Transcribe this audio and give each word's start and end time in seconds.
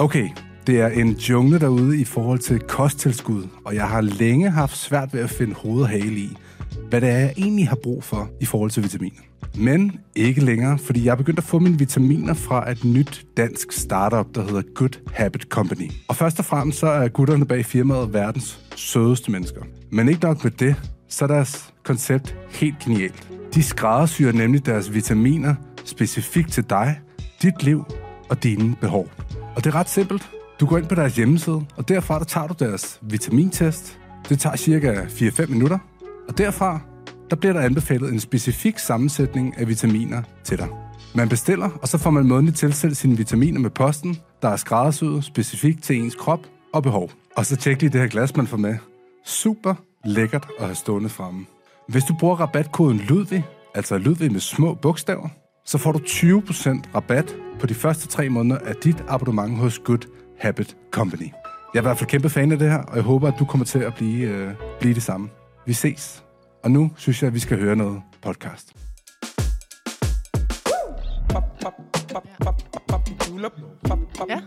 Okay, 0.00 0.28
det 0.66 0.80
er 0.80 0.88
en 0.88 1.12
jungle 1.12 1.58
derude 1.58 2.00
i 2.00 2.04
forhold 2.04 2.38
til 2.38 2.60
kosttilskud, 2.60 3.42
og 3.64 3.74
jeg 3.74 3.88
har 3.88 4.00
længe 4.00 4.50
haft 4.50 4.76
svært 4.76 5.14
ved 5.14 5.20
at 5.20 5.30
finde 5.30 5.54
hoved 5.54 5.82
og 5.82 5.88
hale 5.88 6.20
i, 6.20 6.36
hvad 6.88 7.00
det 7.00 7.08
er, 7.08 7.18
jeg 7.18 7.34
egentlig 7.36 7.68
har 7.68 7.76
brug 7.82 8.04
for 8.04 8.30
i 8.40 8.44
forhold 8.44 8.70
til 8.70 8.82
vitaminer. 8.82 9.20
Men 9.56 10.00
ikke 10.16 10.44
længere, 10.44 10.78
fordi 10.78 11.04
jeg 11.04 11.12
er 11.12 11.16
begyndt 11.16 11.38
at 11.38 11.44
få 11.44 11.58
mine 11.58 11.78
vitaminer 11.78 12.34
fra 12.34 12.70
et 12.70 12.84
nyt 12.84 13.26
dansk 13.36 13.72
startup, 13.72 14.26
der 14.34 14.42
hedder 14.42 14.62
Good 14.74 15.12
Habit 15.12 15.42
Company. 15.42 15.90
Og 16.08 16.16
først 16.16 16.38
og 16.38 16.44
fremmest 16.44 16.78
så 16.78 16.86
er 16.86 17.08
gutterne 17.08 17.46
bag 17.46 17.64
firmaet 17.64 18.12
verdens 18.12 18.60
sødeste 18.76 19.30
mennesker. 19.30 19.60
Men 19.90 20.08
ikke 20.08 20.22
nok 20.22 20.44
med 20.44 20.52
det, 20.52 20.76
så 21.08 21.24
er 21.24 21.28
deres 21.28 21.74
koncept 21.84 22.36
helt 22.50 22.78
genialt. 22.78 23.28
De 23.54 23.62
skræddersyrer 23.62 24.32
nemlig 24.32 24.66
deres 24.66 24.94
vitaminer 24.94 25.54
specifikt 25.84 26.52
til 26.52 26.64
dig, 26.70 27.00
dit 27.42 27.62
liv 27.62 27.84
og 28.28 28.42
dine 28.42 28.76
behov. 28.80 29.08
Og 29.58 29.64
det 29.64 29.74
er 29.74 29.78
ret 29.78 29.88
simpelt. 29.88 30.30
Du 30.60 30.66
går 30.66 30.78
ind 30.78 30.86
på 30.86 30.94
deres 30.94 31.16
hjemmeside, 31.16 31.66
og 31.76 31.88
derfra 31.88 32.18
der 32.18 32.24
tager 32.24 32.46
du 32.46 32.54
deres 32.58 32.98
vitamintest. 33.02 33.98
Det 34.28 34.40
tager 34.40 34.56
cirka 34.56 34.94
4-5 35.04 35.46
minutter. 35.46 35.78
Og 36.28 36.38
derfra 36.38 36.80
der 37.30 37.36
bliver 37.36 37.52
der 37.52 37.60
anbefalet 37.60 38.12
en 38.12 38.20
specifik 38.20 38.78
sammensætning 38.78 39.58
af 39.58 39.68
vitaminer 39.68 40.22
til 40.44 40.58
dig. 40.58 40.68
Man 41.14 41.28
bestiller, 41.28 41.70
og 41.82 41.88
så 41.88 41.98
får 41.98 42.10
man 42.10 42.26
månedligt 42.26 42.58
tilsendt 42.58 42.96
sine 42.96 43.16
vitaminer 43.16 43.60
med 43.60 43.70
posten, 43.70 44.18
der 44.42 44.48
er 44.48 44.56
skræddersyet 44.56 45.24
specifikt 45.24 45.82
til 45.82 45.96
ens 45.96 46.14
krop 46.14 46.40
og 46.74 46.82
behov. 46.82 47.10
Og 47.36 47.46
så 47.46 47.56
tjek 47.56 47.80
lige 47.80 47.92
det 47.92 48.00
her 48.00 48.08
glas, 48.08 48.36
man 48.36 48.46
får 48.46 48.56
med. 48.56 48.76
Super 49.24 49.74
lækkert 50.04 50.48
at 50.58 50.64
have 50.64 50.74
stående 50.74 51.08
fremme. 51.08 51.46
Hvis 51.88 52.04
du 52.04 52.14
bruger 52.20 52.36
rabatkoden 52.36 52.98
Ludvig, 52.98 53.44
altså 53.74 53.98
Ludvig 53.98 54.32
med 54.32 54.40
små 54.40 54.74
bogstaver, 54.74 55.28
så 55.68 55.78
får 55.78 55.92
du 55.92 55.98
20% 55.98 56.94
rabat 56.94 57.36
på 57.60 57.66
de 57.66 57.74
første 57.74 58.08
tre 58.08 58.28
måneder 58.28 58.58
af 58.58 58.74
dit 58.76 59.04
abonnement 59.08 59.58
hos 59.58 59.78
Good 59.78 60.08
Habit 60.40 60.76
Company. 60.90 61.32
Jeg 61.74 61.78
er 61.78 61.78
i 61.78 61.82
hvert 61.82 61.98
fald 61.98 62.10
kæmpe 62.10 62.30
fan 62.30 62.52
af 62.52 62.58
det 62.58 62.70
her, 62.70 62.78
og 62.78 62.96
jeg 62.96 63.04
håber, 63.04 63.28
at 63.28 63.34
du 63.38 63.44
kommer 63.44 63.64
til 63.64 63.78
at 63.78 63.94
blive, 63.94 64.28
øh, 64.28 64.54
blive 64.80 64.94
det 64.94 65.02
samme. 65.02 65.28
Vi 65.66 65.72
ses. 65.72 66.24
Og 66.64 66.70
nu 66.70 66.90
synes 66.96 67.22
jeg, 67.22 67.28
at 67.28 67.34
vi 67.34 67.38
skal 67.38 67.60
høre 67.60 67.76
noget 67.76 68.02
podcast. 68.22 68.72
Ja. 74.28 74.40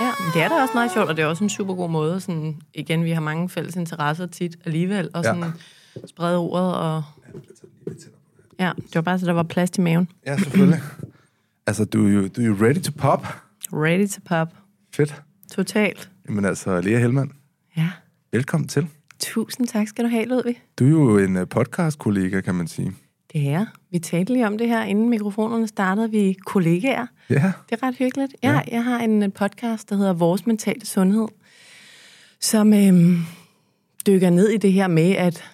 Ja, 0.00 0.12
det 0.34 0.42
er 0.42 0.48
da 0.48 0.62
også 0.62 0.74
meget 0.74 0.92
sjovt, 0.92 1.08
og 1.08 1.16
det 1.16 1.22
er 1.22 1.26
også 1.26 1.44
en 1.44 1.50
super 1.50 1.74
god 1.74 1.90
måde. 1.90 2.20
Sådan, 2.20 2.60
igen, 2.74 3.04
vi 3.04 3.10
har 3.10 3.20
mange 3.20 3.48
fælles 3.48 3.76
interesser 3.76 4.26
tit 4.26 4.56
alligevel, 4.64 5.10
og 5.14 5.24
sådan 5.24 5.42
ja. 5.42 6.06
sprede 6.06 6.38
ordet. 6.38 6.74
Og... 6.74 7.02
Ja, 8.60 8.72
det 8.76 8.94
var 8.94 9.00
bare 9.00 9.18
så, 9.18 9.26
der 9.26 9.32
var 9.32 9.42
plads 9.42 9.70
til 9.70 9.82
maven. 9.82 10.08
Ja, 10.26 10.38
selvfølgelig. 10.38 10.80
altså, 11.66 11.84
du 11.84 12.06
er, 12.06 12.10
jo, 12.12 12.28
du 12.28 12.40
er 12.40 12.46
jo 12.46 12.56
ready 12.60 12.80
to 12.80 12.92
pop. 12.98 13.26
Ready 13.72 14.08
to 14.08 14.20
pop. 14.24 14.48
Fedt. 14.94 15.22
Totalt. 15.52 16.10
Jamen 16.28 16.44
altså, 16.44 16.80
Lea 16.80 16.98
Helmand, 16.98 17.30
Ja. 17.76 17.90
velkommen 18.32 18.68
til. 18.68 18.86
Tusind 19.20 19.66
tak 19.66 19.88
skal 19.88 20.04
du 20.04 20.10
have, 20.10 20.24
Ludvig. 20.24 20.62
Du 20.78 20.84
er 20.84 20.90
jo 21.12 21.18
en 21.18 21.36
øh, 21.36 21.46
podcast-kollega, 21.48 22.40
kan 22.40 22.54
man 22.54 22.68
sige. 22.68 22.92
Det 23.32 23.48
er. 23.48 23.66
Vi 23.90 23.98
talte 23.98 24.32
lige 24.32 24.46
om 24.46 24.58
det 24.58 24.68
her, 24.68 24.82
inden 24.84 25.08
mikrofonerne 25.08 25.68
startede. 25.68 26.10
Vi 26.10 26.30
er 26.30 26.34
kollegaer. 26.46 27.06
Ja, 27.30 27.52
Det 27.70 27.82
er 27.82 27.86
ret 27.86 27.96
hyggeligt. 27.96 28.34
Ja, 28.42 28.52
ja. 28.52 28.60
jeg 28.72 28.84
har 28.84 28.98
en 29.00 29.22
øh, 29.22 29.32
podcast, 29.32 29.90
der 29.90 29.96
hedder 29.96 30.12
Vores 30.12 30.46
Mentale 30.46 30.86
Sundhed, 30.86 31.28
som 32.40 32.72
øhm, 32.72 33.18
dykker 34.06 34.30
ned 34.30 34.48
i 34.48 34.56
det 34.56 34.72
her 34.72 34.86
med, 34.88 35.10
at 35.10 35.44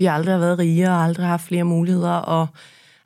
vi 0.00 0.06
aldrig 0.06 0.34
har 0.34 0.38
været 0.40 0.58
rigere, 0.58 0.90
og 0.90 1.04
aldrig 1.04 1.26
har 1.26 1.30
haft 1.30 1.46
flere 1.46 1.64
muligheder, 1.64 2.12
og 2.12 2.46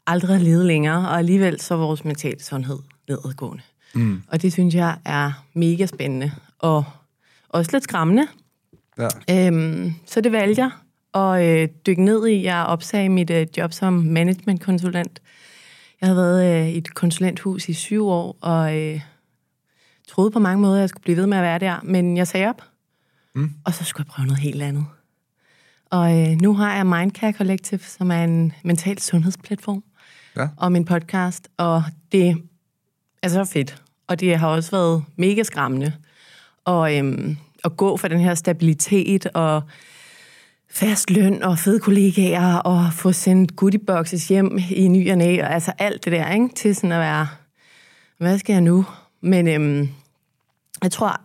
aldrig 0.07 0.37
har 0.37 0.45
levet 0.45 0.67
længere, 0.67 1.09
og 1.09 1.19
alligevel 1.19 1.61
så 1.61 1.75
er 1.75 1.79
vores 1.79 2.05
mentale 2.05 2.43
sundhed 2.43 2.79
nedadgående. 3.09 3.63
Mm. 3.95 4.23
Og 4.29 4.43
det 4.43 4.53
synes 4.53 4.75
jeg 4.75 4.97
er 5.05 5.45
mega 5.55 5.87
spændende, 5.87 6.33
og 6.59 6.85
også 7.49 7.71
lidt 7.73 7.85
skræmmende. 7.85 8.27
ja. 8.99 9.09
Øhm, 9.31 9.95
så 10.07 10.21
det 10.21 10.33
valgte 10.33 10.63
jeg 10.63 10.71
at 11.15 11.63
øh, 11.63 11.69
dykke 11.87 12.05
ned 12.05 12.27
i. 12.27 12.43
Jeg 12.43 12.65
opsagde 12.65 13.09
mit 13.09 13.31
øh, 13.31 13.47
job 13.57 13.73
som 13.73 13.93
managementkonsulent. 13.93 15.23
Jeg 16.01 16.09
havde 16.09 16.17
været 16.17 16.63
øh, 16.63 16.69
i 16.69 16.79
et 16.79 16.95
konsulenthus 16.95 17.69
i 17.69 17.73
syv 17.73 18.07
år, 18.07 18.37
og 18.41 18.79
øh, 18.79 19.01
troede 20.09 20.31
på 20.31 20.39
mange 20.39 20.61
måder, 20.61 20.75
at 20.75 20.81
jeg 20.81 20.89
skulle 20.89 21.03
blive 21.03 21.17
ved 21.17 21.27
med 21.27 21.39
at 21.39 21.43
være 21.43 21.59
der. 21.59 21.81
Men 21.83 22.17
jeg 22.17 22.29
sagde 22.29 22.49
op, 22.49 22.63
mm. 23.35 23.51
og 23.65 23.75
så 23.75 23.85
skulle 23.85 24.07
jeg 24.09 24.13
prøve 24.15 24.27
noget 24.27 24.41
helt 24.41 24.63
andet. 24.63 24.87
Og 25.91 26.21
øh, 26.21 26.29
nu 26.43 26.55
har 26.55 26.75
jeg 26.77 26.87
Mindcare 26.87 27.33
Collective, 27.33 27.81
som 27.81 28.11
er 28.11 28.25
en 28.25 28.53
mental 28.65 28.99
sundhedsplatform, 29.01 29.85
Ja. 30.37 30.49
og 30.57 30.73
min 30.73 30.85
podcast, 30.85 31.49
og 31.57 31.83
det 32.13 32.37
er 33.23 33.29
så 33.29 33.45
fedt. 33.45 33.83
Og 34.07 34.21
det 34.21 34.39
har 34.39 34.49
også 34.49 34.71
været 34.71 35.05
mega 35.17 35.43
skræmmende 35.43 35.93
og, 36.65 36.97
øhm, 36.97 37.37
at 37.65 37.77
gå 37.77 37.97
for 37.97 38.09
den 38.09 38.21
her 38.21 38.35
stabilitet 38.35 39.27
og 39.27 39.63
fast 40.71 41.11
løn 41.11 41.43
og 41.43 41.59
fede 41.59 41.81
kollegaer 41.81 42.57
og 42.57 42.93
få 42.93 43.13
sendt 43.13 43.57
goodieboxes 43.57 44.29
hjem 44.29 44.59
i 44.71 44.89
ny 44.89 45.11
og 45.11 45.19
næ, 45.19 45.43
og 45.43 45.55
altså 45.55 45.73
alt 45.79 46.05
det 46.05 46.13
der, 46.13 46.33
ikke? 46.33 46.49
til 46.57 46.75
sådan 46.75 46.93
at 46.93 47.01
være, 47.01 47.29
hvad 48.19 48.39
skal 48.39 48.53
jeg 48.53 48.63
nu? 48.63 48.85
Men 49.21 49.49
øhm, 49.49 49.89
jeg 50.83 50.91
tror, 50.93 51.21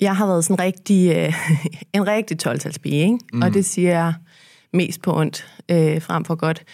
jeg 0.00 0.16
har 0.16 0.26
været 0.26 0.44
sådan 0.44 0.64
rigtig, 0.64 1.16
øh, 1.16 1.34
en 1.94 2.06
rigtig 2.06 2.38
12 2.38 2.60
ikke? 2.84 3.18
Mm. 3.32 3.42
Og 3.42 3.54
det 3.54 3.64
siger 3.64 3.90
jeg 3.90 4.14
mest 4.72 5.02
på 5.02 5.18
ondt 5.18 5.46
øh, 5.68 6.02
frem 6.02 6.24
for 6.24 6.34
godt. 6.34 6.64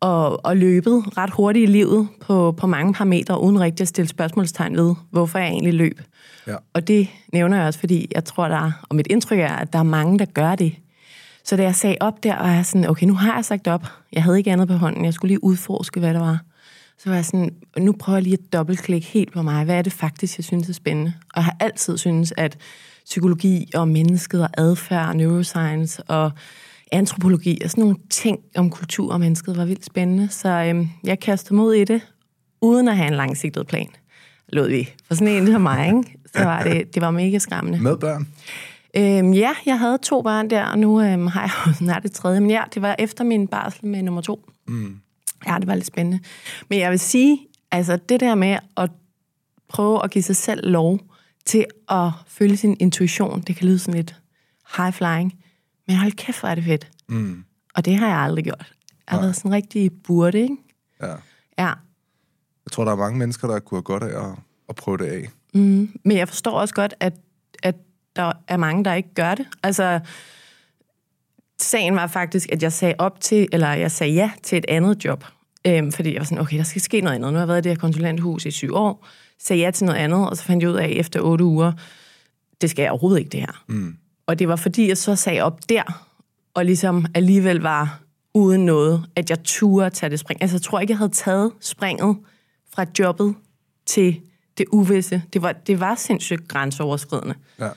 Og, 0.00 0.46
og 0.46 0.56
løbet 0.56 1.18
ret 1.18 1.30
hurtigt 1.30 1.68
i 1.68 1.72
livet 1.72 2.08
på, 2.20 2.52
på 2.52 2.66
mange 2.66 2.92
parametre, 2.92 3.40
uden 3.40 3.60
rigtig 3.60 3.84
at 3.84 3.88
stille 3.88 4.08
spørgsmålstegn 4.08 4.76
ved, 4.76 4.94
hvorfor 5.10 5.38
jeg 5.38 5.48
egentlig 5.48 5.74
løb. 5.74 6.00
Ja. 6.46 6.56
Og 6.72 6.88
det 6.88 7.08
nævner 7.32 7.56
jeg 7.56 7.66
også, 7.66 7.80
fordi 7.80 8.08
jeg 8.14 8.24
tror, 8.24 8.48
der 8.48 8.56
er, 8.56 8.72
og 8.82 8.96
mit 8.96 9.06
indtryk 9.06 9.38
er, 9.38 9.52
at 9.52 9.72
der 9.72 9.78
er 9.78 9.82
mange, 9.82 10.18
der 10.18 10.24
gør 10.24 10.54
det. 10.54 10.74
Så 11.44 11.56
da 11.56 11.62
jeg 11.62 11.74
sagde 11.74 11.96
op 12.00 12.22
der, 12.22 12.36
og 12.36 12.48
jeg 12.48 12.66
sådan, 12.66 12.88
okay, 12.88 13.06
nu 13.06 13.14
har 13.14 13.34
jeg 13.34 13.44
sagt 13.44 13.68
op. 13.68 13.86
Jeg 14.12 14.22
havde 14.22 14.38
ikke 14.38 14.52
andet 14.52 14.68
på 14.68 14.74
hånden. 14.74 15.04
Jeg 15.04 15.14
skulle 15.14 15.28
lige 15.28 15.44
udforske, 15.44 16.00
hvad 16.00 16.14
det 16.14 16.20
var. 16.20 16.38
Så 16.98 17.08
var 17.08 17.14
jeg 17.14 17.24
sådan, 17.24 17.54
nu 17.78 17.92
prøver 17.92 18.16
jeg 18.16 18.22
lige 18.22 18.34
at 18.34 18.52
dobbeltklikke 18.52 19.06
helt 19.06 19.32
på 19.32 19.42
mig. 19.42 19.64
Hvad 19.64 19.78
er 19.78 19.82
det 19.82 19.92
faktisk, 19.92 20.38
jeg 20.38 20.44
synes 20.44 20.68
er 20.68 20.72
spændende? 20.72 21.12
Og 21.34 21.36
jeg 21.36 21.44
har 21.44 21.56
altid 21.60 21.98
synes, 21.98 22.32
at 22.36 22.58
psykologi 23.04 23.70
og 23.74 23.88
mennesket 23.88 24.42
og 24.42 24.48
adfærd 24.58 25.08
og 25.08 25.16
neuroscience 25.16 26.02
og 26.02 26.30
antropologi 26.92 27.60
og 27.64 27.70
sådan 27.70 27.82
nogle 27.82 27.96
ting 28.10 28.38
om 28.56 28.70
kultur 28.70 29.12
og 29.12 29.20
mennesket 29.20 29.56
var 29.56 29.64
vildt 29.64 29.84
spændende. 29.84 30.28
Så 30.28 30.48
øhm, 30.48 30.88
jeg 31.04 31.20
kastede 31.20 31.54
mod 31.54 31.74
i 31.74 31.84
det, 31.84 32.00
uden 32.60 32.88
at 32.88 32.96
have 32.96 33.08
en 33.08 33.14
langsigtet 33.14 33.66
plan. 33.66 33.88
Lod 34.48 34.68
vi. 34.68 34.88
For 35.06 35.14
sådan 35.14 35.28
en 35.28 35.46
som 35.46 35.60
mig, 35.60 35.86
ikke? 35.86 36.18
så 36.34 36.44
var 36.44 36.62
det, 36.62 36.94
det 36.94 37.02
var 37.02 37.10
mega 37.10 37.38
skræmmende. 37.38 37.80
Med 37.80 37.96
børn. 37.96 38.28
Øhm, 38.96 39.32
ja, 39.32 39.50
jeg 39.66 39.78
havde 39.78 39.98
to 39.98 40.22
børn 40.22 40.50
der, 40.50 40.64
og 40.64 40.78
nu 40.78 41.00
øhm, 41.02 41.26
har 41.26 41.40
jeg 41.40 41.50
jo 41.66 41.72
snart 41.84 42.02
det 42.02 42.12
tredje. 42.12 42.40
Men 42.40 42.50
ja, 42.50 42.62
det 42.74 42.82
var 42.82 42.96
efter 42.98 43.24
min 43.24 43.48
barsel 43.48 43.86
med 43.86 44.02
nummer 44.02 44.20
to. 44.20 44.50
Mm. 44.68 45.00
Ja, 45.46 45.58
det 45.58 45.66
var 45.66 45.74
lidt 45.74 45.86
spændende. 45.86 46.20
Men 46.70 46.78
jeg 46.78 46.90
vil 46.90 46.98
sige, 46.98 47.38
altså 47.70 47.96
det 48.08 48.20
der 48.20 48.34
med 48.34 48.58
at 48.76 48.90
prøve 49.68 50.04
at 50.04 50.10
give 50.10 50.22
sig 50.22 50.36
selv 50.36 50.70
lov 50.70 51.00
til 51.44 51.66
at 51.88 52.10
følge 52.26 52.56
sin 52.56 52.76
intuition, 52.80 53.40
det 53.40 53.56
kan 53.56 53.68
lyde 53.68 53.78
sådan 53.78 53.94
lidt 53.94 54.16
high 54.76 54.92
flying, 54.92 55.34
men 55.86 55.96
hold 55.96 56.12
kæft, 56.12 56.40
hvor 56.40 56.48
er 56.48 56.54
det 56.54 56.64
fedt. 56.64 56.90
Mm. 57.08 57.44
Og 57.74 57.84
det 57.84 57.96
har 57.96 58.08
jeg 58.08 58.18
aldrig 58.18 58.44
gjort. 58.44 58.72
Jeg 59.06 59.14
har 59.14 59.20
været 59.20 59.36
sådan 59.36 59.52
rigtig 59.52 59.90
burde, 60.04 60.40
ikke? 60.40 60.56
Ja. 61.02 61.14
Ja. 61.58 61.72
Jeg 62.64 62.72
tror, 62.72 62.84
der 62.84 62.92
er 62.92 62.96
mange 62.96 63.18
mennesker, 63.18 63.48
der 63.48 63.58
kunne 63.58 63.76
have 63.76 63.82
godt 63.82 64.02
af 64.02 64.30
at, 64.30 64.36
at 64.68 64.76
prøve 64.76 64.98
det 64.98 65.04
af. 65.04 65.28
Mm. 65.54 65.98
Men 66.04 66.16
jeg 66.16 66.28
forstår 66.28 66.60
også 66.60 66.74
godt, 66.74 66.94
at, 67.00 67.14
at 67.62 67.76
der 68.16 68.32
er 68.48 68.56
mange, 68.56 68.84
der 68.84 68.94
ikke 68.94 69.14
gør 69.14 69.34
det. 69.34 69.46
Altså, 69.62 70.00
sagen 71.58 71.96
var 71.96 72.06
faktisk, 72.06 72.52
at 72.52 72.62
jeg 72.62 72.72
sagde 72.72 72.94
op 72.98 73.20
til, 73.20 73.48
eller 73.52 73.72
jeg 73.72 73.90
sagde 73.90 74.12
ja 74.12 74.30
til 74.42 74.58
et 74.58 74.64
andet 74.68 75.04
job. 75.04 75.24
Øhm, 75.66 75.92
fordi 75.92 76.12
jeg 76.12 76.18
var 76.18 76.24
sådan, 76.24 76.38
okay, 76.38 76.56
der 76.58 76.62
skal 76.62 76.82
ske 76.82 77.00
noget 77.00 77.14
andet. 77.14 77.32
Nu 77.32 77.36
har 77.36 77.42
jeg 77.42 77.48
været 77.48 77.58
i 77.58 77.62
det 77.62 77.72
her 77.72 77.78
konsulenthus 77.78 78.46
i 78.46 78.50
syv 78.50 78.74
år, 78.74 79.06
sagde 79.38 79.62
ja 79.62 79.70
til 79.70 79.86
noget 79.86 79.98
andet, 79.98 80.30
og 80.30 80.36
så 80.36 80.42
fandt 80.42 80.62
jeg 80.62 80.70
ud 80.70 80.76
af 80.76 80.88
efter 80.88 81.20
otte 81.20 81.44
uger, 81.44 81.72
det 82.60 82.70
skal 82.70 82.82
jeg 82.82 82.90
overhovedet 82.90 83.18
ikke 83.18 83.30
det 83.30 83.40
her. 83.40 83.64
Mm. 83.66 83.96
Og 84.26 84.38
det 84.38 84.48
var 84.48 84.56
fordi, 84.56 84.88
jeg 84.88 84.98
så 84.98 85.16
sagde 85.16 85.40
op 85.40 85.68
der, 85.68 86.06
og 86.54 86.64
ligesom 86.64 87.06
alligevel 87.14 87.60
var 87.60 88.00
uden 88.34 88.66
noget, 88.66 89.06
at 89.16 89.30
jeg 89.30 89.38
turde 89.44 89.90
tage 89.90 90.10
det 90.10 90.20
spring. 90.20 90.42
Altså, 90.42 90.56
jeg 90.56 90.62
tror 90.62 90.80
ikke, 90.80 90.90
jeg 90.90 90.98
havde 90.98 91.12
taget 91.12 91.52
springet 91.60 92.16
fra 92.74 92.86
jobbet 92.98 93.34
til 93.86 94.20
det 94.58 94.66
uvisse. 94.72 95.22
Det 95.32 95.42
var, 95.42 95.52
det 95.52 95.80
var 95.80 95.94
sindssygt 95.94 96.48
grænseoverskridende. 96.48 97.34
Ja. 97.60 97.68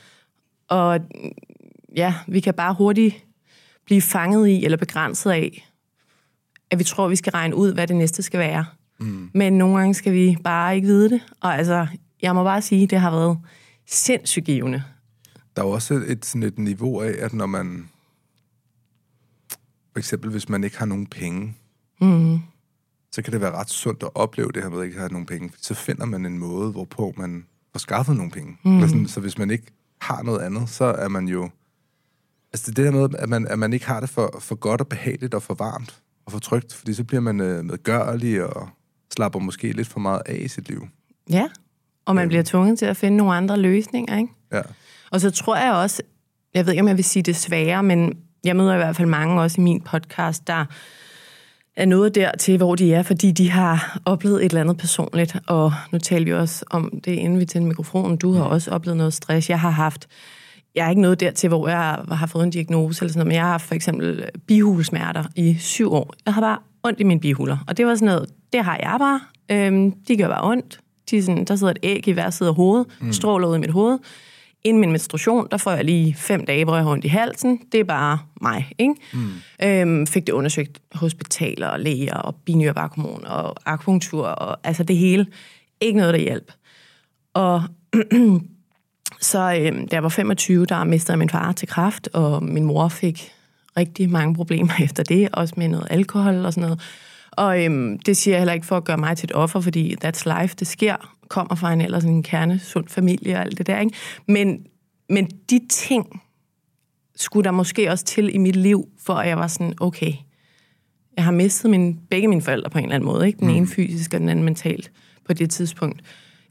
Og 0.68 1.00
ja, 1.96 2.14
vi 2.28 2.40
kan 2.40 2.54
bare 2.54 2.74
hurtigt 2.74 3.26
blive 3.90 4.02
fanget 4.02 4.48
i 4.48 4.66
eller 4.66 4.78
begrænset 4.78 5.32
af, 5.32 5.70
at 6.72 6.80
vi 6.80 6.84
tror, 6.84 7.08
vi 7.08 7.16
skal 7.16 7.32
regne 7.32 7.56
ud, 7.56 7.74
hvad 7.74 7.88
det 7.88 7.96
næste 7.96 8.24
skal 8.24 8.40
være. 8.40 8.66
Mm. 9.00 9.30
Men 9.34 9.54
nogle 9.58 9.78
gange 9.78 9.94
skal 9.94 10.14
vi 10.14 10.38
bare 10.44 10.76
ikke 10.76 10.88
vide 10.88 11.10
det. 11.10 11.22
Og 11.42 11.56
altså, 11.58 11.88
jeg 12.22 12.36
må 12.36 12.44
bare 12.44 12.62
sige, 12.62 12.88
det 12.88 13.00
har 13.00 13.12
været 13.12 13.40
sindssygt 13.88 14.46
givende. 14.46 14.84
Der 15.56 15.62
er 15.62 15.68
jo 15.68 15.72
også 15.72 15.94
et, 16.08 16.26
sådan 16.26 16.44
et 16.44 16.60
niveau 16.60 17.02
af, 17.02 17.14
at 17.20 17.34
når 17.34 17.46
man... 17.46 17.90
For 19.92 20.00
eksempel, 20.00 20.32
hvis 20.32 20.50
man 20.50 20.64
ikke 20.64 20.78
har 20.78 20.86
nogen 20.86 21.08
penge, 21.08 21.56
Mm. 22.02 22.40
så 23.12 23.22
kan 23.22 23.34
det 23.34 23.42
være 23.42 23.52
ret 23.52 23.70
sundt 23.70 24.04
at 24.04 24.10
opleve 24.16 24.52
det 24.52 24.64
her 24.64 24.70
med 24.70 24.80
at 24.80 24.86
ikke 24.86 24.98
have 24.98 25.10
nogen 25.10 25.26
penge. 25.26 25.52
Så 25.62 25.74
finder 25.74 26.06
man 26.06 26.26
en 26.26 26.38
måde, 26.40 26.72
hvorpå 26.72 27.14
man 27.18 27.46
får 27.72 27.80
skaffet 27.80 28.16
nogle 28.16 28.32
penge. 28.32 28.58
Mm. 28.66 28.82
Sådan, 28.82 29.08
så 29.08 29.20
hvis 29.20 29.38
man 29.38 29.52
ikke 29.52 29.66
har 30.02 30.24
noget 30.24 30.40
andet, 30.40 30.70
så 30.70 30.86
er 30.86 31.08
man 31.08 31.28
jo... 31.28 31.50
Altså 32.54 32.72
det 32.72 32.86
der 32.86 32.92
med, 32.92 33.10
at 33.20 33.30
man, 33.30 33.48
at 33.48 33.60
man 33.60 33.74
ikke 33.74 33.86
har 33.86 34.00
det 34.00 34.10
for, 34.10 34.40
for 34.40 34.56
godt 34.56 34.82
og 34.82 34.88
behageligt 34.88 35.34
og 35.34 35.44
for 35.44 35.54
varmt 35.54 36.02
og 36.26 36.32
for 36.32 36.40
trygt, 36.40 36.74
fordi 36.74 36.94
så 36.94 37.04
bliver 37.04 37.22
man 37.22 37.40
øh, 37.40 37.66
medgørlig 37.66 38.44
og 38.44 38.70
slapper 39.14 39.40
måske 39.40 39.72
lidt 39.72 39.88
for 39.88 40.00
meget 40.00 40.22
af 40.26 40.36
i 40.36 40.48
sit 40.48 40.70
liv. 40.70 40.88
Ja, 41.30 41.48
og 42.06 42.16
man 42.16 42.28
bliver 42.28 42.44
tvunget 42.44 42.80
til 42.80 42.86
at 42.86 42.98
finde 42.98 43.18
nogle 43.18 43.34
andre 43.34 43.58
løsninger, 43.58 44.18
ikke? 44.18 44.34
Ja. 44.52 44.62
Og 45.12 45.22
så 45.22 45.32
tror 45.32 45.58
jeg 45.58 45.74
også, 45.74 46.02
jeg 46.54 46.66
ved 46.66 46.74
ikke, 46.74 46.82
om 46.82 46.88
jeg 46.88 46.98
vil 46.98 47.04
sige 47.04 47.24
det 47.24 47.36
svære, 47.36 47.84
men 47.84 48.18
jeg 48.44 48.56
møder 48.56 48.74
i 48.74 48.78
hvert 48.78 48.96
fald 48.96 49.08
mange 49.08 49.42
også 49.42 49.62
i 49.62 49.64
min 49.64 49.82
podcast, 49.82 50.48
der 50.48 50.66
er 51.76 51.86
nået 51.86 52.16
dertil, 52.16 52.58
hvor 52.58 52.76
de 52.76 52.94
er, 52.94 53.04
fordi 53.04 53.32
de 53.32 53.50
har 53.50 54.02
oplevet 54.06 54.46
et 54.46 54.50
eller 54.50 54.62
andet 54.62 54.78
personligt. 54.78 55.36
Og 55.48 55.74
nu 55.92 55.98
taler 55.98 56.26
vi 56.26 56.34
også 56.34 56.66
om 56.70 57.02
det, 57.06 57.12
inden 57.12 57.40
vi 57.40 57.46
tændte 57.46 57.68
mikrofonen. 57.68 58.18
Du 58.18 58.34
har 58.34 58.44
også 58.44 58.72
oplevet 58.72 58.98
noget 58.98 59.14
stress. 59.14 59.50
Jeg 59.50 59.60
har 59.60 59.70
haft 59.70 60.08
jeg 60.76 60.86
er 60.86 60.90
ikke 60.90 61.02
nået 61.02 61.20
dertil, 61.20 61.48
hvor 61.48 61.68
jeg 61.68 62.00
har 62.12 62.28
fået 62.28 62.44
en 62.44 62.50
diagnose 62.50 63.02
eller 63.02 63.14
sådan 63.14 63.20
noget, 63.20 63.28
men 63.28 63.36
jeg 63.36 63.46
har 63.46 63.58
for 63.58 63.76
eksempel 63.76 64.30
bihulesmerter 64.48 65.24
i 65.36 65.56
syv 65.60 65.94
år. 65.94 66.14
Jeg 66.26 66.34
har 66.34 66.42
bare 66.42 66.58
ondt 66.84 67.00
i 67.00 67.04
mine 67.04 67.20
bihuler, 67.20 67.58
og 67.68 67.78
det 67.78 67.86
var 67.86 67.96
sådan 67.96 68.06
noget, 68.06 68.30
det 68.54 68.64
har 68.64 68.80
jeg 68.84 68.96
bare. 69.00 69.22
Øhm, 69.52 69.92
de 69.92 70.18
gør 70.18 70.28
bare 70.28 70.52
ondt. 70.52 70.80
De 71.12 71.24
sådan, 71.24 71.46
der 71.46 71.56
sidder 71.56 71.72
et 71.72 71.80
æg 71.84 72.08
i 72.08 72.12
hver 72.12 72.30
side 72.30 72.50
af 72.50 72.56
hovedet, 72.56 72.88
mm. 73.02 73.14
stråler 73.14 73.48
ud 73.48 73.56
i 73.56 73.60
mit 73.60 73.72
hoved. 73.72 74.00
Inden 74.64 74.80
min 74.82 74.92
menstruation, 74.92 75.48
der 75.52 75.58
får 75.58 75.72
jeg 75.72 75.86
lige 75.86 76.14
fem 76.14 76.46
dage, 76.46 76.66
hvor 76.66 76.76
jeg 76.76 76.84
har 76.84 76.92
ondt 76.92 77.06
i 77.06 77.08
halsen. 77.08 77.60
Det 77.72 77.80
er 77.80 77.84
bare 77.84 78.20
mig, 78.42 78.72
ikke? 78.78 78.96
Mm. 79.14 79.32
Øhm, 79.64 80.08
fik 80.08 80.28
det 80.28 80.34
undersøgt 80.34 80.82
hospitaler 80.92 81.68
og 81.68 81.80
læger 81.80 82.16
og 82.16 82.36
binyrbarkhormon 82.36 83.26
og 83.26 83.56
akupunktur 83.66 84.28
og 84.28 84.58
altså 84.64 84.84
det 84.84 84.98
hele. 84.98 85.26
Ikke 85.82 85.98
noget, 85.98 86.14
der 86.14 86.20
hjælp. 86.20 86.52
Og 87.34 87.64
så 89.22 89.62
øhm, 89.62 89.88
da 89.88 89.96
jeg 89.96 90.04
var 90.04 90.10
25, 90.10 90.66
der 90.66 90.84
mistede 90.84 91.18
min 91.18 91.30
far 91.30 91.52
til 91.52 91.68
kraft, 91.68 92.10
og 92.14 92.44
min 92.44 92.66
mor 92.66 92.88
fik 92.88 93.32
rigtig 93.78 94.10
mange 94.10 94.36
problemer 94.36 94.74
efter 94.84 95.04
det, 95.04 95.30
også 95.34 95.54
med 95.58 95.68
noget 95.68 95.88
alkohol 95.90 96.46
og 96.46 96.54
sådan 96.54 96.62
noget. 96.62 96.82
Og 97.32 97.64
øhm, 97.64 98.00
det 98.00 98.18
siger 98.18 98.34
jeg 98.34 98.40
heller 98.40 98.54
ikke 98.54 98.66
for 98.66 98.78
at 98.78 98.84
gøre 98.84 98.98
mig 98.98 99.18
til 99.18 99.28
et 99.28 99.36
offer, 99.36 99.60
fordi 99.60 99.96
that's 100.06 100.42
life, 100.42 100.56
det 100.56 100.68
sker, 100.68 101.16
kommer 101.28 101.56
fra 101.56 101.74
en 101.74 101.82
ellers 101.82 102.04
en 102.04 102.24
kerne, 102.24 102.60
sund 102.60 102.88
familie 102.88 103.36
og 103.36 103.42
alt 103.42 103.58
det 103.58 103.68
der, 103.68 103.80
ikke? 103.80 103.96
Men, 104.28 104.66
men 105.10 105.26
de 105.50 105.60
ting 105.70 106.22
skulle 107.16 107.44
der 107.44 107.52
måske 107.52 107.92
også 107.92 108.06
til 108.06 108.36
i 108.36 108.38
mit 108.38 108.56
liv, 108.56 108.88
for 109.06 109.14
at 109.14 109.28
jeg 109.28 109.38
var 109.38 109.48
sådan, 109.48 109.74
okay, 109.80 110.14
jeg 111.16 111.24
har 111.24 111.32
mistet 111.32 111.72
min, 111.72 112.00
begge 112.10 112.28
mine 112.28 112.42
forældre 112.42 112.70
på 112.70 112.78
en 112.78 112.84
eller 112.84 112.96
anden 112.96 113.08
måde, 113.08 113.28
ikke? 113.28 113.40
Den 113.40 113.48
mm. 113.48 113.54
ene 113.54 113.68
fysisk 113.68 114.14
og 114.14 114.20
den 114.20 114.30
anden 114.30 114.46
mentalt 114.46 114.92
på 115.26 115.34
det 115.34 115.50
tidspunkt. 115.50 116.02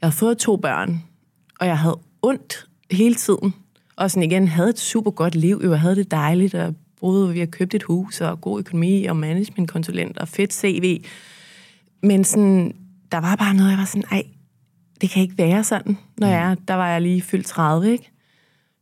Jeg 0.01 0.07
havde 0.07 0.15
fået 0.15 0.37
to 0.37 0.55
børn, 0.55 1.03
og 1.59 1.67
jeg 1.67 1.77
havde 1.77 1.99
ondt 2.21 2.67
hele 2.91 3.15
tiden. 3.15 3.53
Og 3.95 4.11
sådan 4.11 4.31
igen, 4.31 4.47
havde 4.47 4.69
et 4.69 4.79
super 4.79 5.11
godt 5.11 5.35
liv, 5.35 5.59
jeg 5.63 5.79
havde 5.79 5.95
det 5.95 6.11
dejligt, 6.11 6.55
og 6.55 6.75
boede, 6.99 7.33
vi 7.33 7.39
har 7.39 7.45
købt 7.45 7.73
et 7.73 7.83
hus, 7.83 8.21
og 8.21 8.41
god 8.41 8.59
økonomi, 8.59 9.05
og 9.05 9.15
managementkonsulent, 9.15 10.17
og 10.17 10.27
fedt 10.27 10.53
CV. 10.53 11.03
Men 12.01 12.23
sådan, 12.23 12.75
der 13.11 13.17
var 13.17 13.35
bare 13.35 13.53
noget, 13.53 13.69
jeg 13.69 13.77
var 13.77 13.85
sådan, 13.85 14.03
ej, 14.11 14.23
det 15.01 15.09
kan 15.09 15.21
ikke 15.21 15.37
være 15.37 15.63
sådan, 15.63 15.97
når 16.17 16.27
mm. 16.27 16.33
jeg 16.33 16.57
der 16.67 16.73
var 16.73 16.89
jeg 16.89 17.01
lige 17.01 17.21
fyldt 17.21 17.45
30, 17.47 17.91
ikke? 17.91 18.11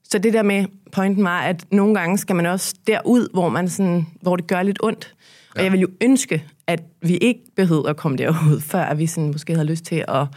Så 0.03 0.19
det 0.19 0.33
der 0.33 0.43
med, 0.43 0.65
pointen 0.91 1.23
var, 1.23 1.41
at 1.41 1.65
nogle 1.71 1.95
gange 1.95 2.17
skal 2.17 2.35
man 2.35 2.45
også 2.45 2.75
derud, 2.87 3.27
hvor, 3.33 3.49
man 3.49 3.69
sådan, 3.69 4.07
hvor 4.21 4.35
det 4.35 4.47
gør 4.47 4.63
lidt 4.63 4.79
ondt. 4.83 5.15
Ja. 5.55 5.59
Og 5.59 5.63
jeg 5.63 5.71
vil 5.71 5.79
jo 5.79 5.87
ønske, 6.01 6.43
at 6.67 6.83
vi 7.01 7.17
ikke 7.17 7.41
behøvede 7.55 7.89
at 7.89 7.97
komme 7.97 8.17
derud, 8.17 8.59
før 8.61 8.93
vi 8.93 9.07
sådan 9.07 9.31
måske 9.31 9.53
havde 9.53 9.67
lyst 9.67 9.85
til 9.85 10.05
at 10.07 10.27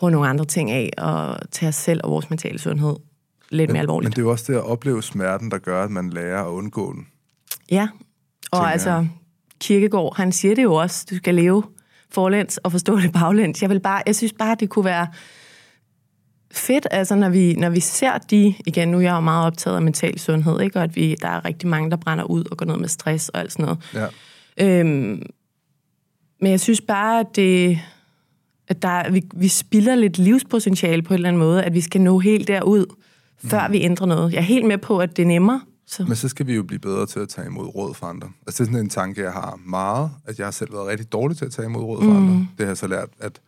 prøve 0.00 0.10
nogle 0.10 0.28
andre 0.28 0.44
ting 0.44 0.70
af, 0.70 0.90
og 0.98 1.38
tage 1.50 1.68
os 1.68 1.74
selv 1.74 2.00
og 2.04 2.10
vores 2.10 2.30
mentale 2.30 2.58
sundhed 2.58 2.96
lidt 3.50 3.68
men, 3.68 3.72
mere 3.72 3.80
alvorligt. 3.80 4.06
Men 4.06 4.10
det 4.10 4.18
er 4.18 4.22
jo 4.22 4.30
også 4.30 4.52
det 4.52 4.58
at 4.58 4.64
opleve 4.64 5.02
smerten, 5.02 5.50
der 5.50 5.58
gør, 5.58 5.84
at 5.84 5.90
man 5.90 6.10
lærer 6.10 6.44
at 6.44 6.48
undgå 6.48 6.92
den. 6.92 7.06
Ja, 7.70 7.88
og 8.52 8.72
altså, 8.72 9.06
Kirkegaard, 9.60 10.16
han 10.16 10.32
siger 10.32 10.54
det 10.54 10.62
jo 10.62 10.74
også, 10.74 11.06
du 11.10 11.16
skal 11.16 11.34
leve 11.34 11.62
forlæns 12.10 12.58
og 12.58 12.72
forstå 12.72 12.98
det 12.98 13.12
baglæns. 13.12 13.62
Jeg, 13.62 13.70
vil 13.70 13.80
bare, 13.80 14.02
jeg 14.06 14.16
synes 14.16 14.32
bare, 14.32 14.56
det 14.60 14.70
kunne 14.70 14.84
være 14.84 15.06
fedt, 16.52 16.86
altså 16.90 17.14
når 17.14 17.28
vi, 17.28 17.54
når 17.54 17.70
vi 17.70 17.80
ser 17.80 18.18
de, 18.18 18.54
igen 18.66 18.88
nu 18.88 18.96
er 18.96 19.02
jeg 19.02 19.12
jo 19.12 19.20
meget 19.20 19.46
optaget 19.46 19.76
af 19.76 19.82
mental 19.82 20.18
sundhed, 20.18 20.60
ikke? 20.60 20.78
og 20.78 20.82
at 20.82 20.96
vi, 20.96 21.16
der 21.22 21.28
er 21.28 21.44
rigtig 21.44 21.68
mange, 21.68 21.90
der 21.90 21.96
brænder 21.96 22.24
ud 22.24 22.44
og 22.50 22.56
går 22.56 22.66
ned 22.66 22.76
med 22.76 22.88
stress 22.88 23.28
og 23.28 23.40
alt 23.40 23.52
sådan 23.52 23.64
noget. 23.64 24.10
Ja. 24.56 24.80
Øhm, 24.80 25.22
men 26.40 26.50
jeg 26.50 26.60
synes 26.60 26.80
bare, 26.80 27.20
at 27.20 27.26
det, 27.36 27.78
at 28.70 28.82
der, 28.82 29.10
vi, 29.10 29.24
vi 29.34 29.48
spilder 29.48 29.94
lidt 29.94 30.18
livspotentiale 30.18 31.02
på 31.02 31.14
en 31.14 31.14
eller 31.14 31.28
anden 31.28 31.40
måde, 31.40 31.64
at 31.64 31.74
vi 31.74 31.80
skal 31.80 32.00
nå 32.00 32.18
helt 32.18 32.48
derud, 32.48 32.86
før 33.44 33.66
mm. 33.66 33.72
vi 33.72 33.80
ændrer 33.80 34.06
noget. 34.06 34.32
Jeg 34.32 34.38
er 34.38 34.42
helt 34.42 34.66
med 34.66 34.78
på, 34.78 34.98
at 34.98 35.16
det 35.16 35.22
er 35.22 35.26
nemmere. 35.26 35.60
Så. 35.86 36.04
Men 36.04 36.16
så 36.16 36.28
skal 36.28 36.46
vi 36.46 36.54
jo 36.54 36.62
blive 36.62 36.78
bedre 36.78 37.06
til 37.06 37.20
at 37.20 37.28
tage 37.28 37.46
imod 37.46 37.66
råd 37.66 37.94
fra 37.94 38.10
andre. 38.10 38.28
Altså 38.46 38.62
det 38.62 38.68
er 38.68 38.72
sådan 38.72 38.84
en 38.84 38.90
tanke, 38.90 39.22
jeg 39.22 39.32
har 39.32 39.60
meget, 39.66 40.10
at 40.26 40.38
jeg 40.38 40.46
har 40.46 40.50
selv 40.50 40.72
været 40.72 40.86
rigtig 40.86 41.12
dårlig 41.12 41.36
til 41.36 41.44
at 41.44 41.52
tage 41.52 41.66
imod 41.66 41.82
råd 41.82 41.98
fra 41.98 42.12
mm. 42.12 42.16
andre. 42.16 42.32
Det 42.32 42.66
har 42.66 42.66
jeg 42.66 42.76
så 42.76 42.86
lært, 42.86 43.08
at 43.20 43.40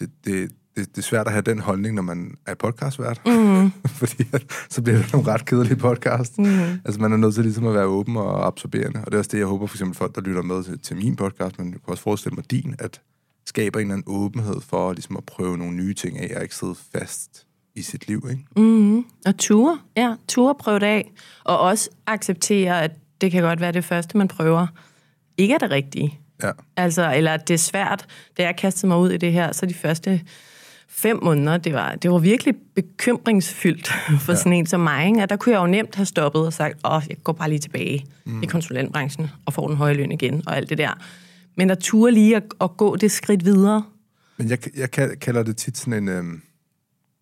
det, 0.00 0.10
det, 0.24 0.50
det, 0.76 0.88
det 0.88 0.98
er 0.98 1.02
svært 1.02 1.26
at 1.26 1.32
have 1.32 1.42
den 1.42 1.58
holdning, 1.58 1.94
når 1.94 2.02
man 2.02 2.34
er 2.46 2.54
podcastvært. 2.54 3.20
Mm. 3.26 3.70
Fordi 4.00 4.24
at, 4.32 4.44
så 4.70 4.82
bliver 4.82 4.98
det 4.98 5.12
nogle 5.12 5.32
ret 5.32 5.44
kedelige 5.44 5.76
podcast. 5.76 6.38
Mm. 6.38 6.46
Altså 6.84 7.00
man 7.00 7.12
er 7.12 7.16
nødt 7.16 7.34
til 7.34 7.44
ligesom 7.44 7.66
at 7.66 7.74
være 7.74 7.86
åben 7.86 8.16
og 8.16 8.46
absorberende. 8.46 9.00
Og 9.00 9.06
det 9.06 9.14
er 9.14 9.18
også 9.18 9.30
det, 9.32 9.38
jeg 9.38 9.46
håber 9.46 9.66
for 9.66 9.76
eksempel 9.76 9.96
folk, 9.96 10.14
der 10.14 10.20
lytter 10.20 10.42
med 10.42 10.64
til, 10.64 10.78
til 10.78 10.96
min 10.96 11.16
podcast, 11.16 11.58
men 11.58 11.66
jeg 11.66 11.80
kan 11.84 11.90
også 11.90 12.02
forestille 12.02 12.34
mig 12.34 12.50
din, 12.50 12.74
at 12.78 13.00
skaber 13.46 13.80
en 13.80 13.86
eller 13.86 13.94
anden 13.94 14.14
åbenhed 14.14 14.60
for 14.60 14.92
ligesom 14.92 15.16
at 15.16 15.24
prøve 15.24 15.58
nogle 15.58 15.76
nye 15.76 15.94
ting 15.94 16.18
af, 16.18 16.36
og 16.36 16.42
ikke 16.42 16.56
sidde 16.56 16.74
fast 16.98 17.46
i 17.74 17.82
sit 17.82 18.08
liv, 18.08 18.26
ikke? 18.30 18.44
Mm-hmm. 18.56 19.04
Og 19.26 19.38
ture, 19.38 19.78
ja, 19.96 20.14
ture 20.28 20.54
prøve 20.54 20.78
det 20.78 20.86
af, 20.86 21.12
og 21.44 21.58
også 21.58 21.90
acceptere, 22.06 22.82
at 22.82 22.90
det 23.20 23.32
kan 23.32 23.42
godt 23.42 23.60
være 23.60 23.72
det 23.72 23.84
første, 23.84 24.18
man 24.18 24.28
prøver, 24.28 24.66
ikke 25.38 25.54
er 25.54 25.58
det 25.58 25.70
rigtige. 25.70 26.18
Ja. 26.42 26.50
Altså, 26.76 27.14
eller 27.14 27.36
det 27.36 27.54
er 27.54 27.58
svært. 27.58 28.06
Da 28.38 28.42
jeg 28.42 28.56
kastede 28.56 28.86
mig 28.86 28.98
ud 28.98 29.10
i 29.10 29.16
det 29.16 29.32
her, 29.32 29.52
så 29.52 29.66
de 29.66 29.74
første 29.74 30.20
fem 30.88 31.18
måneder, 31.22 31.56
det 31.56 31.72
var, 31.72 31.94
det 31.94 32.10
var 32.10 32.18
virkelig 32.18 32.54
bekymringsfyldt 32.74 33.88
for 34.20 34.32
ja. 34.32 34.38
sådan 34.38 34.52
en 34.52 34.66
som 34.66 34.80
mig. 34.80 35.06
Ikke? 35.06 35.22
At 35.22 35.30
der 35.30 35.36
kunne 35.36 35.52
jeg 35.52 35.60
jo 35.60 35.66
nemt 35.66 35.94
have 35.94 36.06
stoppet 36.06 36.46
og 36.46 36.52
sagt, 36.52 36.78
åh, 36.84 37.02
jeg 37.08 37.16
går 37.24 37.32
bare 37.32 37.48
lige 37.48 37.58
tilbage 37.58 38.06
mm. 38.24 38.42
i 38.42 38.46
konsulentbranchen 38.46 39.30
og 39.46 39.52
får 39.52 39.68
den 39.68 39.76
høje 39.76 39.94
løn 39.94 40.12
igen 40.12 40.42
og 40.46 40.56
alt 40.56 40.70
det 40.70 40.78
der. 40.78 40.98
Men 41.56 41.70
at 41.70 41.78
ture 41.78 42.12
lige 42.12 42.36
at, 42.36 42.44
at 42.60 42.76
gå 42.76 42.96
det 42.96 43.10
skridt 43.10 43.44
videre. 43.44 43.84
Men 44.36 44.50
jeg, 44.50 44.58
jeg 44.76 44.90
kalder 45.20 45.42
det 45.42 45.56
tit 45.56 45.78
sådan 45.78 46.02
en... 46.02 46.08
Øh, 46.08 46.38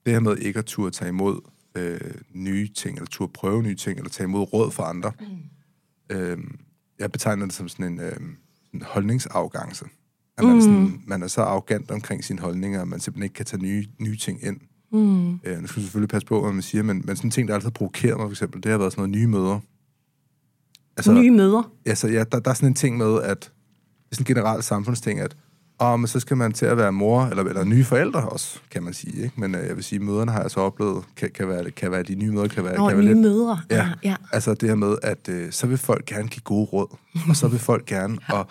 det 0.06 0.12
her 0.12 0.20
med 0.20 0.36
ikke 0.36 0.58
at 0.58 0.64
turde 0.64 0.90
tage 0.90 1.08
imod 1.08 1.40
øh, 1.74 2.00
nye 2.34 2.68
ting, 2.68 2.96
eller 2.96 3.08
turde 3.08 3.32
prøve 3.32 3.62
nye 3.62 3.74
ting, 3.74 3.98
eller 3.98 4.10
tage 4.10 4.24
imod 4.24 4.52
råd 4.52 4.70
fra 4.70 4.88
andre. 4.88 5.12
Mm. 5.20 6.16
Øh, 6.16 6.38
jeg 6.98 7.12
betegner 7.12 7.46
det 7.46 7.54
som 7.54 7.68
sådan 7.68 7.92
en, 7.92 8.00
øh, 8.00 8.16
en 8.74 8.82
holdningsafgangse. 8.82 9.84
At 10.38 10.44
man, 10.44 10.54
mm. 10.54 10.60
sådan, 10.60 11.02
man 11.06 11.22
er 11.22 11.26
så 11.26 11.42
arrogant 11.42 11.90
omkring 11.90 12.24
sine 12.24 12.40
holdninger, 12.40 12.82
at 12.82 12.88
man 12.88 13.00
simpelthen 13.00 13.22
ikke 13.22 13.34
kan 13.34 13.46
tage 13.46 13.62
nye, 13.62 13.86
nye 13.98 14.16
ting 14.16 14.44
ind. 14.44 14.60
Mm. 14.92 15.32
Øh, 15.32 15.60
nu 15.60 15.66
skal 15.66 15.80
du 15.80 15.86
selvfølgelig 15.86 16.08
passe 16.08 16.26
på, 16.26 16.40
hvad 16.42 16.52
man 16.52 16.62
siger, 16.62 16.82
men, 16.82 17.02
men 17.04 17.16
sådan 17.16 17.26
en 17.26 17.30
ting, 17.30 17.48
der 17.48 17.54
altid 17.54 17.70
provokerer 17.70 18.16
mig, 18.16 18.26
for 18.26 18.30
eksempel, 18.30 18.62
det 18.62 18.70
har 18.70 18.78
været 18.78 18.92
sådan 18.92 19.10
noget 19.10 19.18
nye 19.18 19.26
møder. 19.26 19.60
Altså, 20.96 21.12
nye 21.12 21.30
møder? 21.30 21.72
Altså, 21.86 22.08
ja, 22.08 22.24
der, 22.24 22.40
der 22.40 22.50
er 22.50 22.54
sådan 22.54 22.68
en 22.68 22.74
ting 22.74 22.96
med, 22.96 23.22
at 23.22 23.28
er 23.28 23.61
sådan 24.12 24.22
en 24.22 24.34
generel 24.34 24.62
samfundsting, 24.62 25.20
at 25.20 25.36
og 25.78 26.00
men 26.00 26.06
så 26.06 26.20
skal 26.20 26.36
man 26.36 26.52
til 26.52 26.66
at 26.66 26.76
være 26.76 26.92
mor, 26.92 27.24
eller, 27.24 27.44
eller 27.44 27.64
nye 27.64 27.84
forældre 27.84 28.28
også, 28.28 28.58
kan 28.70 28.82
man 28.82 28.94
sige. 28.94 29.22
Ikke? 29.22 29.40
Men 29.40 29.54
øh, 29.54 29.66
jeg 29.66 29.76
vil 29.76 29.84
sige, 29.84 29.98
møderne 29.98 30.32
har 30.32 30.40
jeg 30.40 30.50
så 30.50 30.60
oplevet, 30.60 31.04
kan, 31.16 31.30
kan, 31.30 31.48
være, 31.48 31.70
kan 31.70 31.90
være 31.90 32.02
de 32.02 32.14
nye 32.14 32.30
mødre, 32.30 32.48
kan 32.48 32.64
være, 32.64 32.76
Nå, 32.76 32.88
kan 32.88 32.98
nye 32.98 33.04
være 33.04 33.14
lidt... 33.14 33.22
mødre. 33.22 33.60
Ja, 33.70 33.76
ja, 33.76 33.92
ja. 34.02 34.16
Altså 34.32 34.54
det 34.54 34.68
her 34.68 34.76
med, 34.76 34.96
at 35.02 35.28
øh, 35.28 35.52
så 35.52 35.66
vil 35.66 35.78
folk 35.78 36.04
gerne 36.06 36.28
give 36.28 36.42
gode 36.44 36.64
råd, 36.64 36.96
og 37.28 37.36
så 37.36 37.48
vil 37.48 37.58
folk 37.58 37.86
gerne, 37.86 38.18
ja. 38.28 38.34
og, 38.34 38.46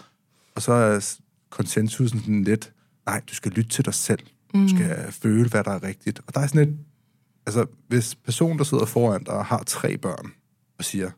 og 0.55 0.61
så 0.61 0.73
er 0.73 1.15
konsensusen 1.49 2.19
sådan 2.19 2.43
lidt, 2.43 2.73
nej, 3.05 3.21
du 3.29 3.35
skal 3.35 3.51
lytte 3.51 3.69
til 3.69 3.85
dig 3.85 3.93
selv. 3.93 4.19
Mm. 4.53 4.61
Du 4.61 4.75
skal 4.75 5.11
føle, 5.11 5.49
hvad 5.49 5.63
der 5.63 5.71
er 5.71 5.83
rigtigt. 5.83 6.21
Og 6.27 6.35
der 6.35 6.41
er 6.41 6.47
sådan 6.47 6.69
et, 6.69 6.77
altså 7.45 7.65
hvis 7.87 8.15
personen, 8.15 8.57
der 8.57 8.63
sidder 8.63 8.85
foran 8.85 9.23
dig, 9.23 9.43
har 9.43 9.63
tre 9.65 9.97
børn, 9.97 10.31
og 10.77 10.85
siger, 10.85 11.09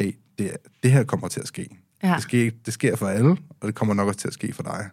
hey, 0.00 0.12
det, 0.38 0.56
det 0.82 0.92
her 0.92 1.04
kommer 1.04 1.28
til 1.28 1.40
at 1.40 1.46
ske. 1.48 1.68
Ja. 2.06 2.14
Det, 2.14 2.22
sker, 2.22 2.50
det 2.66 2.74
sker 2.74 2.96
for 2.96 3.06
alle, 3.06 3.36
og 3.60 3.66
det 3.66 3.74
kommer 3.74 3.94
nok 3.94 4.08
også 4.08 4.20
til 4.20 4.28
at 4.28 4.34
ske 4.34 4.52
for 4.52 4.62
dig 4.62 4.90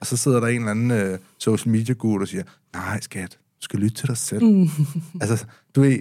og 0.00 0.06
så 0.06 0.16
sidder 0.16 0.40
der 0.40 0.46
en 0.46 0.56
eller 0.56 0.70
anden 0.70 0.90
øh, 0.90 1.18
social 1.38 1.72
media 1.72 1.94
guru 1.94 2.20
og 2.20 2.28
siger, 2.28 2.42
nej 2.74 3.00
skat, 3.00 3.30
du 3.30 3.64
skal 3.64 3.78
lytte 3.78 3.96
til 3.96 4.08
dig 4.08 4.16
selv. 4.16 4.44
Mm. 4.44 4.68
altså, 5.20 5.44
du 5.74 5.80
ved, 5.80 5.98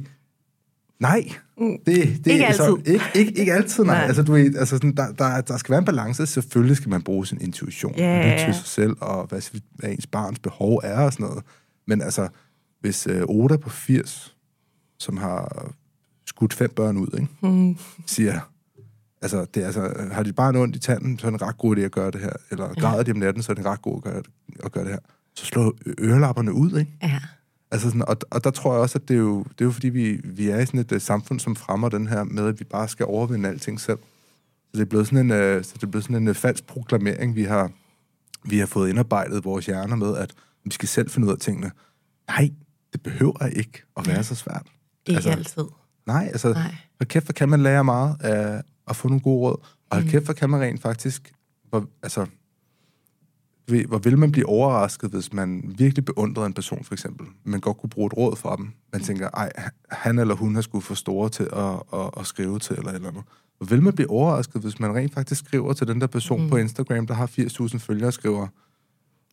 nej. 1.00 1.30
Mm. 1.58 1.78
Det, 1.86 2.26
det, 2.26 2.32
ikke 2.32 2.46
altid. 2.46 2.58
Så, 2.58 2.82
ikke, 2.86 3.06
ikke, 3.16 3.40
ikke 3.40 3.54
altid, 3.54 3.84
nej. 3.84 3.96
nej. 3.96 4.08
Altså, 4.08 4.24
du 4.24 4.32
ved, 4.32 4.56
altså, 4.56 4.76
sådan, 4.76 4.96
der, 4.96 5.12
der, 5.12 5.42
der 5.42 5.58
skal 5.58 5.72
være 5.72 5.80
en 5.80 5.86
balance. 5.86 6.26
Selvfølgelig 6.26 6.78
skal 6.78 6.90
man 6.90 7.02
bruge 7.02 7.28
sin 7.28 7.42
intuition. 7.42 7.94
Yeah. 8.00 8.26
Lytte 8.26 8.46
til 8.46 8.54
sig 8.54 8.66
selv, 8.66 8.96
og 9.02 9.28
hvad, 9.28 9.60
hvad 9.76 9.90
ens 9.90 10.08
barns 10.08 10.40
behov 10.40 10.82
er 10.84 11.00
og 11.00 11.14
sådan 11.14 11.26
noget. 11.26 11.44
Men 11.88 12.02
altså, 12.02 12.28
hvis 12.80 13.08
øh, 13.08 13.24
Oda 13.28 13.58
på 13.58 13.70
80, 13.70 14.36
som 15.00 15.18
har 15.18 15.72
skudt 16.26 16.54
fem 16.54 16.70
børn 16.76 16.98
ud, 16.98 17.20
ikke, 17.20 17.28
mm. 17.42 17.78
siger, 18.06 18.40
Altså, 19.26 19.46
det, 19.54 19.64
altså, 19.64 20.08
har 20.12 20.24
de 20.24 20.34
bare 20.34 20.58
ondt 20.58 20.76
i 20.76 20.80
tanden, 20.80 21.20
så 21.20 21.28
er 21.28 21.32
det 21.32 21.42
en 21.42 21.48
ret 21.48 21.58
god 21.58 21.78
idé 21.78 21.80
at 21.80 21.92
gøre 21.92 22.12
det 22.12 22.22
her. 22.22 22.34
Eller 22.52 22.74
græder 22.74 23.04
de 23.04 23.12
om 23.12 23.18
natten, 23.18 23.44
så 23.44 23.52
er 23.52 23.54
det 23.54 23.62
en 23.62 23.70
ret 23.70 23.82
god 23.82 23.98
at 23.98 24.04
gøre, 24.04 24.24
at 24.64 24.72
gøre 24.72 24.84
det 24.84 24.92
her. 24.92 25.00
Så 25.36 25.46
slå 25.46 25.76
ørelapperne 26.00 26.54
ud, 26.54 26.80
ikke? 26.80 26.92
Ja. 27.04 27.20
Altså 27.72 27.88
sådan, 27.88 28.08
og, 28.08 28.18
og 28.32 28.44
der 28.44 28.52
tror 28.52 28.74
jeg 28.74 28.82
også, 28.82 28.98
at 28.98 29.08
det 29.08 29.14
er 29.14 29.20
jo, 29.20 29.44
det 29.44 29.62
er 29.62 29.66
jo 29.66 29.72
fordi, 29.72 29.90
vi, 29.90 30.22
vi 30.24 30.50
er 30.50 30.60
i 30.60 30.66
sådan 30.66 30.80
et 30.80 30.92
uh, 30.92 31.02
samfund, 31.02 31.40
som 31.40 31.56
fremmer 31.56 31.90
den 31.90 32.08
her 32.08 32.24
med, 32.24 32.48
at 32.48 32.60
vi 32.60 32.64
bare 32.64 32.88
skal 32.88 33.06
overvinde 33.06 33.50
alting 33.50 33.80
selv. 33.80 34.00
Så 34.66 34.72
det 34.74 34.82
er 34.82 34.86
blevet 34.86 35.08
sådan 35.08 35.32
en, 35.32 35.32
uh, 35.32 35.64
så 35.64 35.72
det 35.74 35.84
er 35.84 35.88
blevet 35.88 36.04
sådan 36.04 36.16
en 36.16 36.28
uh, 36.28 36.36
falsk 36.36 36.68
proklamering, 36.68 37.36
vi 37.36 37.44
har, 37.44 37.72
vi 38.44 38.60
har 38.60 38.66
fået 38.66 38.90
indarbejdet 38.90 39.46
vores 39.46 39.66
hjerner 39.66 39.96
med, 39.96 40.18
at 40.18 40.34
vi 40.66 40.72
skal 40.72 40.88
selv 40.88 41.10
finde 41.10 41.28
ud 41.28 41.34
af 41.34 41.40
tingene. 41.40 41.72
Nej, 42.28 42.50
det 42.94 43.04
behøver 43.04 43.46
ikke 43.46 43.84
at 43.98 44.08
være 44.08 44.24
så 44.24 44.36
svært. 44.36 44.68
Ikke 45.06 45.18
altså, 45.18 45.30
altid. 45.30 45.64
Nej, 46.08 46.30
altså, 46.32 46.54
Nej. 46.54 46.76
hvor 46.98 47.06
kæft, 47.06 47.26
hvor 47.26 47.34
kan 47.34 47.50
man 47.50 47.64
lære 47.64 47.84
meget 47.84 48.16
af 48.22 48.62
at 48.88 48.96
få 48.96 49.08
nogle 49.08 49.22
gode 49.22 49.40
råd. 49.40 49.58
Og 49.90 50.02
mm. 50.02 50.08
kæft, 50.08 50.26
hvor 50.26 50.34
kan 50.34 50.50
man 50.50 50.62
rent 50.62 50.82
faktisk, 50.82 51.32
hvor, 51.70 51.86
altså, 52.04 52.26
ved, 53.68 53.86
hvor 53.86 53.98
vil 53.98 54.18
man 54.18 54.32
blive 54.32 54.50
overrasket, 54.50 55.12
hvis 55.12 55.34
man 55.34 55.76
virkelig 55.78 56.06
beundrede 56.06 56.48
en 56.48 56.54
person, 56.54 56.84
for 56.84 56.94
eksempel, 56.94 57.28
men 57.44 57.62
godt 57.62 57.78
kunne 57.78 57.90
bruge 57.90 58.08
et 58.08 58.18
råd 58.18 58.36
fra 58.36 58.56
dem. 58.56 58.72
Man 58.94 59.02
tænker, 59.02 59.30
ej, 59.30 59.52
han 59.90 60.20
eller 60.20 60.36
hun 60.36 60.56
har 60.56 60.62
skulle 60.62 60.82
for 60.82 60.96
store 60.96 61.30
til 61.30 61.44
at, 61.54 62.00
at, 62.00 62.10
at 62.18 62.26
skrive 62.26 62.60
til, 62.60 62.76
eller 62.76 62.92
eller 62.92 63.10
andet. 63.10 63.24
Hvor 63.58 63.68
vil 63.68 63.84
man 63.84 63.94
blive 63.94 64.10
overrasket, 64.10 64.62
hvis 64.62 64.80
man 64.80 64.96
rent 64.96 65.14
faktisk 65.14 65.46
skriver 65.46 65.74
til 65.74 65.88
den 65.88 66.02
der 66.02 66.08
person 66.08 66.42
mm. 66.42 66.50
på 66.50 66.58
Instagram, 66.58 67.08
der 67.08 67.14
har 67.14 67.28
80.000 67.28 67.78
følgere, 67.78 68.08
og 68.08 68.14
skriver... 68.14 68.48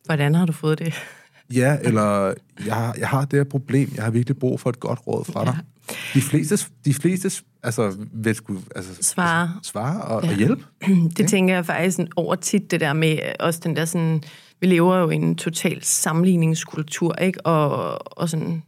Hvordan 0.05 0.35
har 0.35 0.45
du 0.45 0.53
fået 0.53 0.79
det? 0.79 0.93
Ja, 1.53 1.77
eller 1.81 2.33
jeg, 2.65 2.93
jeg 2.97 3.07
har 3.07 3.25
det 3.25 3.39
her 3.39 3.43
problem, 3.43 3.91
jeg 3.95 4.03
har 4.03 4.11
virkelig 4.11 4.37
brug 4.37 4.59
for 4.59 4.69
et 4.69 4.79
godt 4.79 4.99
råd 5.07 5.25
fra 5.25 5.45
dig. 5.45 5.57
De 6.13 6.21
fleste, 6.21 6.57
de 6.85 6.93
fleste 6.93 7.43
altså, 7.63 7.97
vil 8.13 8.35
skulle 8.35 8.61
altså, 8.75 8.91
svare, 9.01 9.51
altså, 9.55 9.69
svare 9.69 10.01
og, 10.01 10.23
ja. 10.23 10.29
og 10.29 10.37
hjælpe. 10.37 10.63
Det 11.17 11.19
ja. 11.19 11.25
tænker 11.25 11.55
jeg 11.55 11.65
faktisk 11.65 11.99
over 12.15 12.35
tit, 12.35 12.71
det 12.71 12.79
der 12.79 12.93
med 12.93 13.17
også 13.39 13.59
den 13.63 13.75
der 13.75 13.85
sådan, 13.85 14.23
vi 14.59 14.67
lever 14.67 14.97
jo 14.97 15.09
i 15.09 15.15
en 15.15 15.35
total 15.35 15.83
sammenligningskultur, 15.83 17.15
ikke? 17.15 17.45
Og, 17.45 17.99
og 18.17 18.29
sådan 18.29 18.63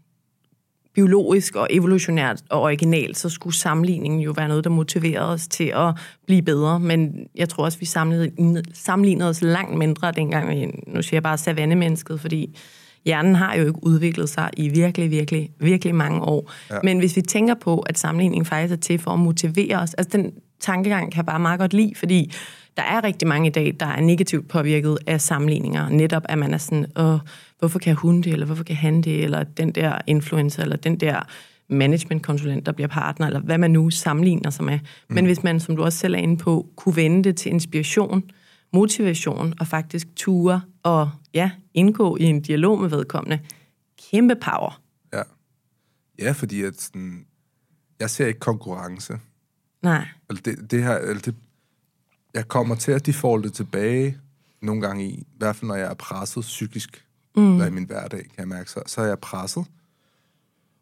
biologisk 0.96 1.56
og 1.56 1.68
evolutionært 1.70 2.42
og 2.50 2.62
originalt, 2.62 3.18
så 3.18 3.30
skulle 3.30 3.56
sammenligningen 3.56 4.20
jo 4.20 4.32
være 4.32 4.48
noget, 4.48 4.64
der 4.64 4.70
motiverede 4.70 5.30
os 5.30 5.48
til 5.48 5.72
at 5.76 5.94
blive 6.26 6.42
bedre. 6.42 6.80
Men 6.80 7.28
jeg 7.36 7.50
tror 7.50 7.64
også, 7.64 7.80
vi 7.80 7.86
sammenlignede, 7.86 8.64
sammenlignede 8.74 9.30
os 9.30 9.42
langt 9.42 9.78
mindre 9.78 10.12
dengang. 10.12 10.72
Nu 10.88 11.02
siger 11.02 11.16
jeg 11.16 11.24
bare 11.24 11.38
savannemennesket, 11.38 12.20
fordi 12.20 12.58
hjernen 13.06 13.36
har 13.36 13.56
jo 13.56 13.68
ikke 13.68 13.80
udviklet 13.84 14.30
sig 14.30 14.50
i 14.58 14.70
virkelig, 14.70 15.12
virkelig, 15.12 15.50
virkelig 15.60 15.96
mange 15.96 16.22
år. 16.22 16.52
Ja. 16.72 16.78
Men 16.84 17.00
hvis 17.00 17.16
vi 17.16 17.22
tænker 17.22 17.54
på, 17.54 17.80
at 17.80 18.00
sammenligningen 18.00 18.46
faktisk 18.46 18.74
er 18.74 18.78
til 18.78 19.00
for 19.00 19.12
at 19.12 19.20
motivere 19.20 19.78
os, 19.78 19.94
altså 19.94 20.18
den 20.18 20.32
tankegang 20.60 21.12
kan 21.12 21.18
jeg 21.18 21.26
bare 21.26 21.40
meget 21.40 21.60
godt 21.60 21.74
lide, 21.74 21.96
fordi 21.96 22.34
der 22.78 22.84
er 22.84 23.04
rigtig 23.04 23.28
mange 23.28 23.48
i 23.48 23.52
dag, 23.52 23.76
der 23.80 23.86
er 23.86 24.02
negativt 24.02 24.48
påvirket 24.48 24.98
af 25.08 25.22
sammenligninger. 25.22 25.90
Netop 25.90 26.24
at 26.30 26.38
man 26.38 26.54
er 26.54 26.58
sådan, 26.58 26.86
Åh, 26.96 27.20
hvorfor 27.60 27.80
kan 27.80 27.96
hun 27.96 28.22
det, 28.22 28.34
eller 28.34 28.46
hvorfor 28.46 28.64
kan 28.64 28.76
han 28.76 29.02
det, 29.02 29.24
eller 29.24 29.44
den 29.44 29.72
der 29.72 29.98
influencer, 30.08 30.64
eller 30.64 30.76
den 30.76 31.00
der 31.00 31.20
managementkonsulent, 31.70 32.66
der 32.66 32.72
bliver 32.72 32.88
partner, 32.88 33.28
eller 33.28 33.40
hvad 33.40 33.58
man 33.58 33.72
nu 33.72 33.90
sammenligner 33.90 34.50
sig 34.50 34.66
med. 34.66 34.80
Mm. 35.10 35.16
Men 35.16 35.26
hvis 35.26 35.44
man, 35.44 35.60
som 35.60 35.76
du 35.76 35.84
også 35.84 35.98
selv 35.98 36.14
er 36.14 36.20
inde 36.20 36.38
på, 36.38 36.68
kunne 36.76 36.96
vende 36.96 37.24
det 37.24 37.38
til 37.38 37.52
inspiration, 37.52 38.24
motivation 38.74 39.54
og 39.60 39.68
faktisk 39.68 40.08
ture 40.16 40.62
og 40.84 41.10
ja, 41.34 41.52
indgå 41.74 42.18
i 42.18 42.24
en 42.24 42.42
dialog 42.42 42.82
med 42.82 42.90
vedkommende. 42.90 43.40
Kæmpe 44.12 44.36
power. 44.36 44.82
Ja. 45.14 45.22
Ja, 46.20 46.32
fordi 46.32 46.62
at 46.62 46.82
sådan, 46.82 47.26
jeg 48.00 48.10
ser 48.10 48.28
ikke 48.28 48.40
konkurrence. 48.40 49.20
Nej. 49.86 50.08
Eller 50.30 50.42
det, 50.42 50.72
det 50.72 50.84
her, 50.84 50.98
eller 50.98 51.22
det, 51.22 51.36
jeg 52.34 52.48
kommer 52.48 52.76
til 52.76 52.92
at 52.92 53.06
defaulte 53.06 53.50
tilbage 53.50 54.18
nogle 54.62 54.82
gange 54.82 55.06
i, 55.06 55.10
i 55.10 55.38
hvert 55.38 55.56
fald 55.56 55.68
når 55.68 55.76
jeg 55.76 55.90
er 55.90 55.94
presset 55.94 56.42
psykisk, 56.42 57.06
mm. 57.36 57.62
i 57.62 57.70
min 57.70 57.84
hverdag, 57.84 58.20
kan 58.20 58.38
jeg 58.38 58.48
mærke, 58.48 58.72
så, 58.72 58.82
så 58.86 59.02
er 59.02 59.06
jeg 59.06 59.20
presset. 59.20 59.66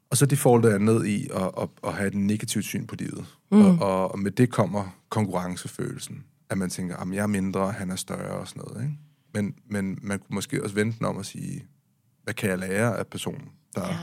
Og 0.09 0.17
så 0.17 0.25
defaulter 0.25 0.69
jeg 0.69 0.79
ned 0.79 1.05
i 1.05 1.27
at, 1.33 1.51
at, 1.61 1.69
at 1.83 1.93
have 1.93 2.07
et 2.07 2.15
negativt 2.15 2.65
syn 2.65 2.87
på 2.87 2.95
livet. 2.95 3.25
Mm. 3.51 3.79
Og, 3.79 4.11
og 4.11 4.19
med 4.19 4.31
det 4.31 4.51
kommer 4.51 4.97
konkurrencefølelsen 5.09 6.23
at 6.53 6.57
man 6.57 6.69
tænker, 6.69 6.97
at 6.97 7.07
jeg 7.13 7.23
er 7.23 7.27
mindre, 7.27 7.71
han 7.71 7.91
er 7.91 7.95
større 7.95 8.39
og 8.39 8.47
sådan 8.47 8.63
noget. 8.67 8.83
Ikke? 8.83 8.97
Men, 9.33 9.55
men 9.65 9.99
man 10.01 10.19
kunne 10.19 10.35
måske 10.35 10.63
også 10.63 10.75
vente 10.75 11.03
om 11.03 11.17
at 11.17 11.25
sige, 11.25 11.65
hvad 12.23 12.33
kan 12.33 12.49
jeg 12.49 12.59
lære 12.59 12.97
af 12.97 13.07
personen? 13.07 13.49
Der... 13.75 13.87
Ja. 13.87 13.97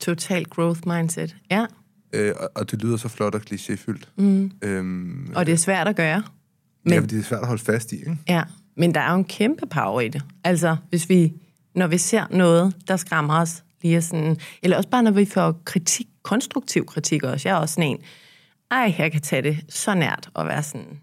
Total 0.00 0.44
growth 0.44 0.80
mindset, 0.86 1.36
ja. 1.50 1.66
Øh, 2.12 2.34
og, 2.40 2.50
og 2.54 2.70
det 2.70 2.82
lyder 2.82 2.96
så 2.96 3.08
flot 3.08 3.34
og 3.34 3.40
klichéfyldt. 3.50 4.08
Mm. 4.16 4.50
Øhm, 4.62 5.32
og 5.34 5.46
det 5.46 5.52
er 5.52 5.56
svært 5.56 5.88
at 5.88 5.96
gøre. 5.96 6.22
Men, 6.84 6.94
ja, 6.94 7.00
det 7.00 7.18
er 7.18 7.22
svært 7.22 7.40
at 7.40 7.46
holde 7.46 7.62
fast 7.62 7.92
i, 7.92 7.96
ikke? 7.96 8.16
Ja, 8.28 8.42
men 8.76 8.94
der 8.94 9.00
er 9.00 9.12
jo 9.12 9.18
en 9.18 9.24
kæmpe 9.24 9.66
power 9.66 10.00
i 10.00 10.08
det. 10.08 10.22
Altså, 10.44 10.76
hvis 10.88 11.08
vi, 11.08 11.32
når 11.74 11.86
vi 11.86 11.98
ser 11.98 12.24
noget, 12.30 12.74
der 12.88 12.96
skræmmer 12.96 13.40
os, 13.40 13.62
lige 13.82 14.02
sådan, 14.02 14.36
eller 14.62 14.76
også 14.76 14.88
bare 14.88 15.02
når 15.02 15.10
vi 15.10 15.24
får 15.24 15.60
kritik, 15.64 16.06
konstruktiv 16.22 16.86
kritik 16.86 17.22
også. 17.22 17.48
Jeg 17.48 17.56
er 17.56 17.60
også 17.60 17.74
sådan 17.74 17.90
en, 17.90 17.98
ej, 18.70 18.94
jeg 18.98 19.12
kan 19.12 19.20
tage 19.20 19.42
det 19.42 19.58
så 19.68 19.94
nært 19.94 20.30
og 20.34 20.46
være 20.46 20.62
sådan, 20.62 21.00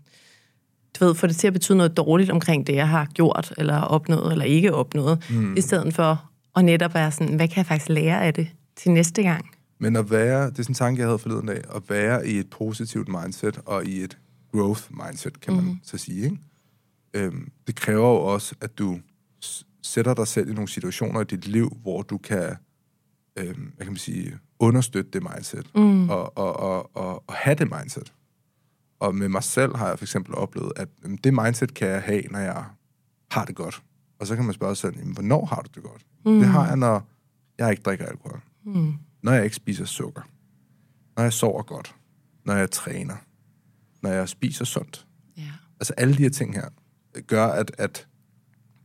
du 1.00 1.06
ved, 1.06 1.16
få 1.16 1.28
det 1.28 1.36
til 1.36 1.48
at 1.48 1.54
betyde 1.54 1.78
noget 1.78 1.98
dårligt 1.98 2.30
omkring 2.30 2.68
det, 2.68 2.76
jeg 2.76 2.90
har 2.90 3.06
gjort, 3.06 3.54
eller 3.58 3.82
opnået, 3.82 4.32
eller 4.32 4.46
ikke 4.46 4.74
opnået, 4.74 5.26
mm. 5.30 5.58
i 5.58 5.62
stedet 5.62 5.94
for 5.94 6.30
at 6.56 6.66
netop 6.66 6.94
være 6.94 7.12
sådan, 7.12 7.36
hvad 7.36 7.48
kan 7.48 7.58
jeg 7.58 7.66
faktisk 7.66 7.90
lære 7.90 8.24
af 8.24 8.34
det 8.34 8.48
til 8.76 8.92
næste 8.92 9.24
gang? 9.24 9.55
Men 9.80 9.96
at 9.96 10.12
være, 10.12 10.50
det 10.50 10.60
er 10.60 10.64
sådan 10.64 10.72
en 10.72 10.76
tanke, 10.76 11.00
jeg 11.00 11.08
havde 11.08 11.20
forleden 11.20 11.50
af, 11.50 11.62
at 11.76 11.90
være 11.90 12.28
i 12.28 12.40
et 12.40 12.50
positivt 12.50 13.08
mindset 13.08 13.60
og 13.66 13.86
i 13.86 14.04
et 14.04 14.18
growth 14.52 14.84
mindset, 14.92 15.42
kan 15.42 15.56
man 15.56 15.64
mm. 15.64 15.80
så 15.84 15.98
sige, 15.98 16.24
ikke? 16.24 16.38
Øhm, 17.14 17.52
det 17.68 17.76
kræver 17.76 18.10
jo 18.10 18.16
også, 18.16 18.56
at 18.62 18.78
du 18.78 19.00
sætter 19.82 20.14
dig 20.14 20.28
selv 20.28 20.50
i 20.50 20.54
nogle 20.54 20.68
situationer 20.68 21.22
i 21.22 21.24
dit 21.24 21.48
liv, 21.48 21.78
hvor 21.82 22.02
du 22.02 22.18
kan, 22.18 22.56
øhm, 23.36 23.72
hvad 23.76 23.86
kan 23.86 23.94
man 23.94 23.98
sige, 23.98 24.38
understøtte 24.60 25.12
det 25.12 25.24
mindset, 25.34 25.76
mm. 25.76 26.10
og, 26.10 26.38
og, 26.38 26.60
og, 26.60 26.96
og, 26.96 27.24
og 27.28 27.34
have 27.34 27.56
det 27.56 27.72
mindset. 27.80 28.14
Og 29.00 29.16
med 29.16 29.30
mig 29.30 29.44
selv 29.44 29.76
har 29.76 29.88
jeg 29.88 29.98
for 29.98 30.06
eksempel 30.06 30.36
oplevet, 30.36 30.72
at 30.76 30.90
det 31.24 31.34
mindset 31.34 31.74
kan 31.74 31.88
jeg 31.88 32.02
have, 32.02 32.22
når 32.22 32.40
jeg 32.40 32.66
har 33.32 33.46
det 33.46 33.56
godt. 33.56 33.84
Og 34.20 34.28
så 34.28 34.36
kan 34.36 34.46
man 34.46 34.54
spørge 34.54 34.76
sig 34.76 34.94
selv, 34.94 35.14
hvornår 35.14 35.46
har 35.46 35.62
du 35.62 35.70
det 35.76 35.84
godt? 35.84 36.06
Mm. 36.26 36.40
Det 36.40 36.48
har 36.48 36.68
jeg, 36.68 36.78
når 36.78 37.08
jeg 37.58 37.72
ikke 37.72 37.84
drikker 37.84 38.06
alkohol. 38.06 38.42
Mm. 38.64 38.94
Når 39.26 39.34
jeg 39.34 39.44
ikke 39.44 39.56
spiser 39.56 39.86
sukker. 39.86 40.22
Når 41.18 41.24
jeg 41.24 41.34
sover 41.34 41.64
godt. 41.64 41.96
Når 42.46 42.54
jeg 42.54 42.72
træner. 42.72 43.16
Når 44.02 44.10
jeg 44.10 44.30
spiser 44.30 44.66
sundt. 44.66 45.06
Yeah. 45.40 45.48
Altså 45.80 45.94
alle 45.98 46.18
de 46.18 46.24
her 46.24 46.30
ting 46.30 46.56
her 46.56 46.66
gør, 47.28 47.46
at, 47.46 47.72
at, 47.78 48.08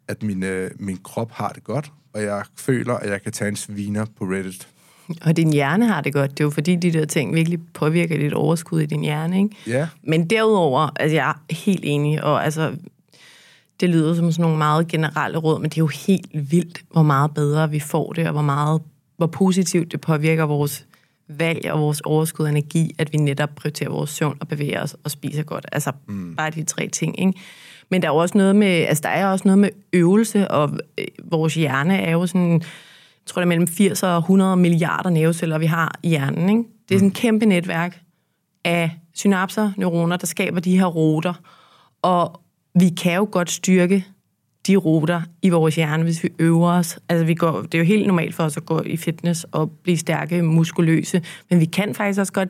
at 0.09 0.23
min, 0.23 0.43
øh, 0.43 0.71
min 0.79 0.97
krop 0.97 1.31
har 1.31 1.49
det 1.49 1.65
godt, 1.65 1.93
og 2.13 2.23
jeg 2.23 2.45
føler, 2.57 2.95
at 2.95 3.11
jeg 3.11 3.23
kan 3.23 3.33
tage 3.33 3.49
en 3.49 3.57
sviner 3.57 4.07
på 4.17 4.25
Reddit 4.25 4.69
og 5.23 5.37
din 5.37 5.53
hjerne 5.53 5.87
har 5.87 6.01
det 6.01 6.13
godt. 6.13 6.31
Det 6.31 6.41
er 6.41 6.45
jo 6.45 6.51
fordi, 6.51 6.77
de 6.77 6.93
der 6.93 7.05
ting 7.05 7.35
virkelig 7.35 7.59
påvirker 7.75 8.19
dit 8.19 8.33
overskud 8.33 8.81
i 8.81 8.87
din 8.87 9.01
hjerne, 9.01 9.39
ikke? 9.43 9.57
Ja. 9.67 9.89
Men 10.03 10.31
derudover, 10.31 10.91
altså 10.97 11.15
jeg 11.15 11.29
er 11.29 11.55
helt 11.55 11.81
enig, 11.83 12.25
og 12.25 12.45
altså, 12.45 12.77
det 13.81 13.89
lyder 13.89 14.15
som 14.15 14.33
sådan 14.33 14.43
nogle 14.43 14.59
meget 14.59 14.89
generelle 14.89 15.39
råd, 15.39 15.61
men 15.61 15.71
det 15.71 15.77
er 15.77 15.83
jo 15.83 15.87
helt 15.87 16.29
vildt, 16.33 16.83
hvor 16.93 17.03
meget 17.03 17.35
bedre 17.35 17.71
vi 17.71 17.81
får 17.81 18.13
det, 18.13 18.27
og 18.27 18.33
hvor 18.33 18.43
meget, 18.43 18.83
hvor 19.21 19.27
positivt 19.27 19.93
det 19.93 20.01
påvirker 20.01 20.45
vores 20.45 20.87
valg 21.29 21.73
og 21.73 21.81
vores 21.81 22.01
overskud 22.01 22.45
og 22.45 22.51
energi, 22.51 22.95
at 22.99 23.13
vi 23.13 23.19
netop 23.19 23.51
prioriterer 23.57 23.91
vores 23.91 24.11
søvn 24.11 24.37
og 24.41 24.49
bevæger 24.49 24.83
os 24.83 24.97
og 25.05 25.11
spiser 25.11 25.43
godt. 25.43 25.67
Altså 25.73 25.93
mm. 26.09 26.37
bare 26.37 26.51
de 26.51 26.63
tre 26.63 26.89
ting, 26.89 27.21
ikke? 27.21 27.41
Men 27.89 28.03
der 28.03 28.09
er 28.09 28.13
også 28.13 28.39
noget 28.39 28.57
med, 28.57 28.67
altså 28.69 29.03
der 29.03 29.09
er 29.09 29.27
også 29.27 29.43
noget 29.45 29.59
med 29.59 29.69
øvelse, 29.93 30.51
og 30.51 30.79
øh, 30.99 31.07
vores 31.25 31.55
hjerne 31.55 31.99
er 31.99 32.13
jo 32.13 32.27
sådan 32.27 32.63
tror 33.27 33.41
det 33.41 33.45
er 33.45 33.49
mellem 33.49 33.67
80 33.67 34.03
og 34.03 34.19
100 34.19 34.57
milliarder 34.57 35.11
nerveceller, 35.11 35.59
vi 35.59 35.67
har 35.67 35.99
i 36.03 36.09
hjernen. 36.09 36.49
Ikke? 36.49 36.71
Det 36.89 36.95
er 36.95 36.99
sådan 36.99 37.09
et 37.09 37.15
kæmpe 37.15 37.47
netværk 37.47 38.01
af 38.65 38.91
synapser, 39.15 39.73
neuroner, 39.77 40.17
der 40.17 40.27
skaber 40.27 40.61
de 40.61 40.79
her 40.79 40.87
ruter. 40.87 41.35
Og 42.03 42.41
vi 42.75 42.89
kan 42.89 43.15
jo 43.17 43.29
godt 43.33 43.51
styrke 43.51 44.07
de 44.67 44.77
ruter 44.77 45.23
i 45.43 45.49
vores 45.49 45.77
hjerne, 45.77 46.03
hvis 46.03 46.23
vi 46.23 46.29
øver 46.39 46.73
os. 46.73 46.99
Altså, 47.09 47.25
vi 47.25 47.35
går, 47.35 47.63
det 47.63 47.75
er 47.75 47.79
jo 47.79 47.85
helt 47.85 48.07
normalt 48.07 48.35
for 48.35 48.45
os 48.45 48.57
at 48.57 48.67
gå 48.67 48.83
i 48.83 48.97
fitness 48.97 49.47
og 49.53 49.71
blive 49.71 49.97
stærke, 49.97 50.43
muskuløse, 50.43 51.23
men 51.51 51.61
vi 51.61 51.65
kan 51.65 51.95
faktisk 51.95 52.21
også 52.21 52.33
godt 52.33 52.49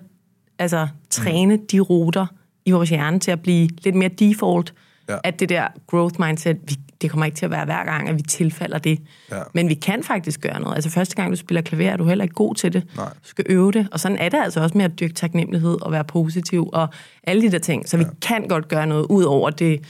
altså, 0.59 0.89
træne 1.11 1.59
de 1.73 1.81
ruter 1.81 2.27
i 2.65 2.71
vores 2.71 2.91
hjerne 2.91 3.19
til 3.19 3.31
at 3.31 3.41
blive 3.41 3.69
lidt 3.85 3.95
mere 3.95 4.09
default, 4.09 4.75
ja. 5.09 5.17
at 5.25 5.41
det 5.41 5.49
der 5.49 5.67
growth 5.87 6.21
mindset, 6.21 6.59
vi 6.69 6.77
det 7.01 7.11
kommer 7.11 7.27
ikke 7.27 7.37
til 7.37 7.45
at 7.45 7.51
være 7.51 7.65
hver 7.65 7.85
gang, 7.85 8.09
at 8.09 8.17
vi 8.17 8.23
tilfalder 8.23 8.79
det. 8.79 8.99
Ja. 9.31 9.43
Men 9.55 9.69
vi 9.69 9.75
kan 9.75 10.03
faktisk 10.03 10.41
gøre 10.41 10.61
noget. 10.61 10.75
Altså 10.75 10.91
første 10.91 11.17
gang, 11.17 11.31
du 11.31 11.37
spiller 11.37 11.63
klaver, 11.63 11.91
er 11.91 11.97
du 11.97 12.05
heller 12.05 12.23
ikke 12.23 12.35
god 12.35 12.55
til 12.55 12.73
det. 12.73 12.83
Nej. 12.97 13.09
Du 13.09 13.29
skal 13.29 13.45
øve 13.49 13.73
det. 13.73 13.89
Og 13.93 14.01
sådan 14.01 14.19
er 14.19 14.29
det 14.29 14.39
altså 14.39 14.61
også 14.61 14.79
med 14.79 14.85
at 14.85 15.01
dyrke 15.01 15.15
taknemmelighed 15.15 15.83
og 15.83 15.93
være 15.93 16.05
positiv 16.05 16.71
og 16.73 16.89
alle 17.23 17.43
de 17.43 17.53
der 17.53 17.59
ting. 17.59 17.89
Så 17.89 17.97
ja. 17.97 18.03
vi 18.03 18.09
kan 18.23 18.49
godt 18.49 18.69
gøre 18.69 18.87
noget 18.87 19.07
ud 19.11 19.25
over 19.25 19.51
det, 19.51 19.85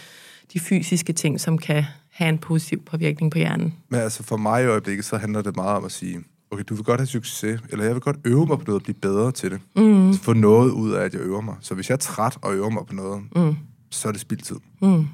de 0.53 0.61
fysiske 0.61 1.13
ting, 1.13 1.41
som 1.41 1.59
kan 1.59 1.85
have 2.25 2.33
en 2.33 2.39
positiv 2.39 2.85
påvirkning 2.85 3.33
på 3.33 3.39
hjernen. 3.39 3.75
Men 3.89 4.01
altså 4.01 4.23
for 4.23 4.37
mig 4.37 4.63
i 4.63 4.67
øjeblikket, 4.67 5.05
så 5.05 5.17
handler 5.17 5.43
det 5.43 5.57
meget 5.57 5.77
om 5.77 5.85
at 5.85 5.93
sige, 5.93 6.25
okay, 6.51 6.65
du 6.69 6.75
vil 6.75 6.85
godt 6.85 7.01
have 7.01 7.07
succes, 7.07 7.61
eller 7.69 7.85
jeg 7.85 7.95
vil 7.95 8.01
godt 8.01 8.17
øve 8.25 8.47
mig 8.47 8.59
på 8.59 8.65
noget 8.67 8.81
og 8.81 8.83
blive 8.83 8.95
bedre 8.95 9.33
til 9.33 9.51
det. 9.51 9.61
Mm. 9.77 10.15
Få 10.15 10.33
noget 10.33 10.71
ud 10.71 10.93
af, 10.93 11.05
at 11.05 11.15
jeg 11.15 11.21
øver 11.21 11.41
mig. 11.41 11.57
Så 11.61 11.75
hvis 11.75 11.89
jeg 11.89 11.95
er 11.95 11.99
træt 11.99 12.39
og 12.43 12.55
øver 12.55 12.71
mig 12.71 12.87
på 12.87 12.95
noget, 12.95 13.23
mm. 13.37 13.57
så 13.91 14.09
er 14.09 14.13
det 14.13 14.21
spildtid. 14.21 14.57
Mm. 14.83 15.07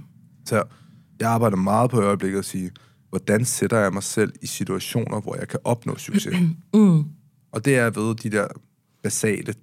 Så 0.44 0.62
jeg 1.20 1.30
arbejder 1.30 1.56
meget 1.56 1.90
på 1.90 2.00
i 2.00 2.04
øjeblikket 2.04 2.38
at 2.38 2.44
sige, 2.44 2.70
hvordan 3.10 3.44
sætter 3.44 3.78
jeg 3.78 3.92
mig 3.92 4.02
selv 4.02 4.32
i 4.42 4.46
situationer, 4.46 5.20
hvor 5.20 5.36
jeg 5.36 5.48
kan 5.48 5.60
opnå 5.64 5.96
succes. 5.96 6.34
Mm. 6.74 7.04
Og 7.52 7.64
det 7.64 7.76
er 7.76 7.90
ved 7.90 8.14
de 8.14 8.30
der 8.30 8.46
basale 9.02 9.54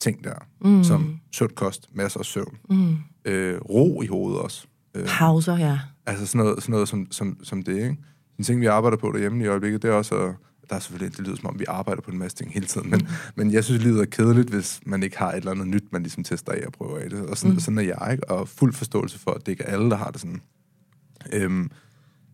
ting 0.00 0.24
der, 0.24 0.34
mm. 0.64 0.84
som 0.84 1.18
sund 1.32 1.50
kost, 1.50 1.88
masser 1.92 2.20
af 2.20 2.26
søvn, 2.26 2.56
mm. 2.70 2.96
øh, 3.24 3.60
ro 3.60 4.02
i 4.02 4.06
hovedet 4.06 4.40
også. 4.40 4.66
Øh, 4.94 5.06
Pauser, 5.06 5.56
ja. 5.56 5.78
Altså 6.06 6.26
sådan 6.26 6.44
noget, 6.44 6.62
sådan 6.62 6.72
noget 6.72 6.88
som, 6.88 7.06
som, 7.10 7.44
som 7.44 7.62
det, 7.62 7.76
ikke? 7.76 7.96
En 8.38 8.44
ting, 8.44 8.60
vi 8.60 8.66
arbejder 8.66 8.96
på 8.96 9.12
derhjemme 9.12 9.44
i 9.44 9.46
øjeblikket, 9.46 9.82
det 9.82 9.90
er 9.90 9.94
også 9.94 10.14
at, 10.14 10.34
der 10.70 10.76
er 10.76 10.80
selvfølgelig, 10.80 11.16
det 11.16 11.26
lyder 11.26 11.36
som 11.36 11.46
om, 11.46 11.58
vi 11.58 11.64
arbejder 11.68 12.02
på 12.02 12.10
en 12.10 12.18
masse 12.18 12.36
ting 12.36 12.52
hele 12.52 12.66
tiden, 12.66 12.90
men, 12.90 13.00
mm. 13.00 13.06
men 13.34 13.52
jeg 13.52 13.64
synes, 13.64 13.82
livet 13.82 14.00
er 14.00 14.04
kedeligt, 14.04 14.50
hvis 14.50 14.80
man 14.86 15.02
ikke 15.02 15.18
har 15.18 15.30
et 15.30 15.36
eller 15.36 15.50
andet 15.50 15.66
nyt, 15.66 15.84
man 15.92 16.02
ligesom 16.02 16.24
tester 16.24 16.52
af 16.52 16.66
og 16.66 16.72
prøver 16.72 16.98
af 16.98 17.10
det. 17.10 17.26
Og 17.26 17.38
sådan, 17.38 17.52
mm. 17.52 17.60
sådan 17.60 17.78
er 17.78 17.82
jeg, 17.82 18.08
ikke? 18.12 18.30
Og 18.30 18.48
fuld 18.48 18.72
forståelse 18.72 19.18
for, 19.18 19.30
at 19.30 19.46
det 19.46 19.52
ikke 19.52 19.64
er 19.64 19.72
alle, 19.72 19.90
der 19.90 19.96
har 19.96 20.10
det 20.10 20.20
sådan. 20.20 20.40
Øhm, 21.32 21.70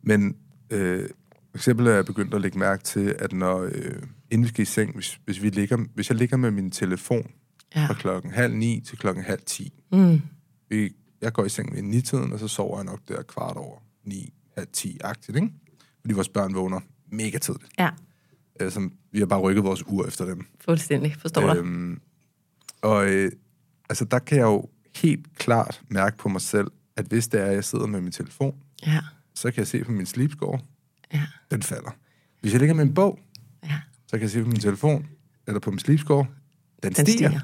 men 0.02 0.36
øh, 0.70 1.08
for 1.50 1.58
eksempel 1.58 1.86
er 1.86 1.92
jeg 1.92 2.04
begyndt 2.04 2.34
at 2.34 2.40
lægge 2.40 2.58
mærke 2.58 2.84
til, 2.84 3.14
at 3.18 3.32
når, 3.32 3.62
øh, 3.62 4.02
inden 4.30 4.44
vi 4.44 4.48
skal 4.48 4.62
i 4.62 4.64
seng, 4.64 4.94
hvis, 4.94 5.20
hvis, 5.24 5.42
vi 5.42 5.50
ligger, 5.50 5.78
hvis 5.94 6.10
jeg 6.10 6.18
ligger 6.18 6.36
med 6.36 6.50
min 6.50 6.70
telefon 6.70 7.30
ja. 7.76 7.86
fra 7.86 7.94
klokken 7.94 8.30
halv 8.30 8.54
ni 8.54 8.82
til 8.86 8.98
klokken 8.98 9.24
halv 9.24 9.40
ti, 9.46 9.72
mm. 9.92 10.20
vi, 10.68 10.92
jeg 11.20 11.32
går 11.32 11.44
i 11.44 11.48
seng 11.48 11.74
ved 11.74 11.82
ni-tiden, 11.82 12.32
og 12.32 12.38
så 12.38 12.48
sover 12.48 12.78
jeg 12.78 12.84
nok 12.84 13.00
der 13.08 13.22
kvart 13.22 13.56
over 13.56 13.78
ni, 14.04 14.32
halv 14.56 14.66
ti-agtigt, 14.72 15.36
ikke? 15.36 15.52
Fordi 16.00 16.14
vores 16.14 16.28
børn 16.28 16.54
vågner 16.54 16.80
mega 17.06 17.38
tidligt. 17.38 17.72
Ja. 17.78 17.90
Øh, 18.60 18.72
som, 18.72 18.92
vi 19.12 19.18
har 19.18 19.26
bare 19.26 19.40
rykket 19.40 19.64
vores 19.64 19.86
ur 19.86 20.06
efter 20.06 20.24
dem. 20.24 20.46
Fuldstændig, 20.60 21.16
forstår 21.20 21.54
øhm, 21.54 21.94
dig. 21.94 22.90
Og 22.90 23.08
øh, 23.08 23.32
altså, 23.88 24.04
der 24.04 24.18
kan 24.18 24.38
jeg 24.38 24.44
jo 24.44 24.68
helt 24.96 25.36
klart 25.36 25.82
mærke 25.88 26.16
på 26.16 26.28
mig 26.28 26.40
selv, 26.40 26.70
at 26.96 27.06
hvis 27.06 27.28
det 27.28 27.40
er, 27.40 27.44
at 27.44 27.54
jeg 27.54 27.64
sidder 27.64 27.86
med 27.86 28.00
min 28.00 28.12
telefon, 28.12 28.54
ja. 28.86 29.00
så 29.34 29.50
kan 29.50 29.58
jeg 29.58 29.66
se 29.66 29.84
på 29.84 29.92
min 29.92 30.06
sleep 30.06 30.30
score, 30.30 30.60
ja. 31.12 31.22
den 31.50 31.62
falder. 31.62 31.90
Hvis 32.40 32.52
jeg 32.52 32.60
ligger 32.60 32.74
med 32.74 32.84
en 32.84 32.94
bog, 32.94 33.18
ja. 33.64 33.80
så 34.06 34.10
kan 34.10 34.20
jeg 34.20 34.30
se 34.30 34.42
på 34.42 34.48
min 34.48 34.60
telefon, 34.60 35.06
eller 35.46 35.60
på 35.60 35.70
min 35.70 35.78
sleep 35.78 36.00
score, 36.00 36.26
den, 36.82 36.92
den 36.92 37.06
stiger. 37.06 37.28
stiger. 37.28 37.40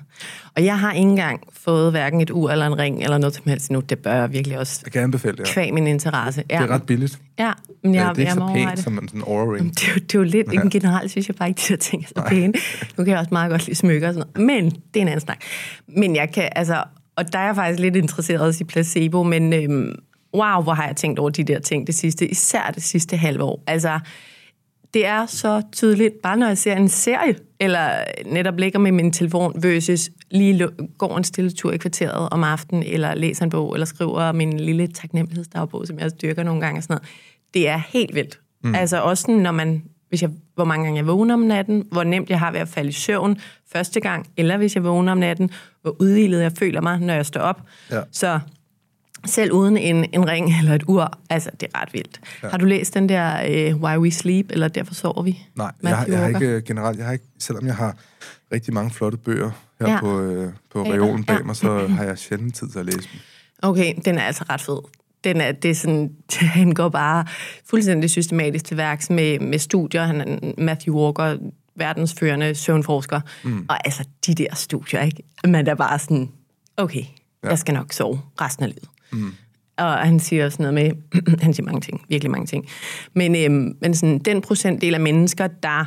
Og 0.57 0.65
jeg 0.65 0.79
har 0.79 0.93
ikke 0.93 1.09
engang 1.09 1.43
fået 1.53 1.91
hverken 1.91 2.21
et 2.21 2.31
ur 2.31 2.51
eller 2.51 2.67
en 2.67 2.79
ring 2.79 3.03
eller 3.03 3.19
noget 3.19 3.35
som 3.35 3.45
helst 3.47 3.71
nu. 3.71 3.81
Det 3.81 3.99
bør 3.99 4.15
jeg 4.15 4.33
virkelig 4.33 4.59
også 4.59 4.81
jeg 4.85 4.93
kan 4.93 5.03
anbefale 5.03 5.37
det, 5.37 5.49
ja. 5.49 5.53
kvæg 5.53 5.75
min 5.75 5.87
interesse. 5.87 6.45
Ja. 6.51 6.57
Det 6.57 6.71
er 6.71 6.75
ret 6.75 6.83
billigt. 6.83 7.19
Ja, 7.39 7.53
men 7.83 7.95
jeg, 7.95 8.03
ja, 8.03 8.09
det 8.09 8.17
er 8.17 8.19
ikke 8.19 8.23
jeg 8.23 8.33
så 8.35 8.53
pænt 8.55 8.77
det. 8.77 8.85
som 8.85 8.99
en 8.99 9.09
sådan 9.09 9.23
aura 9.27 9.55
ring. 9.55 9.71
Det, 9.71 9.89
er, 9.89 9.95
det 9.95 10.15
er 10.15 10.19
jo 10.19 10.23
lidt, 10.23 10.53
ja. 10.53 10.61
generelt 10.71 11.11
synes 11.11 11.29
jeg 11.29 11.37
bare 11.37 11.49
ikke, 11.49 11.59
de 11.59 11.69
her 11.69 11.77
ting 11.77 12.03
er 12.03 12.07
så 12.07 12.25
pæne. 12.29 12.53
Nu 12.99 13.05
kan 13.05 13.07
jeg 13.07 13.19
også 13.19 13.29
meget 13.33 13.51
godt 13.51 13.67
lide 13.67 13.77
smykker 13.77 14.09
og 14.09 14.15
sådan 14.15 14.29
noget. 14.37 14.47
Men 14.47 14.65
det 14.71 14.97
er 14.97 15.01
en 15.01 15.09
anden 15.09 15.21
snak. 15.21 15.39
Men 15.89 16.17
jeg 16.17 16.33
kan, 16.33 16.49
altså, 16.57 16.85
og 17.17 17.33
der 17.33 17.39
er 17.39 17.47
jeg 17.47 17.55
faktisk 17.55 17.81
lidt 17.81 17.97
interesseret 17.97 18.61
i 18.61 18.65
placebo, 18.65 19.23
men 19.23 19.53
øhm, 19.53 19.95
wow, 20.35 20.63
hvor 20.63 20.75
har 20.75 20.87
jeg 20.87 20.97
tænkt 20.97 21.19
over 21.19 21.31
de 21.31 21.45
der 21.45 21.59
ting 21.59 21.87
det 21.87 21.95
sidste, 21.95 22.29
især 22.29 22.71
det 22.75 22.83
sidste 22.83 23.17
halve 23.17 23.43
år. 23.43 23.63
Altså, 23.67 23.99
det 24.95 25.07
er 25.07 25.27
så 25.27 25.63
tydeligt, 25.73 26.15
bare 26.23 26.37
når 26.37 26.47
jeg 26.47 26.59
ser 26.59 26.77
en 26.77 26.89
serie, 26.89 27.37
eller 27.61 28.05
netop 28.27 28.59
ligger 28.59 28.79
med 28.79 28.93
min 28.93 29.13
telefon, 29.13 29.63
versus 29.63 30.11
lige 30.31 30.69
går 30.99 31.17
en 31.17 31.25
stille 31.25 31.51
tur 31.51 31.73
i 31.73 31.77
kvarteret 31.77 32.29
om 32.31 32.45
aftenen, 32.45 32.83
eller 32.83 33.15
læser 33.15 33.45
en 33.45 33.51
bog, 33.51 33.75
eller 33.75 33.87
skriver 33.87 34.33
min 34.33 34.61
lille 34.61 34.87
taknemmelighedsdagbog, 34.87 35.87
som 35.87 35.99
jeg 35.99 36.11
styrker 36.11 36.43
nogle 36.43 36.61
gange 36.61 36.79
og 36.79 36.83
sådan 36.83 36.95
noget. 36.95 37.09
Det 37.55 37.69
er 37.69 37.81
helt 37.89 38.15
vildt. 38.15 38.41
Mm. 38.65 38.75
Altså 38.75 39.01
også 39.01 39.31
når 39.31 39.53
man, 39.53 39.83
hvis 40.09 40.23
jeg, 40.23 40.31
hvor 40.55 40.65
mange 40.65 40.85
gange 40.85 40.99
jeg 40.99 41.07
vågner 41.07 41.35
om 41.35 41.41
natten, 41.41 41.85
hvor 41.93 42.05
nemt 42.05 42.31
jeg 42.31 42.39
har 42.39 42.53
ved 42.53 42.61
at 42.61 42.69
falde 42.69 42.89
i 42.89 42.93
søvn 42.93 43.39
første 43.73 44.01
gang, 44.01 44.27
eller 44.37 44.57
hvis 44.57 44.75
jeg 44.75 44.85
vågner 44.85 45.13
om 45.13 45.19
natten, 45.19 45.51
hvor 45.83 45.97
udvildet 46.01 46.43
jeg 46.43 46.53
føler 46.53 46.81
mig, 46.81 47.01
når 47.01 47.15
jeg 47.15 47.27
står 47.27 47.41
op. 47.41 47.61
Ja. 47.91 48.01
Så 48.13 48.41
selv 49.27 49.53
uden 49.53 49.77
en, 49.77 50.07
en 50.13 50.29
ring 50.29 50.53
eller 50.59 50.75
et 50.75 50.83
ur. 50.87 51.19
Altså, 51.31 51.51
det 51.61 51.69
er 51.75 51.81
ret 51.81 51.93
vildt. 51.93 52.21
Ja. 52.43 52.49
Har 52.49 52.59
du 52.59 52.65
læst 52.65 52.95
den 52.95 53.09
der 53.09 53.73
uh, 53.73 53.83
Why 53.83 53.97
We 53.97 54.11
Sleep, 54.11 54.47
eller 54.51 54.69
Derfor 54.69 54.95
sover 54.95 55.23
vi? 55.23 55.43
Nej, 55.55 55.73
jeg 55.83 55.97
har, 55.97 56.07
jeg 56.07 56.19
har 56.19 56.29
ikke 56.29 56.63
generelt, 56.67 56.99
jeg 56.99 57.07
har 57.07 57.13
ikke, 57.13 57.25
selvom 57.39 57.67
jeg 57.67 57.77
har 57.77 57.97
rigtig 58.53 58.75
mange 58.75 58.91
flotte 58.91 59.19
bøger 59.19 59.51
her 59.81 59.91
ja. 59.91 60.01
på, 60.01 60.21
uh, 60.21 60.53
på 60.73 60.83
reolen 60.83 61.25
bag 61.25 61.37
ja. 61.37 61.43
mig, 61.43 61.57
så 61.57 61.87
har 61.97 62.05
jeg 62.05 62.19
sjældent 62.19 62.55
tid 62.55 62.69
til 62.69 62.79
at 62.79 62.87
læse 62.87 62.99
dem. 62.99 63.21
Okay, 63.63 63.95
den 64.05 64.19
er 64.19 64.23
altså 64.23 64.45
ret 64.51 64.61
fed. 64.61 64.79
Den 65.25 65.41
er, 65.41 65.53
det 65.53 65.71
er 65.71 65.75
sådan, 65.75 66.13
han 66.61 66.73
går 66.73 66.89
bare 66.89 67.25
fuldstændig 67.71 68.11
systematisk 68.11 68.65
til 68.65 68.77
værks 68.77 69.11
med, 69.11 69.39
med 69.39 69.59
studier. 69.59 70.05
Han 70.05 70.21
er 70.21 70.53
Matthew 70.59 70.95
Walker, 70.95 71.37
verdensførende 71.77 72.55
søvnforsker. 72.55 73.21
Mm. 73.45 73.67
Og 73.69 73.87
altså, 73.87 74.05
de 74.27 74.35
der 74.35 74.55
studier, 74.55 75.03
ikke? 75.03 75.23
Man 75.49 75.67
er 75.67 75.75
bare 75.75 75.99
sådan, 75.99 76.31
okay, 76.77 77.05
ja. 77.45 77.49
jeg 77.49 77.59
skal 77.59 77.75
nok 77.75 77.93
sove 77.93 78.21
resten 78.41 78.65
af 78.65 78.71
livet. 78.71 78.89
Mm. 79.15 79.33
Og 79.77 79.99
han 79.99 80.21
siger 80.21 80.45
også 80.45 80.63
noget 80.63 80.75
med, 80.75 80.91
han 81.43 81.55
siger 81.55 81.65
mange 81.65 81.81
ting, 81.81 82.05
virkelig 82.09 82.31
mange 82.31 82.47
ting. 82.47 82.67
Men, 83.15 83.37
øhm, 83.37 83.77
men 83.81 83.95
sådan, 83.95 84.19
den 84.19 84.41
procentdel 84.41 84.95
af 84.95 85.01
mennesker, 85.01 85.47
der 85.47 85.85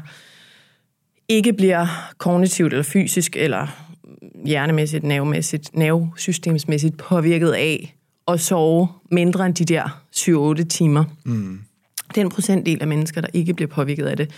ikke 1.28 1.54
bliver 1.54 1.88
kognitivt 2.18 2.74
eller 2.74 2.84
fysisk 2.84 3.36
eller 3.36 3.68
hjernemæssigt, 4.46 5.04
nervemæssigt, 5.04 5.76
nervesystemsmæssigt 5.76 6.98
påvirket 6.98 7.52
af 7.52 7.96
at 8.28 8.40
sove 8.40 8.88
mindre 9.12 9.46
end 9.46 9.56
de 9.56 9.66
der 9.66 10.04
7-8 10.62 10.68
timer. 10.68 11.04
Mm. 11.26 11.60
Den 12.16 12.30
procentdel 12.30 12.82
af 12.82 12.88
mennesker, 12.88 13.22
der 13.22 13.28
ikke 13.34 13.54
bliver 13.54 13.70
påvirket 13.70 14.06
af 14.06 14.18
det, 14.18 14.32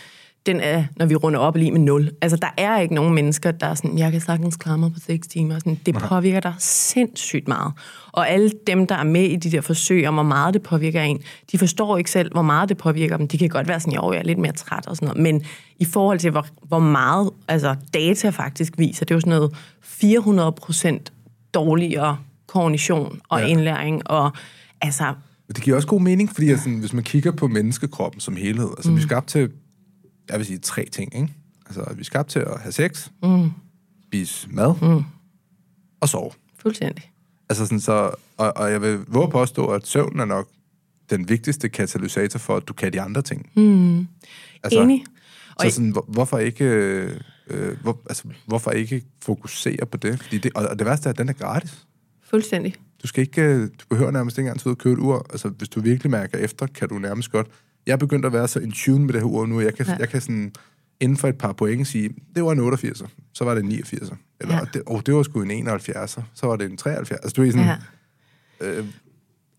den 0.46 0.60
er, 0.60 0.84
når 0.96 1.06
vi 1.06 1.16
runder 1.16 1.40
op 1.40 1.56
lige 1.56 1.72
med 1.72 1.80
0. 1.80 2.12
Altså, 2.22 2.38
der 2.38 2.48
er 2.58 2.80
ikke 2.80 2.96
nogen 2.96 3.16
mennesker, 3.16 3.52
der 3.52 3.68
er 3.68 3.74
sådan, 3.74 3.98
jeg 3.98 4.12
kan 4.12 4.22
sagtens 4.22 4.56
klare 4.56 4.78
mig 4.78 4.94
på 4.94 5.00
6 5.00 5.28
timer. 5.28 5.60
Sådan, 5.60 5.80
det 5.86 5.96
påvirker 5.96 6.40
dig 6.40 6.54
sindssygt 6.60 7.48
meget. 7.48 7.74
Og 8.12 8.30
alle 8.30 8.52
dem, 8.68 8.88
der 8.88 8.96
er 8.96 9.04
med 9.04 9.24
i 9.24 9.36
de 9.36 9.52
der 9.52 9.62
forsøg 9.62 10.08
om, 10.08 10.14
hvor 10.14 10.24
meget 10.24 10.54
det 10.54 10.62
påvirker 10.62 11.02
en, 11.02 11.20
de 11.52 11.58
forstår 11.58 11.98
ikke 11.98 12.12
selv, 12.12 12.32
hvor 12.32 12.42
meget 12.42 12.70
det 12.70 12.78
påvirker 12.78 13.18
dem. 13.18 13.28
De 13.28 13.38
kan 13.38 13.50
godt 13.50 13.68
være 13.68 13.80
sådan, 13.80 13.94
jo, 13.94 14.12
jeg 14.12 14.20
er 14.20 14.24
lidt 14.24 14.40
mere 14.40 14.52
træt 14.52 14.88
og 14.88 14.96
sådan 14.96 15.08
noget. 15.08 15.24
Men 15.24 15.44
i 15.80 15.86
forhold 15.86 16.20
til, 16.20 16.32
hvor, 16.32 16.46
hvor 16.68 16.80
meget 16.80 17.30
altså, 17.48 17.76
data 17.94 18.30
faktisk 18.30 18.74
viser, 18.78 19.06
det 19.06 19.12
er 19.12 19.16
jo 19.16 19.20
sådan 19.20 19.34
noget 19.36 19.56
400 19.82 20.52
procent 20.52 21.14
dårligere 21.54 22.18
kognition 22.48 23.20
og 23.30 23.40
ja. 23.40 23.46
indlæring. 23.46 24.12
Og 24.12 24.32
altså, 24.82 25.14
det 25.48 25.64
giver 25.64 25.76
også 25.76 25.88
god 25.88 26.02
mening, 26.02 26.30
fordi 26.34 26.50
altså, 26.50 26.70
hvis 26.70 26.94
man 26.94 27.04
kigger 27.04 27.32
på 27.32 27.48
menneskekroppen 27.48 28.22
som 28.22 28.36
helhed, 28.36 28.70
altså 28.78 28.90
mm. 28.90 28.96
vi 28.96 29.02
er 29.02 29.06
skabt 29.08 29.28
til 29.28 29.50
jeg 30.30 30.38
vil 30.38 30.46
sige 30.46 30.60
tre 30.60 30.86
ting, 30.92 31.16
ikke? 31.16 31.34
Altså, 31.66 31.94
vi 31.94 32.00
er 32.00 32.06
skabt 32.06 32.30
til 32.30 32.40
at 32.40 32.62
have 32.62 32.72
sex, 32.72 33.10
mm. 33.24 33.52
spise 34.08 34.48
mad 34.52 34.74
mm. 34.82 35.04
og 36.00 36.10
sove. 36.10 36.32
Fuldstændig. 36.58 37.12
Altså 37.50 37.66
sådan 37.66 37.80
så, 37.80 38.12
og, 38.38 38.58
og 38.58 38.72
jeg 38.72 38.82
vil 38.82 39.00
våge 39.08 39.30
påstå, 39.30 39.68
at 39.68 39.88
søvn 39.88 40.20
er 40.20 40.26
nok 40.26 40.50
den 41.10 41.30
vigtigste 41.30 41.70
katalysator 41.70 42.40
for, 42.40 42.58
at 42.58 42.68
du 42.68 42.74
kan 42.74 42.94
de 42.94 43.02
andre 43.02 43.22
ting. 43.22 43.50
Mm. 43.56 44.08
Altså, 44.64 44.82
Enig. 44.82 45.04
Så 45.62 45.70
sådan, 45.70 45.90
hvor, 45.90 46.06
hvorfor 46.08 46.38
ikke... 46.38 46.66
Øh, 47.48 47.78
hvor, 47.82 48.02
altså, 48.10 48.24
hvorfor 48.46 48.72
ikke 48.72 49.04
fokusere 49.22 49.86
på 49.86 49.98
det? 49.98 50.20
Fordi 50.24 50.38
det? 50.38 50.52
Og 50.56 50.80
det 50.80 50.88
værste 50.88 51.10
er, 51.10 51.14
at 51.14 51.18
den 51.18 51.30
er 51.30 51.34
gratis. 51.34 51.88
Fuldstændig. 52.24 52.76
Du 53.04 53.08
skal 53.08 53.22
ikke, 53.22 53.42
øh, 53.42 53.62
du 53.62 53.86
behøver 53.90 54.12
nærmest 54.12 54.38
ikke 54.38 54.50
engang 54.50 54.68
og 54.68 54.78
købe 54.78 54.94
et 54.94 55.00
ur. 55.00 55.26
Altså, 55.30 55.50
hvis 55.50 55.70
du 55.70 55.82
virkelig 55.82 56.12
mærker 56.12 56.38
efter, 56.38 56.68
kan 56.68 56.90
du 56.90 57.00
nærmest 57.00 57.32
godt 57.32 57.48
jeg 57.86 57.94
er 57.94 57.98
begyndt 57.98 58.26
at 58.26 58.34
være 58.34 58.48
så 58.48 58.60
in 58.60 58.72
tune 58.72 59.06
med 59.06 59.14
det 59.14 59.22
her 59.22 59.28
ur 59.28 59.46
nu. 59.46 59.62
Jeg 59.62 59.76
kan, 59.76 59.86
ja. 59.86 59.96
jeg 60.00 60.10
kan 60.10 60.22
sådan 60.22 60.52
inden 61.00 61.18
for 61.18 61.28
et 61.28 61.38
par 61.38 61.54
point 61.54 61.88
sige, 61.88 62.10
det 62.36 62.44
var 62.44 62.52
en 62.52 62.74
88'er, 62.74 63.08
så 63.34 63.44
var 63.44 63.56
det 63.56 63.64
en 63.64 63.72
89'er. 63.72 64.16
Eller, 64.42 64.56
ja. 64.56 64.62
det, 64.74 64.84
oh, 64.86 65.02
det 65.06 65.14
var 65.14 65.24
sgu 65.24 65.42
en 65.42 65.70
71'er, 65.70 66.22
så 66.34 66.48
var 66.48 66.56
det 66.56 66.72
en 66.72 66.80
73'er. 66.82 66.98
Altså, 66.98 67.34
du 67.36 67.44
er 67.44 67.52
sådan... 67.52 67.66
Ja. 67.66 67.76
Øh, 68.62 68.86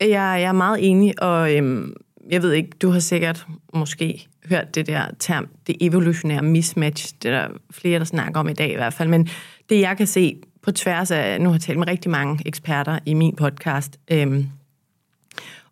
jeg, 0.01 0.11
jeg 0.11 0.43
er 0.43 0.53
meget 0.53 0.91
enig, 0.91 1.23
og 1.23 1.57
øhm, 1.57 1.95
jeg 2.31 2.43
ved 2.43 2.53
ikke, 2.53 2.71
du 2.83 2.91
har 2.91 3.01
sikkert 3.01 3.47
måske 3.75 4.29
hørt 4.49 4.75
det 4.75 4.87
der 4.87 5.07
term, 5.19 5.49
det 5.67 5.77
evolutionære 5.81 6.43
mismatch, 6.43 7.15
det 7.23 7.31
er 7.31 7.41
der 7.41 7.49
flere, 7.71 7.99
der 7.99 8.05
snakker 8.05 8.41
om 8.41 8.49
i 8.49 8.53
dag 8.53 8.73
i 8.73 8.77
hvert 8.77 8.95
fald, 8.95 9.09
men 9.09 9.29
det 9.69 9.81
jeg 9.81 9.97
kan 9.97 10.07
se 10.07 10.37
på 10.63 10.73
tværs 10.73 11.11
af, 11.11 11.41
nu 11.41 11.49
har 11.49 11.55
jeg 11.55 11.61
talt 11.61 11.79
med 11.79 11.89
rigtig 11.89 12.11
mange 12.11 12.43
eksperter 12.47 12.99
i 13.07 13.15
min 13.15 13.37
podcast, 13.37 14.01
øhm, 14.11 14.47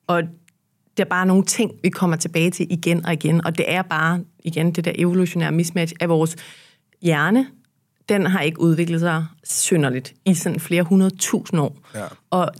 og 0.07 0.23
det 0.99 1.05
er 1.05 1.09
bare 1.09 1.27
nogle 1.27 1.45
ting, 1.45 1.73
vi 1.83 1.89
kommer 1.89 2.17
tilbage 2.17 2.51
til 2.51 2.67
igen 2.71 3.07
og 3.07 3.13
igen, 3.13 3.45
og 3.47 3.59
det 3.59 3.73
er 3.73 3.83
bare, 3.83 4.21
igen, 4.45 4.73
det 4.73 4.85
der 4.85 4.93
evolutionære 4.95 5.53
mismatch 5.53 5.95
af 6.01 6.09
vores 6.09 6.37
hjerne, 7.03 7.47
den 8.09 8.27
har 8.27 8.41
ikke 8.41 8.61
udviklet 8.61 9.01
sig 9.01 9.27
synderligt 9.45 10.15
i 10.25 10.35
sådan 10.35 10.61
flere 10.61 10.83
hundrede 10.83 11.17
tusind 11.17 11.61
år. 11.61 11.79
Ja. 11.95 12.05
Og 12.31 12.51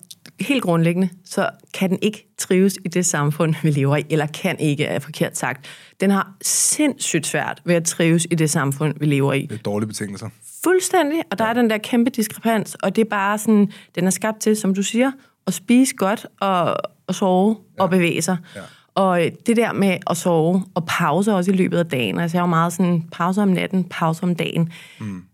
helt 0.41 0.63
grundlæggende, 0.63 1.09
så 1.25 1.51
kan 1.75 1.91
den 1.91 1.99
ikke 2.03 2.35
trives 2.39 2.79
i 2.85 2.89
det 2.89 3.07
samfund, 3.07 3.55
vi 3.63 3.71
lever 3.71 3.97
i, 3.97 4.05
eller 4.11 4.27
kan 4.27 4.59
ikke, 4.59 4.85
er 4.85 4.99
forkert 4.99 5.39
sagt. 5.39 5.67
Den 6.01 6.11
har 6.11 6.33
sindssygt 6.43 7.27
svært 7.27 7.63
ved 7.65 7.75
at 7.75 7.85
trives 7.85 8.27
i 8.31 8.35
det 8.35 8.51
samfund, 8.51 8.95
vi 9.01 9.07
lever 9.07 9.33
i. 9.33 9.47
Det 9.47 9.59
er 9.59 9.63
dårlige 9.63 9.89
betingelser. 9.89 10.29
Fuldstændig, 10.65 11.23
og 11.31 11.39
der 11.39 11.45
er 11.45 11.53
den 11.53 11.71
der 11.71 11.79
kæmpe 11.79 12.11
diskrepans, 12.11 12.75
og 12.75 12.97
det 12.97 13.03
er 13.05 13.09
bare 13.11 13.39
sådan, 13.39 13.73
den 13.95 14.07
er 14.07 14.11
skabt 14.11 14.41
til, 14.41 14.57
som 14.57 14.75
du 14.75 14.83
siger, 14.83 15.13
at 15.47 15.55
spise 15.55 15.95
godt 15.95 16.27
og, 16.41 16.77
at 17.09 17.15
sove 17.15 17.57
ja. 17.79 17.83
og 17.83 17.91
bevæge 17.91 18.23
sig. 18.23 18.37
Ja. 18.57 18.61
Og 18.95 19.25
øh, 19.25 19.33
det 19.47 19.57
der 19.57 19.73
med 19.73 19.97
at 20.11 20.17
sove 20.17 20.65
og 20.75 20.85
pause 20.87 21.35
også 21.35 21.51
i 21.51 21.55
løbet 21.55 21.79
af 21.79 21.87
dagen, 21.87 22.21
altså 22.21 22.37
jeg 22.37 22.43
er 22.43 22.47
jo 22.47 22.51
meget 22.51 22.73
sådan, 22.73 23.05
pause 23.13 23.43
om 23.43 23.49
natten, 23.49 23.85
pause 23.85 24.23
om 24.23 24.35
dagen. 24.35 24.73
Mm. 25.01 25.25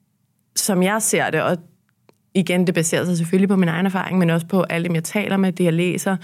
Som 0.56 0.82
jeg 0.82 1.02
ser 1.02 1.30
det, 1.30 1.42
og 1.42 1.56
igen, 2.34 2.66
det 2.66 2.74
baserer 2.74 3.04
sig 3.04 3.16
selvfølgelig 3.16 3.48
på 3.48 3.56
min 3.56 3.68
egen 3.68 3.86
erfaring, 3.86 4.18
men 4.18 4.30
også 4.30 4.46
på 4.46 4.62
alle 4.62 4.86
dem, 4.86 4.94
jeg 4.94 5.04
taler 5.04 5.36
med, 5.36 5.52
det 5.52 5.64
jeg 5.64 5.72
læser, 5.72 6.16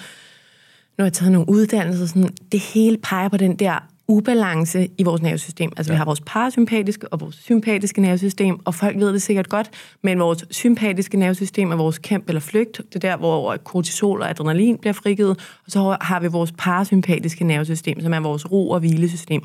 nu 0.98 1.02
har 1.02 1.04
jeg 1.04 1.12
taget 1.12 1.32
nogle 1.32 1.48
uddannelser, 1.48 2.06
sådan, 2.06 2.34
det 2.52 2.60
hele 2.60 2.98
peger 2.98 3.28
på 3.28 3.36
den 3.36 3.56
der 3.56 3.88
ubalance 4.10 4.88
i 4.98 5.02
vores 5.02 5.22
nervesystem. 5.22 5.72
Altså 5.76 5.92
ja. 5.92 5.94
vi 5.94 5.98
har 5.98 6.04
vores 6.04 6.20
parasympatiske 6.26 7.08
og 7.08 7.20
vores 7.20 7.34
sympatiske 7.34 8.00
nervesystem, 8.00 8.58
og 8.64 8.74
folk 8.74 8.96
ved 8.96 9.12
det 9.12 9.22
sikkert 9.22 9.48
godt, 9.48 9.70
men 10.02 10.18
vores 10.18 10.44
sympatiske 10.50 11.16
nervesystem 11.16 11.72
er 11.72 11.76
vores 11.76 11.98
kæmp 11.98 12.28
eller 12.28 12.40
flygt. 12.40 12.76
Det 12.76 12.94
er 13.04 13.10
der, 13.10 13.16
hvor 13.16 13.56
kortisol 13.56 14.22
og 14.22 14.30
adrenalin 14.30 14.78
bliver 14.78 14.92
frigivet, 14.92 15.38
og 15.66 15.72
så 15.72 15.96
har 16.00 16.20
vi 16.20 16.26
vores 16.26 16.52
parasympatiske 16.58 17.44
nervesystem, 17.44 18.00
som 18.00 18.14
er 18.14 18.20
vores 18.20 18.52
ro- 18.52 18.70
og 18.70 18.80
hvilesystem. 18.80 19.42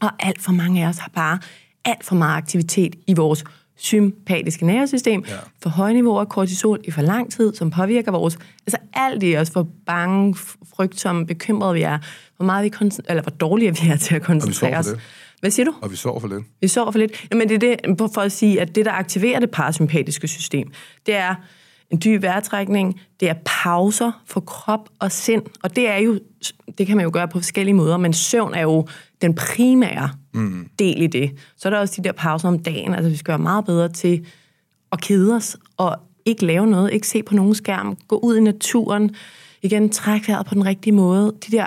Og 0.00 0.10
alt 0.20 0.42
for 0.42 0.52
mange 0.52 0.84
af 0.84 0.88
os 0.88 0.98
har 0.98 1.10
bare 1.14 1.38
alt 1.84 2.04
for 2.04 2.14
meget 2.14 2.36
aktivitet 2.36 2.96
i 3.06 3.14
vores 3.14 3.44
sympatiske 3.76 4.66
nervesystem, 4.66 5.24
ja. 5.28 5.34
for 5.62 5.70
høje 5.70 5.94
niveauer 5.94 6.20
af 6.20 6.28
kortisol 6.28 6.80
i 6.84 6.90
for 6.90 7.02
lang 7.02 7.32
tid, 7.32 7.54
som 7.54 7.70
påvirker 7.70 8.12
vores... 8.12 8.38
Altså 8.66 8.76
alt 8.92 9.22
i 9.22 9.36
os, 9.36 9.48
hvor 9.48 9.68
bange, 9.86 10.36
frygtsomme, 10.76 11.26
bekymrede 11.26 11.74
vi 11.74 11.82
er, 11.82 11.98
hvor, 12.36 12.46
meget 12.46 12.64
vi 12.64 12.88
eller 13.08 13.22
hvor 13.22 13.30
dårlige 13.30 13.76
vi 13.82 13.88
er 13.88 13.96
til 13.96 14.14
at 14.14 14.22
koncentrere 14.22 14.78
os. 14.78 14.88
Hvad 15.40 15.50
siger 15.50 15.66
du? 15.66 15.74
Og 15.80 15.90
vi 15.90 15.96
sover 15.96 16.20
for 16.20 16.28
lidt. 16.28 16.44
Vi 16.60 16.68
sover 16.68 16.90
for 16.90 16.98
lidt. 16.98 17.26
Jamen 17.30 17.48
det 17.48 17.54
er 17.54 17.76
det, 17.76 17.98
for 18.14 18.18
at 18.18 18.32
sige, 18.32 18.60
at 18.60 18.74
det, 18.74 18.84
der 18.84 18.92
aktiverer 18.92 19.40
det 19.40 19.50
parasympatiske 19.50 20.28
system, 20.28 20.72
det 21.06 21.14
er 21.14 21.34
en 21.90 22.00
dyb 22.04 22.22
vejrtrækning, 22.22 23.00
det 23.20 23.28
er 23.28 23.34
pauser 23.44 24.22
for 24.26 24.40
krop 24.40 24.88
og 24.98 25.12
sind, 25.12 25.42
og 25.62 25.76
det 25.76 25.88
er 25.88 25.96
jo, 25.96 26.20
det 26.78 26.86
kan 26.86 26.96
man 26.96 27.04
jo 27.04 27.10
gøre 27.12 27.28
på 27.28 27.38
forskellige 27.38 27.74
måder, 27.74 27.96
men 27.96 28.12
søvn 28.12 28.54
er 28.54 28.62
jo 28.62 28.86
den 29.22 29.34
primære 29.34 30.10
mm. 30.34 30.68
del 30.78 31.02
i 31.02 31.06
det. 31.06 31.32
Så 31.56 31.68
er 31.68 31.70
der 31.70 31.78
også 31.78 31.94
de 32.02 32.04
der 32.04 32.12
pauser 32.12 32.48
om 32.48 32.58
dagen, 32.58 32.94
altså 32.94 33.10
vi 33.10 33.16
skal 33.16 33.32
være 33.32 33.38
meget 33.38 33.64
bedre 33.64 33.88
til 33.88 34.26
at 34.92 35.00
kede 35.00 35.34
os, 35.34 35.56
og 35.76 35.98
ikke 36.24 36.46
lave 36.46 36.66
noget, 36.66 36.92
ikke 36.92 37.08
se 37.08 37.22
på 37.22 37.34
nogen 37.34 37.54
skærm, 37.54 37.96
gå 38.08 38.16
ud 38.16 38.36
i 38.36 38.40
naturen, 38.40 39.14
igen 39.62 39.90
trække 39.90 40.28
vejret 40.28 40.46
på 40.46 40.54
den 40.54 40.64
rigtige 40.64 40.92
måde, 40.92 41.32
de 41.46 41.56
der, 41.56 41.66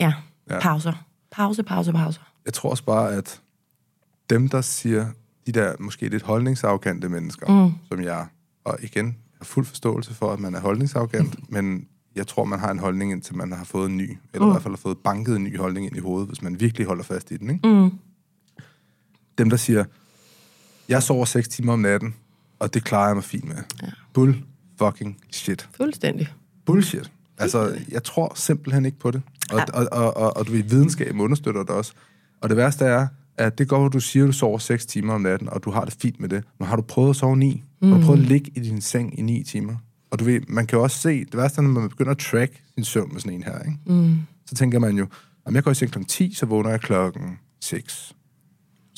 ja, 0.00 0.12
ja. 0.50 0.60
pauser. 0.60 0.92
Pause, 1.30 1.62
pause, 1.62 1.92
pause. 1.92 2.20
Jeg 2.44 2.54
tror 2.54 2.70
også 2.70 2.84
bare, 2.84 3.14
at 3.14 3.40
dem, 4.30 4.48
der 4.48 4.60
siger, 4.60 5.06
de 5.46 5.52
der 5.52 5.72
måske 5.80 6.08
lidt 6.08 6.22
holdningsafgante 6.22 7.08
mennesker, 7.08 7.64
mm. 7.66 7.72
som 7.88 8.02
jeg, 8.02 8.26
og 8.64 8.78
igen, 8.82 9.16
har 9.38 9.44
fuld 9.44 9.66
forståelse 9.66 10.14
for, 10.14 10.32
at 10.32 10.40
man 10.40 10.54
er 10.54 10.60
holdningsarrogant, 10.60 11.38
mm. 11.38 11.44
men 11.54 11.86
jeg 12.16 12.26
tror, 12.26 12.44
man 12.44 12.58
har 12.58 12.70
en 12.70 12.78
holdning, 12.78 13.12
indtil 13.12 13.36
man 13.36 13.52
har 13.52 13.64
fået 13.64 13.90
en 13.90 13.96
ny, 13.96 14.18
eller 14.34 14.46
mm. 14.46 14.50
i 14.50 14.52
hvert 14.52 14.62
fald 14.62 14.74
har 14.74 14.78
fået 14.78 14.98
banket 14.98 15.36
en 15.36 15.44
ny 15.44 15.58
holdning 15.58 15.86
ind 15.86 15.96
i 15.96 16.00
hovedet, 16.00 16.28
hvis 16.28 16.42
man 16.42 16.60
virkelig 16.60 16.86
holder 16.86 17.04
fast 17.04 17.30
i 17.30 17.36
den. 17.36 17.50
Ikke? 17.50 17.68
Mm. 17.68 17.90
Dem, 19.38 19.50
der 19.50 19.56
siger, 19.56 19.84
jeg 20.88 21.02
sover 21.02 21.24
6 21.24 21.48
timer 21.48 21.72
om 21.72 21.80
natten, 21.80 22.14
og 22.58 22.74
det 22.74 22.84
klarer 22.84 23.06
jeg 23.06 23.16
mig 23.16 23.24
fint 23.24 23.44
med. 23.44 23.56
Ja. 23.82 23.86
Bull 24.12 24.42
fucking 24.78 25.18
shit. 25.30 25.68
Fuldstændig. 25.76 26.28
Bullshit. 26.66 27.10
Altså, 27.38 27.78
jeg 27.88 28.04
tror 28.04 28.32
simpelthen 28.36 28.86
ikke 28.86 28.98
på 28.98 29.10
det. 29.10 29.22
Og, 29.50 29.58
ja. 29.58 29.64
og, 29.72 29.88
og, 29.92 30.16
og, 30.16 30.36
og 30.36 30.46
du 30.46 30.52
ved, 30.52 30.62
videnskab 30.62 31.18
understøtter 31.18 31.62
det 31.62 31.70
også. 31.70 31.92
Og 32.40 32.48
det 32.48 32.56
værste 32.56 32.84
er, 32.84 33.06
at 33.36 33.58
det 33.58 33.68
går, 33.68 33.86
at 33.86 33.92
du 33.92 34.00
siger, 34.00 34.24
at 34.24 34.26
du 34.26 34.32
sover 34.32 34.58
6 34.58 34.86
timer 34.86 35.14
om 35.14 35.20
natten, 35.20 35.48
og 35.48 35.64
du 35.64 35.70
har 35.70 35.84
det 35.84 35.96
fint 36.00 36.20
med 36.20 36.28
det. 36.28 36.44
Men 36.58 36.68
har 36.68 36.76
du 36.76 36.82
prøvet 36.82 37.10
at 37.10 37.16
sove 37.16 37.36
9? 37.36 37.62
Mm. 37.80 37.88
Har 37.88 37.98
du 37.98 38.04
prøvet 38.04 38.18
at 38.18 38.24
ligge 38.24 38.50
i 38.54 38.60
din 38.60 38.80
seng 38.80 39.18
i 39.18 39.22
9 39.22 39.42
timer? 39.42 39.76
Og 40.10 40.18
du 40.18 40.24
ved, 40.24 40.40
man 40.48 40.66
kan 40.66 40.76
jo 40.76 40.82
også 40.82 40.98
se, 40.98 41.24
det 41.24 41.36
værste 41.36 41.58
er, 41.58 41.62
når 41.62 41.80
man 41.80 41.88
begynder 41.88 42.10
at 42.10 42.18
track 42.18 42.62
sin 42.74 42.84
søvn 42.84 43.12
med 43.12 43.20
sådan 43.20 43.32
en 43.32 43.42
her, 43.42 43.58
ikke? 43.58 43.78
Mm. 43.86 44.16
så 44.46 44.54
tænker 44.54 44.78
man 44.78 44.98
jo, 44.98 45.06
om 45.44 45.54
jeg 45.54 45.64
går 45.64 45.70
i 45.70 45.74
seng 45.74 45.92
kl. 45.92 46.04
10, 46.04 46.34
så 46.34 46.46
vågner 46.46 46.70
jeg 46.70 46.80
klokken 46.80 47.38
6. 47.60 48.14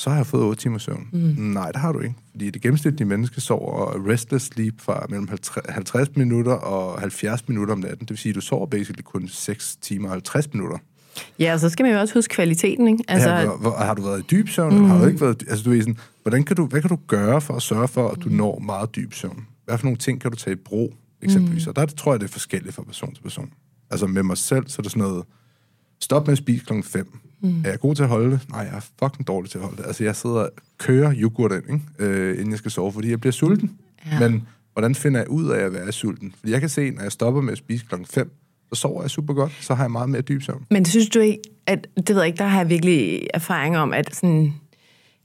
Så 0.00 0.10
har 0.10 0.16
jeg 0.16 0.26
fået 0.26 0.42
8 0.42 0.62
timer 0.62 0.78
søvn. 0.78 1.08
Mm. 1.12 1.18
Nej, 1.36 1.72
det 1.72 1.80
har 1.80 1.92
du 1.92 2.00
ikke. 2.00 2.14
Fordi 2.30 2.50
det 2.50 2.62
gennemsnitlige 2.62 3.08
menneske 3.08 3.40
sover 3.40 4.08
restless 4.10 4.46
sleep 4.46 4.80
fra 4.80 5.06
mellem 5.08 5.28
50 5.68 6.16
minutter 6.16 6.52
og 6.52 7.00
70 7.00 7.48
minutter 7.48 7.74
om 7.74 7.80
natten. 7.80 8.00
Det 8.00 8.10
vil 8.10 8.18
sige, 8.18 8.30
at 8.30 8.36
du 8.36 8.40
sover 8.40 8.66
basically 8.66 9.02
kun 9.02 9.28
6 9.28 9.76
timer 9.76 10.08
og 10.08 10.12
50 10.12 10.52
minutter. 10.52 10.78
Ja, 11.38 11.58
så 11.58 11.68
skal 11.68 11.84
man 11.84 11.92
jo 11.92 12.00
også 12.00 12.14
huske 12.14 12.34
kvaliteten, 12.34 12.88
ikke? 12.88 13.04
Altså... 13.08 13.30
Ja, 13.30 13.46
hvor, 13.46 13.76
har 13.76 13.94
du 13.94 14.02
været 14.02 14.20
i 14.20 14.22
dyb 14.30 14.48
søvn? 14.48 14.78
Mm. 14.78 14.84
Har 14.84 14.98
du 14.98 15.06
ikke 15.06 15.20
været... 15.20 15.44
Altså, 15.48 15.64
du 15.64 15.72
er 15.72 15.80
sådan, 15.80 15.98
hvordan 16.22 16.44
kan 16.44 16.56
du, 16.56 16.66
hvad 16.66 16.80
kan 16.80 16.90
du 16.90 16.98
gøre 17.06 17.40
for 17.40 17.54
at 17.54 17.62
sørge 17.62 17.88
for, 17.88 18.08
at 18.08 18.18
du 18.24 18.28
mm. 18.28 18.34
når 18.34 18.58
meget 18.58 18.96
dyb 18.96 19.12
søvn? 19.12 19.46
Hvad 19.64 19.78
for 19.78 19.84
nogle 19.84 19.98
ting 19.98 20.20
kan 20.20 20.30
du 20.30 20.36
tage 20.36 20.54
i 20.54 20.60
brug, 20.64 20.94
eksempelvis? 21.22 21.66
Mm. 21.66 21.70
Og 21.70 21.76
der 21.76 21.86
tror 21.86 22.12
jeg, 22.12 22.20
det 22.20 22.26
er 22.26 22.32
forskelligt 22.32 22.74
fra 22.74 22.82
person 22.82 23.14
til 23.14 23.22
person. 23.22 23.52
Altså 23.90 24.06
med 24.06 24.22
mig 24.22 24.38
selv, 24.38 24.68
så 24.68 24.76
er 24.78 24.82
det 24.82 24.90
sådan 24.90 25.08
noget, 25.08 25.24
stop 26.00 26.26
med 26.26 26.32
at 26.32 26.38
spise 26.38 26.64
klokken 26.64 26.84
5. 26.84 27.18
Mm. 27.40 27.60
Er 27.64 27.70
jeg 27.70 27.80
god 27.80 27.94
til 27.94 28.02
at 28.02 28.08
holde 28.08 28.30
det? 28.30 28.40
Nej, 28.50 28.60
jeg 28.60 28.76
er 28.76 28.86
fucking 29.02 29.26
dårlig 29.26 29.50
til 29.50 29.58
at 29.58 29.64
holde 29.64 29.76
det. 29.76 29.86
Altså, 29.86 30.04
jeg 30.04 30.16
sidder 30.16 30.36
og 30.36 30.50
kører 30.78 31.14
yoghurt 31.16 31.52
ind, 31.52 31.64
ikke? 31.72 31.84
Øh, 31.98 32.38
inden 32.38 32.50
jeg 32.50 32.58
skal 32.58 32.70
sove, 32.70 32.92
fordi 32.92 33.10
jeg 33.10 33.20
bliver 33.20 33.32
sulten. 33.32 33.78
Ja. 34.06 34.28
Men 34.28 34.48
hvordan 34.72 34.94
finder 34.94 35.20
jeg 35.20 35.30
ud 35.30 35.48
af 35.50 35.64
at 35.64 35.72
være 35.72 35.92
sulten? 35.92 36.34
Fordi 36.38 36.52
jeg 36.52 36.60
kan 36.60 36.68
se, 36.68 36.90
når 36.90 37.02
jeg 37.02 37.12
stopper 37.12 37.40
med 37.40 37.52
at 37.52 37.58
spise 37.58 37.84
klokken 37.86 38.06
5, 38.06 38.32
så 38.72 38.80
sover 38.80 39.02
jeg 39.02 39.10
super 39.10 39.34
godt, 39.34 39.52
så 39.60 39.74
har 39.74 39.84
jeg 39.84 39.90
meget 39.90 40.10
mere 40.10 40.22
dyb 40.22 40.42
søvn. 40.42 40.66
Men 40.70 40.84
synes 40.84 41.08
du 41.08 41.20
ikke, 41.20 41.38
at, 41.66 41.86
det 41.96 42.08
ved 42.08 42.16
jeg 42.16 42.26
ikke, 42.26 42.38
der 42.38 42.46
har 42.46 42.58
jeg 42.58 42.68
virkelig 42.68 43.26
erfaring 43.34 43.78
om, 43.78 43.92
at 43.92 44.14
sådan 44.14 44.54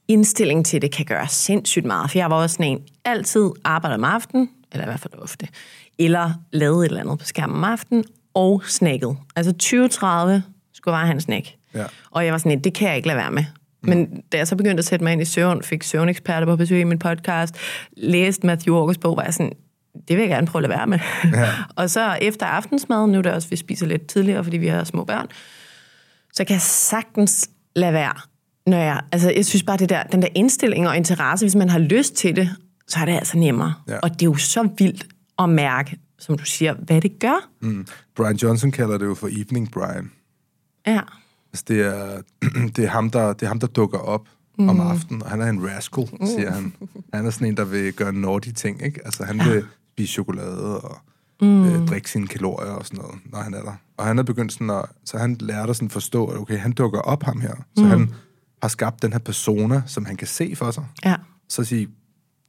indstilling 0.07 0.65
til 0.65 0.81
det 0.81 0.91
kan 0.91 1.05
gøre 1.05 1.27
sindssygt 1.27 1.85
meget. 1.85 2.11
For 2.11 2.17
jeg 2.17 2.29
var 2.29 2.35
også 2.35 2.53
sådan 2.53 2.71
en, 2.71 2.79
altid 3.05 3.49
arbejder 3.63 3.97
om 3.97 4.03
aftenen, 4.03 4.49
eller 4.71 4.85
i 4.85 4.89
hvert 4.89 4.99
fald 4.99 5.13
ofte, 5.17 5.47
eller 5.99 6.31
lavede 6.51 6.85
et 6.85 6.89
eller 6.89 7.01
andet 7.01 7.19
på 7.19 7.25
skærmen 7.25 7.55
om 7.55 7.63
aftenen, 7.63 8.03
og 8.33 8.63
snakket. 8.67 9.17
Altså 9.35 9.53
20-30 9.63 10.41
skulle 10.73 10.93
bare 10.93 11.05
have 11.05 11.15
en 11.15 11.21
snack. 11.21 11.47
Ja. 11.75 11.85
Og 12.11 12.25
jeg 12.25 12.31
var 12.31 12.37
sådan 12.37 12.59
det 12.59 12.73
kan 12.73 12.87
jeg 12.87 12.95
ikke 12.95 13.07
lade 13.07 13.17
være 13.17 13.31
med. 13.31 13.43
Men 13.87 14.21
da 14.31 14.37
jeg 14.37 14.47
så 14.47 14.55
begyndte 14.55 14.81
at 14.81 14.85
sætte 14.85 15.03
mig 15.03 15.13
ind 15.13 15.21
i 15.21 15.25
søvn, 15.25 15.63
fik 15.63 15.83
søvneksperter 15.83 16.47
på 16.47 16.55
besøg 16.55 16.79
i 16.79 16.83
min 16.83 16.99
podcast, 16.99 17.55
læste 17.97 18.47
Matthew 18.47 18.75
August 18.75 18.99
bog, 18.99 19.17
var 19.17 19.23
jeg 19.23 19.33
sådan, 19.33 19.51
det 20.07 20.17
vil 20.17 20.19
jeg 20.19 20.29
gerne 20.29 20.47
prøve 20.47 20.63
at 20.63 20.69
lade 20.69 20.77
være 20.77 20.87
med. 20.87 20.99
Ja. 21.33 21.49
og 21.81 21.89
så 21.89 22.17
efter 22.21 22.45
aftensmad, 22.45 23.07
nu 23.07 23.17
er 23.17 23.21
det 23.21 23.31
også, 23.31 23.49
vi 23.49 23.55
spiser 23.55 23.85
lidt 23.85 24.07
tidligere, 24.07 24.43
fordi 24.43 24.57
vi 24.57 24.67
har 24.67 24.83
små 24.83 25.03
børn, 25.03 25.27
så 26.33 26.43
kan 26.43 26.53
jeg 26.53 26.61
sagtens 26.61 27.49
lade 27.75 27.93
være. 27.93 28.13
Når 28.67 28.77
jeg, 28.77 29.01
altså, 29.11 29.31
jeg 29.31 29.45
synes 29.45 29.63
bare, 29.63 29.77
det 29.77 29.89
der, 29.89 30.03
den 30.03 30.21
der 30.21 30.27
indstilling 30.35 30.87
og 30.87 30.97
interesse, 30.97 31.45
hvis 31.45 31.55
man 31.55 31.69
har 31.69 31.79
lyst 31.79 32.15
til 32.15 32.35
det, 32.35 32.49
så 32.87 32.99
er 32.99 33.05
det 33.05 33.13
altså 33.13 33.37
nemmere. 33.37 33.73
Ja. 33.87 33.99
Og 33.99 34.09
det 34.09 34.21
er 34.21 34.25
jo 34.25 34.35
så 34.35 34.69
vildt 34.77 35.07
at 35.39 35.49
mærke, 35.49 35.97
som 36.19 36.37
du 36.37 36.45
siger, 36.45 36.73
hvad 36.73 37.01
det 37.01 37.19
gør. 37.19 37.49
Mm. 37.61 37.87
Brian 38.15 38.35
Johnson 38.35 38.71
kalder 38.71 38.97
det 38.97 39.05
jo 39.05 39.13
for 39.13 39.27
Evening 39.27 39.71
Brian. 39.71 40.11
Ja. 40.87 41.01
Altså, 41.55 41.65
det, 41.67 41.81
er, 41.81 42.21
det, 42.75 42.85
er 42.85 42.89
ham, 42.89 43.09
der, 43.09 43.33
det 43.33 43.43
er 43.43 43.47
ham, 43.47 43.59
der 43.59 43.67
dukker 43.67 43.97
op 43.97 44.27
mm. 44.59 44.69
om 44.69 44.79
aftenen, 44.79 45.23
og 45.23 45.29
han 45.29 45.41
er 45.41 45.49
en 45.49 45.67
rascal, 45.67 46.07
siger 46.25 46.51
han. 46.51 46.73
Han 47.13 47.25
er 47.25 47.29
sådan 47.29 47.47
en, 47.47 47.57
der 47.57 47.65
vil 47.65 47.93
gøre 47.93 48.13
naughty 48.13 48.49
ting, 48.49 48.85
ikke? 48.85 49.01
Altså, 49.05 49.23
han 49.23 49.37
ja. 49.37 49.49
vil 49.49 49.63
spise 49.91 50.13
chokolade 50.13 50.81
og 50.81 50.97
mm. 51.41 51.65
øh, 51.65 51.87
drikke 51.87 52.09
sine 52.09 52.27
kalorier 52.27 52.71
og 52.71 52.85
sådan 52.85 52.99
noget, 52.99 53.19
når 53.25 53.39
han 53.39 53.53
er 53.53 53.61
der. 53.61 53.73
Og 53.97 54.05
han 54.05 54.19
er 54.19 54.23
begyndt 54.23 54.53
sådan 54.53 54.69
at, 54.69 54.85
så 55.05 55.17
han 55.17 55.37
lærer 55.39 55.67
at 55.67 55.75
sådan 55.75 55.89
forstå, 55.89 56.25
at 56.25 56.37
okay, 56.37 56.57
han 56.57 56.71
dukker 56.71 56.99
op 56.99 57.23
ham 57.23 57.41
her. 57.41 57.55
Så 57.77 57.83
mm. 57.83 57.89
han 57.89 58.13
har 58.61 58.69
skabt 58.69 59.01
den 59.01 59.11
her 59.11 59.19
persona, 59.19 59.81
som 59.85 60.05
han 60.05 60.15
kan 60.17 60.27
se 60.27 60.55
for 60.55 60.71
sig. 60.71 60.85
Ja. 61.05 61.15
Så 61.49 61.63
sige, 61.63 61.87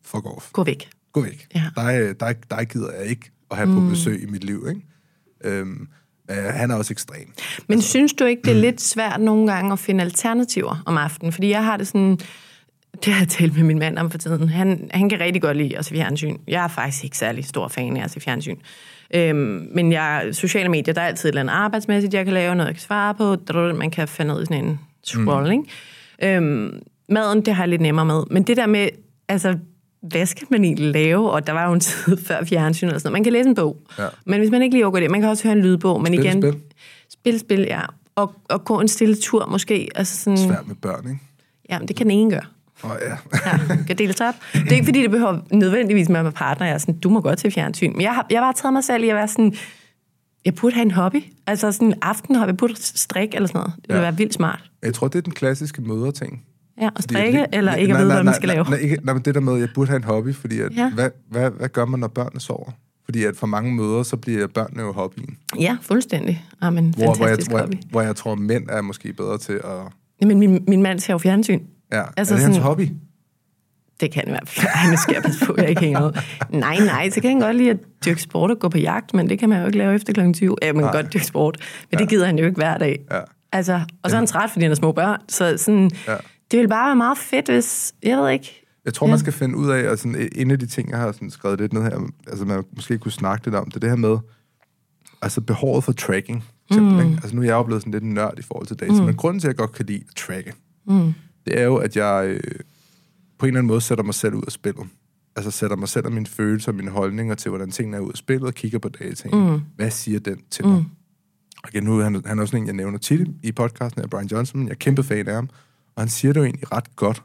fuck 0.05 0.27
off. 0.27 0.53
Gå 0.53 0.65
væk. 0.65 0.91
Gå 1.13 1.23
væk. 1.23 1.47
Ja. 1.55 1.71
Dig, 1.77 2.21
dig, 2.21 2.37
dig 2.51 2.69
gider 2.69 2.93
jeg 2.93 3.07
ikke 3.07 3.31
at 3.51 3.57
have 3.57 3.69
mm. 3.69 3.75
på 3.75 3.81
besøg 3.81 4.23
i 4.23 4.27
mit 4.27 4.45
liv, 4.45 4.67
ikke? 4.69 4.83
Øhm, 5.45 5.89
øh, 6.31 6.37
han 6.37 6.71
er 6.71 6.75
også 6.75 6.93
ekstrem. 6.93 7.33
Men 7.69 7.79
altså, 7.79 7.91
synes 7.91 8.13
du 8.13 8.25
ikke, 8.25 8.43
det 8.45 8.51
er 8.51 8.61
lidt 8.61 8.81
svært 8.81 9.21
nogle 9.21 9.53
gange 9.53 9.73
at 9.73 9.79
finde 9.79 10.05
alternativer 10.05 10.83
om 10.87 10.97
aftenen? 10.97 11.33
Fordi 11.33 11.51
jeg 11.51 11.65
har 11.65 11.77
det 11.77 11.87
sådan 11.87 12.19
det 13.05 13.13
har 13.13 13.21
jeg 13.21 13.29
talt 13.29 13.57
med 13.57 13.65
min 13.65 13.79
mand 13.79 13.99
om 13.99 14.11
for 14.11 14.19
tiden. 14.19 14.49
Han, 14.49 14.91
han 14.91 15.09
kan 15.09 15.21
rigtig 15.21 15.43
godt 15.43 15.57
lide 15.57 15.79
at 15.79 15.85
se 15.85 15.95
fjernsyn. 15.95 16.37
Jeg 16.49 16.65
er 16.65 16.69
faktisk 16.69 17.05
ikke 17.05 17.19
særlig 17.19 17.45
stor 17.45 17.69
fan 17.69 17.97
af 17.97 18.05
at 18.05 18.11
se 18.11 18.21
fjernsyn. 18.21 18.57
Øhm, 19.15 19.69
men 19.75 19.93
jeg, 19.93 20.29
sociale 20.33 20.69
medier, 20.69 20.95
der 20.95 21.01
er 21.01 21.07
altid 21.07 21.29
et 21.29 21.33
eller 21.33 21.41
andet 21.41 21.53
arbejdsmæssigt, 21.53 22.15
jeg 22.15 22.25
kan 22.25 22.35
lave, 22.35 22.55
noget 22.55 22.69
jeg 22.69 22.75
kan 22.75 22.83
svare 22.83 23.15
på. 23.15 23.37
Man 23.75 23.91
kan 23.91 24.09
finde 24.09 24.35
ud 24.35 24.43
i 24.43 24.45
sådan 24.45 24.65
en 24.65 24.81
scrolling. 25.05 25.69
Mm. 26.23 26.27
Øhm, 26.27 26.83
maden, 27.09 27.41
det 27.41 27.55
har 27.55 27.63
jeg 27.63 27.69
lidt 27.69 27.81
nemmere 27.81 28.07
med. 28.07 28.23
Men 28.31 28.43
det 28.43 28.57
der 28.57 28.67
med, 28.67 28.89
altså, 29.29 29.59
hvad 30.09 30.27
skal 30.27 30.47
man 30.51 30.65
egentlig 30.65 30.93
lave? 30.93 31.31
Og 31.31 31.47
der 31.47 31.53
var 31.53 31.67
jo 31.67 31.73
en 31.73 31.81
tid 31.81 32.17
før 32.27 32.45
fjernsyn 32.45 32.89
og 32.89 33.01
sådan 33.01 33.07
noget. 33.07 33.13
Man 33.13 33.25
kan 33.25 33.33
læse 33.33 33.49
en 33.49 33.55
bog. 33.55 33.77
Ja. 33.99 34.07
Men 34.27 34.41
hvis 34.41 34.51
man 34.51 34.63
ikke 34.63 34.75
lige 34.75 34.85
overgår 34.85 35.01
det, 35.01 35.11
man 35.11 35.21
kan 35.21 35.31
også 35.31 35.45
høre 35.45 35.57
en 35.57 35.63
lydbog. 35.63 36.03
Men 36.03 36.07
spil, 36.07 36.25
igen, 36.25 36.43
spil. 36.43 36.61
Spil, 37.09 37.39
spil, 37.39 37.61
ja. 37.61 37.81
Og, 38.15 38.35
og 38.49 38.65
gå 38.65 38.81
en 38.81 38.89
stille 38.89 39.17
tur 39.17 39.47
måske. 39.47 39.89
Altså 39.95 40.17
sådan, 40.17 40.39
Svært 40.39 40.67
med 40.67 40.77
børn, 40.77 41.09
ikke? 41.09 41.21
Ja, 41.71 41.79
men 41.79 41.89
det 41.89 41.97
kan 41.97 42.11
ene 42.11 42.31
gøre. 42.31 42.45
Oh, 42.83 42.91
ja. 43.01 43.17
ja, 43.47 43.77
kan 43.87 43.99
deles 43.99 44.21
op. 44.21 44.35
Det 44.53 44.73
er 44.73 44.75
ikke, 44.75 44.85
fordi 44.85 45.03
det 45.03 45.11
behøver 45.11 45.39
nødvendigvis 45.53 46.09
med 46.09 46.21
at 46.21 46.35
partner. 46.35 46.67
Jeg 46.67 46.75
er 46.75 46.79
sådan, 46.79 46.99
du 46.99 47.11
må 47.11 47.21
godt 47.21 47.39
til 47.39 47.51
fjernsyn. 47.51 47.93
Men 47.93 48.01
jeg 48.01 48.15
har, 48.15 48.27
jeg 48.31 48.39
har 48.39 48.45
bare 48.45 48.53
taget 48.53 48.73
mig 48.73 48.85
selv 48.85 49.05
i 49.05 49.09
at 49.09 49.17
være 49.17 49.29
sådan, 49.29 49.55
jeg 50.45 50.55
burde 50.55 50.75
have 50.75 50.83
en 50.83 50.91
hobby. 50.91 51.25
Altså 51.47 51.73
sådan 51.73 51.89
en 51.89 51.95
aftenhobby. 52.03 52.49
Jeg 52.49 52.57
burde 52.57 52.75
strikke 52.77 53.37
eller 53.37 53.47
sådan 53.47 53.59
noget. 53.59 53.73
Det 53.77 53.89
ville 53.89 54.01
ja. 54.01 54.03
være 54.03 54.17
vildt 54.17 54.35
smart. 54.35 54.71
Jeg 54.83 54.95
tror, 54.95 55.09
det 55.09 55.19
er 55.19 55.23
den 55.23 55.33
klassiske 55.33 55.83
møderting. 55.83 56.43
Ja, 56.81 56.89
at 56.97 57.03
strikke, 57.03 57.39
fordi, 57.39 57.57
eller 57.57 57.75
ikke 57.75 57.95
at 57.95 58.01
vide, 58.01 58.13
hvad 58.13 58.23
man 58.25 58.35
skal 58.35 58.49
lave. 58.49 58.65
Nej, 58.65 58.79
ikke, 58.79 58.99
nej, 59.03 59.15
men 59.15 59.23
det 59.23 59.35
der 59.35 59.41
med, 59.41 59.55
at 59.55 59.61
jeg 59.61 59.69
burde 59.75 59.89
have 59.89 59.97
en 59.97 60.05
hobby, 60.05 60.35
fordi 60.35 60.61
at, 60.61 60.73
ja. 60.77 60.91
hvad, 60.95 61.11
hvad, 61.31 61.51
hvad 61.51 61.69
gør 61.69 61.85
man, 61.85 62.01
når 62.01 62.09
børnene 62.09 62.41
sover? 62.41 62.71
Fordi 63.05 63.25
at 63.25 63.37
for 63.37 63.47
mange 63.47 63.75
møder, 63.75 64.03
så 64.03 64.17
bliver 64.17 64.47
børnene 64.47 64.83
jo 64.83 64.93
hobbyen. 64.93 65.37
Ja, 65.61 65.77
fuldstændig. 65.83 66.45
Amen, 66.61 66.95
Hvor, 66.97 67.05
hvor, 67.05 67.07
jeg, 67.13 67.17
fantastisk 67.17 67.51
hvor, 67.51 67.59
hobby. 67.59 67.73
jeg, 67.73 67.81
hvor 67.91 68.01
jeg 68.03 68.17
tror, 68.17 68.35
mænd 68.35 68.69
er 68.69 68.81
måske 68.83 69.13
bedre 69.13 69.39
til 69.39 69.53
at... 69.53 69.61
Jamen, 70.23 70.39
min, 70.39 70.65
min 70.69 70.83
mand 70.83 71.01
ser 71.01 71.15
jo 71.15 71.19
fjernsyn. 71.19 71.61
Ja, 71.93 72.03
Altså 72.17 72.35
er 72.35 72.37
det 72.37 72.45
hans 72.45 72.57
sådan- 72.57 72.67
hobby? 72.69 72.89
Det 74.01 74.11
kan 74.13 74.23
i 74.27 74.31
hvert 74.31 74.49
fald. 74.49 74.67
Ej, 74.75 74.91
nu 74.91 74.97
skal 74.97 75.15
jeg 75.15 75.23
passe 75.23 75.47
på, 75.47 75.55
jeg 75.59 75.69
ikke 75.69 75.81
hænger 75.81 76.07
ud. 76.07 76.13
Nej, 76.51 76.79
nej, 76.79 77.11
så 77.11 77.21
kan 77.21 77.31
han 77.31 77.41
godt 77.41 77.57
lide 77.57 77.71
at 77.71 77.79
dyrke 78.07 78.23
sport 78.23 78.51
og 78.51 78.59
gå 78.59 78.69
på 78.69 78.79
jagt, 78.79 79.15
men 79.15 79.29
det 79.31 79.39
kan 79.39 79.49
man 79.49 79.61
jo 79.61 79.67
ikke 79.67 79.79
lave 79.79 79.95
efter 79.95 80.13
kl. 80.13 80.33
20. 80.33 80.57
Ja, 80.63 80.73
man 80.73 80.83
kan 80.83 80.93
godt 80.93 81.13
dyrke 81.15 81.27
sport, 81.27 81.59
men 81.91 81.99
det 82.01 82.09
gider 82.09 82.27
han 82.27 82.39
jo 82.39 82.45
ikke 82.45 82.57
hver 82.57 82.79
dag. 82.79 82.99
Ja. 83.13 83.21
Altså, 83.53 83.81
og 84.03 84.11
så 84.11 84.17
er 84.17 84.21
han 84.21 84.27
træt, 84.27 84.51
fordi 84.51 84.63
han 84.65 84.71
er 84.73 84.77
små 84.77 84.93
børn. 84.93 85.21
Så 85.29 85.55
sådan, 85.57 85.91
Ja. 86.09 86.15
Det 86.51 86.57
ville 86.57 86.69
bare 86.69 86.87
være 86.87 86.97
meget 86.97 87.19
fedt, 87.19 87.49
hvis... 87.49 87.95
Jeg 88.03 88.19
ved 88.19 88.31
ikke. 88.31 88.63
Jeg 88.85 88.95
tror, 88.95 89.07
ja. 89.07 89.11
man 89.11 89.19
skal 89.19 89.33
finde 89.33 89.57
ud 89.57 89.71
af, 89.71 89.89
og 89.89 89.99
sådan, 89.99 90.29
en 90.37 90.51
af 90.51 90.59
de 90.59 90.67
ting, 90.67 90.91
jeg 90.91 90.99
har 90.99 91.13
sådan 91.13 91.31
skrevet 91.31 91.61
lidt 91.61 91.73
ned 91.73 91.83
her, 91.83 92.11
altså 92.27 92.45
man 92.45 92.65
måske 92.77 92.99
kunne 92.99 93.13
snakke 93.13 93.47
lidt 93.47 93.55
om, 93.55 93.65
det 93.65 93.77
er 93.77 93.81
det 93.81 93.89
her 93.89 93.97
med, 93.97 94.19
altså 95.23 95.41
behovet 95.41 95.85
for 95.85 95.93
tracking. 95.93 96.45
Mm. 96.71 96.99
Altså 96.99 97.37
nu 97.37 97.43
er 97.43 97.47
jeg 97.47 97.53
jo 97.53 97.63
blevet 97.63 97.83
sådan 97.83 97.93
lidt 97.93 98.05
nørd 98.05 98.39
i 98.39 98.43
forhold 98.43 98.67
til 98.67 98.77
data, 98.77 98.93
mm. 98.93 99.05
men 99.05 99.17
grunden 99.17 99.41
til, 99.41 99.49
at 99.49 99.53
jeg 99.53 99.57
godt 99.57 99.73
kan 99.73 99.87
lide 99.87 100.05
at 100.09 100.15
tracke, 100.17 100.53
mm. 100.87 101.15
det 101.47 101.61
er 101.61 101.65
jo, 101.65 101.77
at 101.77 101.97
jeg 101.97 102.27
øh, 102.29 102.41
på 103.39 103.47
en 103.47 103.49
eller 103.49 103.59
anden 103.59 103.67
måde 103.67 103.81
sætter 103.81 104.05
mig 104.05 104.15
selv 104.15 104.35
ud 104.35 104.43
af 104.47 104.53
spillet. 104.53 104.87
Altså 105.37 105.51
sætter 105.51 105.77
mig 105.77 105.89
selv 105.89 106.07
og 106.07 106.13
mine 106.13 106.27
følelser 106.27 106.73
og 106.73 106.77
mine 106.77 106.91
holdninger 106.91 107.35
til, 107.35 107.49
hvordan 107.49 107.71
tingene 107.71 107.97
er 107.97 108.01
ud 108.01 108.11
af 108.11 108.17
spillet, 108.17 108.47
og 108.47 108.55
kigger 108.55 108.79
på 108.79 108.89
dataen. 108.89 109.51
Mm. 109.51 109.61
Hvad 109.77 109.91
siger 109.91 110.19
den 110.19 110.41
til 110.51 110.67
mig? 110.67 110.85
Og 111.63 111.69
igen, 111.73 111.85
nu 111.85 111.99
han, 111.99 112.23
han 112.27 112.39
er 112.39 112.43
også 112.43 112.57
en, 112.57 112.67
jeg 112.67 112.75
nævner 112.75 112.99
tit 112.99 113.29
i 113.43 113.53
podcasten 113.53 114.03
af 114.03 114.11
Brian 114.11 114.27
Johnson, 114.27 114.63
jeg 114.63 114.71
er 114.71 114.75
kæmpe 114.75 115.03
fan 115.03 115.29
af 115.29 115.35
ham, 115.35 115.49
og 115.97 116.03
han 116.03 116.09
siger 116.09 116.33
det 116.33 116.41
jo 116.41 116.45
egentlig 116.45 116.73
ret 116.73 116.97
godt, 116.97 117.23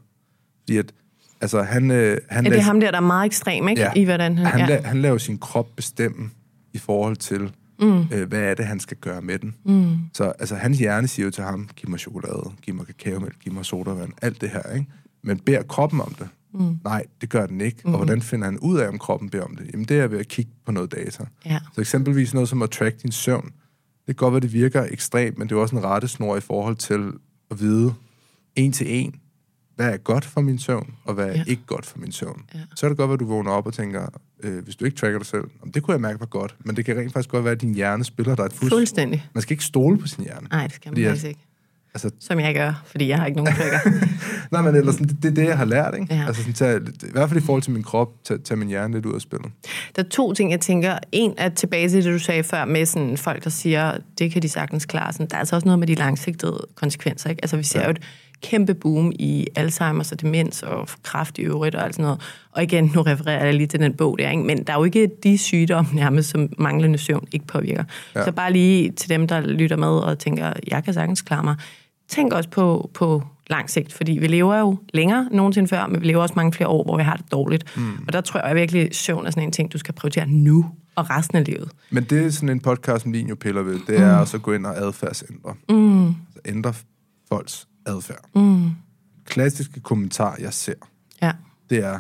fordi 0.59 0.77
at, 0.77 0.93
altså 1.41 1.61
han... 1.61 1.91
Øh, 1.91 2.17
han 2.29 2.45
Er 2.45 2.49
det 2.49 2.51
lader- 2.51 2.63
ham 2.63 2.79
der, 2.79 2.91
der 2.91 2.97
er 2.97 3.01
meget 3.01 3.25
ekstrem, 3.25 3.67
ikke? 3.67 3.81
Ja. 3.81 3.91
I 3.95 4.03
hvordan 4.03 4.37
han... 4.37 4.45
han, 4.45 4.69
ja. 4.69 4.77
la- 4.79 4.87
han 4.87 5.01
laver 5.01 5.17
sin 5.17 5.37
krop 5.37 5.67
bestemme 5.75 6.29
i 6.73 6.77
forhold 6.77 7.15
til, 7.15 7.51
mm. 7.81 7.99
øh, 8.13 8.27
hvad 8.27 8.39
er 8.41 8.53
det, 8.53 8.65
han 8.65 8.79
skal 8.79 8.97
gøre 8.97 9.21
med 9.21 9.39
den. 9.39 9.55
Mm. 9.65 9.97
Så 10.13 10.23
altså, 10.23 10.55
hans 10.55 10.79
hjerne 10.79 11.07
siger 11.07 11.25
jo 11.25 11.31
til 11.31 11.43
ham, 11.43 11.69
giv 11.75 11.89
mig 11.89 11.99
chokolade, 11.99 12.43
giv 12.61 12.75
mig 12.75 12.85
kakaomælk, 12.85 13.39
giv 13.39 13.53
mig 13.53 13.65
sodavand, 13.65 14.11
alt 14.21 14.41
det 14.41 14.49
her, 14.49 14.73
ikke? 14.73 14.87
Men 15.23 15.39
beder 15.39 15.63
kroppen 15.63 16.01
om 16.01 16.13
det? 16.19 16.27
Mm. 16.53 16.77
Nej, 16.83 17.03
det 17.21 17.29
gør 17.29 17.45
den 17.45 17.61
ikke. 17.61 17.77
Mm. 17.85 17.91
Og 17.93 17.97
hvordan 17.97 18.21
finder 18.21 18.45
han 18.45 18.59
ud 18.59 18.79
af, 18.79 18.87
om 18.87 18.97
kroppen 18.99 19.29
beder 19.29 19.43
om 19.43 19.55
det? 19.55 19.69
Jamen, 19.73 19.85
det 19.85 19.99
er 19.99 20.07
ved 20.07 20.19
at 20.19 20.27
kigge 20.27 20.51
på 20.65 20.71
noget 20.71 20.91
data. 20.91 21.23
Ja. 21.45 21.59
Så 21.75 21.81
eksempelvis 21.81 22.33
noget 22.33 22.49
som 22.49 22.61
at 22.61 22.69
track 22.69 23.01
din 23.03 23.11
søvn. 23.11 23.43
Det 23.45 23.51
kan 24.07 24.15
godt 24.15 24.31
være, 24.33 24.39
det 24.41 24.53
virker 24.53 24.83
ekstremt, 24.91 25.37
men 25.37 25.49
det 25.49 25.55
er 25.55 25.59
også 25.59 25.75
en 25.75 25.83
rettesnor 25.83 26.37
i 26.37 26.41
forhold 26.41 26.75
til 26.75 27.11
at 27.51 27.59
vide 27.59 27.93
en 28.55 28.71
til 28.71 28.95
en, 28.95 29.15
hvad 29.75 29.93
er 29.93 29.97
godt 29.97 30.25
for 30.25 30.41
min 30.41 30.59
søvn, 30.59 30.93
og 31.05 31.13
hvad 31.13 31.25
er 31.25 31.33
Ja. 31.33 31.43
ikke 31.47 31.61
godt 31.65 31.85
for 31.85 31.97
min 31.99 32.11
søvn. 32.11 32.41
Ja. 32.53 32.59
Så 32.75 32.85
er 32.85 32.89
det 32.89 32.97
godt, 32.97 33.11
at 33.11 33.19
du 33.19 33.25
vågner 33.25 33.51
op 33.51 33.65
og 33.67 33.73
tænker, 33.73 34.07
øh, 34.43 34.63
hvis 34.63 34.75
du 34.75 34.85
ikke 34.85 34.97
tracker 34.97 35.19
dig 35.19 35.27
selv, 35.27 35.43
"Jamen, 35.61 35.73
det 35.73 35.83
kunne 35.83 35.93
jeg 35.93 36.01
mærke 36.01 36.19
var 36.19 36.25
godt, 36.25 36.55
men 36.65 36.75
det 36.75 36.85
kan 36.85 36.97
rent 36.97 37.13
faktisk 37.13 37.29
godt 37.29 37.43
være, 37.43 37.51
at 37.53 37.61
din 37.61 37.73
hjerne 37.75 38.03
spiller 38.03 38.35
dig 38.35 38.43
et 38.43 38.53
fusk. 38.53 38.71
Fuldstændig. 38.71 39.25
Man 39.33 39.41
skal 39.41 39.53
ikke 39.53 39.63
stole 39.63 39.97
på 39.97 40.07
sin 40.07 40.23
hjerne. 40.23 40.47
Nej, 40.51 40.63
det 40.67 40.75
skal 40.75 40.89
man 40.89 40.95
Fordi 40.95 41.05
faktisk 41.05 41.25
ikke. 41.27 41.39
Altså, 41.93 42.11
Som 42.19 42.39
jeg 42.39 42.55
gør, 42.55 42.81
fordi 42.85 43.07
jeg 43.07 43.17
har 43.17 43.25
ikke 43.25 43.37
nogen 43.43 43.53
trykker. 43.55 43.79
nej, 44.51 44.61
men 44.61 44.75
ellers, 44.75 44.95
det, 44.95 45.09
det 45.23 45.25
er 45.25 45.33
det, 45.35 45.45
jeg 45.45 45.57
har 45.57 45.65
lært, 45.65 45.93
ikke? 46.01 46.15
Ja. 46.15 46.23
Altså, 46.27 46.41
sådan, 46.41 46.53
tage, 46.53 46.79
I 47.07 47.11
hvert 47.11 47.29
fald 47.29 47.41
i 47.41 47.45
forhold 47.45 47.61
til 47.61 47.71
min 47.71 47.83
krop, 47.83 48.07
tage, 48.23 48.37
tage 48.37 48.57
min 48.57 48.67
hjerne 48.67 48.93
lidt 48.93 49.05
ud 49.05 49.13
af 49.15 49.21
spillet. 49.21 49.51
Der 49.95 50.03
er 50.03 50.07
to 50.09 50.33
ting, 50.33 50.51
jeg 50.51 50.61
tænker. 50.61 50.97
En 51.11 51.33
er 51.37 51.49
tilbage 51.49 51.89
til 51.89 52.03
det, 52.03 52.13
du 52.13 52.19
sagde 52.19 52.43
før, 52.43 52.65
med 52.65 52.85
sådan 52.85 53.17
folk, 53.17 53.43
der 53.43 53.49
siger, 53.49 53.97
det 54.19 54.31
kan 54.31 54.41
de 54.41 54.49
sagtens 54.49 54.85
klare. 54.85 55.13
Sådan, 55.13 55.27
der 55.27 55.35
er 55.35 55.39
altså 55.39 55.55
også 55.55 55.65
noget 55.65 55.79
med 55.79 55.87
de 55.87 55.95
langsigtede 55.95 56.59
konsekvenser. 56.75 57.29
Ikke? 57.29 57.43
Altså, 57.43 57.57
vi 57.57 57.63
ser 57.63 57.79
ja. 57.79 57.85
jo 57.85 57.91
et 57.91 58.01
kæmpe 58.41 58.73
boom 58.73 59.11
i 59.15 59.47
Alzheimer's 59.59 60.11
og 60.11 60.21
demens 60.21 60.63
og 60.63 60.89
kræft 61.03 61.37
i 61.37 61.41
øvrigt 61.41 61.75
og 61.75 61.83
alt 61.83 61.95
sådan 61.95 62.03
noget. 62.03 62.21
Og 62.51 62.63
igen, 62.63 62.91
nu 62.95 63.01
refererer 63.01 63.45
jeg 63.45 63.53
lige 63.53 63.67
til 63.67 63.79
den 63.79 63.93
bog 63.93 64.17
der, 64.19 64.29
ikke? 64.29 64.43
men 64.43 64.63
der 64.63 64.73
er 64.73 64.77
jo 64.77 64.83
ikke 64.83 65.09
de 65.23 65.37
sygdomme 65.37 65.91
nærmest, 65.93 66.29
som 66.29 66.49
manglende 66.57 66.97
søvn 66.97 67.27
ikke 67.31 67.47
påvirker. 67.47 67.83
Ja. 68.15 68.19
Ja. 68.19 68.25
Så 68.25 68.31
bare 68.31 68.53
lige 68.53 68.91
til 68.91 69.09
dem, 69.09 69.27
der 69.27 69.41
lytter 69.41 69.75
med 69.75 69.87
og 69.87 70.19
tænker, 70.19 70.53
jeg 70.67 70.83
kan 70.83 70.93
sagtens 70.93 71.21
klare 71.21 71.43
mig. 71.43 71.55
Tænk 72.07 72.33
også 72.33 72.49
på, 72.49 72.89
på 72.93 73.23
lang 73.47 73.69
sigt, 73.69 73.93
fordi 73.93 74.11
vi 74.11 74.27
lever 74.27 74.59
jo 74.59 74.77
længere 74.93 75.19
end 75.19 75.35
nogensinde 75.35 75.67
før, 75.67 75.87
men 75.87 76.01
vi 76.01 76.07
lever 76.07 76.21
også 76.21 76.33
mange 76.37 76.53
flere 76.53 76.67
år, 76.67 76.83
hvor 76.83 76.97
vi 76.97 77.03
har 77.03 77.15
det 77.15 77.31
dårligt. 77.31 77.77
Mm. 77.77 77.91
Og 78.07 78.13
der 78.13 78.21
tror 78.21 78.47
jeg 78.47 78.55
virkelig, 78.55 78.81
at 78.81 78.95
søvn 78.95 79.25
er 79.25 79.29
sådan 79.29 79.43
en 79.43 79.51
ting, 79.51 79.73
du 79.73 79.77
skal 79.77 79.93
prioritere 79.93 80.27
nu 80.27 80.65
og 80.95 81.09
resten 81.09 81.37
af 81.37 81.45
livet. 81.45 81.71
Men 81.89 82.03
det 82.03 82.25
er 82.25 82.29
sådan 82.29 82.49
en 82.49 82.59
podcast, 82.59 83.03
som 83.03 83.13
din 83.13 83.27
jo 83.27 83.35
piller 83.35 83.61
ved, 83.61 83.79
det 83.87 83.99
er 83.99 84.15
mm. 84.15 84.21
også 84.21 84.37
at 84.37 84.43
gå 84.43 84.53
ind 84.53 84.65
og 84.65 84.77
adfærdsændre. 84.77 85.53
Mm. 85.69 86.07
Altså 86.07 86.15
ændre 86.45 86.73
folks 87.29 87.67
adfærd. 87.85 88.25
Mm. 88.35 88.69
Klassiske 89.25 89.79
kommentar, 89.79 90.35
jeg 90.39 90.53
ser, 90.53 90.73
Ja. 91.21 91.31
det 91.69 91.77
er 91.77 91.99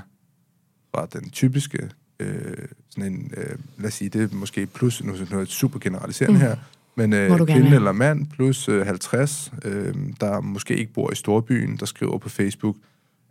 fra 0.95 1.05
den 1.13 1.29
typiske, 1.29 1.89
øh, 2.19 2.57
sådan 2.89 3.13
en, 3.13 3.31
øh, 3.37 3.55
lad 3.77 3.87
os 3.87 3.93
sige, 3.93 4.09
det 4.09 4.31
er 4.31 4.35
måske 4.35 4.65
plus, 4.65 5.03
nu 5.03 5.13
er 5.13 5.37
det 5.39 5.47
super 5.49 5.79
generaliserende 5.79 6.33
mm. 6.39 6.41
her, 6.41 6.55
men 6.95 7.13
øh, 7.13 7.19
gerne 7.19 7.45
kvinde 7.45 7.61
have. 7.67 7.75
eller 7.75 7.91
mand 7.91 8.27
plus 8.27 8.69
øh, 8.69 8.85
50, 8.85 9.51
øh, 9.65 9.95
der 10.19 10.41
måske 10.41 10.75
ikke 10.75 10.93
bor 10.93 11.11
i 11.11 11.15
storbyen, 11.15 11.77
der 11.77 11.85
skriver 11.85 12.17
på 12.17 12.29
Facebook, 12.29 12.75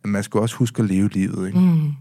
at 0.04 0.10
man 0.10 0.22
skal 0.22 0.40
også 0.40 0.56
huske 0.56 0.82
at 0.82 0.88
leve 0.88 1.08
livet. 1.08 1.46
Ikke? 1.46 1.58
Mm. 1.60 1.92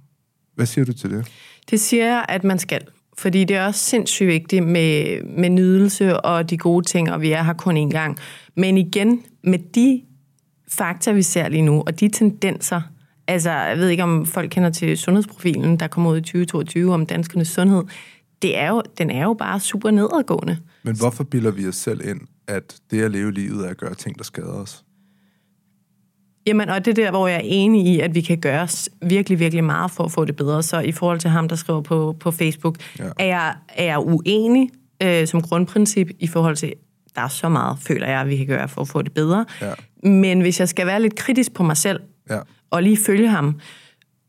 Hvad 0.56 0.66
siger 0.66 0.86
du 0.86 0.94
til 0.94 1.10
det? 1.10 1.28
Det 1.70 1.80
siger 1.80 2.06
jeg, 2.06 2.26
at 2.30 2.44
man 2.44 2.60
skal. 2.60 2.82
Fordi 3.18 3.44
det 3.44 3.56
er 3.56 3.66
også 3.66 3.80
sindssygt 3.80 4.28
vigtigt 4.28 4.66
med, 4.68 5.24
med 5.24 5.50
nydelse 5.50 6.20
og 6.20 6.50
de 6.50 6.58
gode 6.58 6.86
ting, 6.86 7.12
og 7.12 7.22
vi 7.22 7.32
er 7.32 7.44
her 7.44 7.54
kun 7.54 7.88
én 7.88 7.92
gang. 7.92 8.18
Men 8.56 8.78
igen, 8.78 9.24
med 9.44 9.60
de 9.76 10.02
fakta, 10.72 11.12
vi 11.12 11.22
ser 11.22 11.50
lige 11.50 11.62
nu, 11.62 11.84
og 11.88 12.00
de 12.00 12.10
tendenser, 12.10 12.82
altså, 13.28 13.52
jeg 13.52 13.78
ved 13.78 13.90
ikke, 13.90 14.04
om 14.04 14.26
folk 14.26 14.50
kender 14.52 14.70
til 14.70 14.98
sundhedsprofilen, 14.98 15.78
der 15.80 15.88
kommer 15.88 16.12
ud 16.12 16.18
i 16.18 16.22
2022 16.22 16.94
om 16.94 17.06
danskernes 17.06 17.48
sundhed, 17.48 17.84
det 18.42 18.58
er 18.58 18.70
jo, 18.70 18.82
den 18.98 19.10
er 19.10 19.24
jo 19.24 19.34
bare 19.34 19.60
super 19.60 19.92
nedadgående. 19.92 20.58
Men 20.84 20.98
hvorfor 20.98 21.24
bilder 21.24 21.52
vi 21.52 21.68
os 21.68 21.76
selv 21.76 22.08
ind, 22.10 22.22
at 22.48 22.76
det 22.92 23.02
at 23.02 23.12
leve 23.12 23.32
livet 23.32 23.66
er 23.66 23.70
at 23.70 23.78
gøre 23.78 23.96
ting, 23.96 24.18
der 24.18 24.24
skader 24.24 24.54
os? 24.54 24.84
Jamen, 26.48 26.70
og 26.70 26.86
det 26.86 26.92
er 26.92 27.04
der, 27.04 27.12
hvor 27.12 27.28
jeg 27.28 27.36
er 27.36 27.42
enig 27.44 27.86
i, 27.86 28.00
at 28.00 28.16
vi 28.16 28.22
kan 28.22 28.38
gøre 28.38 28.68
virkelig, 29.02 29.40
virkelig 29.40 29.64
meget 29.64 29.92
for 29.92 30.04
at 30.04 30.12
få 30.12 30.26
det 30.26 30.36
bedre. 30.36 30.64
Så 30.64 30.80
i 30.80 30.92
forhold 30.92 31.20
til 31.20 31.30
ham, 31.30 31.48
der 31.48 31.56
skriver 31.56 31.82
på, 31.82 32.16
på 32.20 32.32
Facebook. 32.32 32.78
Ja. 33.00 33.04
er, 33.20 33.26
jeg, 33.26 33.56
er 33.70 33.84
jeg 33.84 34.00
uenig 34.00 34.70
øh, 35.04 35.28
som 35.28 35.42
grundprincip 35.42 36.10
i 36.20 36.28
forhold 36.28 36.56
til, 36.56 36.74
der 37.16 37.22
er 37.22 37.28
så 37.28 37.50
meget, 37.50 37.78
føler 37.82 38.08
jeg, 38.08 38.28
vi 38.28 38.38
kan 38.38 38.46
gøre 38.48 38.68
for 38.68 38.82
at 38.82 38.88
få 38.88 39.02
det 39.02 39.14
bedre. 39.14 39.46
Ja. 39.62 39.74
Men 40.10 40.42
hvis 40.42 40.60
jeg 40.60 40.70
skal 40.70 40.86
være 40.88 41.02
lidt 41.02 41.16
kritisk 41.16 41.54
på 41.54 41.64
mig 41.64 41.78
selv, 41.78 42.00
Ja. 42.30 42.40
og 42.72 42.84
lige 42.84 42.98
følge 43.06 43.28
ham, 43.30 43.60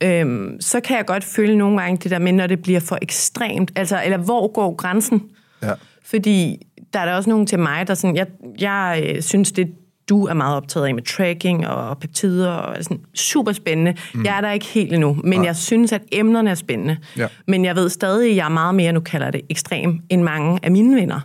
øhm, 0.02 0.60
så 0.60 0.80
kan 0.80 0.96
jeg 0.96 1.06
godt 1.06 1.24
føle 1.24 1.56
nogle 1.58 1.80
gange 1.80 1.96
det 2.02 2.10
der 2.10 2.18
med, 2.18 2.32
når 2.32 2.46
det 2.46 2.62
bliver 2.62 2.80
for 2.80 2.98
ekstremt. 3.02 3.70
Altså, 3.76 4.02
eller 4.04 4.18
hvor 4.18 4.52
går 4.52 4.74
grænsen? 4.74 5.22
Ja. 5.62 5.72
Fordi 6.04 6.56
der 6.92 7.00
er 7.00 7.04
der 7.06 7.14
også 7.14 7.30
nogen 7.30 7.46
til 7.46 7.58
mig, 7.58 7.86
der 7.88 7.94
sådan, 7.94 8.16
jeg, 8.16 8.26
jeg 8.60 9.10
øh, 9.16 9.22
synes, 9.22 9.52
det 9.52 9.68
du 10.08 10.24
er 10.26 10.34
meget 10.34 10.56
optaget 10.56 10.86
af 10.86 10.94
med 10.94 11.02
tracking 11.02 11.68
og 11.68 11.98
peptider 11.98 12.50
og 12.50 12.84
sådan 12.84 13.00
super 13.14 13.52
spændende. 13.52 13.94
Mm. 14.14 14.24
Jeg 14.24 14.36
er 14.36 14.40
der 14.40 14.50
ikke 14.52 14.66
helt 14.66 14.92
endnu, 14.92 15.18
men 15.24 15.38
Nej. 15.38 15.46
jeg 15.46 15.56
synes, 15.56 15.92
at 15.92 16.02
emnerne 16.12 16.50
er 16.50 16.54
spændende. 16.54 16.96
Ja. 17.16 17.26
Men 17.48 17.64
jeg 17.64 17.76
ved 17.76 17.88
stadig, 17.88 18.30
at 18.30 18.36
jeg 18.36 18.44
er 18.44 18.48
meget 18.48 18.74
mere, 18.74 18.92
nu 18.92 19.00
kalder 19.00 19.30
det 19.30 19.40
ekstrem, 19.50 19.98
end 20.08 20.22
mange 20.22 20.60
af 20.62 20.70
mine 20.70 20.96
venner. 20.96 21.20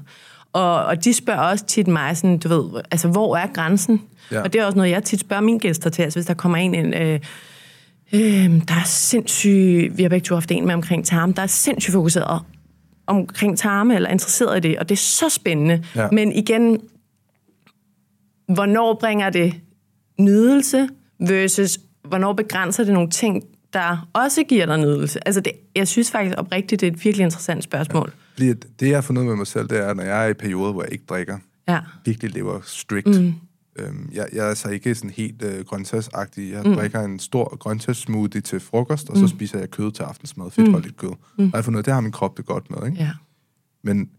Og, 0.56 0.86
og 0.86 1.04
de 1.04 1.14
spørger 1.14 1.40
også 1.40 1.66
tit 1.66 1.88
mig, 1.88 2.18
sådan, 2.18 2.38
du 2.38 2.48
ved, 2.50 2.82
altså, 2.92 3.08
hvor 3.08 3.38
er 3.38 3.48
grænsen? 3.54 4.02
Ja. 4.32 4.42
Og 4.42 4.54
det 4.54 4.62
er 4.62 4.66
også 4.66 4.78
noget, 4.78 4.92
jeg 4.92 5.04
tit 5.04 5.20
spørger 5.20 5.42
mine 5.42 5.60
gæster 5.60 5.90
til. 5.90 6.04
Altså, 6.04 6.20
hvis 6.20 6.26
der 6.26 6.34
kommer 6.34 6.58
en, 6.58 6.76
en 6.76 6.94
øh, 6.94 7.20
øh, 8.14 8.68
der 8.68 8.74
er 8.74 8.86
sindssygt, 8.86 9.98
vi 9.98 10.02
har 10.02 10.10
begge 10.10 10.26
to 10.26 10.36
haft 10.36 10.52
en 10.52 10.66
med 10.66 10.74
omkring 10.74 11.06
tarme, 11.06 11.34
der 11.34 11.42
er 11.42 11.48
sindssygt 11.48 11.94
fokuseret 11.94 12.42
omkring 13.08 13.58
tarme, 13.58 13.96
eller 13.96 14.10
interesseret 14.10 14.58
i 14.58 14.70
det, 14.70 14.80
og 14.80 14.90
det 14.90 14.96
er 14.96 15.00
så 15.00 15.30
spændende. 15.30 15.84
Ja. 15.96 16.08
Men 16.12 16.32
igen, 16.32 16.82
hvornår 18.54 18.98
bringer 19.00 19.30
det 19.30 19.54
nydelse, 20.20 20.90
versus 21.20 21.80
hvornår 22.04 22.34
begrænser 22.34 22.84
det 22.84 22.94
nogle 22.94 23.10
ting, 23.10 23.44
der 23.74 24.10
også 24.14 24.44
giver 24.44 24.66
dig 24.66 24.78
nydelse? 24.78 25.28
Altså, 25.28 25.42
det, 25.42 25.54
jeg 25.76 25.88
synes 25.88 26.12
faktisk 26.12 26.40
oprigtigt, 26.40 26.82
det 26.82 26.88
er 26.88 26.92
et 26.92 27.06
virkelig 27.06 27.24
interessant 27.24 27.64
spørgsmål. 27.64 28.14
Fordi 28.36 28.50
at 28.50 28.66
det, 28.80 28.88
jeg 28.90 28.98
har 28.98 29.02
fundet 29.02 29.32
af 29.32 29.38
mig 29.38 29.48
selv, 29.48 29.68
det 29.70 29.78
er, 29.78 29.94
når 29.94 30.04
jeg 30.04 30.26
er 30.26 30.30
i 30.30 30.34
perioder, 30.34 30.72
hvor 30.72 30.84
jeg 30.84 30.92
ikke 30.92 31.06
drikker, 31.10 31.38
Ja. 31.68 31.80
virkelig 32.06 32.32
lever 32.34 32.60
strict. 32.64 33.08
Mm. 33.22 33.34
Øhm, 33.80 34.10
jeg, 34.14 34.28
jeg 34.34 34.46
er 34.46 34.50
altså 34.50 34.70
ikke 34.70 34.96
sådan 34.96 35.10
helt 35.10 35.42
øh, 35.44 35.66
grøntsagsagtig. 35.66 36.52
Jeg 36.52 36.64
mm. 36.66 36.74
drikker 36.74 37.02
en 37.02 37.20
stor 37.20 37.58
grøntsagssmoothie 37.58 38.42
til 38.42 38.60
frokost, 38.60 39.10
og 39.10 39.18
så 39.18 39.28
spiser 39.28 39.60
jeg 39.60 39.72
kød 39.72 39.92
til 39.92 40.04
aftensmad, 40.04 40.52
fedtholdigt 40.52 40.98
kød. 40.98 41.10
Mm. 41.10 41.16
Og 41.38 41.44
jeg 41.44 41.50
har 41.54 41.62
fundet 41.62 41.86
det 41.86 41.94
har 41.94 42.02
min 42.02 42.12
krop 42.12 42.38
det 42.38 42.46
godt 42.46 42.70
med. 42.70 42.90
Ikke? 42.90 42.98
Ja. 43.04 43.12
Men 43.84 44.10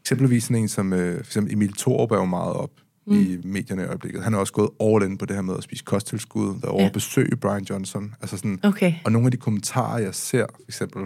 eksempelvis 0.00 0.44
sådan 0.44 0.56
en 0.62 0.68
som 0.68 0.92
øh, 0.92 1.14
for 1.16 1.20
eksempel 1.30 1.52
Emil 1.52 1.72
Thorup 1.72 2.10
er 2.10 2.16
jo 2.16 2.24
meget 2.24 2.52
op 2.54 2.70
mm. 3.06 3.12
i 3.20 3.36
medierne 3.44 3.82
i 3.82 3.86
øjeblikket. 3.86 4.22
Han 4.24 4.34
er 4.34 4.38
også 4.38 4.52
gået 4.52 4.70
all 4.80 5.10
in 5.10 5.18
på 5.18 5.26
det 5.26 5.36
her 5.36 5.42
med 5.42 5.54
at 5.56 5.62
spise 5.62 5.84
kosttilskud, 5.84 6.60
der 6.60 6.68
over 6.68 6.82
Ja. 6.82 6.90
besøge 6.92 7.36
Brian 7.36 7.64
Johnson. 7.70 8.14
Altså 8.20 8.36
sådan, 8.36 8.60
Okay. 8.62 8.94
Og 9.04 9.12
nogle 9.12 9.26
af 9.26 9.30
de 9.30 9.36
kommentarer, 9.36 9.98
jeg 9.98 10.14
ser, 10.14 10.46
for 10.54 10.62
eksempel, 10.68 11.02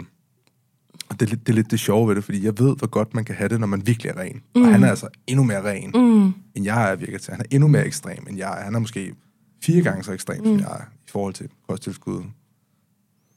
det 1.19 1.21
er, 1.21 1.29
lidt, 1.29 1.47
det 1.47 1.49
er 1.49 1.55
lidt 1.55 1.71
det 1.71 1.79
sjove 1.79 2.07
ved 2.07 2.15
det, 2.15 2.23
fordi 2.23 2.45
jeg 2.45 2.59
ved, 2.59 2.77
hvor 2.77 2.87
godt 2.87 3.13
man 3.13 3.25
kan 3.25 3.35
have 3.35 3.49
det, 3.49 3.59
når 3.59 3.67
man 3.67 3.87
virkelig 3.87 4.09
er 4.09 4.17
ren. 4.17 4.41
Mm. 4.55 4.61
Og 4.61 4.71
han 4.71 4.83
er 4.83 4.89
altså 4.89 5.07
endnu 5.27 5.43
mere 5.43 5.63
ren, 5.71 5.91
mm. 5.95 6.33
end 6.55 6.65
jeg 6.65 6.91
er 6.91 6.95
virkelig 6.95 7.21
til. 7.21 7.31
Han 7.31 7.41
er 7.41 7.45
endnu 7.51 7.67
mere 7.67 7.85
ekstrem, 7.85 8.27
end 8.29 8.37
jeg 8.37 8.59
er. 8.59 8.63
Han 8.63 8.75
er 8.75 8.79
måske 8.79 9.15
fire 9.63 9.81
gange 9.83 10.03
så 10.03 10.11
ekstrem, 10.11 10.39
mm. 10.39 10.45
som 10.45 10.59
jeg 10.59 10.71
er, 10.79 10.83
i 11.07 11.09
forhold 11.09 11.33
til 11.33 11.49
kosttilskud, 11.69 12.23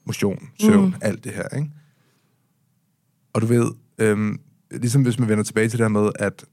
motion, 0.06 0.48
søvn, 0.60 0.86
mm. 0.86 0.94
alt 1.00 1.24
det 1.24 1.32
her, 1.32 1.48
ikke? 1.56 1.70
Og 3.32 3.42
du 3.42 3.46
ved, 3.46 3.70
øhm, 3.98 4.40
ligesom 4.70 5.02
hvis 5.02 5.18
man 5.18 5.28
vender 5.28 5.44
tilbage 5.44 5.68
til 5.68 5.78
det 5.78 5.84
her 5.84 5.88
med, 5.88 6.10
at 6.18 6.44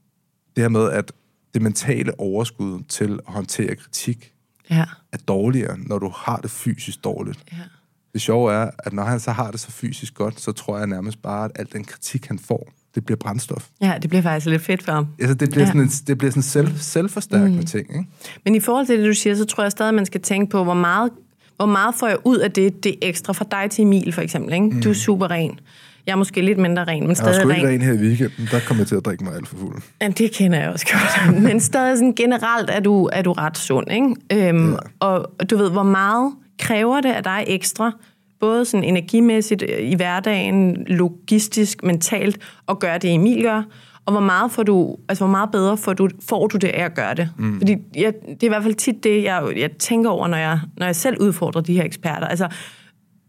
det 0.56 0.64
her 0.64 0.68
med, 0.68 0.90
at 0.90 1.12
det 1.54 1.62
mentale 1.62 2.20
overskud 2.20 2.82
til 2.88 3.12
at 3.26 3.32
håndtere 3.32 3.76
kritik 3.76 4.30
Ja. 4.70 4.84
er 5.12 5.16
dårligere, 5.16 5.78
når 5.78 5.98
du 5.98 6.12
har 6.16 6.36
det 6.36 6.50
fysisk 6.50 7.04
dårligt. 7.04 7.44
ja. 7.52 7.58
Det 8.14 8.22
sjove 8.22 8.52
er, 8.52 8.70
at 8.78 8.92
når 8.92 9.02
han 9.04 9.20
så 9.20 9.30
har 9.30 9.50
det 9.50 9.60
så 9.60 9.70
fysisk 9.70 10.14
godt, 10.14 10.40
så 10.40 10.52
tror 10.52 10.78
jeg 10.78 10.86
nærmest 10.86 11.22
bare, 11.22 11.44
at 11.44 11.50
al 11.54 11.66
den 11.72 11.84
kritik, 11.84 12.26
han 12.26 12.38
får, 12.38 12.68
det 12.94 13.04
bliver 13.06 13.16
brændstof. 13.16 13.66
Ja, 13.80 13.94
det 14.02 14.10
bliver 14.10 14.22
faktisk 14.22 14.46
lidt 14.46 14.62
fedt 14.62 14.82
for 14.82 14.92
ham. 14.92 15.06
Altså, 15.20 15.34
det 15.34 15.50
bliver 15.50 15.62
Ja. 15.62 15.66
sådan 15.66 15.80
en, 15.80 15.88
det 16.06 16.18
bliver 16.18 16.30
sådan 16.30 16.38
en 16.38 16.42
selv, 16.42 16.78
selvforstærkende 16.78 17.60
mm. 17.60 17.66
ting, 17.66 17.90
ikke? 17.90 18.04
Men 18.44 18.54
i 18.54 18.60
forhold 18.60 18.86
til 18.86 18.98
det, 18.98 19.06
du 19.06 19.14
siger, 19.14 19.34
så 19.34 19.44
tror 19.44 19.62
jeg 19.62 19.72
stadig, 19.72 19.88
at 19.88 19.94
man 19.94 20.06
skal 20.06 20.20
tænke 20.20 20.50
på, 20.50 20.64
hvor 20.64 20.74
meget, 20.74 21.10
hvor 21.56 21.66
meget 21.66 21.94
får 21.94 22.08
jeg 22.08 22.16
ud 22.24 22.38
af 22.38 22.52
det, 22.52 22.84
det 22.84 22.94
ekstra 23.02 23.32
fra 23.32 23.44
dig 23.50 23.70
til 23.70 23.82
Emil, 23.82 24.12
for 24.12 24.22
eksempel. 24.22 24.52
Ikke? 24.54 24.66
Mm. 24.66 24.82
Du 24.82 24.90
er 24.90 24.94
super 24.94 25.30
ren. 25.30 25.58
Jeg 26.06 26.12
er 26.12 26.16
måske 26.16 26.40
lidt 26.40 26.58
mindre 26.58 26.84
ren, 26.84 26.92
men 27.00 27.02
Jeg 27.02 27.08
var 27.08 27.14
stadig 27.14 27.34
sgu 27.40 27.48
ren. 27.48 27.56
ikke 27.56 27.68
ren 27.68 27.82
her 27.82 27.92
i 27.92 27.96
weekenden, 27.96 28.48
der 28.50 28.60
kom 28.60 28.78
jeg 28.78 28.86
til 28.86 28.96
at 28.96 29.04
drikke 29.04 29.24
mig 29.24 29.34
alt 29.34 29.48
for 29.48 29.56
fuld. 29.56 29.82
Ja, 30.02 30.08
det 30.08 30.32
kender 30.32 30.58
jeg 30.60 30.68
også 30.70 30.86
godt. 30.92 31.40
Men 31.46 31.60
stadig 31.60 31.96
sådan 31.98 32.12
generelt 32.14 32.70
er 32.70 32.80
du, 32.80 33.08
er 33.12 33.22
du 33.22 33.32
ret 33.32 33.58
sund, 33.58 33.86
ikke? 33.92 34.48
Øhm, 34.48 34.72
Ja. 34.72 34.76
Og 35.00 35.26
du 35.50 35.56
ved, 35.56 35.70
hvor 35.70 35.82
meget 35.82 36.32
kræver 36.58 37.00
det 37.00 37.12
af 37.12 37.22
dig 37.22 37.44
ekstra, 37.46 37.92
både 38.40 38.64
sådan 38.64 38.84
energimæssigt 38.84 39.64
øh, 39.68 39.90
i 39.90 39.94
hverdagen, 39.94 40.84
logistisk, 40.86 41.82
mentalt, 41.82 42.38
at 42.68 42.78
gøre 42.78 42.98
det, 42.98 43.14
Emil 43.14 43.42
gør, 43.42 43.62
og 44.06 44.12
hvor 44.12 44.20
meget, 44.20 44.50
får 44.52 44.62
du, 44.62 44.96
altså, 45.08 45.24
hvor 45.24 45.30
meget 45.30 45.50
bedre 45.52 45.76
får 45.76 45.92
du, 45.92 46.08
får 46.28 46.46
du 46.46 46.56
det 46.56 46.68
af 46.68 46.84
at 46.84 46.94
gøre 46.94 47.14
det. 47.14 47.28
Mm. 47.38 47.58
Fordi 47.58 47.76
jeg, 47.96 48.12
det 48.28 48.42
er 48.42 48.46
i 48.46 48.48
hvert 48.48 48.62
fald 48.62 48.74
tit 48.74 49.04
det, 49.04 49.22
jeg, 49.24 49.42
jeg 49.56 49.70
tænker 49.78 50.10
over, 50.10 50.28
når 50.28 50.36
jeg, 50.36 50.58
når 50.76 50.86
jeg 50.86 50.96
selv 50.96 51.16
udfordrer 51.20 51.62
de 51.62 51.74
her 51.74 51.84
eksperter. 51.84 52.26
Altså, 52.26 52.48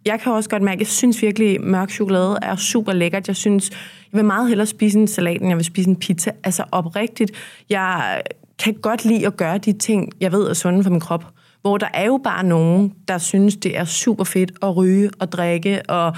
jeg 0.05 0.19
kan 0.19 0.31
også 0.31 0.49
godt 0.49 0.63
mærke, 0.63 0.75
at 0.75 0.79
jeg 0.79 0.87
synes 0.87 1.21
virkelig, 1.21 1.61
mørk 1.61 1.89
chokolade 1.89 2.37
er 2.41 2.55
super 2.55 2.93
lækkert. 2.93 3.27
Jeg 3.27 3.35
synes, 3.35 3.69
jeg 4.11 4.17
vil 4.17 4.25
meget 4.25 4.47
hellere 4.47 4.67
spise 4.67 4.99
en 4.99 5.07
salat, 5.07 5.41
end 5.41 5.49
jeg 5.49 5.57
vil 5.57 5.65
spise 5.65 5.89
en 5.89 5.95
pizza. 5.95 6.31
Altså 6.43 6.63
oprigtigt, 6.71 7.31
jeg 7.69 8.21
kan 8.59 8.73
godt 8.73 9.05
lide 9.05 9.27
at 9.27 9.37
gøre 9.37 9.57
de 9.57 9.73
ting, 9.73 10.11
jeg 10.19 10.31
ved 10.31 10.47
er 10.47 10.53
sunde 10.53 10.83
for 10.83 10.89
min 10.89 10.99
krop. 10.99 11.25
Hvor 11.61 11.77
der 11.77 11.87
er 11.93 12.05
jo 12.05 12.19
bare 12.23 12.43
nogen, 12.43 12.93
der 13.07 13.17
synes, 13.17 13.55
det 13.55 13.77
er 13.77 13.85
super 13.85 14.23
fedt 14.23 14.51
at 14.61 14.75
ryge 14.77 15.09
og 15.19 15.31
drikke 15.31 15.89
og 15.89 16.15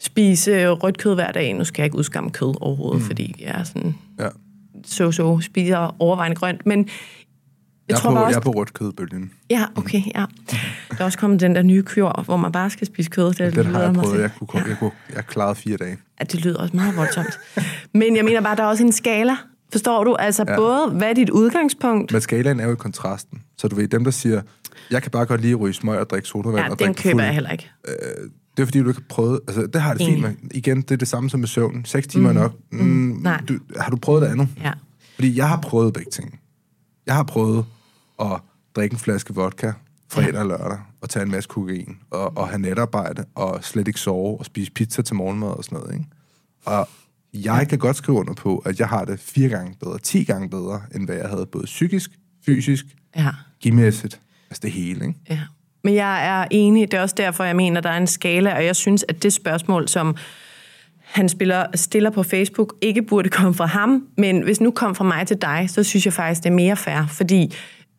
spise 0.00 0.68
rødt 0.68 0.98
kød 0.98 1.14
hver 1.14 1.32
dag. 1.32 1.54
Nu 1.54 1.64
skal 1.64 1.82
jeg 1.82 1.86
ikke 1.86 1.98
udskamme 1.98 2.30
kød 2.30 2.54
overhovedet, 2.60 3.00
mm. 3.00 3.06
fordi 3.06 3.34
jeg 3.40 3.60
er 3.60 3.64
sådan 3.64 3.94
Ja. 4.20 4.28
så-så, 4.84 5.40
spiser 5.40 5.96
overvejende 5.98 6.36
grønt. 6.36 6.66
Men 6.66 6.88
jeg, 7.88 7.94
Jeg, 7.94 7.98
tror 7.98 8.10
på, 8.10 8.14
bare 8.14 8.20
jeg 8.20 8.26
også... 8.36 8.38
er 8.38 8.42
på 8.42 8.50
rødt 8.50 8.72
kødbølgen. 8.74 9.30
Ja, 9.50 9.64
okay, 9.76 10.02
ja. 10.14 10.24
Der 10.90 11.00
er 11.00 11.04
også 11.04 11.18
kommet 11.18 11.40
den 11.40 11.54
der 11.54 11.62
nye 11.62 11.82
kur, 11.82 12.22
hvor 12.24 12.36
man 12.36 12.52
bare 12.52 12.70
skal 12.70 12.86
spise 12.86 13.10
kød. 13.10 13.28
Det 13.34 13.38
Den 13.38 13.66
lyder 13.66 13.78
har 13.78 13.82
jeg 13.82 13.94
prøvet. 13.94 14.20
Jeg, 14.20 14.30
kunne, 14.48 14.62
jeg, 14.68 14.76
kunne, 14.78 14.90
jeg 15.14 15.26
klarede 15.26 15.54
fire 15.54 15.76
dage. 15.76 15.96
Ja, 16.20 16.24
det 16.24 16.44
lyder 16.44 16.58
også 16.58 16.76
meget 16.76 16.96
voldsomt. 16.96 17.38
Men 17.94 18.16
jeg 18.16 18.24
mener 18.24 18.40
bare, 18.40 18.56
der 18.56 18.62
er 18.62 18.66
også 18.66 18.84
en 18.84 18.92
skala. 18.92 19.36
Forstår 19.72 20.04
du? 20.04 20.14
Altså 20.14 20.44
Ja. 20.46 20.52
ja. 20.52 20.58
både, 20.58 20.90
hvad 20.90 21.08
er 21.08 21.12
dit 21.14 21.30
udgangspunkt? 21.30 22.12
Men 22.12 22.20
skalaen 22.20 22.60
er 22.60 22.64
jo 22.66 22.72
i 22.72 22.76
kontrasten. 22.76 23.42
Så 23.58 23.68
du 23.68 23.76
ved, 23.76 23.88
dem 23.88 24.04
der 24.04 24.10
siger, 24.10 24.42
jeg 24.90 25.02
kan 25.02 25.10
bare 25.10 25.26
godt 25.26 25.40
lide 25.40 25.52
at 25.52 25.60
ryge 25.60 25.74
smøg 25.74 25.98
og 25.98 26.10
drikke 26.10 26.28
sodavand 26.28 26.58
Ja, 26.64 26.70
og 26.70 26.78
den 26.78 26.94
køber 26.94 27.14
fuld. 27.14 27.24
jeg 27.24 27.34
heller 27.34 27.50
ikke. 27.50 27.70
Det 28.56 28.62
er 28.62 28.66
fordi, 28.66 28.78
du 28.78 28.88
ikke 28.88 29.00
har 29.00 29.06
prøvet... 29.14 29.40
Altså, 29.48 29.66
det 29.66 29.80
har 29.82 29.94
det 29.94 30.06
fint 30.06 30.20
med. 30.20 30.30
Igen, 30.50 30.82
det 30.82 30.90
er 30.90 30.96
det 30.96 31.08
samme 31.08 31.30
som 31.30 31.40
med 31.40 31.48
søvn. 31.48 31.84
6 31.84 32.06
timer 32.06 32.32
mm. 32.32 32.38
nok. 32.38 32.52
Mm, 32.72 32.78
mm. 32.78 33.18
Nej. 33.22 33.40
Du, 33.48 33.58
har 33.80 33.90
du 33.90 33.96
prøvet 33.96 34.22
det 34.22 34.28
andet? 34.28 34.48
Ja. 34.62 34.72
Fordi 35.14 35.36
jeg 35.38 35.48
har 35.48 35.60
prøvet 35.60 35.92
begge 35.92 36.10
ting. 36.10 36.40
Jeg 37.06 37.14
har 37.14 37.22
prøvet 37.22 37.64
at 38.20 38.40
drikke 38.76 38.94
en 38.94 38.98
flaske 38.98 39.34
vodka 39.34 39.72
fredag 40.12 40.40
og 40.40 40.46
lørdag, 40.46 40.78
og 41.00 41.10
tage 41.10 41.22
en 41.22 41.30
masse 41.30 41.48
kokain, 41.48 41.96
og, 42.10 42.36
og 42.36 42.48
have 42.48 42.58
netarbejde, 42.58 43.24
og 43.34 43.64
slet 43.64 43.88
ikke 43.88 44.00
sove, 44.00 44.38
og 44.38 44.44
spise 44.44 44.72
pizza 44.72 45.02
til 45.02 45.16
morgenmad 45.16 45.48
og 45.48 45.64
sådan 45.64 45.78
noget. 45.78 45.92
Ikke? 45.94 46.06
Og 46.64 46.88
jeg 47.34 47.68
kan 47.68 47.78
godt 47.78 47.96
skrive 47.96 48.18
under 48.18 48.34
på, 48.34 48.58
at 48.58 48.80
jeg 48.80 48.88
har 48.88 49.04
det 49.04 49.20
fire 49.20 49.48
gange 49.48 49.76
bedre, 49.80 49.98
ti 49.98 50.24
gange 50.24 50.50
bedre, 50.50 50.82
end 50.94 51.06
hvad 51.06 51.16
jeg 51.16 51.28
havde 51.28 51.46
både 51.46 51.64
psykisk, 51.64 52.10
fysisk, 52.46 52.84
Ja. 53.16 53.30
gimæssigt. 53.60 54.20
Altså 54.50 54.60
det 54.62 54.70
hele, 54.72 55.06
ikke? 55.06 55.18
Ja. 55.30 55.40
Men 55.84 55.94
jeg 55.94 56.26
er 56.26 56.46
enig, 56.50 56.90
det 56.90 56.98
er 56.98 57.02
også 57.02 57.14
derfor, 57.18 57.44
jeg 57.44 57.56
mener, 57.56 57.80
der 57.80 57.90
er 57.90 57.96
en 57.96 58.06
skala, 58.06 58.54
og 58.56 58.64
jeg 58.64 58.76
synes, 58.76 59.04
at 59.08 59.22
det 59.22 59.32
spørgsmål, 59.32 59.88
som 59.88 60.16
han 61.04 61.28
spiller, 61.28 61.66
stiller 61.74 62.10
på 62.10 62.22
Facebook, 62.22 62.74
ikke 62.80 63.02
burde 63.02 63.28
komme 63.28 63.54
fra 63.54 63.66
ham, 63.66 64.06
men 64.18 64.42
hvis 64.42 64.60
nu 64.60 64.70
kom 64.70 64.94
fra 64.94 65.04
mig 65.04 65.26
til 65.26 65.36
dig, 65.42 65.66
så 65.70 65.82
synes 65.82 66.04
jeg 66.06 66.12
faktisk, 66.12 66.42
det 66.42 66.50
er 66.50 66.54
mere 66.54 66.76
fair, 66.76 67.06
fordi 67.06 67.54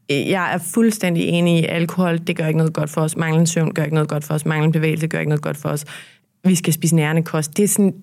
jeg 0.10 0.54
er 0.54 0.58
fuldstændig 0.58 1.24
enig 1.24 1.60
i, 1.60 1.66
alkohol, 1.66 2.18
det 2.18 2.38
gør 2.38 2.48
ikke 2.48 2.58
noget 2.58 2.74
godt 2.74 2.90
for 2.90 3.02
os, 3.02 3.18
manglende 3.18 3.48
søvn 3.48 3.74
gør 3.74 3.84
ikke 3.84 3.96
noget 3.96 4.10
godt 4.10 4.24
for 4.24 4.34
os, 4.34 4.46
manglende 4.46 4.74
bevægelse 4.74 5.08
gør 5.08 5.20
ikke 5.20 5.30
noget 5.30 5.42
godt 5.42 5.58
for 5.58 5.70
os, 5.70 5.86
vi 6.44 6.56
skal 6.56 6.74
spise 6.74 6.96
nærende 6.96 7.24
kost. 7.24 7.58
Det 7.58 7.64
er 7.64 7.68
sådan, 7.68 7.94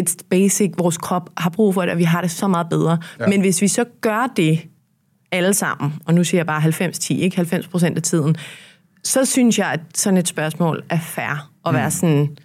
it's 0.00 0.16
basic, 0.30 0.72
vores 0.78 0.98
krop 0.98 1.30
har 1.36 1.50
brug 1.50 1.74
for 1.74 1.82
det, 1.82 1.90
og 1.90 1.98
vi 1.98 2.04
har 2.04 2.20
det 2.20 2.30
så 2.30 2.48
meget 2.48 2.66
bedre. 2.70 2.98
Ja. 3.20 3.26
Men 3.26 3.40
hvis 3.40 3.62
vi 3.62 3.68
så 3.68 3.84
gør 4.00 4.32
det 4.36 4.60
alle 5.32 5.54
sammen, 5.54 5.94
og 6.06 6.14
nu 6.14 6.24
siger 6.24 6.38
jeg 6.38 6.46
bare 6.46 6.62
90-10, 6.62 7.14
ikke 7.14 7.36
90 7.36 7.68
procent 7.68 7.96
af 7.96 8.02
tiden, 8.02 8.36
så 9.04 9.24
synes 9.24 9.58
jeg, 9.58 9.66
at 9.66 9.80
sådan 9.94 10.16
et 10.16 10.28
spørgsmål 10.28 10.82
er 10.90 10.98
fair 10.98 11.50
at 11.66 11.74
være 11.74 11.90
sådan, 11.90 12.36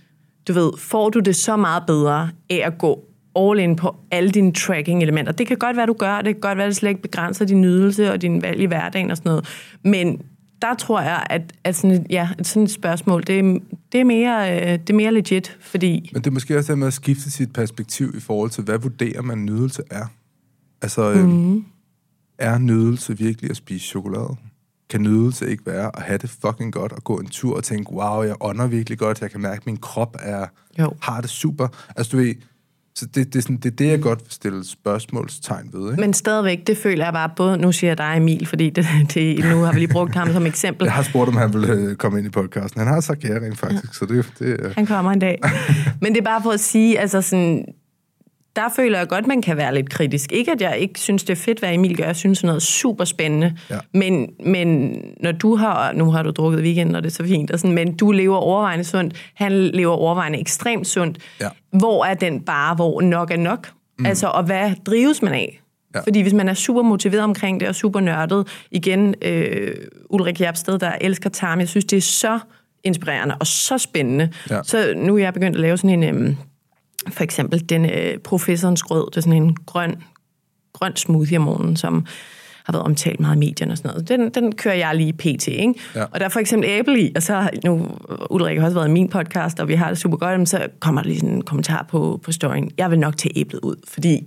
du 0.47 0.53
ved, 0.53 0.71
får 0.77 1.10
du 1.10 1.19
det 1.19 1.36
så 1.36 1.55
meget 1.55 1.83
bedre 1.88 2.29
af 2.49 2.62
at 2.65 2.77
gå 2.77 3.07
all 3.38 3.60
in 3.60 3.76
på 3.76 3.95
alle 4.12 4.30
dine 4.30 4.54
tracking-elementer. 4.54 5.32
Det 5.32 5.47
kan 5.47 5.58
godt 5.58 5.78
være, 5.78 5.86
du 5.86 5.93
gør, 5.93 6.15
det 6.17 6.36
kan 6.36 6.41
godt 6.41 6.58
være, 6.58 6.65
at 6.65 6.69
det 6.69 6.76
slet 6.76 6.89
ikke 6.89 7.02
begrænser 7.02 7.45
din 7.45 7.62
nydelse 7.62 8.12
og 8.12 8.21
din 8.21 8.41
valg 8.41 8.60
i 8.60 8.65
hverdagen 8.65 9.12
og 9.12 9.17
sådan 9.17 9.30
noget, 9.30 9.47
men 9.84 10.21
der 10.62 10.73
tror 10.76 11.02
jeg, 11.02 11.28
at, 11.30 11.54
at 11.63 11.76
sådan 11.76 11.91
et, 11.91 12.06
ja, 12.10 12.30
et 12.39 12.47
sådan 12.47 12.63
et 12.63 12.71
spørgsmål, 12.71 13.23
det 13.28 13.39
er, 13.39 13.60
det, 13.91 14.00
er 14.00 14.04
mere, 14.04 14.56
øh, 14.56 14.71
det 14.80 14.89
er 14.89 14.93
mere 14.93 15.12
legit, 15.13 15.58
fordi... 15.62 16.10
Men 16.13 16.21
det 16.21 16.28
er 16.28 16.34
måske 16.34 16.58
også 16.58 16.71
det 16.71 16.80
med 16.80 16.88
at 16.88 16.93
skifte 16.93 17.32
sit 17.32 17.54
perspektiv 17.54 18.13
i 18.17 18.19
forhold 18.19 18.50
til, 18.50 18.63
hvad 18.63 18.78
vurderer 18.80 19.21
man 19.21 19.38
nydelse 19.45 19.84
er? 19.91 20.06
Altså, 20.82 21.13
mm. 21.13 21.52
øhm, 21.52 21.65
er 22.38 22.58
nydelse 22.58 23.17
virkelig 23.17 23.50
at 23.50 23.58
spise 23.58 23.88
chokolade? 23.88 24.36
Kan 24.89 25.02
nydelse 25.02 25.50
ikke 25.50 25.65
være 25.65 25.91
at 25.97 26.04
have 26.04 26.17
det 26.17 26.30
fucking 26.30 26.73
godt 26.73 26.91
og 26.91 27.04
gå 27.04 27.17
en 27.17 27.28
tur 27.28 27.56
og 27.56 27.63
tænke, 27.63 27.91
wow, 27.91 28.23
jeg 28.23 28.36
ånder 28.41 28.67
virkelig 28.67 28.97
godt, 28.97 29.21
jeg 29.21 29.32
kan 29.32 29.41
mærke, 29.41 29.60
at 29.60 29.65
min 29.65 29.78
krop 29.78 30.15
er, 30.19 30.45
Jo. 30.80 30.93
har 31.02 31.21
det 31.21 31.30
super. 31.30 31.67
Altså, 31.95 32.12
du 32.12 32.17
ved, 32.17 32.34
så 32.97 33.05
det, 33.05 33.33
det, 33.33 33.36
er 33.36 33.41
sådan, 33.41 33.57
det 33.57 33.65
er 33.65 33.75
det, 33.75 33.88
jeg 33.88 34.01
godt 34.01 34.19
vil 34.19 34.31
stille 34.31 34.65
spørgsmålstegn 34.65 35.69
ved, 35.73 35.91
ikke? 35.91 36.01
Men 36.01 36.13
stadigvæk, 36.13 36.67
det 36.67 36.77
føler 36.77 37.05
jeg 37.05 37.13
bare 37.13 37.29
både, 37.36 37.57
nu 37.57 37.71
siger 37.71 37.89
jeg 37.89 37.97
dig 37.97 38.13
Emil, 38.17 38.45
fordi 38.45 38.69
det, 38.69 38.86
det, 39.13 39.39
nu 39.39 39.62
har 39.62 39.73
vi 39.73 39.79
lige 39.79 39.91
brugt 39.91 40.15
ham 40.15 40.33
som 40.33 40.45
eksempel. 40.45 40.86
Jeg 40.89 40.93
har 40.93 41.03
spurgt, 41.03 41.29
om 41.29 41.38
han 41.38 41.53
ville 41.53 41.73
øh, 41.73 41.95
komme 41.95 42.17
ind 42.17 42.27
i 42.27 42.29
podcasten. 42.29 42.79
Han 42.79 42.93
har 42.93 43.01
sagt 43.01 43.23
ja 43.23 43.29
rent 43.29 43.57
faktisk, 43.57 43.83
ja. 43.83 43.89
så 43.93 44.05
det, 44.05 44.33
det 44.39 44.45
øh, 44.45 44.75
Han 44.75 44.86
kommer 44.86 45.12
en 45.12 45.19
dag. 45.19 45.39
Men 46.01 46.13
det 46.13 46.19
er 46.19 46.25
bare 46.25 46.41
for 46.43 46.51
at 46.51 46.60
sige, 46.60 46.99
altså 46.99 47.21
sådan, 47.21 47.65
der 48.58 48.70
føler 48.76 48.98
jeg 48.98 49.08
godt, 49.08 49.28
man 49.28 49.41
kan 49.41 49.58
være 49.58 49.76
lidt 49.76 49.89
kritisk. 49.89 50.32
Ikke, 50.32 50.52
at 50.52 50.62
jeg 50.62 50.78
ikke 50.78 51.00
synes, 51.00 51.24
det 51.24 51.34
er 51.34 51.41
fedt, 51.41 51.60
hvad 51.60 51.74
Emil 51.74 51.98
gør. 51.98 52.06
Jeg 52.06 52.15
synes, 52.15 52.43
noget 52.43 52.62
super 52.62 53.06
spændende. 53.06 53.58
Ja. 53.70 53.78
Men, 53.93 54.30
men 54.46 55.00
når 55.20 55.32
du 55.32 55.56
har, 55.56 55.91
nu 55.93 56.12
har 56.12 56.24
du 56.24 56.32
drukket 56.32 56.62
weekend, 56.62 56.96
og 56.96 57.04
det 57.04 57.10
er 57.10 57.13
så 57.13 57.24
fint, 57.24 57.52
og 57.52 57.60
sådan, 57.60 57.76
men 57.76 57.96
du 57.96 58.12
lever 58.12 58.38
overvejende 58.38 58.84
sundt, 58.84 59.32
han 59.36 59.52
lever 59.52 59.93
overvejende 59.93 60.39
ekstremt 60.39 60.88
sundt. 60.88 61.17
Ja. 61.41 61.50
Hvor 61.72 62.06
er 62.06 62.13
den 62.13 62.41
bare, 62.41 62.76
hvor 62.76 63.02
nok 63.02 63.32
er 63.32 63.38
nok? 63.38 63.70
Mm. 64.00 64.06
Altså, 64.06 64.28
og 64.28 64.43
hvad 64.43 64.72
drives 64.86 65.22
man 65.22 65.34
af? 65.34 65.62
Ja. 65.96 66.00
Fordi 66.00 66.22
hvis 66.22 66.34
man 66.34 66.50
er 66.50 66.54
super 66.54 66.82
motiveret 66.82 67.24
omkring 67.24 67.60
det, 67.60 67.67
og 67.67 67.76
super 67.76 68.00
nørdet, 68.00 68.48
igen, 68.72 69.15
øh, 69.22 69.76
Ulrik 70.10 70.41
Jabsted, 70.41 70.80
der 70.80 70.91
elsker 71.02 71.30
tarm, 71.30 71.60
jeg 71.60 71.67
synes, 71.67 71.86
det 71.86 71.98
er 71.98 72.02
så 72.02 72.39
inspirerende 72.84 73.36
og 73.39 73.48
så 73.48 73.78
spændende. 73.78 74.32
Ja. 74.50 74.63
Så 74.63 74.93
nu 74.96 75.15
er 75.15 75.20
jeg 75.20 75.34
begyndt 75.34 75.56
at 75.56 75.62
lave 75.62 75.78
sådan 75.78 76.04
en, 76.04 76.15
øhm, 76.15 76.38
for 77.12 77.24
eksempel 77.24 77.70
den 77.70 77.86
øh, 77.86 78.17
professorens 78.17 78.84
grød, 78.84 79.06
det 79.12 79.17
er 79.17 79.22
sådan 79.22 79.43
en 79.43 79.56
grøn, 79.65 79.96
grøn 80.74 80.96
smoothie 80.96 81.38
om 81.38 81.43
morgenen, 81.43 81.76
som 81.76 82.06
har 82.63 82.74
været 82.74 82.86
omtalt 82.86 83.20
meget 83.20 83.36
i 83.36 83.39
medierne 83.39 83.72
og 83.72 83.78
sådan 83.78 83.91
noget. 83.91 84.10
Den, 84.10 84.30
den 84.30 84.56
kører 84.56 84.76
jeg 84.76 84.96
lige 84.96 85.13
pt, 85.13 85.48
ikke? 85.48 85.74
Ja. 85.96 86.04
Og 86.04 86.20
der 86.20 86.26
er 86.26 86.30
for 86.30 86.39
eksempel 86.39 86.70
æble 86.70 87.02
i, 87.02 87.12
og 87.15 87.24
så 87.24 87.50
nu, 87.65 87.88
Ulrik 88.30 88.58
har 88.58 88.65
også 88.65 88.76
været 88.76 88.88
i 88.88 88.91
min 88.91 89.10
podcast, 89.10 89.60
og 89.60 89.67
vi 89.67 89.74
har 89.74 89.89
det 89.89 89.98
super 89.98 90.17
godt, 90.17 90.39
men 90.39 90.46
så 90.46 90.67
kommer 90.80 91.02
der 91.02 91.08
lige 91.08 91.20
sådan 91.20 91.36
en 91.36 91.41
kommentar 91.41 91.86
på, 91.89 92.20
på 92.24 92.32
storyen. 92.32 92.72
Jeg 92.78 92.91
vil 92.91 93.00
nok 93.00 93.17
tage 93.17 93.38
æblet 93.38 93.60
ud, 93.60 93.76
fordi 93.88 94.24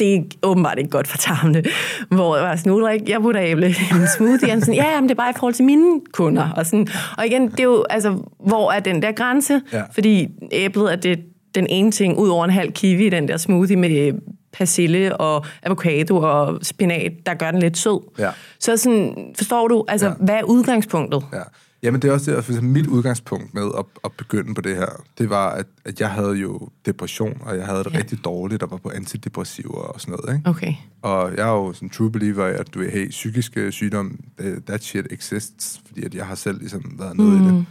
det 0.00 0.14
er 0.14 0.22
åbenbart 0.42 0.78
ikke 0.78 0.90
godt 0.90 1.08
for 1.08 1.18
tarmene. 1.18 1.62
Hvor 2.08 2.36
jeg 2.36 2.44
var 2.44 2.56
sådan, 2.56 2.72
Ulrik, 2.72 3.08
jeg 3.08 3.20
putter 3.20 3.42
æble 3.42 3.70
i 3.70 3.74
en 3.94 4.06
smoothie. 4.16 4.54
Og 4.54 4.60
sådan, 4.60 4.74
ja, 4.74 4.90
jamen, 4.94 5.08
det 5.08 5.14
er 5.14 5.22
bare 5.22 5.30
i 5.30 5.34
forhold 5.36 5.54
til 5.54 5.64
mine 5.64 6.00
kunder. 6.12 6.50
Og, 6.56 6.66
sådan, 6.66 6.88
og 7.18 7.26
igen, 7.26 7.50
det 7.50 7.60
er 7.60 7.64
jo, 7.64 7.84
altså, 7.90 8.22
hvor 8.46 8.72
er 8.72 8.80
den 8.80 9.02
der 9.02 9.12
grænse? 9.12 9.60
Ja. 9.72 9.82
Fordi 9.92 10.28
æblet 10.52 10.92
er 10.92 10.96
det, 10.96 11.20
den 11.54 11.66
ene 11.66 11.90
ting, 11.90 12.18
ud 12.18 12.28
over 12.28 12.44
en 12.44 12.50
halv 12.50 12.72
kiwi 12.72 13.06
i 13.06 13.10
den 13.10 13.28
der 13.28 13.36
smoothie 13.36 13.76
med 13.76 14.12
persille 14.52 15.16
og 15.16 15.46
avocado 15.62 16.16
og 16.16 16.58
spinat, 16.62 17.12
der 17.26 17.34
gør 17.34 17.50
den 17.50 17.60
lidt 17.60 17.78
sød. 17.78 18.00
Ja. 18.18 18.30
Så 18.58 18.76
sådan, 18.76 19.32
forstår 19.36 19.68
du, 19.68 19.84
altså, 19.88 20.06
Ja. 20.06 20.12
hvad 20.20 20.34
er 20.34 20.42
udgangspunktet? 20.42 21.24
Ja. 21.32 21.42
Jamen, 21.82 22.02
det 22.02 22.08
er 22.08 22.12
også 22.12 22.30
det, 22.36 22.44
for 22.44 22.52
eksempel 22.52 22.72
mit 22.72 22.86
udgangspunkt 22.86 23.54
med 23.54 23.70
at, 23.78 23.84
at 24.04 24.12
begynde 24.12 24.54
på 24.54 24.60
det 24.60 24.76
her, 24.76 24.86
det 25.18 25.30
var, 25.30 25.50
at, 25.50 25.66
at 25.84 26.00
jeg 26.00 26.10
havde 26.10 26.32
jo 26.32 26.68
depression, 26.86 27.40
og 27.40 27.56
jeg 27.56 27.66
havde 27.66 27.84
det 27.84 27.92
ja. 27.92 27.98
Rigtig 27.98 28.24
dårligt, 28.24 28.62
og 28.62 28.70
var 28.70 28.76
på 28.76 28.90
antidepressiver 28.94 29.74
og 29.74 30.00
sådan 30.00 30.14
noget, 30.14 30.36
ikke? 30.38 30.50
Okay. 30.50 30.74
Og 31.02 31.32
jeg 31.36 31.48
er 31.48 31.52
jo 31.52 31.72
sådan 31.72 31.90
true 31.90 32.10
believer 32.10 32.48
i, 32.48 32.52
at 32.52 32.74
du 32.74 32.78
ved, 32.78 32.90
hey, 32.90 33.08
psykiske 33.10 33.72
sygdom, 33.72 34.18
eh, 34.40 34.56
that 34.66 34.84
shit 34.84 35.06
exists, 35.10 35.80
fordi 35.86 36.04
at 36.04 36.14
jeg 36.14 36.26
har 36.26 36.34
selv 36.34 36.58
ligesom 36.58 36.96
været 36.98 37.16
nede 37.16 37.30
mm. 37.30 37.44
i 37.44 37.48
det. 37.48 37.66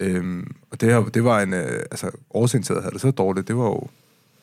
Øhm, 0.00 0.54
og 0.70 0.80
det, 0.80 0.92
her, 0.92 1.04
det 1.04 1.24
var 1.24 1.40
en, 1.40 1.52
øh, 1.52 1.82
altså 1.90 2.10
årsagen 2.30 2.62
til, 2.62 2.72
at 2.72 2.76
jeg 2.76 2.82
havde 2.82 2.92
det 2.92 3.00
så 3.00 3.10
dårligt, 3.10 3.48
det 3.48 3.56
var 3.56 3.64
jo, 3.64 3.88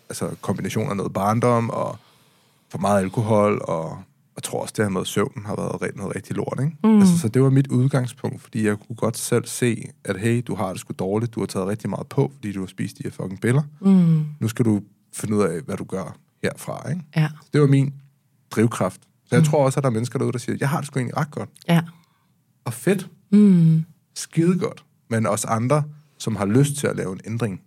altså 0.10 0.30
kombination 0.42 0.90
af 0.90 0.98
noget 0.98 1.14
barndom 1.14 1.70
og 1.70 1.98
for 2.70 2.78
meget 2.78 3.00
alkohol, 3.00 3.62
og 3.64 4.04
jeg 4.36 4.44
tror 4.44 4.62
også, 4.62 4.74
det 4.78 4.86
her 4.86 4.90
med 4.90 5.06
søvn 5.06 5.44
har 5.46 5.56
været 5.56 5.96
noget 5.96 6.16
rigtig 6.16 6.36
lort, 6.36 6.60
ikke? 6.60 6.78
Mm. 6.84 7.00
Altså, 7.00 7.18
så 7.18 7.28
det 7.28 7.42
var 7.42 7.50
mit 7.50 7.68
udgangspunkt, 7.68 8.42
fordi 8.42 8.66
jeg 8.66 8.78
kunne 8.78 8.96
godt 8.96 9.18
selv 9.18 9.46
se, 9.46 9.90
at 10.04 10.20
hey, 10.20 10.44
du 10.48 10.56
har 10.56 10.70
det 10.70 10.80
sgu 10.80 10.94
dårligt, 11.00 11.36
du 11.36 11.40
har 11.40 11.48
taget 11.48 11.68
rigtig 11.68 11.90
meget 11.90 12.08
på, 12.08 12.32
fordi 12.36 12.52
du 12.52 12.60
har 12.60 12.68
spist 12.68 12.98
de 12.98 13.04
her 13.04 13.12
fucking 13.12 13.42
piller. 13.42 13.64
Mm. 13.82 14.26
Nu 14.40 14.48
skal 14.48 14.66
du 14.66 14.82
finde 15.14 15.36
ud 15.36 15.44
af, 15.44 15.62
hvad 15.62 15.78
du 15.78 15.84
gør 15.84 16.18
herfra, 16.44 16.90
ikke? 16.90 17.02
Ja. 17.16 17.30
Så 17.42 17.50
det 17.54 17.62
var 17.62 17.68
min 17.68 17.94
drivkraft. 18.52 19.02
Så 19.02 19.36
jeg 19.36 19.40
mm. 19.40 19.46
tror 19.46 19.66
også, 19.66 19.80
at 19.80 19.84
der 19.84 19.90
er 19.90 19.94
mennesker 19.94 20.20
derude, 20.20 20.34
der 20.34 20.40
siger, 20.40 20.58
jeg 20.60 20.70
har 20.70 20.78
det 20.78 20.88
sgu 20.88 21.00
egentlig 21.00 21.18
ret 21.18 21.32
godt. 21.32 21.50
Ja. 21.68 21.82
Og 22.66 22.74
fedt. 22.74 23.10
Mm. 23.32 23.84
Skide 24.16 24.60
godt. 24.60 24.84
Men 25.12 25.28
også 25.28 25.48
andre, 25.48 25.84
som 26.20 26.36
har 26.36 26.46
lyst 26.46 26.76
til 26.76 26.88
at 26.88 26.96
lave 26.96 27.12
en 27.12 27.20
ændring, 27.26 27.62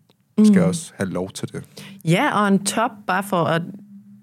skal 0.45 0.61
mm. 0.61 0.69
også 0.69 0.93
have 0.97 1.11
lov 1.11 1.31
til 1.31 1.53
det. 1.53 1.65
Ja, 2.05 2.41
og 2.41 2.49
en 2.49 2.65
top, 2.65 2.91
bare 3.07 3.23
for 3.23 3.45
at 3.45 3.63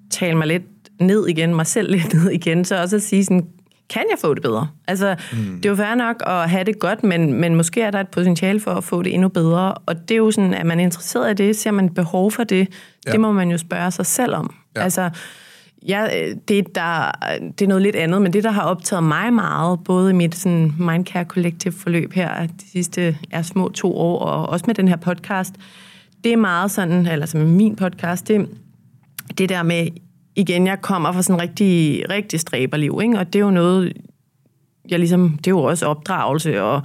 tale 0.09 0.37
mig 0.37 0.47
lidt 0.47 0.63
ned 0.99 1.27
igen, 1.27 1.55
mig 1.55 1.67
selv 1.67 1.91
lidt 1.91 2.13
ned 2.23 2.29
igen, 2.29 2.65
så 2.65 2.81
også 2.81 2.95
at 2.95 3.01
sige 3.01 3.25
sådan, 3.25 3.47
kan 3.89 4.03
jeg 4.09 4.19
få 4.19 4.33
det 4.33 4.43
bedre? 4.43 4.67
Altså, 4.87 5.15
mm. 5.33 5.55
det 5.55 5.65
er 5.65 5.69
jo 5.69 5.75
fair 5.75 5.95
nok 5.95 6.23
at 6.25 6.49
have 6.49 6.63
det 6.63 6.79
godt, 6.79 7.03
men, 7.03 7.33
men 7.33 7.55
måske 7.55 7.81
er 7.81 7.91
der 7.91 7.99
et 7.99 8.07
potentiale 8.07 8.59
for 8.59 8.71
at 8.71 8.83
få 8.83 9.01
det 9.01 9.13
endnu 9.13 9.27
bedre. 9.27 9.73
Og 9.73 10.09
det 10.09 10.11
er 10.11 10.17
jo 10.17 10.31
sådan, 10.31 10.53
at 10.53 10.65
man 10.65 10.79
er 10.79 10.83
interesseret 10.83 11.39
i 11.39 11.43
det, 11.43 11.55
ser 11.55 11.71
man 11.71 11.89
behov 11.89 12.31
for 12.31 12.43
det, 12.43 12.67
ja. 13.05 13.11
det 13.11 13.19
må 13.19 13.31
man 13.31 13.51
jo 13.51 13.57
spørge 13.57 13.91
sig 13.91 14.05
selv 14.05 14.35
om. 14.35 14.55
Ja. 14.75 14.81
Altså, 14.81 15.09
ja, 15.87 16.07
det, 16.47 16.75
der, 16.75 17.11
det 17.59 17.61
er 17.61 17.67
noget 17.67 17.81
lidt 17.81 17.95
andet, 17.95 18.21
men 18.21 18.33
det, 18.33 18.43
der 18.43 18.51
har 18.51 18.61
optaget 18.61 19.03
mig 19.03 19.33
meget, 19.33 19.79
både 19.85 20.09
i 20.09 20.13
mit 20.13 20.35
sådan, 20.35 20.73
Mindcare 20.79 21.23
Collective 21.23 21.73
forløb 21.73 22.13
her 22.13 22.45
de 22.47 22.71
sidste 22.71 23.17
ja, 23.33 23.43
små 23.43 23.69
to 23.69 23.97
år, 23.97 24.19
og 24.19 24.49
også 24.49 24.63
med 24.67 24.75
den 24.75 24.87
her 24.87 24.95
podcast, 24.95 25.55
det 26.23 26.33
er 26.33 26.37
meget 26.37 26.71
sådan, 26.71 27.05
eller 27.05 27.25
som 27.25 27.41
min 27.41 27.75
podcast, 27.75 28.27
det, 28.27 28.49
det 29.37 29.49
der 29.49 29.63
med, 29.63 29.87
igen, 30.35 30.67
jeg 30.67 30.81
kommer 30.81 31.11
fra 31.11 31.21
sådan 31.21 31.41
rigtig, 31.41 32.03
rigtig 32.09 32.39
stræberliv, 32.39 32.99
ikke? 33.03 33.19
og 33.19 33.33
det 33.33 33.39
er 33.39 33.43
jo 33.43 33.51
noget, 33.51 33.93
jeg 34.89 34.99
ligesom, 34.99 35.29
det 35.29 35.47
er 35.47 35.51
jo 35.51 35.63
også 35.63 35.85
opdragelse 35.85 36.63
og 36.63 36.81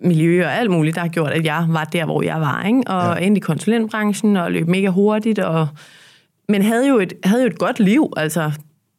miljø 0.00 0.46
og 0.46 0.52
alt 0.52 0.70
muligt, 0.70 0.94
der 0.94 1.00
har 1.00 1.08
gjort, 1.08 1.30
at 1.30 1.44
jeg 1.44 1.66
var 1.68 1.84
der, 1.84 2.04
hvor 2.04 2.22
jeg 2.22 2.40
var, 2.40 2.62
ikke? 2.62 2.82
og 2.86 3.16
ja. 3.16 3.26
ind 3.26 3.36
i 3.36 3.40
konsulentbranchen 3.40 4.36
og 4.36 4.52
løb 4.52 4.68
mega 4.68 4.88
hurtigt, 4.88 5.38
og, 5.38 5.68
men 6.48 6.62
havde 6.62 6.88
jo, 6.88 6.98
et, 6.98 7.12
havde 7.24 7.42
jo 7.42 7.46
et 7.46 7.58
godt 7.58 7.80
liv, 7.80 8.12
altså, 8.16 8.52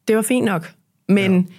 det 0.07 0.15
var 0.15 0.21
fint 0.21 0.45
nok, 0.45 0.73
men 1.09 1.49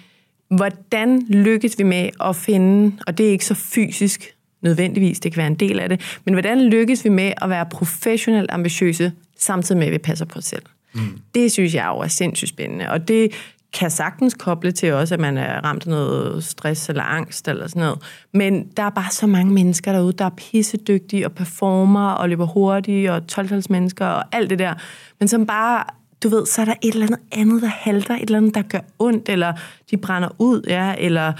ja. 0.51 0.55
hvordan 0.55 1.21
lykkes 1.29 1.77
vi 1.77 1.83
med 1.83 2.09
at 2.23 2.35
finde, 2.35 2.97
og 3.07 3.17
det 3.17 3.27
er 3.27 3.31
ikke 3.31 3.45
så 3.45 3.53
fysisk 3.53 4.33
nødvendigvis, 4.61 5.19
det 5.19 5.31
kan 5.31 5.37
være 5.37 5.47
en 5.47 5.55
del 5.55 5.79
af 5.79 5.89
det, 5.89 6.19
men 6.25 6.33
hvordan 6.33 6.61
lykkes 6.61 7.05
vi 7.05 7.09
med 7.09 7.33
at 7.41 7.49
være 7.49 7.65
professionelt 7.65 8.51
ambitiøse, 8.51 9.11
samtidig 9.37 9.79
med, 9.79 9.87
at 9.87 9.93
vi 9.93 9.97
passer 9.97 10.25
på 10.25 10.39
os 10.39 10.45
selv? 10.45 10.63
Mm. 10.93 11.19
Det 11.35 11.51
synes 11.51 11.75
jeg 11.75 11.85
jo 11.87 11.99
er 11.99 12.07
sindssygt 12.07 12.49
spændende, 12.49 12.89
og 12.89 13.07
det 13.07 13.31
kan 13.73 13.91
sagtens 13.91 14.33
koble 14.33 14.71
til 14.71 14.93
også, 14.93 15.13
at 15.13 15.19
man 15.19 15.37
er 15.37 15.61
ramt 15.65 15.83
af 15.83 15.89
noget 15.89 16.43
stress 16.43 16.89
eller 16.89 17.03
angst 17.03 17.47
eller 17.47 17.67
sådan 17.67 17.79
noget. 17.79 17.99
Men 18.33 18.67
der 18.77 18.83
er 18.83 18.89
bare 18.89 19.11
så 19.11 19.27
mange 19.27 19.53
mennesker 19.53 19.91
derude, 19.91 20.13
der 20.13 20.25
er 20.25 20.29
pissedygtige 20.37 21.25
og 21.25 21.31
performer 21.31 22.09
og 22.09 22.29
løber 22.29 22.45
hurtigt 22.45 23.09
og 23.09 23.27
12 23.27 23.63
mennesker 23.69 24.05
og 24.05 24.23
alt 24.31 24.49
det 24.49 24.59
der. 24.59 24.73
Men 25.19 25.27
som 25.27 25.45
bare, 25.45 25.83
du 26.23 26.29
ved, 26.29 26.45
så 26.45 26.61
er 26.61 26.65
der 26.65 26.73
et 26.81 26.93
eller 26.93 27.05
andet 27.05 27.19
andet, 27.31 27.61
der 27.61 27.67
halter, 27.67 28.15
et 28.15 28.21
eller 28.21 28.37
andet, 28.37 28.55
der 28.55 28.61
gør 28.61 28.79
ondt, 28.99 29.29
eller 29.29 29.53
de 29.91 29.97
brænder 29.97 30.29
ud, 30.39 30.61
ja, 30.67 30.95
eller 30.97 31.33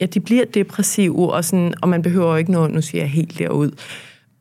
ja, 0.00 0.06
de 0.06 0.20
bliver 0.20 0.44
depressive, 0.44 1.32
og, 1.32 1.44
sådan, 1.44 1.74
og 1.82 1.88
man 1.88 2.02
behøver 2.02 2.30
jo 2.30 2.36
ikke 2.36 2.52
noget, 2.52 2.70
nu 2.70 2.82
siger 2.82 3.02
jeg 3.02 3.10
helt 3.10 3.38
derud. 3.38 3.70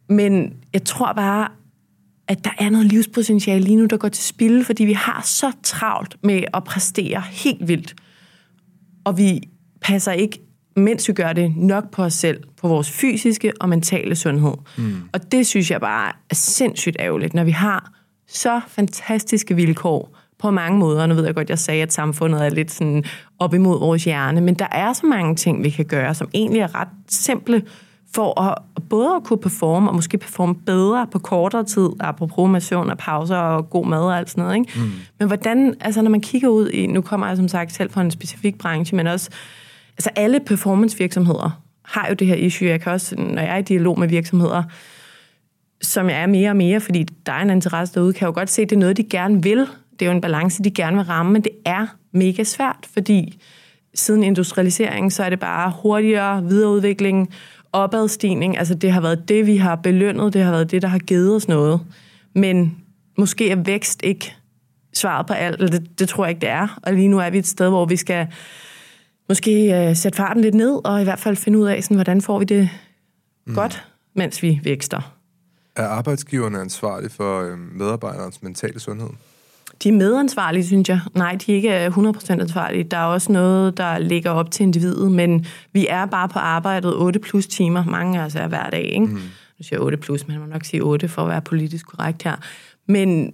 Men 0.10 0.54
jeg 0.74 0.84
tror 0.84 1.14
bare, 1.14 1.48
at 2.32 2.44
der 2.44 2.52
er 2.60 2.70
noget 2.70 2.86
livspotentiale 2.86 3.64
lige 3.64 3.76
nu, 3.76 3.86
der 3.86 3.98
går 3.98 4.08
til 4.08 4.24
spil, 4.24 4.66
fordi 4.66 4.86
vi 4.86 4.94
har 4.94 5.22
så 5.26 5.52
travlt 5.64 6.16
med 6.24 6.44
at 6.54 6.64
præstere 6.64 7.24
helt 7.32 7.68
vildt. 7.68 7.96
Og 9.04 9.18
vi 9.18 9.42
passer 9.82 10.12
ikke, 10.12 10.40
mens 10.76 11.08
vi 11.08 11.14
gør 11.14 11.34
det, 11.34 11.58
nok 11.58 11.92
på 11.92 12.04
os 12.04 12.14
selv, 12.14 12.44
på 12.62 12.68
vores 12.68 12.92
fysiske 12.92 13.54
og 13.60 13.70
mentale 13.70 14.16
sundhed. 14.16 14.54
Mm. 14.78 14.96
Og 15.14 15.32
det 15.32 15.48
synes 15.48 15.72
jeg 15.72 15.82
bare 15.82 16.12
er 16.30 16.36
sindssygt 16.36 16.98
ærgerligt, 17.00 17.34
når 17.34 17.44
vi 17.44 17.52
har 17.52 17.92
så 18.28 18.62
fantastiske 18.68 19.56
vilkår 19.56 20.18
på 20.40 20.52
mange 20.52 20.80
måder. 20.80 21.06
Nu 21.06 21.16
ved 21.16 21.26
jeg 21.26 21.36
godt, 21.36 21.50
jeg 21.50 21.60
sagde, 21.60 21.82
at 21.82 21.94
samfundet 21.94 22.46
er 22.46 22.50
lidt 22.50 22.72
sådan 22.72 23.04
op 23.40 23.54
imod 23.54 23.80
vores 23.80 24.04
hjerne, 24.04 24.42
men 24.42 24.56
der 24.56 24.68
er 24.72 24.94
så 24.94 25.06
mange 25.06 25.36
ting, 25.36 25.64
vi 25.64 25.70
kan 25.70 25.86
gøre, 25.86 26.14
som 26.14 26.30
egentlig 26.34 26.62
er 26.62 26.76
ret 26.76 26.88
simple, 27.10 27.64
for 28.16 28.42
at 28.42 28.58
både 28.90 29.16
at 29.16 29.24
kunne 29.24 29.40
performe, 29.40 29.90
og 29.90 29.96
måske 29.96 30.18
performe 30.18 30.56
bedre 30.56 31.08
på 31.12 31.20
kortere 31.20 31.64
tid, 31.64 31.90
apropos 32.00 32.50
motion 32.50 32.90
og 32.90 32.98
pauser 32.98 33.38
og 33.38 33.70
god 33.70 33.86
mad 33.86 34.00
og 34.00 34.18
alt 34.18 34.30
sådan 34.30 34.44
noget. 34.44 34.56
Ikke? 34.56 34.72
Mm. 34.76 34.92
Men 35.20 35.28
hvordan, 35.28 35.76
altså 35.80 36.02
når 36.02 36.10
man 36.12 36.22
kigger 36.22 36.50
ud 36.50 36.70
i, 36.70 36.88
nu 36.88 37.02
kommer 37.02 37.28
jeg 37.28 37.38
som 37.38 37.48
sagt 37.48 37.74
selv 37.74 37.92
fra 37.92 38.02
en 38.02 38.12
specifik 38.12 38.58
branche, 38.58 38.96
men 38.96 39.08
også, 39.08 39.30
altså 39.98 40.10
alle 40.16 40.40
performancevirksomheder 40.40 41.62
har 41.86 42.08
jo 42.10 42.14
det 42.14 42.28
her 42.28 42.36
issue. 42.36 42.68
Jeg 42.68 42.82
kan 42.82 42.92
også, 42.92 43.16
når 43.16 43.42
jeg 43.42 43.54
er 43.54 43.58
i 43.58 43.62
dialog 43.62 44.00
med 44.00 44.08
virksomheder, 44.08 44.64
som 45.82 46.10
jeg 46.10 46.22
er 46.22 46.28
mere 46.28 46.50
og 46.50 46.56
mere, 46.56 46.80
fordi 46.80 47.04
der 47.26 47.32
er 47.32 47.42
en 47.42 47.50
interesse 47.50 47.94
derude, 47.94 48.14
kan 48.14 48.22
jeg 48.22 48.28
jo 48.28 48.40
godt 48.40 48.50
se, 48.50 48.62
at 48.62 48.70
det 48.70 48.76
er 48.76 48.80
noget, 48.80 48.98
de 48.98 49.04
gerne 49.04 49.44
vil. 49.44 49.68
Det 50.00 50.02
er 50.02 50.06
jo 50.06 50.12
en 50.12 50.22
balance, 50.22 50.64
de 50.64 50.72
gerne 50.72 50.98
vil 50.98 51.06
ramme, 51.06 51.32
men 51.32 51.42
det 51.42 51.52
er 51.66 51.88
mega 52.12 52.44
svært, 52.44 52.88
fordi 52.94 53.42
siden 53.96 54.24
industrialisering, 54.24 55.14
så 55.14 55.24
er 55.24 55.30
det 55.30 55.40
bare 55.40 55.74
hurtigere 55.82 56.44
videreudvikling, 56.44 57.30
opadstigning, 57.74 58.58
altså 58.58 58.76
det 58.76 58.92
har 58.92 59.02
været 59.02 59.30
det, 59.30 59.48
vi 59.48 59.58
har 59.58 59.76
belønnet, 59.76 60.34
det 60.34 60.44
har 60.44 60.52
været 60.52 60.72
det, 60.72 60.82
der 60.82 60.88
har 60.88 61.00
givet 61.00 61.36
os 61.36 61.48
noget. 61.48 61.82
Men 62.36 62.78
måske 63.18 63.50
er 63.50 63.56
vækst 63.56 64.02
ikke 64.04 64.36
svaret 64.94 65.28
på 65.28 65.34
alt, 65.34 65.62
eller 65.62 65.80
det, 65.80 66.00
det 66.00 66.10
tror 66.10 66.26
jeg 66.26 66.30
ikke, 66.30 66.42
det 66.42 66.50
er. 66.50 66.80
Og 66.84 66.94
lige 66.94 67.08
nu 67.08 67.20
er 67.20 67.30
vi 67.30 67.38
et 67.38 67.48
sted, 67.48 67.70
hvor 67.70 67.86
vi 67.86 67.96
skal 67.96 68.28
måske 69.30 69.86
uh, 69.90 69.96
sætte 69.96 70.18
farten 70.18 70.42
lidt 70.42 70.56
ned, 70.56 70.86
og 70.86 71.02
i 71.02 71.04
hvert 71.04 71.20
fald 71.20 71.36
finde 71.36 71.60
ud 71.60 71.68
af, 71.68 71.84
sådan, 71.84 71.98
hvordan 71.98 72.22
får 72.22 72.40
vi 72.40 72.46
det 72.46 72.70
mm. 73.48 73.56
godt, 73.56 73.88
mens 74.14 74.44
vi 74.44 74.60
vækster. 74.64 75.16
Er 75.76 75.88
arbejdsgiverne 75.88 76.60
ansvarlige 76.60 77.10
for 77.10 77.42
øh, 77.42 77.58
medarbejderens 77.58 78.44
mentale 78.44 78.80
sundhed? 78.80 79.10
De 79.84 79.90
er 79.90 79.94
medansvarlige, 79.94 80.66
synes 80.66 80.90
jeg. 80.90 81.00
Nej, 81.16 81.38
de 81.46 81.52
er 81.52 81.56
ikke 81.56 81.88
100% 81.88 82.32
ansvarlige. 82.32 82.84
Der 82.84 82.98
er 82.98 83.06
også 83.06 83.32
noget, 83.32 83.78
der 83.78 83.98
ligger 83.98 84.32
op 84.32 84.52
til 84.52 84.64
individet, 84.64 85.12
men 85.12 85.46
vi 85.74 85.88
er 85.90 86.06
bare 86.06 86.30
på 86.30 86.40
arbejdet 86.40 86.96
8 86.96 87.20
plus 87.20 87.48
timer. 87.48 87.86
Mange 87.86 88.22
af 88.22 88.26
os 88.26 88.36
er 88.36 88.48
hver 88.48 88.70
dag, 88.70 88.84
ikke? 88.84 89.06
Mm. 89.06 89.14
Nu 89.14 89.64
siger 89.64 89.76
jeg 89.78 89.82
8 89.82 89.98
plus, 89.98 90.28
men 90.28 90.40
man 90.40 90.48
må 90.48 90.54
nok 90.54 90.64
sige 90.66 90.84
8 90.84 91.08
for 91.08 91.22
at 91.22 91.30
være 91.30 91.42
politisk 91.42 91.86
korrekt 91.86 92.24
her. 92.24 92.36
Men, 92.88 93.34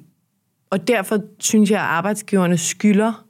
og 0.69 0.87
derfor 0.87 1.19
synes 1.39 1.71
jeg, 1.71 1.79
at 1.79 1.85
arbejdsgiverne 1.85 2.57
skylder 2.57 3.25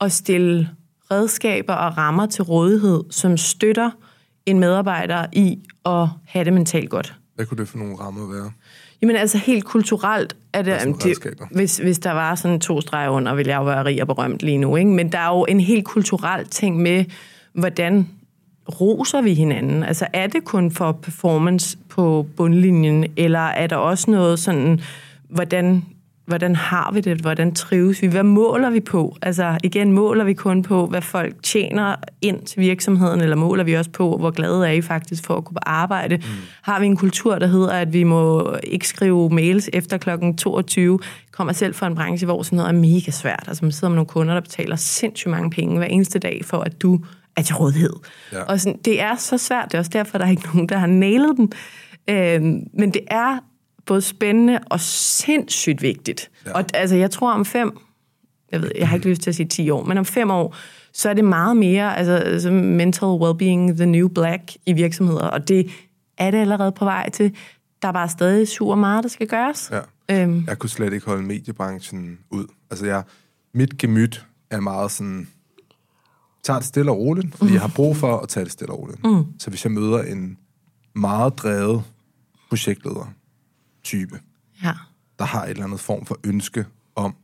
at 0.00 0.12
stille 0.12 0.68
redskaber 1.10 1.74
og 1.74 1.98
rammer 1.98 2.26
til 2.26 2.44
rådighed, 2.44 3.04
som 3.10 3.36
støtter 3.36 3.90
en 4.46 4.60
medarbejder 4.60 5.26
i 5.32 5.58
at 5.84 6.08
have 6.24 6.44
det 6.44 6.52
mentalt 6.52 6.90
godt. 6.90 7.14
Hvad 7.34 7.46
kunne 7.46 7.58
det 7.58 7.68
for 7.68 7.78
nogle 7.78 7.96
rammer 7.96 8.32
være? 8.34 8.50
Jamen 9.02 9.16
altså 9.16 9.38
helt 9.38 9.64
kulturelt, 9.64 10.36
er 10.52 10.62
det, 10.62 10.80
det 11.04 11.40
hvis, 11.50 11.76
hvis 11.78 11.98
der 11.98 12.12
var 12.12 12.34
sådan 12.34 12.60
to 12.60 12.80
streger 12.80 13.08
under, 13.08 13.34
ville 13.34 13.50
jeg 13.50 13.58
jo 13.58 13.64
være 13.64 13.84
rig 13.84 14.00
og 14.00 14.06
berømt 14.06 14.42
lige 14.42 14.58
nu. 14.58 14.76
Ikke? 14.76 14.90
Men 14.90 15.12
der 15.12 15.18
er 15.18 15.38
jo 15.38 15.46
en 15.48 15.60
helt 15.60 15.84
kulturel 15.84 16.46
ting 16.46 16.78
med, 16.78 17.04
hvordan 17.52 18.08
roser 18.80 19.22
vi 19.22 19.34
hinanden? 19.34 19.82
Altså 19.82 20.06
er 20.12 20.26
det 20.26 20.44
kun 20.44 20.70
for 20.70 20.92
performance 20.92 21.78
på 21.88 22.26
bundlinjen, 22.36 23.06
eller 23.16 23.38
er 23.38 23.66
der 23.66 23.76
også 23.76 24.10
noget 24.10 24.38
sådan, 24.38 24.80
hvordan 25.28 25.84
hvordan 26.26 26.56
har 26.56 26.90
vi 26.92 27.00
det, 27.00 27.20
hvordan 27.20 27.54
trives 27.54 28.02
vi, 28.02 28.06
hvad 28.06 28.22
måler 28.22 28.70
vi 28.70 28.80
på? 28.80 29.16
Altså 29.22 29.58
igen, 29.64 29.92
måler 29.92 30.24
vi 30.24 30.34
kun 30.34 30.62
på, 30.62 30.86
hvad 30.86 31.02
folk 31.02 31.42
tjener 31.42 31.96
ind 32.20 32.42
til 32.42 32.60
virksomheden, 32.60 33.20
eller 33.20 33.36
måler 33.36 33.64
vi 33.64 33.74
også 33.74 33.90
på, 33.90 34.16
hvor 34.16 34.30
glade 34.30 34.68
er 34.68 34.72
I 34.72 34.80
faktisk 34.80 35.24
for 35.24 35.36
at 35.36 35.44
kunne 35.44 35.54
på 35.54 35.62
arbejde? 35.66 36.16
Mm. 36.16 36.22
Har 36.62 36.80
vi 36.80 36.86
en 36.86 36.96
kultur, 36.96 37.38
der 37.38 37.46
hedder, 37.46 37.72
at 37.72 37.92
vi 37.92 38.04
må 38.04 38.54
ikke 38.62 38.88
skrive 38.88 39.30
mails 39.30 39.70
efter 39.72 39.98
klokken 39.98 40.36
22? 40.36 40.98
Jeg 41.02 41.32
kommer 41.32 41.52
selv 41.52 41.74
fra 41.74 41.86
en 41.86 41.94
branche, 41.94 42.24
hvor 42.24 42.42
sådan 42.42 42.56
noget 42.56 42.68
er 42.68 42.72
mega 42.72 43.10
svært. 43.10 43.44
Altså 43.48 43.64
man 43.64 43.72
sidder 43.72 43.88
med 43.88 43.96
nogle 43.96 44.08
kunder, 44.08 44.34
der 44.34 44.40
betaler 44.40 44.76
sindssygt 44.76 45.30
mange 45.30 45.50
penge 45.50 45.78
hver 45.78 45.86
eneste 45.86 46.18
dag, 46.18 46.40
for 46.44 46.58
at 46.58 46.82
du 46.82 47.00
er 47.36 47.42
til 47.42 47.54
rådighed. 47.54 47.92
Ja. 48.32 48.42
Og 48.42 48.60
sådan, 48.60 48.78
det 48.84 49.00
er 49.00 49.16
så 49.16 49.38
svært, 49.38 49.64
det 49.64 49.74
er 49.74 49.78
også 49.78 49.90
derfor, 49.94 50.18
der 50.18 50.24
er 50.24 50.30
ikke 50.30 50.48
nogen, 50.54 50.68
der 50.68 50.78
har 50.78 50.86
nailet 50.86 51.36
den. 51.36 51.52
Øhm, 52.10 52.60
men 52.74 52.90
det 52.90 53.02
er 53.06 53.38
både 53.86 54.00
spændende 54.00 54.58
og 54.70 54.80
sindssygt 54.80 55.82
vigtigt. 55.82 56.30
Ja. 56.46 56.52
Og 56.52 56.64
altså, 56.74 56.96
jeg 56.96 57.10
tror 57.10 57.32
om 57.32 57.44
fem, 57.44 57.78
jeg, 58.52 58.62
ved, 58.62 58.70
jeg 58.78 58.88
har 58.88 58.96
ikke 58.96 59.08
lyst 59.08 59.22
til 59.22 59.30
at 59.30 59.34
sige 59.34 59.48
10 59.48 59.70
år, 59.70 59.84
men 59.84 59.98
om 59.98 60.04
fem 60.04 60.30
år, 60.30 60.56
så 60.92 61.08
er 61.08 61.14
det 61.14 61.24
meget 61.24 61.56
mere 61.56 61.96
altså, 61.96 62.12
altså 62.12 62.50
mental 62.50 63.08
well-being, 63.08 63.76
the 63.76 63.86
new 63.86 64.08
black 64.08 64.56
i 64.66 64.72
virksomheder, 64.72 65.26
og 65.26 65.48
det 65.48 65.70
er 66.18 66.30
det 66.30 66.38
allerede 66.38 66.72
på 66.72 66.84
vej 66.84 67.10
til. 67.10 67.36
Der 67.82 67.88
er 67.88 67.92
bare 67.92 68.08
stadig 68.08 68.48
super 68.48 68.74
meget, 68.74 69.02
der 69.02 69.08
skal 69.08 69.28
gøres. 69.28 69.72
Ja. 69.72 69.80
Øhm. 70.22 70.44
Jeg 70.46 70.58
kunne 70.58 70.70
slet 70.70 70.92
ikke 70.92 71.06
holde 71.06 71.22
mediebranchen 71.22 72.18
ud. 72.30 72.46
Altså, 72.70 72.86
jeg, 72.86 73.02
mit 73.54 73.78
gemyt 73.78 74.26
er 74.50 74.60
meget 74.60 74.90
sådan, 74.90 75.28
tager 76.42 76.58
det 76.58 76.66
stille 76.66 76.90
og 76.90 76.98
roligt, 76.98 77.36
fordi 77.36 77.52
jeg 77.52 77.60
har 77.60 77.72
brug 77.76 77.96
for 77.96 78.18
at 78.18 78.28
tage 78.28 78.44
det 78.44 78.52
stille 78.52 78.72
og 78.72 78.78
roligt. 78.78 79.04
Mm. 79.04 79.24
Så 79.38 79.50
hvis 79.50 79.64
jeg 79.64 79.72
møder 79.72 80.02
en 80.02 80.38
meget 80.94 81.38
drevet 81.38 81.82
projektleder, 82.48 83.12
type. 83.86 84.20
Ja. 84.62 84.72
der 85.18 85.24
har 85.24 85.44
et 85.44 85.50
eller 85.50 85.64
andet 85.64 85.80
form 85.80 86.06
for 86.06 86.18
ønske 86.24 86.64
om 86.94 87.14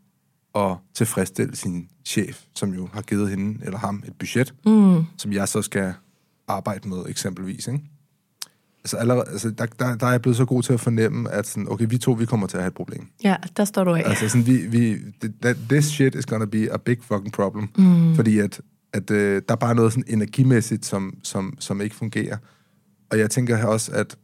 at 0.54 0.76
tilfredsstille 0.94 1.56
sin 1.56 1.88
chef, 2.04 2.42
som 2.54 2.74
jo 2.74 2.88
har 2.92 3.02
givet 3.02 3.30
hende 3.30 3.64
eller 3.64 3.78
ham 3.78 4.02
et 4.06 4.14
budget, 4.18 4.54
mm. 4.66 5.04
som 5.16 5.32
jeg 5.32 5.48
så 5.48 5.62
skal 5.62 5.94
arbejde 6.48 6.88
med 6.88 6.98
eksempelvis. 7.08 7.66
Ikke? 7.66 7.80
Altså, 8.78 8.96
allerede, 8.96 9.24
altså 9.28 9.50
der, 9.50 9.66
der, 9.66 9.96
der 9.96 10.06
er 10.06 10.10
jeg 10.10 10.22
blevet 10.22 10.36
så 10.36 10.44
god 10.44 10.62
til 10.62 10.72
at 10.72 10.80
fornemme, 10.80 11.30
at 11.30 11.46
sådan, 11.46 11.68
okay, 11.68 11.86
vi 11.88 11.98
to, 11.98 12.12
vi 12.12 12.26
kommer 12.26 12.46
til 12.46 12.56
at 12.56 12.62
have 12.62 12.68
et 12.68 12.74
problem. 12.74 13.06
Ja, 13.24 13.36
der 13.56 13.64
står 13.64 13.84
du 13.84 13.94
af. 13.94 14.02
Altså 14.06 14.28
sådan, 14.28 14.46
vi, 14.46 14.66
vi, 14.66 14.96
that, 15.42 15.56
this 15.68 15.84
shit 15.84 16.14
is 16.14 16.26
gonna 16.26 16.44
be 16.44 16.72
a 16.72 16.76
big 16.76 16.98
fucking 17.02 17.32
problem. 17.32 17.68
Mm. 17.76 18.14
Fordi 18.14 18.38
at, 18.38 18.60
at 18.92 19.10
uh, 19.10 19.16
der 19.16 19.42
er 19.48 19.56
bare 19.56 19.74
noget 19.74 19.92
sådan 19.92 20.04
energimæssigt, 20.08 20.86
som, 20.86 21.18
som, 21.22 21.56
som 21.58 21.80
ikke 21.80 21.96
fungerer. 21.96 22.36
Og 23.10 23.18
jeg 23.18 23.30
tænker 23.30 23.66
også, 23.66 23.92
at 23.92 24.16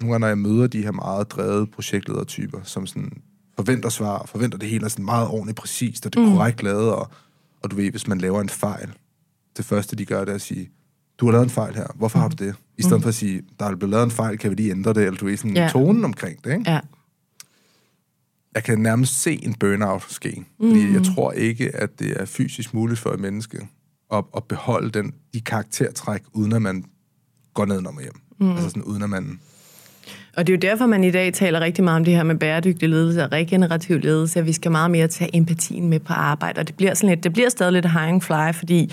nogle 0.00 0.12
gange, 0.12 0.20
når 0.20 0.28
jeg 0.28 0.38
møder 0.38 0.66
de 0.66 0.82
her 0.82 0.92
meget 0.92 1.30
drevet 1.30 1.70
projektledertyper, 1.70 2.60
som 2.62 2.86
sådan 2.86 3.12
forventer 3.56 3.88
svar, 3.88 4.26
forventer 4.26 4.58
det 4.58 4.68
hele 4.68 4.84
er 4.84 4.88
sådan 4.88 5.04
meget 5.04 5.28
ordentligt 5.28 5.56
præcist, 5.58 6.06
og 6.06 6.14
det 6.14 6.20
er 6.20 6.26
mm. 6.26 6.36
korrekt 6.36 6.62
lavet, 6.62 6.92
og, 6.92 7.10
og 7.62 7.70
du 7.70 7.76
ved, 7.76 7.90
hvis 7.90 8.06
man 8.06 8.18
laver 8.18 8.40
en 8.40 8.48
fejl, 8.48 8.92
det 9.56 9.64
første, 9.64 9.96
de 9.96 10.04
gør, 10.04 10.20
det 10.20 10.30
er 10.30 10.34
at 10.34 10.40
sige, 10.40 10.70
du 11.18 11.24
har 11.24 11.32
lavet 11.32 11.44
en 11.44 11.50
fejl 11.50 11.74
her, 11.74 11.86
hvorfor 11.94 12.18
mm. 12.18 12.22
har 12.22 12.28
du 12.28 12.44
det? 12.44 12.54
I 12.78 12.82
stedet 12.82 12.98
mm. 12.98 13.02
for 13.02 13.08
at 13.08 13.14
sige, 13.14 13.42
der 13.60 13.66
er 13.66 13.76
blevet 13.76 13.90
lavet 13.90 14.04
en 14.04 14.10
fejl, 14.10 14.38
kan 14.38 14.50
vi 14.50 14.54
lige 14.54 14.70
ændre 14.70 14.92
det, 14.92 15.04
eller 15.04 15.18
du 15.18 15.24
ved, 15.24 15.36
sådan 15.36 15.56
ja. 15.56 15.68
tonen 15.68 16.04
omkring 16.04 16.44
det, 16.44 16.52
ikke? 16.52 16.70
Ja. 16.70 16.80
Jeg 18.54 18.64
kan 18.64 18.78
nærmest 18.78 19.22
se 19.22 19.44
en 19.44 19.54
burnout 19.54 20.06
ske, 20.08 20.44
mm. 20.60 20.70
fordi 20.70 20.92
jeg 20.92 21.02
tror 21.14 21.32
ikke, 21.32 21.76
at 21.76 21.98
det 21.98 22.20
er 22.20 22.24
fysisk 22.24 22.74
muligt 22.74 23.00
for 23.00 23.10
et 23.10 23.20
menneske 23.20 23.68
at, 24.12 24.24
at 24.36 24.44
beholde 24.44 24.90
den, 24.90 25.14
de 25.34 25.40
karaktertræk, 25.40 26.22
uden 26.32 26.52
at 26.52 26.62
man 26.62 26.84
går 27.54 27.64
ned 27.64 27.86
og 27.86 28.00
hjem. 28.00 28.20
Mm. 28.40 28.50
Altså 28.50 28.68
sådan, 28.68 28.82
uden 28.82 29.02
at 29.02 29.10
man 29.10 29.40
og 30.36 30.46
det 30.46 30.52
er 30.52 30.56
jo 30.56 30.70
derfor, 30.70 30.86
man 30.86 31.04
i 31.04 31.10
dag 31.10 31.32
taler 31.32 31.60
rigtig 31.60 31.84
meget 31.84 31.96
om 31.96 32.04
det 32.04 32.14
her 32.14 32.22
med 32.22 32.34
bæredygtig 32.34 32.88
ledelse 32.88 33.24
og 33.24 33.32
regenerativ 33.32 33.98
ledelse, 33.98 34.38
at 34.38 34.46
vi 34.46 34.52
skal 34.52 34.70
meget 34.70 34.90
mere 34.90 35.08
tage 35.08 35.36
empatien 35.36 35.88
med 35.88 36.00
på 36.00 36.12
arbejde. 36.12 36.58
Og 36.58 36.66
det 36.66 36.74
bliver, 36.74 36.94
sådan 36.94 37.08
lidt, 37.08 37.24
det 37.24 37.32
bliver 37.32 37.48
stadig 37.48 37.72
lidt 37.72 37.90
high 37.90 38.20
fly, 38.20 38.52
fordi 38.52 38.92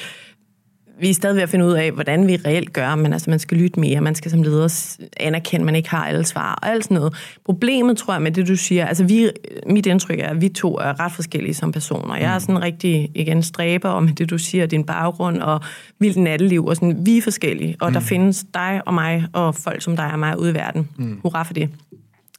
vi 1.02 1.10
er 1.10 1.14
stadig 1.14 1.36
ved 1.36 1.44
at 1.44 1.50
finde 1.50 1.66
ud 1.66 1.74
af, 1.74 1.92
hvordan 1.92 2.28
vi 2.28 2.36
reelt 2.36 2.74
gør, 2.74 2.96
men 2.96 3.14
altså, 3.14 3.30
man 3.30 3.40
skal 3.40 3.58
lytte 3.58 3.80
mere, 3.80 4.02
man 4.02 4.16
skal 4.16 4.32
som 4.32 4.44
leder 4.44 4.98
anerkende, 5.18 5.62
at 5.62 5.66
man 5.66 5.76
ikke 5.76 5.90
har 5.90 6.06
alle 6.06 6.26
svar 6.26 6.60
og 6.62 6.70
alt 6.70 6.84
sådan 6.84 6.96
noget. 6.96 7.14
Problemet, 7.46 7.98
tror 7.98 8.14
jeg, 8.14 8.22
med 8.22 8.32
det, 8.32 8.48
du 8.48 8.56
siger, 8.56 8.86
altså 8.86 9.04
vi, 9.04 9.30
mit 9.68 9.86
indtryk 9.86 10.20
er, 10.20 10.28
at 10.28 10.42
vi 10.42 10.50
to 10.50 10.78
er 10.78 11.00
ret 11.00 11.12
forskellige 11.12 11.54
som 11.54 11.72
personer. 11.72 12.16
Jeg 12.16 12.32
er 12.32 12.38
mm. 12.38 12.40
sådan 12.40 12.62
rigtig, 12.62 13.12
igen, 13.16 13.44
stræber 13.44 13.90
om 13.90 14.08
det, 14.08 14.30
du 14.30 14.38
siger, 14.38 14.66
din 14.66 14.84
baggrund 14.84 15.42
og 15.42 15.62
vildt 16.00 16.18
natteliv, 16.18 16.66
og 16.66 16.76
sådan, 16.76 17.06
vi 17.06 17.18
er 17.18 17.22
forskellige, 17.22 17.76
og 17.80 17.90
mm. 17.90 17.94
der 17.94 18.00
findes 18.00 18.46
dig 18.54 18.82
og 18.86 18.94
mig, 18.94 19.26
og 19.34 19.56
folk 19.56 19.82
som 19.82 19.96
dig 19.96 20.12
og 20.12 20.20
mig 20.20 20.40
ude 20.40 20.52
i 20.52 20.54
verden. 20.54 20.90
Mm. 20.98 21.20
Hurra 21.24 21.44
for 21.44 21.54
det. 21.54 21.70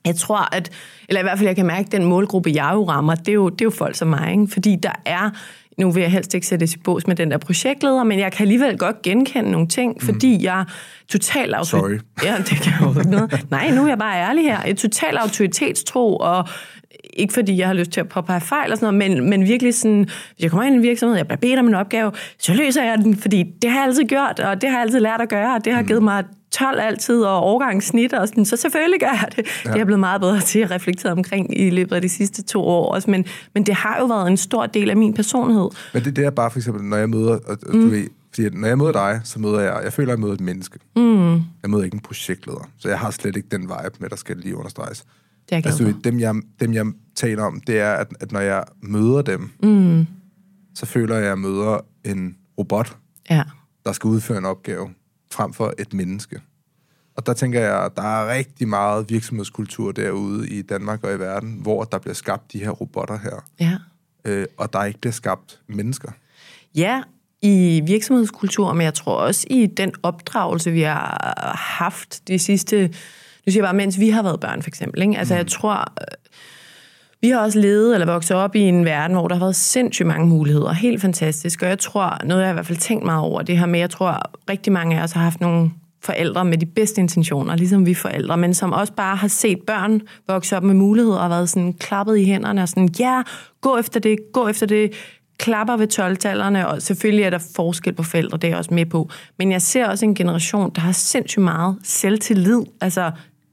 Jeg 0.05 0.17
tror, 0.17 0.55
at, 0.55 0.71
eller 1.09 1.21
i 1.21 1.23
hvert 1.23 1.39
fald 1.39 1.49
jeg 1.49 1.57
kan 1.57 1.67
mærke, 1.67 1.87
at 1.87 1.93
den 1.93 2.05
målgruppe, 2.05 2.53
jeg 2.55 2.71
jo 2.75 2.89
rammer, 2.89 3.15
det 3.15 3.29
er 3.29 3.33
jo, 3.33 3.49
det 3.49 3.61
er 3.61 3.65
jo 3.65 3.71
folk 3.71 3.97
som 3.97 4.09
mig, 4.09 4.31
ikke? 4.33 4.47
fordi 4.53 4.77
der 4.77 4.93
er 5.05 5.31
nu 5.79 5.91
vil 5.91 6.01
jeg 6.01 6.11
helst 6.11 6.35
ikke 6.35 6.47
sætte 6.47 6.65
i 6.65 6.69
bås 6.85 7.07
med 7.07 7.17
den 7.17 7.31
der 7.31 7.39
projektleder, 7.39 8.05
men 8.05 8.19
jeg 8.19 8.33
kan 8.33 8.45
alligevel 8.45 8.79
godt 8.79 9.03
genkende 9.03 9.51
nogle 9.51 9.69
ting, 9.69 9.95
mm. 9.95 10.07
fordi 10.07 10.45
jeg 10.45 10.65
totalt 11.09 11.55
autoritet... 11.55 12.01
Sorry. 12.19 12.27
Ja, 12.29 12.37
det 12.39 12.63
kan 12.63 12.73
jo 12.83 12.99
ikke 12.99 13.11
noget. 13.11 13.47
Nej, 13.51 13.71
nu 13.71 13.85
er 13.85 13.89
jeg 13.89 13.99
bare 13.99 14.21
ærlig 14.21 14.45
her. 14.45 14.59
Et 14.67 14.77
total 14.77 15.17
autoritetstro, 15.17 16.17
og 16.17 16.49
ikke 17.13 17.35
fordi 17.35 17.59
jeg 17.59 17.67
har 17.67 17.75
lyst 17.75 17.91
til 17.91 18.01
at 18.01 18.09
påpege 18.09 18.41
fejl 18.41 18.73
og 18.73 18.79
sådan 18.79 18.95
noget, 18.95 19.11
men, 19.11 19.31
men 19.31 19.49
virkelig 19.49 19.75
sådan, 19.75 20.05
hvis 20.05 20.43
jeg 20.43 20.51
kommer 20.51 20.65
ind 20.67 20.75
i 20.75 20.77
en 20.77 20.83
virksomhed, 20.83 21.17
jeg 21.17 21.27
bliver 21.27 21.39
bedt 21.39 21.59
om 21.59 21.67
en 21.67 21.75
opgave, 21.75 22.13
så 22.39 22.55
løser 22.55 22.85
jeg 22.85 22.99
den, 22.99 23.17
fordi 23.17 23.45
det 23.63 23.71
har 23.71 23.79
jeg 23.79 23.87
altid 23.87 24.05
gjort, 24.05 24.41
og 24.41 24.61
det 24.61 24.71
har 24.71 24.77
jeg 24.77 24.83
altid 24.83 25.01
lært 25.01 25.21
at 25.21 25.29
gøre, 25.29 25.55
og 25.55 25.65
det 25.65 25.73
har 25.73 25.81
mm. 25.81 25.87
givet 25.87 26.03
mig 26.03 26.25
12 26.53 26.81
altid, 26.81 27.23
og 27.23 27.37
overgangssnit, 27.37 28.13
og 28.13 28.29
sådan, 28.29 28.45
så 28.45 28.57
selvfølgelig 28.57 29.01
gør 29.01 29.07
jeg 29.07 29.29
det. 29.37 29.39
Ja. 29.39 29.69
Det 29.69 29.75
er 29.75 29.77
jeg 29.77 29.87
blevet 29.87 30.01
meget 30.01 30.21
bedre 30.21 30.41
til 30.41 30.59
at 30.59 30.71
reflektere 30.71 31.13
omkring 31.13 31.61
i 31.61 31.71
løbet 31.71 31.97
af 31.97 32.03
de 32.03 32.09
sidste 32.09 32.43
to 32.43 32.63
år 32.63 32.95
også, 32.95 33.11
men, 33.11 33.25
men 33.55 33.67
det 33.67 33.75
har 33.75 33.99
jo 33.99 34.07
været 34.07 34.31
en 34.31 34.37
stor 34.37 34.67
del 34.67 34.91
af 34.91 34.97
min 34.97 35.15
personlighed. 35.15 35.69
Men 35.95 36.05
det, 36.05 36.17
det 36.17 36.25
er 36.25 36.31
bare 36.31 36.51
for 36.51 36.59
eksempel, 36.59 36.85
når 36.85 36.97
jeg 36.97 37.11
møder, 37.11 37.39
og, 37.47 37.59
mm. 37.67 37.81
du 37.81 37.89
ved, 37.89 38.07
fordi 38.35 38.49
når 38.49 38.69
jeg 38.69 38.79
møder 38.79 38.93
dig, 38.93 39.21
så 39.25 39.41
møder 39.41 39.61
jeg, 39.61 39.81
jeg 39.85 39.93
føler, 39.93 40.13
at 40.13 40.17
jeg 40.17 40.21
møder 40.21 40.35
et 40.35 40.41
menneske. 40.41 40.79
Mm. 40.97 41.35
Jeg 41.35 41.71
møder 41.71 41.85
ikke 41.85 41.95
en 41.95 42.01
projektleder, 42.01 42.71
så 42.79 42.89
jeg 42.89 42.99
har 42.99 43.11
slet 43.11 43.37
ikke 43.37 43.49
den 43.51 43.63
vibe 43.63 43.97
med, 43.99 44.09
der 44.09 44.17
skal 44.17 44.37
lige 44.37 44.57
understreges. 44.57 45.05
Det 45.49 45.59
er 45.59 45.63
altså, 45.65 45.95
dem 46.05 46.21
jeg, 46.21 46.35
dem, 46.61 46.75
jeg 46.75 46.87
taler 47.15 47.43
om, 47.43 47.61
det 47.67 47.81
er, 47.81 47.93
at, 47.93 48.07
at 48.21 48.33
når 48.33 48.41
jeg 48.41 48.65
møder 48.83 49.23
dem, 49.23 49.51
mm. 49.63 50.07
så 50.75 50.87
føler 50.87 51.15
jeg, 51.15 51.25
at 51.25 51.29
jeg 51.29 51.39
møder 51.39 51.79
en 52.05 52.37
robot, 52.59 52.97
ja. 53.31 53.43
der 53.87 53.93
skal 53.93 54.09
udføre 54.09 54.39
en 54.39 54.45
opgave 54.45 54.89
frem 55.33 55.53
for 55.53 55.75
et 55.79 55.93
menneske. 55.95 56.41
Og 57.17 57.27
der 57.27 57.35
tænker 57.35 57.61
jeg, 57.61 57.91
der 57.97 58.03
er 58.03 58.35
rigtig 58.35 58.69
meget 58.69 59.11
virksomhedskultur 59.11 59.93
derude 59.93 60.49
i 60.49 60.63
Danmark 60.63 61.05
og 61.05 61.15
i 61.15 61.19
verden, 61.19 61.59
hvor 61.63 61.85
der 61.85 61.99
bliver 61.99 62.15
skabt 62.15 62.53
de 62.53 62.59
her 62.59 62.71
robotter 62.71 63.19
her. 63.19 63.45
Ja. 63.61 63.77
Øh, 64.25 64.47
og 64.57 64.73
der 64.73 64.85
ikke 64.85 65.01
bliver 65.01 65.13
skabt 65.13 65.61
mennesker. 65.67 66.13
Ja, 66.75 67.03
i 67.43 67.83
virksomhedskultur, 67.87 68.73
men 68.73 68.85
jeg 68.85 68.95
tror 68.95 69.17
også 69.17 69.47
i 69.51 69.67
den 69.67 69.93
opdragelse, 70.03 70.71
vi 70.71 70.83
har 70.83 71.35
haft 71.59 72.29
de 72.29 72.39
sidste... 72.39 72.89
Nu 73.47 73.53
siger 73.53 73.63
jeg 73.63 73.67
bare, 73.67 73.77
mens 73.77 73.99
vi 73.99 74.11
har 74.11 74.23
været 74.23 74.41
børn, 74.41 74.63
for 74.63 74.69
eksempel. 74.69 75.03
Ikke? 75.03 75.19
Altså, 75.19 75.35
mm. 75.35 75.39
jeg 75.39 75.47
tror... 75.47 75.79
Øh, 76.01 76.07
vi 77.23 77.29
har 77.29 77.41
også 77.41 77.59
levet 77.59 77.95
eller 77.95 78.07
vokset 78.07 78.37
op 78.37 78.57
i 78.57 78.61
en 78.61 78.85
verden, 78.85 79.17
hvor 79.17 79.29
der 79.29 79.35
har 79.35 79.41
været 79.45 79.57
sindssygt 79.57 80.07
mange 80.07 80.27
muligheder. 80.27 80.73
Helt 80.73 81.01
fantastisk. 81.01 81.63
Og 81.63 81.69
jeg 81.69 81.79
tror, 81.79 82.25
noget 82.25 82.43
jeg 82.43 82.51
i 82.51 82.53
hvert 82.53 82.67
fald 82.67 82.79
tænkt 82.79 83.05
meget 83.05 83.21
over 83.21 83.43
det 83.43 83.59
her 83.59 83.67
med, 83.67 83.81
jeg 83.81 83.91
tror, 83.91 84.23
rigtig 84.51 84.73
mange 84.73 84.99
af 84.99 85.03
os 85.03 85.13
har 85.13 85.23
haft 85.23 85.41
nogle 85.41 85.71
forældre 86.05 86.45
med 86.45 86.59
de 86.59 86.67
bedste 86.67 87.01
intentioner, 87.01 87.57
ligesom 87.57 87.87
vi 87.87 87.95
forældre, 87.95 88.37
men 88.37 88.55
som 88.55 88.73
også 88.73 88.93
bare 88.93 89.17
har 89.17 89.29
set 89.29 89.59
børn 89.67 90.01
vokse 90.29 90.57
op 90.57 90.63
med 90.63 90.75
muligheder 90.75 91.19
og 91.19 91.31
været 91.31 91.49
sådan 91.49 91.73
klappet 91.73 92.19
i 92.19 92.25
hænderne 92.25 92.63
og 92.63 92.69
sådan, 92.69 92.89
ja, 92.99 93.23
gå 93.61 93.77
efter 93.77 94.01
det, 94.01 94.19
gå 94.33 94.49
efter 94.49 94.67
det, 94.67 94.93
klapper 95.39 95.77
ved 95.77 95.99
12-tallerne, 95.99 96.69
og 96.69 96.83
selvfølgelig 96.83 97.25
er 97.25 97.31
der 97.31 97.49
forskel 97.57 97.93
på 97.93 98.03
forældre, 98.03 98.39
det 98.39 98.45
er 98.45 98.49
jeg 98.49 98.59
også 98.59 98.75
med 98.75 98.87
på. 98.87 99.11
Men 99.39 99.53
jeg 99.53 99.63
ser 99.63 99.89
også 99.89 100.05
en 100.05 100.15
generation, 100.15 100.71
der 100.75 100.81
har 100.81 100.93
sindssygt 100.93 101.43
meget 101.43 101.77
selvtillid, 101.85 102.61
altså 102.81 103.11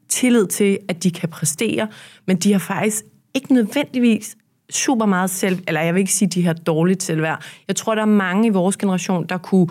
tillid 0.09 0.47
til, 0.47 0.77
at 0.87 1.03
de 1.03 1.11
kan 1.11 1.29
præstere, 1.29 1.87
men 2.27 2.37
de 2.37 2.51
har 2.51 2.59
faktisk 2.59 3.05
ikke 3.33 3.53
nødvendigvis 3.53 4.37
super 4.69 5.05
meget 5.05 5.29
selv, 5.29 5.59
eller 5.67 5.81
jeg 5.81 5.93
vil 5.93 5.99
ikke 5.99 6.13
sige, 6.13 6.29
de 6.29 6.45
har 6.45 6.53
dårligt 6.53 7.03
selvværd. 7.03 7.43
Jeg 7.67 7.75
tror, 7.75 7.95
der 7.95 8.01
er 8.01 8.05
mange 8.05 8.47
i 8.47 8.49
vores 8.49 8.77
generation, 8.77 9.25
der 9.25 9.37
kunne 9.37 9.67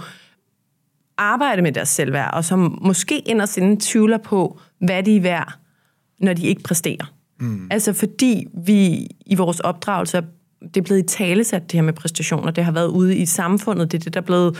arbejde 1.18 1.62
med 1.62 1.72
deres 1.72 1.88
selvværd, 1.88 2.34
og 2.34 2.44
som 2.44 2.78
måske 2.82 3.18
inderst 3.18 3.58
inden 3.58 3.80
tvivler 3.80 4.18
på, 4.18 4.60
hvad 4.78 5.02
de 5.02 5.16
er 5.16 5.20
værd, 5.20 5.52
når 6.20 6.32
de 6.32 6.46
ikke 6.46 6.62
præsterer. 6.62 7.12
Mm. 7.40 7.68
Altså 7.70 7.92
fordi 7.92 8.46
vi 8.66 9.08
i 9.26 9.34
vores 9.34 9.60
opdragelse, 9.60 10.22
det 10.60 10.76
er 10.76 10.82
blevet 10.84 11.02
i 11.02 11.06
talesat 11.06 11.62
det 11.62 11.72
her 11.72 11.82
med 11.82 11.92
præstationer, 11.92 12.50
det 12.50 12.64
har 12.64 12.72
været 12.72 12.88
ude 12.88 13.16
i 13.16 13.26
samfundet, 13.26 13.92
det 13.92 13.98
er 13.98 14.02
det, 14.02 14.14
der 14.14 14.20
er 14.20 14.24
blevet 14.24 14.58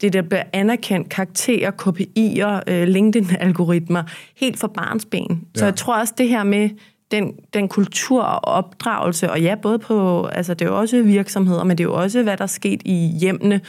det 0.00 0.12
der 0.12 0.22
bliver 0.22 0.42
anerkendt, 0.52 1.08
karakterer, 1.08 1.70
KPI'er, 1.70 2.72
øh, 2.72 2.88
LinkedIn-algoritmer, 2.88 4.02
helt 4.36 4.58
fra 4.58 4.68
barnsben. 4.68 5.28
Ja. 5.30 5.58
Så 5.58 5.64
jeg 5.64 5.76
tror 5.76 6.00
også, 6.00 6.14
det 6.18 6.28
her 6.28 6.44
med 6.44 6.70
den, 7.10 7.32
den 7.54 7.68
kultur 7.68 8.22
og 8.22 8.44
opdragelse, 8.44 9.30
og 9.30 9.42
ja, 9.42 9.54
både 9.62 9.78
på, 9.78 10.26
altså 10.26 10.54
det 10.54 10.64
er 10.64 10.70
jo 10.70 10.78
også 10.78 11.02
virksomheder, 11.02 11.64
men 11.64 11.78
det 11.78 11.84
er 11.84 11.88
jo 11.88 11.94
også, 11.94 12.22
hvad 12.22 12.36
der 12.36 12.42
er 12.42 12.46
sket 12.46 12.82
i 12.84 13.16
hjemmene, 13.20 13.60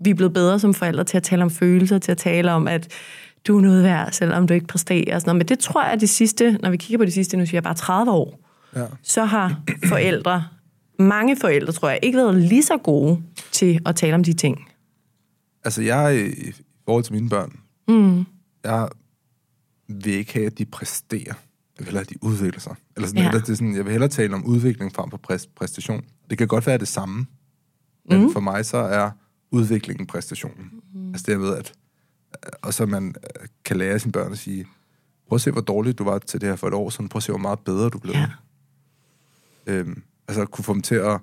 vi 0.00 0.10
er 0.10 0.14
blevet 0.14 0.32
bedre 0.32 0.60
som 0.60 0.74
forældre 0.74 1.04
til 1.04 1.16
at 1.16 1.22
tale 1.22 1.42
om 1.42 1.50
følelser, 1.50 1.98
til 1.98 2.12
at 2.12 2.18
tale 2.18 2.52
om, 2.52 2.68
at 2.68 2.88
du 3.46 3.56
er 3.56 3.60
noget 3.60 3.82
værd, 3.82 4.12
selvom 4.12 4.46
du 4.46 4.54
ikke 4.54 4.66
præsterer. 4.66 5.14
Og 5.14 5.20
sådan 5.20 5.28
noget. 5.28 5.38
Men 5.38 5.48
det 5.48 5.58
tror 5.58 5.82
jeg, 5.82 5.92
at 5.92 6.00
de 6.00 6.06
sidste, 6.06 6.58
når 6.62 6.70
vi 6.70 6.76
kigger 6.76 6.98
på 6.98 7.04
de 7.04 7.12
sidste, 7.12 7.36
nu 7.36 7.46
siger 7.46 7.56
jeg 7.56 7.62
bare 7.62 7.74
30 7.74 8.12
år, 8.12 8.40
ja. 8.76 8.84
så 9.02 9.24
har 9.24 9.62
forældre, 9.88 10.44
mange 10.98 11.36
forældre, 11.36 11.72
tror 11.72 11.88
jeg, 11.88 11.98
ikke 12.02 12.18
været 12.18 12.34
lige 12.34 12.62
så 12.62 12.76
gode 12.76 13.22
til 13.52 13.80
at 13.86 13.96
tale 13.96 14.14
om 14.14 14.24
de 14.24 14.32
ting. 14.32 14.68
Altså, 15.64 15.82
jeg 15.82 16.32
i 16.38 16.52
forhold 16.84 17.04
til 17.04 17.14
mine 17.14 17.28
børn, 17.28 17.60
mm. 17.88 18.24
jeg 18.64 18.88
vil 19.88 20.12
ikke 20.12 20.32
have, 20.32 20.46
at 20.46 20.58
de 20.58 20.64
præsterer. 20.64 21.34
Jeg 21.78 21.78
vil 21.78 21.84
hellere, 21.84 22.00
at 22.00 22.10
de 22.10 22.24
udvikler 22.24 22.60
sig. 22.60 22.76
Eller 22.96 23.08
sådan, 23.08 23.24
ja. 23.24 23.30
det 23.30 23.48
er 23.48 23.54
sådan, 23.54 23.76
jeg 23.76 23.84
vil 23.84 23.90
hellere 23.90 24.10
tale 24.10 24.34
om 24.34 24.44
udvikling 24.44 24.94
frem 24.94 25.10
for 25.10 25.20
præstation. 25.56 26.04
Det 26.30 26.38
kan 26.38 26.48
godt 26.48 26.66
være 26.66 26.78
det 26.78 26.88
samme, 26.88 27.26
men 28.10 28.22
mm. 28.22 28.32
for 28.32 28.40
mig 28.40 28.66
så 28.66 28.76
er 28.76 29.10
udviklingen, 29.50 30.06
præstationen. 30.06 30.70
Mm. 30.94 31.08
Altså 31.08 31.24
det 31.26 31.40
med, 31.40 31.56
at 31.56 31.72
og 32.62 32.74
så 32.74 32.86
man 32.86 33.14
øh, 33.40 33.46
kan 33.64 33.76
lære 33.76 33.98
sine 33.98 34.12
børn 34.12 34.32
at 34.32 34.38
sige, 34.38 34.66
prøv 35.28 35.36
at 35.36 35.40
se, 35.40 35.50
hvor 35.50 35.60
dårligt 35.60 35.98
du 35.98 36.04
var 36.04 36.18
til 36.18 36.40
det 36.40 36.48
her 36.48 36.56
for 36.56 36.68
et 36.68 36.74
år 36.74 36.90
siden, 36.90 37.08
prøv 37.08 37.18
at 37.18 37.22
se, 37.22 37.32
hvor 37.32 37.38
meget 37.38 37.58
bedre 37.58 37.88
du 37.88 37.98
blev. 37.98 38.14
Ja. 38.14 38.28
Øhm, 39.66 40.02
altså 40.28 40.44
kunne 40.44 40.64
få 40.64 40.74
dem 40.74 40.82
til 40.82 40.94
at 40.94 41.20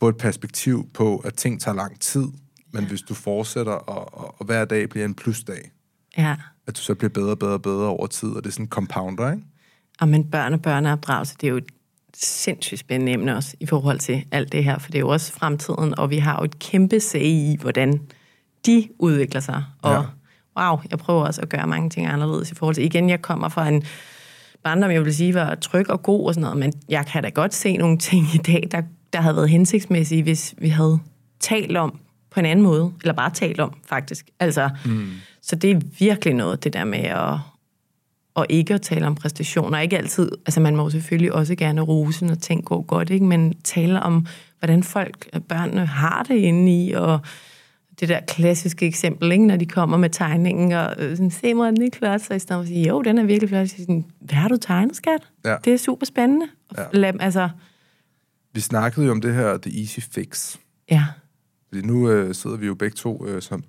få 0.00 0.08
et 0.08 0.16
perspektiv 0.16 0.90
på, 0.94 1.18
at 1.18 1.34
ting 1.34 1.60
tager 1.60 1.74
lang 1.74 2.00
tid, 2.00 2.26
men 2.72 2.82
ja. 2.82 2.88
hvis 2.88 3.02
du 3.02 3.14
fortsætter, 3.14 3.72
og, 3.72 4.18
og, 4.18 4.34
og 4.38 4.46
hver 4.46 4.64
dag 4.64 4.88
bliver 4.88 5.04
en 5.04 5.14
plusdag, 5.14 5.70
ja. 6.16 6.36
at 6.66 6.76
du 6.76 6.80
så 6.80 6.94
bliver 6.94 7.10
bedre 7.10 7.30
og 7.30 7.38
bedre 7.38 7.60
bedre 7.60 7.88
over 7.88 8.06
tid, 8.06 8.28
og 8.28 8.44
det 8.44 8.50
er 8.50 8.52
sådan 8.52 8.64
en 8.64 8.70
compounder, 8.70 9.32
ikke? 9.32 9.44
Og 10.00 10.08
men 10.08 10.24
børn 10.24 10.52
og 10.52 10.62
børneopdragelse, 10.62 11.36
det 11.40 11.46
er 11.46 11.50
jo 11.50 11.56
et 11.56 11.72
sindssygt 12.16 12.80
spændende 12.80 13.12
emne 13.12 13.36
også 13.36 13.56
i 13.60 13.66
forhold 13.66 13.98
til 13.98 14.24
alt 14.30 14.52
det 14.52 14.64
her, 14.64 14.78
for 14.78 14.90
det 14.90 14.98
er 14.98 15.00
jo 15.00 15.08
også 15.08 15.32
fremtiden, 15.32 15.98
og 15.98 16.10
vi 16.10 16.18
har 16.18 16.36
jo 16.38 16.44
et 16.44 16.58
kæmpe 16.58 17.00
sag 17.00 17.24
i, 17.24 17.56
hvordan 17.60 18.00
de 18.66 18.88
udvikler 18.98 19.40
sig. 19.40 19.64
Og 19.82 19.92
ja. 19.92 20.02
wow, 20.60 20.80
jeg 20.90 20.98
prøver 20.98 21.26
også 21.26 21.40
at 21.40 21.48
gøre 21.48 21.66
mange 21.66 21.90
ting 21.90 22.06
anderledes 22.06 22.52
i 22.52 22.54
forhold 22.54 22.74
til, 22.74 22.84
igen, 22.84 23.10
jeg 23.10 23.22
kommer 23.22 23.48
fra 23.48 23.68
en 23.68 23.82
barndom, 24.62 24.90
jeg 24.90 25.04
vil 25.04 25.14
sige, 25.14 25.34
var 25.34 25.54
tryg 25.54 25.90
og 25.90 26.02
god 26.02 26.26
og 26.26 26.34
sådan 26.34 26.42
noget, 26.42 26.58
men 26.58 26.72
jeg 26.88 27.06
kan 27.06 27.22
da 27.22 27.28
godt 27.28 27.54
se 27.54 27.76
nogle 27.76 27.98
ting 27.98 28.26
i 28.34 28.38
dag, 28.38 28.68
der, 28.70 28.82
der 29.12 29.20
havde 29.20 29.36
været 29.36 29.48
hensigtsmæssige, 29.48 30.22
hvis 30.22 30.54
vi 30.58 30.68
havde 30.68 30.98
talt 31.40 31.76
om 31.76 31.98
på 32.30 32.40
en 32.40 32.46
anden 32.46 32.62
måde, 32.62 32.92
eller 33.00 33.14
bare 33.14 33.30
talt 33.30 33.60
om, 33.60 33.72
faktisk. 33.86 34.26
Altså, 34.40 34.70
mm. 34.84 35.10
Så 35.42 35.56
det 35.56 35.70
er 35.70 35.80
virkelig 35.98 36.34
noget, 36.34 36.64
det 36.64 36.72
der 36.72 36.84
med 36.84 36.98
at, 36.98 37.38
og 38.34 38.46
ikke 38.48 38.74
at 38.74 38.82
tale 38.82 39.06
om 39.06 39.14
præstationer. 39.14 39.78
Ikke 39.78 39.98
altid, 39.98 40.30
altså 40.46 40.60
man 40.60 40.76
må 40.76 40.90
selvfølgelig 40.90 41.32
også 41.32 41.54
gerne 41.54 41.80
rose, 41.80 42.24
når 42.24 42.34
ting 42.34 42.64
går 42.64 42.82
godt, 42.82 43.10
ikke? 43.10 43.24
men 43.24 43.54
tale 43.64 44.00
om, 44.00 44.26
hvordan 44.58 44.82
folk, 44.82 45.40
børnene 45.48 45.86
har 45.86 46.22
det 46.22 46.34
inde 46.34 46.84
i, 46.84 46.92
og 46.92 47.20
det 48.00 48.08
der 48.08 48.20
klassiske 48.28 48.86
eksempel, 48.86 49.32
ikke? 49.32 49.46
når 49.46 49.56
de 49.56 49.66
kommer 49.66 49.96
med 49.96 50.10
tegningen, 50.10 50.72
og 50.72 50.94
øh, 50.98 51.16
sådan, 51.16 51.30
se 51.30 51.54
mig, 51.54 51.72
den 51.72 51.82
er 51.82 51.88
flot, 51.92 52.20
så 52.20 52.34
i 52.34 52.38
stedet 52.38 52.58
for 52.58 52.62
at 52.62 52.68
sige, 52.68 52.88
jo, 52.88 53.02
den 53.02 53.18
er 53.18 53.24
virkelig 53.24 53.48
flot, 53.48 53.68
så 53.68 53.76
sådan, 53.78 54.04
hvad 54.20 54.36
har 54.36 54.48
du 54.48 54.56
tegnet, 54.56 54.96
skat? 54.96 55.20
Ja. 55.44 55.56
Det 55.64 55.72
er 55.72 55.76
super 55.76 56.06
spændende. 56.06 56.46
Ja. 56.78 56.82
Lad, 56.92 57.12
altså, 57.20 57.48
Vi 58.52 58.60
snakkede 58.60 59.06
jo 59.06 59.12
om 59.12 59.20
det 59.20 59.34
her, 59.34 59.58
The 59.58 59.80
Easy 59.80 60.00
Fix. 60.12 60.56
ja. 60.90 61.06
Fordi 61.68 61.86
nu 61.86 62.10
øh, 62.10 62.34
sidder 62.34 62.56
vi 62.56 62.66
jo 62.66 62.74
begge 62.74 62.94
to 62.94 63.26
øh, 63.26 63.42
som 63.42 63.64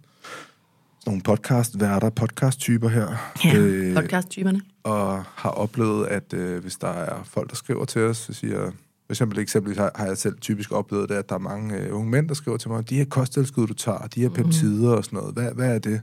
nogle 1.05 1.21
podcast-værter, 1.21 2.09
podcast-typer 2.09 2.89
her. 2.89 3.33
ja 3.45 3.57
øh, 3.57 3.95
podcast-typerne. 3.95 4.61
og 4.83 5.23
har 5.23 5.49
oplevet, 5.49 6.07
at 6.07 6.33
øh, 6.33 6.61
hvis 6.61 6.75
der 6.75 6.87
er 6.87 7.23
folk, 7.23 7.49
der 7.49 7.55
skriver 7.55 7.85
til 7.85 8.01
os, 8.01 8.17
så 8.17 8.33
siger 8.33 8.71
for 9.05 9.13
eksempel, 9.13 9.39
eksempelvis 9.39 9.77
har, 9.77 9.91
har 9.95 10.05
jeg 10.05 10.17
selv 10.17 10.37
typisk 10.39 10.71
oplevet 10.71 11.09
det, 11.09 11.15
at 11.15 11.29
der 11.29 11.35
er 11.35 11.39
mange 11.39 11.77
øh, 11.77 11.95
unge 11.95 12.09
mænd, 12.09 12.27
der 12.27 12.33
skriver 12.33 12.57
til 12.57 12.69
mig, 12.69 12.89
de 12.89 12.97
her 12.97 13.05
kosttilskud, 13.05 13.67
du 13.67 13.73
tager, 13.73 14.07
de 14.07 14.21
her 14.21 14.29
peptider 14.29 14.95
og 14.95 15.05
sådan 15.05 15.17
noget, 15.17 15.33
hvad, 15.33 15.51
hvad 15.51 15.75
er 15.75 15.79
det? 15.79 16.01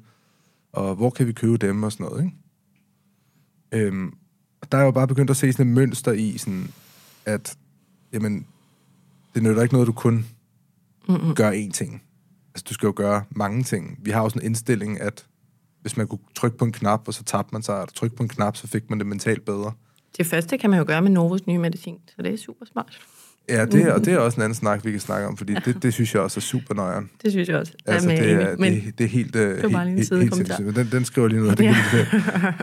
Og 0.73 0.95
hvor 0.95 1.11
kan 1.11 1.27
vi 1.27 1.33
købe 1.33 1.57
dem 1.57 1.83
og 1.83 1.93
sådan 1.93 2.07
noget, 2.07 2.25
ikke? 2.25 2.37
Øhm, 3.87 4.13
der 4.73 4.79
er 4.79 4.83
jo 4.83 4.91
bare 4.91 5.09
begyndt 5.09 5.31
at 5.31 5.37
se 5.37 5.53
sådan 5.53 5.67
et 5.67 5.75
mønster 5.75 6.13
i, 6.13 6.39
sådan, 6.39 6.69
at 7.27 7.57
jamen, 8.13 8.47
det 9.35 9.43
nytter 9.43 9.63
ikke 9.63 9.75
noget, 9.75 9.87
du 9.87 9.93
kun 9.93 10.27
mm-hmm. 11.09 11.35
gør 11.35 11.53
én 11.53 11.71
ting. 11.71 12.03
Altså, 12.55 12.65
du 12.69 12.75
skal 12.75 12.87
jo 12.87 12.93
gøre 12.97 13.23
mange 13.31 13.63
ting. 13.63 13.99
Vi 14.03 14.11
har 14.11 14.23
jo 14.23 14.29
sådan 14.29 14.43
en 14.43 14.47
indstilling, 14.47 15.01
at 15.01 15.27
hvis 15.83 15.97
man 15.97 16.07
kunne 16.07 16.19
trykke 16.37 16.59
på 16.59 16.65
en 16.65 16.73
knap, 16.73 17.01
og 17.07 17.15
så 17.15 17.25
tabte 17.25 17.49
man 17.53 17.63
sig, 17.63 17.75
og 17.75 17.95
trykke 17.95 18.17
på 18.17 18.23
en 18.23 18.29
knap, 18.29 18.57
så 18.57 18.67
fik 18.67 18.91
man 18.91 18.99
det 18.99 19.07
mentalt 19.07 19.45
bedre. 19.45 19.73
Det 20.17 20.27
første 20.27 20.59
kan 20.59 20.71
man 20.71 20.79
jo 20.79 20.85
gøre 20.87 21.03
med 21.03 21.11
Novos 21.11 21.47
nye 21.47 21.59
medicin, 21.59 21.97
så 22.17 22.23
det 22.23 22.33
er 22.33 22.37
super 22.37 22.67
smart. 22.73 22.99
Ja, 23.49 23.65
det, 23.65 23.93
og 23.93 24.05
det 24.05 24.13
er 24.13 24.19
også 24.19 24.37
en 24.37 24.43
anden 24.43 24.55
snak, 24.55 24.85
vi 24.85 24.91
kan 24.91 25.01
snakke 25.01 25.29
om, 25.29 25.37
fordi 25.37 25.55
det, 25.65 25.83
det 25.83 25.95
synes 25.95 26.15
jeg 26.15 26.23
også 26.23 26.39
er 26.39 26.43
super 26.43 26.75
nøjeren. 26.75 27.11
Det 27.23 27.31
synes 27.33 27.49
jeg 27.49 27.57
også. 27.57 27.73
Altså, 27.87 28.09
det, 28.09 28.31
er, 28.31 28.57
men 28.59 28.73
det, 28.73 28.99
det 28.99 29.05
er 29.05 29.09
helt, 29.09 29.33
lige 29.35 29.53
en 29.65 29.71
helt, 29.71 30.11
helt, 30.11 30.23
helt 30.23 30.35
sindssygt. 30.35 30.77
Den, 30.77 30.89
den 30.93 31.05
skriver 31.05 31.29
lige 31.29 31.41
ned. 31.41 31.57
Det 31.57 31.75
kan, 31.75 32.07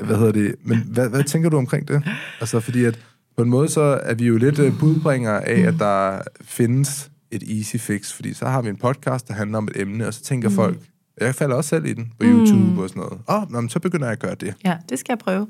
hvad 0.05 0.17
hedder 0.17 0.31
det? 0.31 0.55
Men 0.63 0.77
hvad, 0.77 1.09
hvad 1.09 1.23
tænker 1.23 1.49
du 1.49 1.57
omkring 1.57 1.87
det? 1.87 2.03
Altså, 2.39 2.59
fordi 2.59 2.85
at 2.85 2.99
på 3.37 3.43
en 3.43 3.49
måde 3.49 3.69
så 3.69 3.81
er 3.81 4.13
vi 4.13 4.25
jo 4.25 4.37
lidt 4.37 4.59
uh, 4.59 4.79
budbringere 4.79 5.47
af, 5.47 5.59
at 5.61 5.73
der 5.79 6.21
findes 6.41 7.08
et 7.31 7.43
easy 7.57 7.75
fix, 7.77 8.13
fordi 8.13 8.33
så 8.33 8.45
har 8.45 8.61
vi 8.61 8.69
en 8.69 8.77
podcast, 8.77 9.27
der 9.27 9.33
handler 9.33 9.57
om 9.57 9.67
et 9.67 9.81
emne, 9.81 10.07
og 10.07 10.13
så 10.13 10.23
tænker 10.23 10.49
mm. 10.49 10.55
folk, 10.55 10.79
jeg 11.21 11.35
falder 11.35 11.55
også 11.55 11.67
selv 11.67 11.85
i 11.85 11.93
den 11.93 12.13
på 12.19 12.25
YouTube 12.25 12.59
mm. 12.59 12.79
og 12.79 12.89
sådan 12.89 13.01
noget. 13.01 13.19
Åh, 13.29 13.63
oh, 13.63 13.69
så 13.69 13.79
begynder 13.79 14.05
jeg 14.05 14.11
at 14.11 14.19
gøre 14.19 14.35
det. 14.35 14.53
Ja, 14.65 14.77
det 14.89 14.99
skal 14.99 15.13
jeg 15.13 15.19
prøve. 15.19 15.47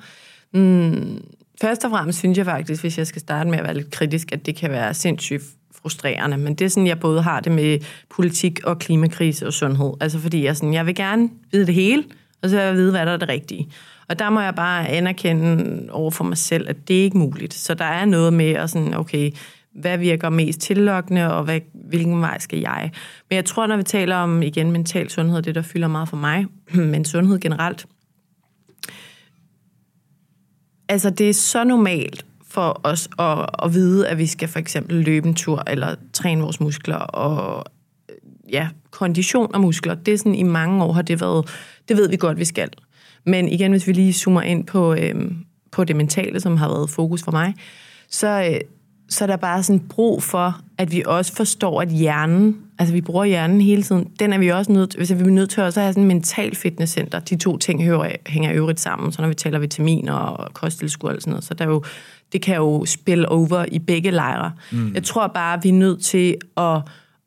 Mm, 0.53 1.21
først 1.61 1.86
og 1.86 1.91
fremmest 1.91 2.19
synes 2.19 2.38
jeg 2.38 2.45
faktisk, 2.45 2.82
hvis 2.82 2.97
jeg 2.97 3.07
skal 3.07 3.19
starte 3.19 3.49
med 3.49 3.57
at 3.57 3.63
være 3.63 3.73
lidt 3.73 3.91
kritisk, 3.91 4.32
at 4.32 4.45
det 4.45 4.55
kan 4.55 4.71
være 4.71 4.93
sindssygt 4.93 5.43
frustrerende. 5.82 6.38
Men 6.38 6.55
det 6.55 6.65
er 6.65 6.69
sådan, 6.69 6.88
jeg 6.88 6.99
både 6.99 7.21
har 7.21 7.39
det 7.39 7.51
med 7.51 7.80
politik 8.09 8.59
og 8.63 8.80
klimakrise 8.80 9.47
og 9.47 9.53
sundhed. 9.53 9.93
Altså 10.01 10.19
fordi 10.19 10.43
jeg, 10.43 10.57
sådan, 10.57 10.73
jeg 10.73 10.86
vil 10.86 10.95
gerne 10.95 11.30
vide 11.51 11.65
det 11.65 11.73
hele, 11.73 12.03
og 12.43 12.49
så 12.49 12.55
vil 12.55 12.65
jeg 12.65 12.75
vide, 12.75 12.91
hvad 12.91 13.05
der 13.05 13.11
er 13.11 13.17
det 13.17 13.30
rigtige. 13.30 13.69
Og 14.09 14.19
der 14.19 14.30
må 14.30 14.41
jeg 14.41 14.55
bare 14.55 14.88
anerkende 14.88 15.88
over 15.91 16.11
for 16.11 16.23
mig 16.23 16.38
selv, 16.38 16.69
at 16.69 16.88
det 16.88 16.99
er 16.99 17.03
ikke 17.03 17.17
muligt. 17.17 17.53
Så 17.53 17.73
der 17.73 17.86
er 17.86 18.05
noget 18.05 18.34
med 18.34 18.51
at 18.51 18.69
sådan, 18.69 18.93
okay, 18.93 19.32
hvad 19.76 19.97
virker 19.97 20.30
mest 20.30 20.59
tillokkende, 20.59 21.34
og 21.34 21.43
hvad, 21.43 21.59
hvilken 21.74 22.22
vej 22.22 22.39
skal 22.39 22.59
jeg? 22.59 22.91
Men 23.30 23.36
jeg 23.36 23.45
tror, 23.45 23.67
når 23.67 23.78
vi 23.78 23.84
taler 23.84 24.15
om, 24.15 24.41
igen, 24.41 24.72
mental 24.72 25.09
sundhed, 25.09 25.41
det 25.41 25.55
der 25.55 25.61
fylder 25.61 25.88
meget 25.88 26.09
for 26.09 26.17
mig, 26.17 26.45
men 26.91 27.05
sundhed 27.05 27.39
generelt, 27.39 27.86
altså 30.89 31.09
det 31.09 31.30
er 31.30 31.34
så 31.34 31.63
normalt 31.63 32.26
for 32.47 32.82
os 32.84 33.09
at, 33.20 33.45
at 33.63 33.74
vide, 33.74 34.07
at 34.07 34.17
vi 34.17 34.28
skal 34.28 34.47
for 34.47 34.59
eksempel 34.59 34.95
løbe 34.95 35.28
en 35.28 35.36
tur, 35.36 35.63
eller 35.67 35.95
træne 36.13 36.41
vores 36.41 36.59
muskler, 36.59 36.97
og 36.97 37.65
ja, 38.51 38.70
kondition 38.91 39.55
og 39.55 39.61
muskler, 39.61 39.95
det 39.95 40.13
er 40.13 40.17
sådan, 40.17 40.36
i 40.36 40.43
mange 40.43 40.84
år 40.84 40.93
har 40.93 41.01
det 41.01 41.22
været, 41.22 41.47
det 41.89 41.97
ved 41.97 42.09
vi 42.09 42.17
godt, 42.17 42.39
vi 42.39 42.45
skal. 42.45 42.70
Men 43.26 43.47
igen, 43.47 43.72
hvis 43.72 43.88
vi 43.88 43.93
lige 43.93 44.13
zoomer 44.13 44.41
ind 44.41 44.65
på, 44.65 44.93
øhm, 44.93 45.45
på 45.72 45.84
det 45.84 45.95
mentale, 45.95 46.39
som 46.39 46.57
har 46.57 46.67
været 46.67 46.89
fokus 46.89 47.24
for 47.24 47.32
mig, 47.32 47.53
så, 48.09 48.28
øh, 48.51 48.59
så 49.10 49.26
er 49.26 49.28
der 49.28 49.36
bare 49.36 49.64
sådan 49.64 49.80
brug 49.80 50.24
for, 50.24 50.62
at 50.78 50.91
vi 50.91 51.03
også 51.05 51.34
forstår, 51.34 51.82
at 51.82 51.89
hjernen, 51.89 52.57
altså 52.80 52.93
vi 52.93 53.01
bruger 53.01 53.26
hjernen 53.26 53.62
hele 53.62 53.84
tiden, 53.84 54.07
den 54.20 54.34
er 54.34 54.38
vi 54.38 54.49
også 54.49 54.72
nødt 54.72 54.89
til, 54.89 54.97
hvis 54.97 55.14
vi 55.14 55.20
er 55.20 55.26
nødt 55.26 55.49
til 55.49 55.64
også 55.64 55.80
at 55.80 55.84
have 55.84 55.93
sådan 55.93 56.03
en 56.03 56.07
mental 56.07 56.55
fitnesscenter. 56.55 57.20
De 57.20 57.36
to 57.36 57.57
ting 57.57 57.84
hører, 57.84 58.12
hænger 58.28 58.53
øvrigt 58.53 58.80
sammen, 58.80 59.12
så 59.12 59.22
når 59.22 59.30
vi 59.30 59.36
taler 59.36 59.60
vitaminer 59.60 60.14
og 60.14 60.53
kosttilskud 60.53 61.10
og 61.10 61.22
sådan 61.22 61.32
noget, 61.32 61.43
så 61.43 61.53
der 61.53 61.66
er 61.66 61.70
jo, 61.70 61.84
det 62.34 62.41
kan 62.41 62.55
jo 62.55 62.86
spille 62.86 63.30
over 63.30 63.66
i 63.72 63.80
begge 63.80 64.12
lejre. 64.12 64.51
Mm. 64.72 64.93
Jeg 64.93 65.03
tror 65.03 65.28
bare, 65.28 65.57
at 65.57 65.64
vi 65.64 65.70
er 65.70 65.74
nødt 65.74 66.03
til 66.03 66.36
at, 66.57 66.82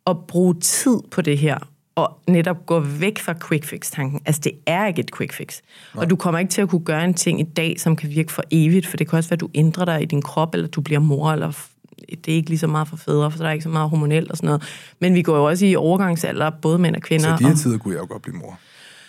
at 0.07 0.17
bruge 0.29 0.55
tid 0.61 0.99
på 1.11 1.23
det 1.23 1.39
her, 1.39 1.59
og 1.95 2.19
netop 2.29 2.67
gå 2.67 2.81
væk 2.81 3.19
fra 3.19 3.35
quick 3.49 3.65
fix-tanken. 3.65 4.21
Altså, 4.27 4.41
det 4.45 4.53
er 4.67 4.87
ikke 4.87 5.01
et 5.01 5.17
quick 5.17 5.33
fix. 5.33 5.61
Nej. 5.95 6.05
Og 6.05 6.11
du 6.11 6.17
kommer 6.17 6.39
ikke 6.39 6.51
til 6.51 6.63
at 6.63 6.69
kunne 6.69 6.85
gøre 6.85 7.05
en 7.05 7.15
ting 7.15 7.41
i 7.41 7.43
dag, 7.43 7.81
som 7.81 7.97
kan 7.97 8.11
virke 8.11 8.33
for 8.33 8.43
evigt, 8.51 8.87
for 8.87 8.97
det 8.97 9.09
kan 9.09 9.17
også 9.17 9.31
være, 9.31 9.37
at 9.37 9.41
du 9.41 9.49
ændrer 9.55 9.85
dig 9.85 10.03
i 10.03 10.05
din 10.05 10.23
krop, 10.23 10.55
eller 10.55 10.69
du 10.69 10.81
bliver 10.81 11.01
mor, 11.01 11.33
eller 11.33 11.67
det 12.15 12.33
er 12.33 12.37
ikke 12.37 12.49
lige 12.49 12.59
så 12.59 12.67
meget 12.67 12.89
for 12.89 12.97
fædre, 12.97 13.31
for 13.31 13.39
der 13.39 13.49
er 13.49 13.53
ikke 13.53 13.63
så 13.63 13.69
meget 13.69 13.91
hormonelt 13.91 14.31
og 14.31 14.37
sådan 14.37 14.47
noget. 14.47 14.63
Men 15.01 15.15
vi 15.15 15.23
går 15.23 15.37
jo 15.37 15.45
også 15.45 15.67
i 15.67 15.77
overgangsalder, 15.77 16.51
både 16.51 16.79
mænd 16.79 16.97
og 16.97 17.03
kvinder. 17.03 17.37
Så 17.37 17.39
de 17.39 17.45
her 17.45 17.53
og... 17.53 17.59
tider 17.59 17.79
kunne 17.79 17.95
jeg 17.95 18.01
jo 18.01 18.07
godt 18.11 18.23
blive 18.23 18.37
mor. 18.37 18.59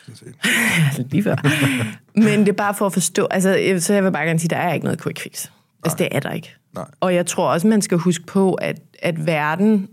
Altså, 0.87 1.05
lige 1.11 1.23
før. 1.23 1.35
Men 2.19 2.39
det 2.39 2.49
er 2.49 2.53
bare 2.53 2.73
for 2.73 2.85
at 2.85 2.93
forstå, 2.93 3.27
altså, 3.31 3.75
så 3.79 3.93
jeg 3.93 4.03
vil 4.03 4.11
bare 4.11 4.25
gerne 4.25 4.39
sige, 4.39 4.49
der 4.49 4.57
er 4.57 4.73
ikke 4.73 4.83
noget 4.83 5.01
quick 5.03 5.21
fix. 5.21 5.47
Altså, 5.83 5.97
det 5.97 6.07
er 6.11 6.19
der 6.19 6.31
ikke. 6.31 6.55
Nej. 6.75 6.85
Og 6.99 7.15
jeg 7.15 7.25
tror 7.25 7.51
også, 7.51 7.67
man 7.67 7.81
skal 7.81 7.97
huske 7.97 8.25
på, 8.25 8.53
at, 8.53 8.79
at 8.99 9.25
verden 9.25 9.87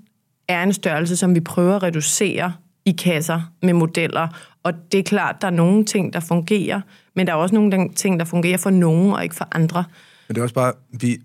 er 0.49 0.63
en 0.63 0.73
størrelse, 0.73 1.17
som 1.17 1.35
vi 1.35 1.41
prøver 1.41 1.77
at 1.77 1.83
reducere 1.83 2.53
i 2.85 2.93
kasser 2.93 3.53
med 3.63 3.73
modeller. 3.73 4.29
Og 4.63 4.73
det 4.93 4.99
er 4.99 5.05
klart, 5.05 5.37
der 5.41 5.47
er 5.47 5.53
nogle 5.53 5.85
ting, 5.85 6.13
der 6.13 6.21
fungerer, 6.21 6.81
men 7.17 7.27
der 7.27 7.33
er 7.33 7.37
også 7.37 7.55
nogle 7.55 7.89
ting, 7.95 8.21
der 8.21 8.27
fungerer 8.27 8.57
for 8.59 8.71
nogen 8.71 9.13
og 9.13 9.23
ikke 9.23 9.35
for 9.35 9.49
andre. 9.53 9.85
Men 10.29 10.35
det 10.35 10.39
er 10.39 10.43
også 10.43 10.55
bare, 10.55 10.73
vi 11.01 11.19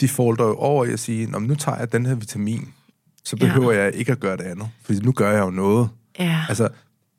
defaulter 0.00 0.44
jo 0.44 0.54
over 0.56 0.84
i 0.84 0.92
at 0.92 1.00
sige, 1.00 1.26
nu 1.40 1.54
tager 1.54 1.78
jeg 1.78 1.92
den 1.92 2.06
her 2.06 2.14
vitamin, 2.14 2.68
så 3.24 3.36
behøver 3.36 3.72
ja. 3.72 3.82
jeg 3.82 3.94
ikke 3.94 4.12
at 4.12 4.20
gøre 4.20 4.36
det 4.36 4.42
andet. 4.44 4.68
Fordi 4.82 4.98
nu 4.98 5.12
gør 5.12 5.30
jeg 5.32 5.40
jo 5.40 5.50
noget. 5.50 5.88
Ja, 6.18 6.44
Altså, 6.48 6.68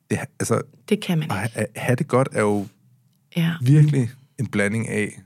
det, 0.10 0.20
altså 0.40 0.62
det 0.90 1.02
kan 1.02 1.18
man 1.18 1.24
ikke. 1.44 1.58
at 1.58 1.68
have 1.76 1.96
det 1.96 2.08
godt 2.08 2.30
er 2.32 2.42
jo 2.42 2.68
Ja, 3.36 3.54
virkelig 3.62 4.10
en 4.40 4.48
blanding 4.48 4.88
af 4.88 5.22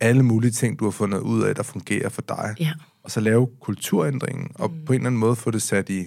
alle 0.00 0.22
mulige 0.22 0.50
ting, 0.50 0.78
du 0.78 0.84
har 0.84 0.90
fundet 0.90 1.18
ud 1.18 1.42
af, 1.42 1.54
der 1.54 1.62
fungerer 1.62 2.08
for 2.08 2.22
dig. 2.22 2.54
ja. 2.60 2.72
Og 3.02 3.10
så 3.10 3.20
lave 3.20 3.48
kulturændringen, 3.60 4.48
og 4.54 4.70
på 4.86 4.92
en 4.92 4.98
eller 5.00 5.06
anden 5.06 5.18
måde 5.20 5.36
få 5.36 5.50
det 5.50 5.62
sat 5.62 5.90
i, 5.90 6.04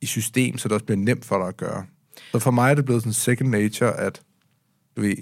i 0.00 0.06
system, 0.06 0.58
så 0.58 0.68
det 0.68 0.72
også 0.74 0.84
bliver 0.84 0.98
nemt 0.98 1.24
for 1.24 1.38
dig 1.38 1.48
at 1.48 1.56
gøre. 1.56 1.84
Så 2.32 2.38
for 2.38 2.50
mig 2.50 2.70
er 2.70 2.74
det 2.74 2.84
blevet 2.84 3.02
sådan 3.02 3.12
second 3.12 3.48
nature, 3.50 3.94
at 4.00 4.22
du 4.96 5.00
ved, 5.00 5.16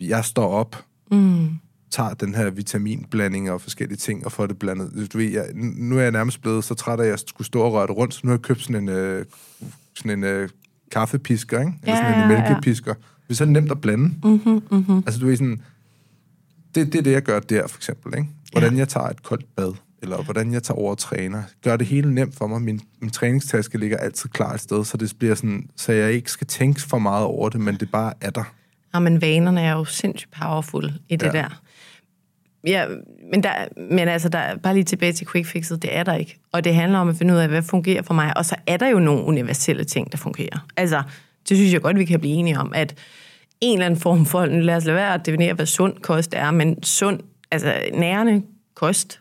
jeg 0.00 0.24
står 0.24 0.48
op, 0.48 0.84
mm. 1.10 1.48
Tager 1.90 2.14
den 2.14 2.34
her 2.34 2.50
vitaminblanding 2.50 3.50
og 3.50 3.60
forskellige 3.60 3.96
ting, 3.98 4.24
og 4.24 4.32
får 4.32 4.46
det 4.46 4.58
blandet. 4.58 5.12
Du 5.12 5.18
ved, 5.18 5.30
jeg, 5.30 5.46
nu 5.54 5.98
er 5.98 6.02
jeg 6.02 6.12
nærmest 6.12 6.42
blevet 6.42 6.64
så 6.64 6.74
træt 6.74 7.00
af, 7.00 7.04
at 7.04 7.10
jeg 7.10 7.18
skulle 7.18 7.46
stå 7.46 7.60
og 7.60 7.72
røre 7.72 7.86
det 7.86 7.96
rundt, 7.96 8.14
så 8.14 8.20
nu 8.24 8.28
har 8.30 8.36
jeg 8.36 8.42
købt 8.42 8.60
sådan 8.62 8.82
en, 8.82 8.88
øh, 8.88 9.24
sådan 9.94 10.10
en 10.18 10.24
øh, 10.24 10.48
kaffepisker, 10.92 11.60
ikke? 11.60 11.72
Eller 11.82 11.96
Ja, 11.96 12.02
sådan 12.02 12.24
en 12.24 12.30
ja, 12.30 12.36
ja. 12.36 12.48
mælkepisker. 12.48 12.94
Det 12.94 13.30
er 13.30 13.34
så 13.34 13.44
nemt 13.44 13.70
at 13.70 13.80
blande. 13.80 14.04
Mm-hmm, 14.24 14.62
mm-hmm. 14.70 14.96
Altså, 15.06 15.20
du 15.20 15.26
ved 15.26 15.36
sådan, 15.36 15.62
det, 16.74 16.92
det 16.92 16.98
er 16.98 17.02
det, 17.02 17.12
jeg 17.12 17.22
gør 17.22 17.40
der, 17.40 17.66
for 17.66 17.78
eksempel, 17.78 18.14
ikke? 18.18 18.28
Hvordan 18.52 18.76
jeg 18.78 18.88
tager 18.88 19.06
et 19.08 19.22
koldt 19.22 19.56
bad, 19.56 19.72
eller 20.02 20.22
hvordan 20.22 20.52
jeg 20.52 20.62
tager 20.62 20.78
over 20.78 20.90
og 20.90 20.98
træner. 20.98 21.42
Gør 21.64 21.76
det 21.76 21.86
hele 21.86 22.14
nemt 22.14 22.34
for 22.34 22.46
mig. 22.46 22.62
Min, 22.62 22.80
min 23.00 23.10
træningstaske 23.10 23.78
ligger 23.78 23.96
altid 23.96 24.30
klar 24.30 24.54
et 24.54 24.60
sted, 24.60 24.84
så 24.84 24.96
det 24.96 25.12
bliver 25.18 25.34
sådan, 25.34 25.68
så 25.76 25.92
jeg 25.92 26.12
ikke 26.12 26.30
skal 26.30 26.46
tænke 26.46 26.80
for 26.82 26.98
meget 26.98 27.24
over 27.24 27.48
det, 27.48 27.60
men 27.60 27.74
det 27.76 27.90
bare 27.90 28.12
er 28.20 28.30
der. 28.30 28.44
Ja, 28.94 28.98
men 28.98 29.20
vanerne 29.20 29.60
er 29.60 29.72
jo 29.72 29.84
sindssygt 29.84 30.32
powerful 30.40 30.92
i 31.08 31.16
det 31.16 31.26
Ja. 31.26 31.36
ja. 31.36 31.42
der. 31.42 31.60
Ja, 32.66 32.86
men, 33.30 33.42
der, 33.42 33.52
men 33.90 34.08
altså, 34.08 34.28
der, 34.28 34.56
bare 34.56 34.74
lige 34.74 34.84
tilbage 34.84 35.12
til 35.12 35.26
quick 35.26 35.46
fixet, 35.46 35.82
det 35.82 35.96
er 35.96 36.02
der 36.02 36.14
ikke. 36.14 36.38
Og 36.52 36.64
det 36.64 36.74
handler 36.74 36.98
om 36.98 37.08
at 37.08 37.16
finde 37.16 37.34
ud 37.34 37.38
af, 37.38 37.48
hvad 37.48 37.62
fungerer 37.62 38.02
for 38.02 38.14
mig. 38.14 38.36
Og 38.36 38.44
så 38.44 38.54
er 38.66 38.76
der 38.76 38.88
jo 38.88 38.98
nogle 38.98 39.22
universelle 39.22 39.84
ting, 39.84 40.12
der 40.12 40.18
fungerer. 40.18 40.66
Altså, 40.76 41.02
det 41.48 41.56
synes 41.56 41.72
jeg 41.72 41.80
godt, 41.80 41.98
vi 41.98 42.04
kan 42.04 42.20
blive 42.20 42.34
enige 42.34 42.58
om, 42.58 42.72
at 42.74 42.94
en 43.60 43.72
eller 43.72 43.86
anden 43.86 44.00
form 44.00 44.26
for, 44.26 44.46
lad 44.46 44.76
os 44.76 44.84
lade 44.84 44.96
være 44.96 45.14
at 45.14 45.26
definere, 45.26 45.54
hvad 45.54 45.66
sund 45.66 45.96
kost 45.96 46.34
er, 46.34 46.50
men 46.50 46.82
sund, 46.82 47.20
altså 47.50 47.74
nærende 47.94 48.42
kost, 48.74 49.20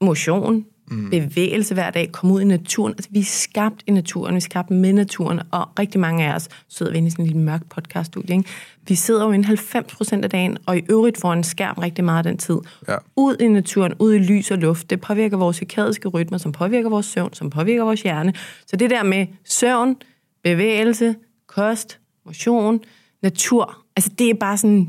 motion, 0.00 0.64
mm. 0.90 1.10
bevægelse 1.10 1.74
hver 1.74 1.90
dag, 1.90 2.12
komme 2.12 2.34
ud 2.34 2.40
i 2.40 2.44
naturen. 2.44 2.92
Altså, 2.92 3.10
vi 3.12 3.18
er 3.18 3.24
skabt 3.24 3.82
i 3.86 3.90
naturen, 3.90 4.34
vi 4.34 4.36
er 4.36 4.40
skabt 4.40 4.70
med 4.70 4.92
naturen, 4.92 5.40
og 5.50 5.68
rigtig 5.78 6.00
mange 6.00 6.26
af 6.26 6.34
os 6.34 6.48
sidder 6.68 6.92
inde 6.92 7.06
i 7.06 7.10
sådan 7.10 7.24
en 7.24 7.26
lille 7.26 7.42
mørk 7.42 7.62
podcaststudie. 7.70 8.36
Ikke? 8.36 8.48
Vi 8.88 8.94
sidder 8.94 9.24
jo 9.24 9.32
inde 9.32 9.44
90 9.44 9.94
procent 9.94 10.24
af 10.24 10.30
dagen, 10.30 10.58
og 10.66 10.78
i 10.78 10.82
øvrigt 10.90 11.20
får 11.20 11.32
en 11.32 11.44
skærm 11.44 11.78
rigtig 11.78 12.04
meget 12.04 12.26
af 12.26 12.32
den 12.32 12.38
tid. 12.38 12.58
Ja. 12.88 12.96
Ud 13.16 13.36
i 13.40 13.48
naturen, 13.48 13.94
ud 13.98 14.14
i 14.14 14.18
lys 14.18 14.50
og 14.50 14.58
luft. 14.58 14.90
Det 14.90 15.00
påvirker 15.00 15.36
vores 15.36 15.56
cirkadiske 15.56 16.08
rytmer, 16.08 16.38
som 16.38 16.52
påvirker 16.52 16.90
vores 16.90 17.06
søvn, 17.06 17.34
som 17.34 17.50
påvirker 17.50 17.84
vores 17.84 18.02
hjerne. 18.02 18.32
Så 18.66 18.76
det 18.76 18.90
der 18.90 19.02
med 19.02 19.26
søvn, 19.44 19.96
bevægelse, 20.44 21.14
kost, 21.46 21.98
motion, 22.26 22.80
natur, 23.22 23.84
altså 23.96 24.10
det 24.18 24.30
er 24.30 24.34
bare 24.34 24.58
sådan... 24.58 24.88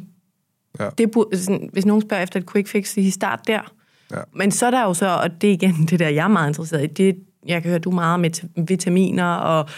Ja. 0.79 0.89
Det 0.97 1.13
sådan, 1.33 1.69
hvis 1.73 1.85
nogen 1.85 2.01
spørger 2.01 2.23
efter 2.23 2.39
et 2.39 2.51
quick 2.51 2.67
fix, 2.67 2.93
så 2.93 2.99
I 2.99 3.09
start 3.09 3.47
der. 3.47 3.73
Ja. 4.11 4.21
Men 4.35 4.51
så 4.51 4.65
er 4.65 4.71
der 4.71 4.83
jo 4.83 4.93
så, 4.93 5.07
og 5.07 5.41
det 5.41 5.49
er 5.49 5.53
igen 5.53 5.73
det 5.89 5.99
der, 5.99 6.09
jeg 6.09 6.23
er 6.23 6.27
meget 6.27 6.47
interesseret 6.47 6.83
i, 6.83 6.87
det, 6.87 7.15
jeg 7.47 7.61
kan 7.61 7.69
høre, 7.69 7.79
du 7.79 7.89
er 7.89 7.95
meget 7.95 8.19
med 8.19 8.65
vitaminer 8.67 9.33
og 9.33 9.69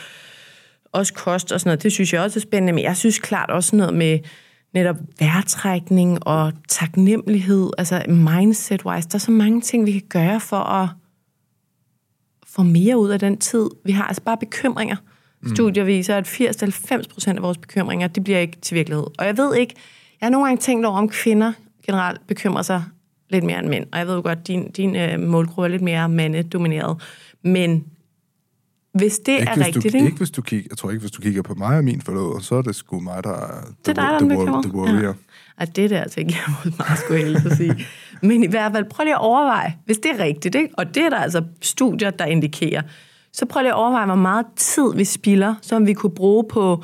også 0.92 1.14
kost 1.14 1.52
og 1.52 1.60
sådan 1.60 1.70
noget. 1.70 1.84
Det 1.84 1.92
synes 1.92 2.14
jeg 2.14 2.22
også 2.22 2.40
er 2.40 2.42
spændende, 2.42 2.74
men 2.74 2.84
jeg 2.84 2.98
synes 2.98 3.20
klart 3.20 3.50
også 3.50 3.76
noget 3.76 3.94
med 3.94 4.20
netop 4.74 4.96
vejrtrækning 5.20 6.28
og 6.28 6.54
taknemmelighed, 6.68 7.70
altså 7.78 8.04
mindset-wise. 8.08 9.08
Der 9.10 9.16
er 9.16 9.18
så 9.18 9.32
mange 9.32 9.62
ting, 9.62 9.86
vi 9.86 9.92
kan 9.92 10.08
gøre 10.10 10.40
for 10.40 10.58
at 10.58 10.90
få 12.48 12.64
mere 12.64 12.98
ud 12.98 13.10
af 13.10 13.20
den 13.20 13.38
tid, 13.38 13.70
vi 13.86 13.92
har. 13.92 14.04
Altså 14.04 14.24
bare 14.24 14.38
bekymringer. 14.38 14.96
Mm. 15.42 15.56
Studier 15.56 15.84
viser, 15.84 16.18
at 16.18 16.28
80-90 16.28 17.14
procent 17.14 17.38
af 17.38 17.44
vores 17.44 17.58
bekymringer, 17.58 18.08
det 18.08 18.24
bliver 18.24 18.40
ikke 18.40 18.58
til 18.62 18.76
virkelighed. 18.76 19.06
Og 19.18 19.26
jeg 19.26 19.38
ved 19.38 19.56
ikke, 19.56 19.76
jeg 20.22 20.26
har 20.26 20.32
nogle 20.32 20.48
gange 20.48 20.62
tænkt 20.62 20.86
over, 20.86 20.98
om 20.98 21.10
kvinder 21.10 21.54
generelt 21.86 22.28
bekymrer 22.28 22.62
sig 22.62 22.84
lidt 23.32 23.44
mere 23.44 23.60
end 23.60 23.68
mænd. 23.68 23.86
Og 23.92 24.00
jeg 24.00 24.08
ved 24.08 24.16
jo 24.16 24.22
godt, 24.22 24.48
din, 24.48 24.72
din 24.72 24.96
øh, 24.96 25.20
målgruppe 25.20 25.64
er 25.64 25.68
lidt 25.68 25.82
mere 25.82 26.10
mandedomineret. 26.10 27.02
Men 27.44 27.86
hvis 28.94 29.20
det 29.20 29.32
Ikke 29.32 29.50
er 29.50 29.56
hvis, 29.56 29.66
rigtigt, 29.66 29.94
du, 29.94 29.98
ikke? 29.98 30.06
ikke 30.06 30.18
hvis 30.18 30.32
du 30.32 30.42
kigger, 30.42 30.68
jeg 30.70 30.78
tror 30.78 30.90
ikke, 30.90 31.02
hvis 31.02 31.12
du 31.12 31.22
kigger 31.22 31.42
på 31.42 31.54
mig 31.54 31.78
og 31.78 31.84
min 31.84 32.02
forlovede, 32.02 32.44
så 32.44 32.56
er 32.56 32.62
det 32.62 32.76
sgu 32.76 33.00
mig, 33.00 33.24
der 33.24 33.30
er 33.30 33.62
Det 33.86 33.88
er 33.88 33.94
dig, 33.94 33.96
der 33.96 34.04
er 34.04 34.20
the, 34.20 34.30
den 34.30 34.38
the, 34.38 34.62
the 34.64 34.74
warrior. 34.74 35.08
Ja. 35.08 35.14
Og 35.58 35.76
det 35.76 35.90
der, 35.90 36.08
tænker 36.08 36.36
jeg, 36.36 36.56
mod 36.64 36.74
meget 36.78 37.00
skulle 37.00 37.26
helst 37.26 37.46
at 37.46 37.58
sige. 37.58 37.86
Men 38.22 38.44
i 38.44 38.48
hvert 38.48 38.72
fald, 38.72 38.86
prøv 38.90 39.04
lige 39.04 39.16
at 39.16 39.22
overveje, 39.22 39.76
hvis 39.86 39.98
det 39.98 40.12
er 40.12 40.24
rigtigt, 40.24 40.56
ikke? 40.56 40.70
og 40.78 40.96
det 40.96 41.04
er 41.04 41.10
der 41.10 41.18
altså 41.18 41.44
studier, 41.62 42.10
der 42.10 42.26
indikerer, 42.26 42.82
så 43.34 43.46
prøv 43.46 43.62
lige 43.62 43.72
at 43.72 43.76
overveje, 43.76 44.06
hvor 44.06 44.16
meget 44.16 44.46
tid 44.56 44.96
vi 44.96 45.04
spilder, 45.04 45.56
som 45.62 45.88
vi 45.88 45.94
kunne 45.94 46.16
bruge 46.16 46.46
på 46.50 46.84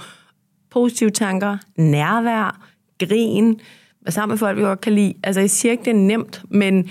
positive 0.71 1.09
tanker, 1.09 1.57
nærvær, 1.77 2.61
grin, 2.99 3.59
være 4.07 4.11
sammen 4.11 4.33
med 4.33 4.37
folk, 4.37 4.57
vi 4.57 4.61
godt 4.61 4.81
kan 4.81 4.93
lide. 4.93 5.13
Altså, 5.23 5.39
jeg 5.39 5.49
siger 5.49 5.71
ikke, 5.71 5.83
det 5.83 5.91
er 5.91 5.95
nemt, 5.95 6.41
men 6.49 6.89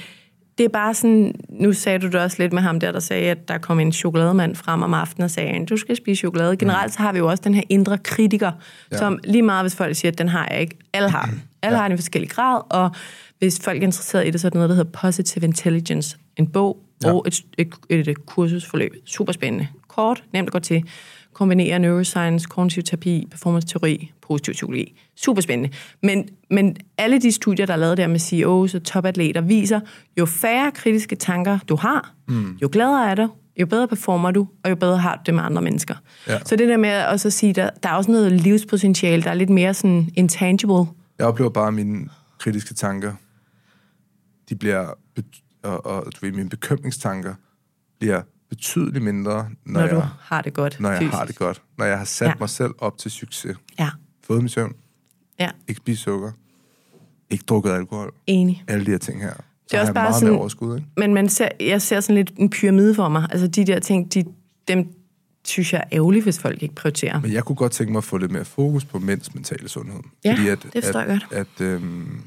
det 0.59 0.65
er 0.65 0.69
bare 0.69 0.95
sådan, 0.95 1.35
nu 1.49 1.73
sagde 1.73 1.99
du 1.99 2.07
det 2.07 2.15
også 2.15 2.37
lidt 2.39 2.53
med 2.53 2.63
ham 2.63 2.81
der, 2.81 2.93
der 2.93 3.01
sagde, 3.01 3.31
at 3.31 3.49
der 3.49 3.59
kom 3.59 3.81
en 3.81 3.93
chokolademand 3.93 4.57
frem 4.57 4.83
om 4.83 4.95
aftenen 4.95 5.25
og 5.25 5.31
sagde, 5.31 5.67
du 5.67 5.77
skal 5.77 5.97
spise 5.97 6.19
chokolade. 6.19 6.57
Generelt 6.57 6.93
så 6.93 6.99
har 6.99 7.13
vi 7.13 7.19
jo 7.19 7.29
også 7.29 7.43
den 7.45 7.55
her 7.55 7.63
indre 7.69 7.99
kritiker, 7.99 8.53
ja. 8.93 8.97
som 8.97 9.19
lige 9.25 9.43
meget, 9.43 9.65
hvis 9.65 9.77
folk 9.77 9.97
siger, 9.97 10.13
at 10.13 10.19
den 10.19 10.29
har 10.29 10.49
jeg 10.51 10.61
ikke, 10.61 10.77
alle 10.93 11.11
har 11.11 11.27
den. 11.27 11.43
Alle 11.63 11.77
ja. 11.77 11.81
har 11.81 11.89
den 11.89 11.95
i 11.95 11.97
forskellig 11.97 12.31
grad, 12.31 12.61
og 12.71 12.91
hvis 13.39 13.61
folk 13.61 13.79
er 13.79 13.87
interesseret 13.87 14.27
i 14.27 14.31
det, 14.31 14.41
så 14.41 14.47
er 14.47 14.51
det 14.51 14.55
noget, 14.55 14.69
der 14.69 14.77
hedder 14.77 14.91
Positive 14.91 15.45
Intelligence. 15.45 16.17
En 16.37 16.47
bog 16.47 16.79
ja. 17.05 17.13
og 17.13 17.25
et, 17.27 17.43
et, 17.59 17.75
et, 17.89 18.09
et 18.09 18.27
kursusforløb. 18.27 18.93
Super 19.05 19.33
spændende. 19.33 19.69
Kort, 19.89 20.25
nemt 20.33 20.49
at 20.49 20.53
gå 20.53 20.59
til. 20.59 20.85
Kombinerer 21.37 21.79
neuroscience, 21.79 22.47
kognitiv 22.49 22.83
terapi, 22.83 23.27
performance-teori, 23.31 24.13
positiv 24.23 24.53
psykologi. 24.53 25.01
Super 25.17 25.43
spændende. 25.43 25.77
Men, 26.03 26.29
men 26.51 26.77
alle 26.99 27.21
de 27.21 27.33
studier, 27.33 27.67
der 27.67 27.73
er 27.73 27.79
lavet 27.79 27.97
der 27.97 28.07
med 28.07 28.19
CEOs 28.19 28.75
og 28.75 28.83
topatleter, 28.83 29.41
viser, 29.41 29.81
jo 30.19 30.27
færre 30.27 30.73
kritiske 30.73 31.17
tanker 31.17 31.59
du 31.69 31.77
har, 31.77 32.15
mm. 32.29 32.59
jo 32.63 32.69
gladere 32.73 33.11
er 33.11 33.15
du, 33.15 33.29
jo 33.61 33.67
bedre 33.67 33.89
performer 33.89 34.31
du, 34.31 34.49
og 34.65 34.71
jo 34.71 34.77
bedre 34.77 34.99
har 34.99 35.17
du 35.17 35.23
det 35.27 35.35
med 35.35 35.43
andre 35.43 35.63
mennesker. 35.63 35.95
Ja. 36.29 36.39
Så 36.45 36.57
det 36.57 36.69
der 36.69 36.77
med 36.77 36.89
at 36.89 37.09
også 37.09 37.31
sige, 37.31 37.53
der, 37.53 37.71
der 37.83 37.89
er 37.89 37.95
også 37.95 38.11
noget 38.11 38.33
livspotentiale, 38.33 39.23
der 39.23 39.31
er 39.31 39.35
lidt 39.35 39.51
mere 39.51 39.75
sådan 39.75 40.11
intangible. 40.15 40.85
Jeg 41.19 41.27
oplever 41.27 41.51
bare, 41.51 41.69
at 41.69 41.75
mine 41.75 42.09
kritiske 42.39 42.75
tanker, 42.75 43.13
de 44.49 44.55
bliver, 44.55 44.87
og, 45.63 45.87
og 45.87 46.05
du 46.05 46.27
ved, 46.27 46.33
mine 46.33 46.49
bekymringstanker 46.49 47.35
bliver 47.99 48.23
betydeligt 48.49 49.05
mindre, 49.05 49.49
når, 49.65 49.81
Når 49.81 49.89
du 49.89 49.95
jeg, 49.97 50.09
har 50.21 50.43
det 50.43 50.55
godt 50.55 50.81
når 50.81 50.91
jeg 50.91 50.99
fysisk. 50.99 51.15
har 51.17 51.25
det 51.25 51.37
godt. 51.37 51.63
Når 51.79 51.85
jeg 51.85 51.99
har 51.99 52.05
sat 52.05 52.27
Ja. 52.29 52.33
mig 52.41 52.49
selv 52.49 52.73
op 52.79 52.99
til 52.99 53.11
succes. 53.11 53.57
Ja, 53.79 53.91
Fået 54.25 54.41
min 54.41 54.49
søvn, 54.49 54.73
ja, 55.41 55.51
ikke 55.69 55.79
spist 55.79 56.03
sukker, 56.03 56.33
ikke 57.31 57.45
drukket 57.49 57.71
alkohol, 57.71 58.13
enig. 58.27 58.65
alle 58.69 58.87
de 58.87 58.91
her 58.91 58.99
ting 58.99 59.23
her. 59.23 59.33
Så 59.35 59.43
Det 59.71 59.77
er 59.77 59.81
også 59.81 59.93
bare 59.93 60.05
meget 60.05 60.15
sådan- 60.15 60.29
mere 60.33 60.41
overskud, 60.41 60.77
ikke? 60.77 60.89
Men 60.97 61.15
man 61.15 61.29
ser, 61.29 61.49
jeg 61.61 61.83
ser 61.83 62.01
sådan 62.01 62.15
lidt 62.15 62.33
en 62.37 62.51
pyramide 62.51 62.95
for 62.95 63.09
mig. 63.09 63.29
Altså 63.31 63.47
de 63.47 63.65
der 63.67 63.79
ting, 63.79 64.15
de, 64.15 64.25
dem 64.69 64.89
synes 65.45 65.73
jeg 65.73 65.79
er 65.79 65.97
ærgerligt, 65.97 66.25
hvis 66.25 66.39
folk 66.39 66.63
ikke 66.63 66.75
prioriterer. 66.75 67.21
Men 67.21 67.33
jeg 67.33 67.45
kunne 67.45 67.57
godt 67.57 67.73
tænke 67.73 67.93
mig 67.93 67.99
at 67.99 68.05
få 68.05 68.17
lidt 68.17 68.33
mere 68.33 68.45
fokus 68.45 68.85
på 68.85 68.99
mænds 68.99 69.35
mentale 69.35 69.69
sundhed. 69.69 70.01
Ja, 70.25 70.33
Fordi 70.35 70.49
at, 70.49 70.63
det 70.63 70.85
forstår 70.85 71.01
at, 71.01 71.11
jeg 71.11 71.21
godt. 71.31 71.39
At, 71.61 71.67
øhm, 71.67 72.21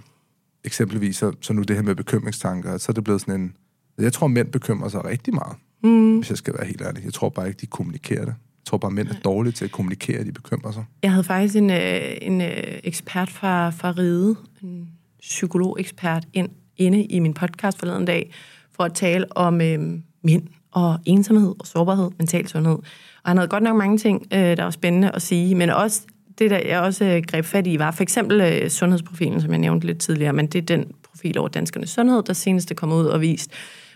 eksempelvis, 0.63 1.17
så, 1.17 1.32
så 1.41 1.53
nu 1.53 1.61
det 1.61 1.76
her 1.76 1.84
med 1.84 1.95
bekymringstanker, 1.95 2.78
så 2.78 2.91
er 2.91 2.93
det 2.93 3.03
blevet 3.03 3.22
sådan 3.22 3.41
en... 3.41 3.53
Jeg 3.97 4.13
tror, 4.13 4.28
mænd 4.28 4.51
bekymrer 4.51 4.89
sig 4.89 5.05
rigtig 5.05 5.34
meget, 5.34 5.55
mm. 5.84 6.18
hvis 6.18 6.30
jeg 6.30 6.38
skal 6.38 6.54
være 6.58 6.68
helt 6.68 6.82
ærlig. 6.82 7.06
Jeg 7.06 7.14
tror 7.14 7.30
bare 7.30 7.48
ikke, 7.48 7.62
de 7.62 7.66
kommunikerer 7.66 8.26
det. 8.26 8.34
Jeg 8.36 8.66
tror 8.66 8.78
bare, 8.78 8.92
mænd 8.92 9.08
er 9.08 9.20
dårlige 9.24 9.54
til 9.54 9.66
at 9.66 9.72
kommunikere, 9.72 10.20
at 10.20 10.26
de 10.26 10.32
bekymrer 10.32 10.72
sig. 10.72 10.86
Jeg 11.04 11.12
havde 11.12 11.24
faktisk 11.24 11.56
en, 11.56 11.70
øh, 11.70 12.02
en 12.22 12.42
øh, 12.42 12.80
ekspert 12.84 13.30
fra, 13.30 13.70
fra 13.70 13.92
Ride, 13.98 14.36
en 14.64 14.90
psykologekspert, 15.20 16.26
ind, 16.34 16.50
inde 16.78 17.04
i 17.04 17.20
min 17.20 17.34
podcast 17.34 17.80
forleden 17.80 18.06
dag, 18.06 18.34
for 18.72 18.84
at 18.84 18.94
tale 18.94 19.38
om 19.38 19.62
øh, 19.62 20.00
mænd 20.24 20.48
og 20.72 21.00
ensomhed 21.06 21.56
og 21.60 21.68
sårbarhed, 21.68 22.10
mental 22.18 22.48
sundhed. 22.48 22.78
Og 23.24 23.30
han 23.30 23.38
havde 23.38 23.50
godt 23.50 23.64
nok 23.64 23.76
mange 23.76 23.98
ting, 23.98 24.28
øh, 24.34 24.40
der 24.40 24.64
var 24.64 24.72
spændende 24.72 25.12
at 25.12 25.22
sige, 25.22 25.56
men 25.56 25.70
også 25.70 26.02
det, 26.40 26.52
der 26.52 26.60
jeg 26.68 26.80
også 26.80 27.06
øh, 27.06 27.24
greb 27.28 27.46
fat 27.46 27.68
i, 27.68 27.80
var 27.80 27.92
for 27.92 28.04
eksempel 28.04 28.42
øh, 28.42 28.70
sundhedsprofilen, 28.70 29.42
som 29.42 29.52
jeg 29.52 29.60
nævnte 29.60 29.88
lidt 29.88 30.00
tidligere, 30.00 30.34
men 30.34 30.48
det 30.48 30.62
er 30.62 30.66
den 30.66 30.92
profil 31.04 31.38
over 31.38 31.48
danskernes 31.48 31.90
sundhed, 31.90 32.24
der 32.24 32.34
senest 32.34 32.72
er 32.72 32.76
kommet 32.76 32.96
ud 32.96 33.06
og 33.06 33.22
vist, 33.22 33.52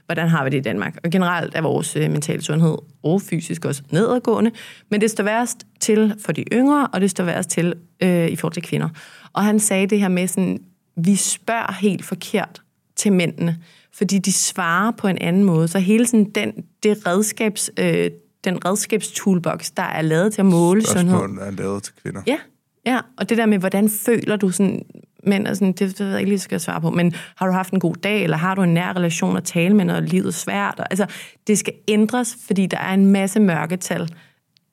hvordan 0.06 0.28
har 0.28 0.43
vi 0.43 0.49
det 0.49 0.58
i 0.58 0.62
Danmark. 0.62 0.97
Og 1.04 1.10
generelt 1.10 1.56
er 1.56 1.62
vores 1.62 1.95
øh, 1.95 2.12
mentale 2.12 2.41
sundhed 2.41 2.78
og 3.04 3.22
fysisk 3.22 3.66
også 3.66 3.84
nedadgående, 3.91 4.51
men 4.91 5.01
det 5.01 5.12
står 5.12 5.24
værst 5.24 5.58
til 5.80 6.16
for 6.20 6.32
de 6.32 6.43
yngre, 6.54 6.88
og 6.88 7.01
det 7.01 7.10
står 7.10 7.24
værst 7.24 7.49
til 7.49 7.74
øh, 8.04 8.28
i 8.28 8.36
forhold 8.36 8.54
til 8.54 8.64
kvinder. 8.64 8.89
Og 9.34 9.43
han 9.43 9.60
sagde 9.60 9.88
det 9.88 9.99
her 9.99 10.08
med 10.08 10.28
sådan, 10.28 10.60
vi 10.95 11.16
spørger 11.16 11.74
helt 11.74 12.06
forkert 12.06 12.62
til 12.95 13.14
mændene, 13.14 13.58
fordi 13.93 14.20
de 14.20 14.34
svarer 14.34 14.91
på 14.91 15.08
en 15.08 15.18
anden 15.18 15.43
måde. 15.43 15.68
Så 15.68 15.80
hele 15.80 16.08
sådan 16.08 16.30
den, 16.30 16.54
det 16.84 17.08
redskabs, 17.08 17.72
øh, 17.80 18.12
den 18.43 18.66
redskabstoolbox, 18.66 19.72
der 19.78 19.84
er 19.84 20.01
lavet 20.01 20.34
til 20.34 20.41
at 20.41 20.45
måle 20.45 20.86
sundhed. 20.86 21.18
Spørgsmål 21.18 21.39
er 21.41 21.51
lavet 21.51 21.84
til 21.84 21.93
kvinder. 22.04 22.22
Ja, 22.28 22.38
ja, 22.86 22.99
og 23.18 23.30
det 23.30 23.38
der 23.38 23.45
med, 23.45 23.58
hvordan 23.58 23.89
føler 23.89 24.36
du 24.36 24.49
sådan, 24.49 24.84
men 25.28 25.47
altså, 25.47 25.65
det, 25.65 25.80
det 25.80 25.99
ved 25.99 26.09
jeg 26.09 26.19
ikke 26.19 26.32
lige, 26.32 26.39
skal 26.39 26.55
jeg 26.55 26.61
svare 26.61 26.82
på, 26.82 26.89
men 26.89 27.13
har 27.36 27.47
du 27.47 27.51
haft 27.51 27.74
en 27.74 27.80
god 27.80 27.95
dag, 27.95 28.24
eller 28.24 28.38
har 28.38 28.55
du 28.55 28.63
en 28.63 28.74
nær 28.74 28.95
relation 28.95 29.38
at 29.38 29.43
tale 29.43 29.76
med, 29.76 29.86
når 29.86 29.99
livet 29.99 30.28
er 30.28 30.32
svært? 30.32 30.76
Og, 30.78 30.86
altså, 30.89 31.05
det 31.47 31.57
skal 31.57 31.74
ændres, 31.88 32.38
fordi 32.45 32.65
der 32.65 32.78
er 32.78 32.93
en 32.93 33.05
masse 33.05 33.39
mørketal, 33.39 34.09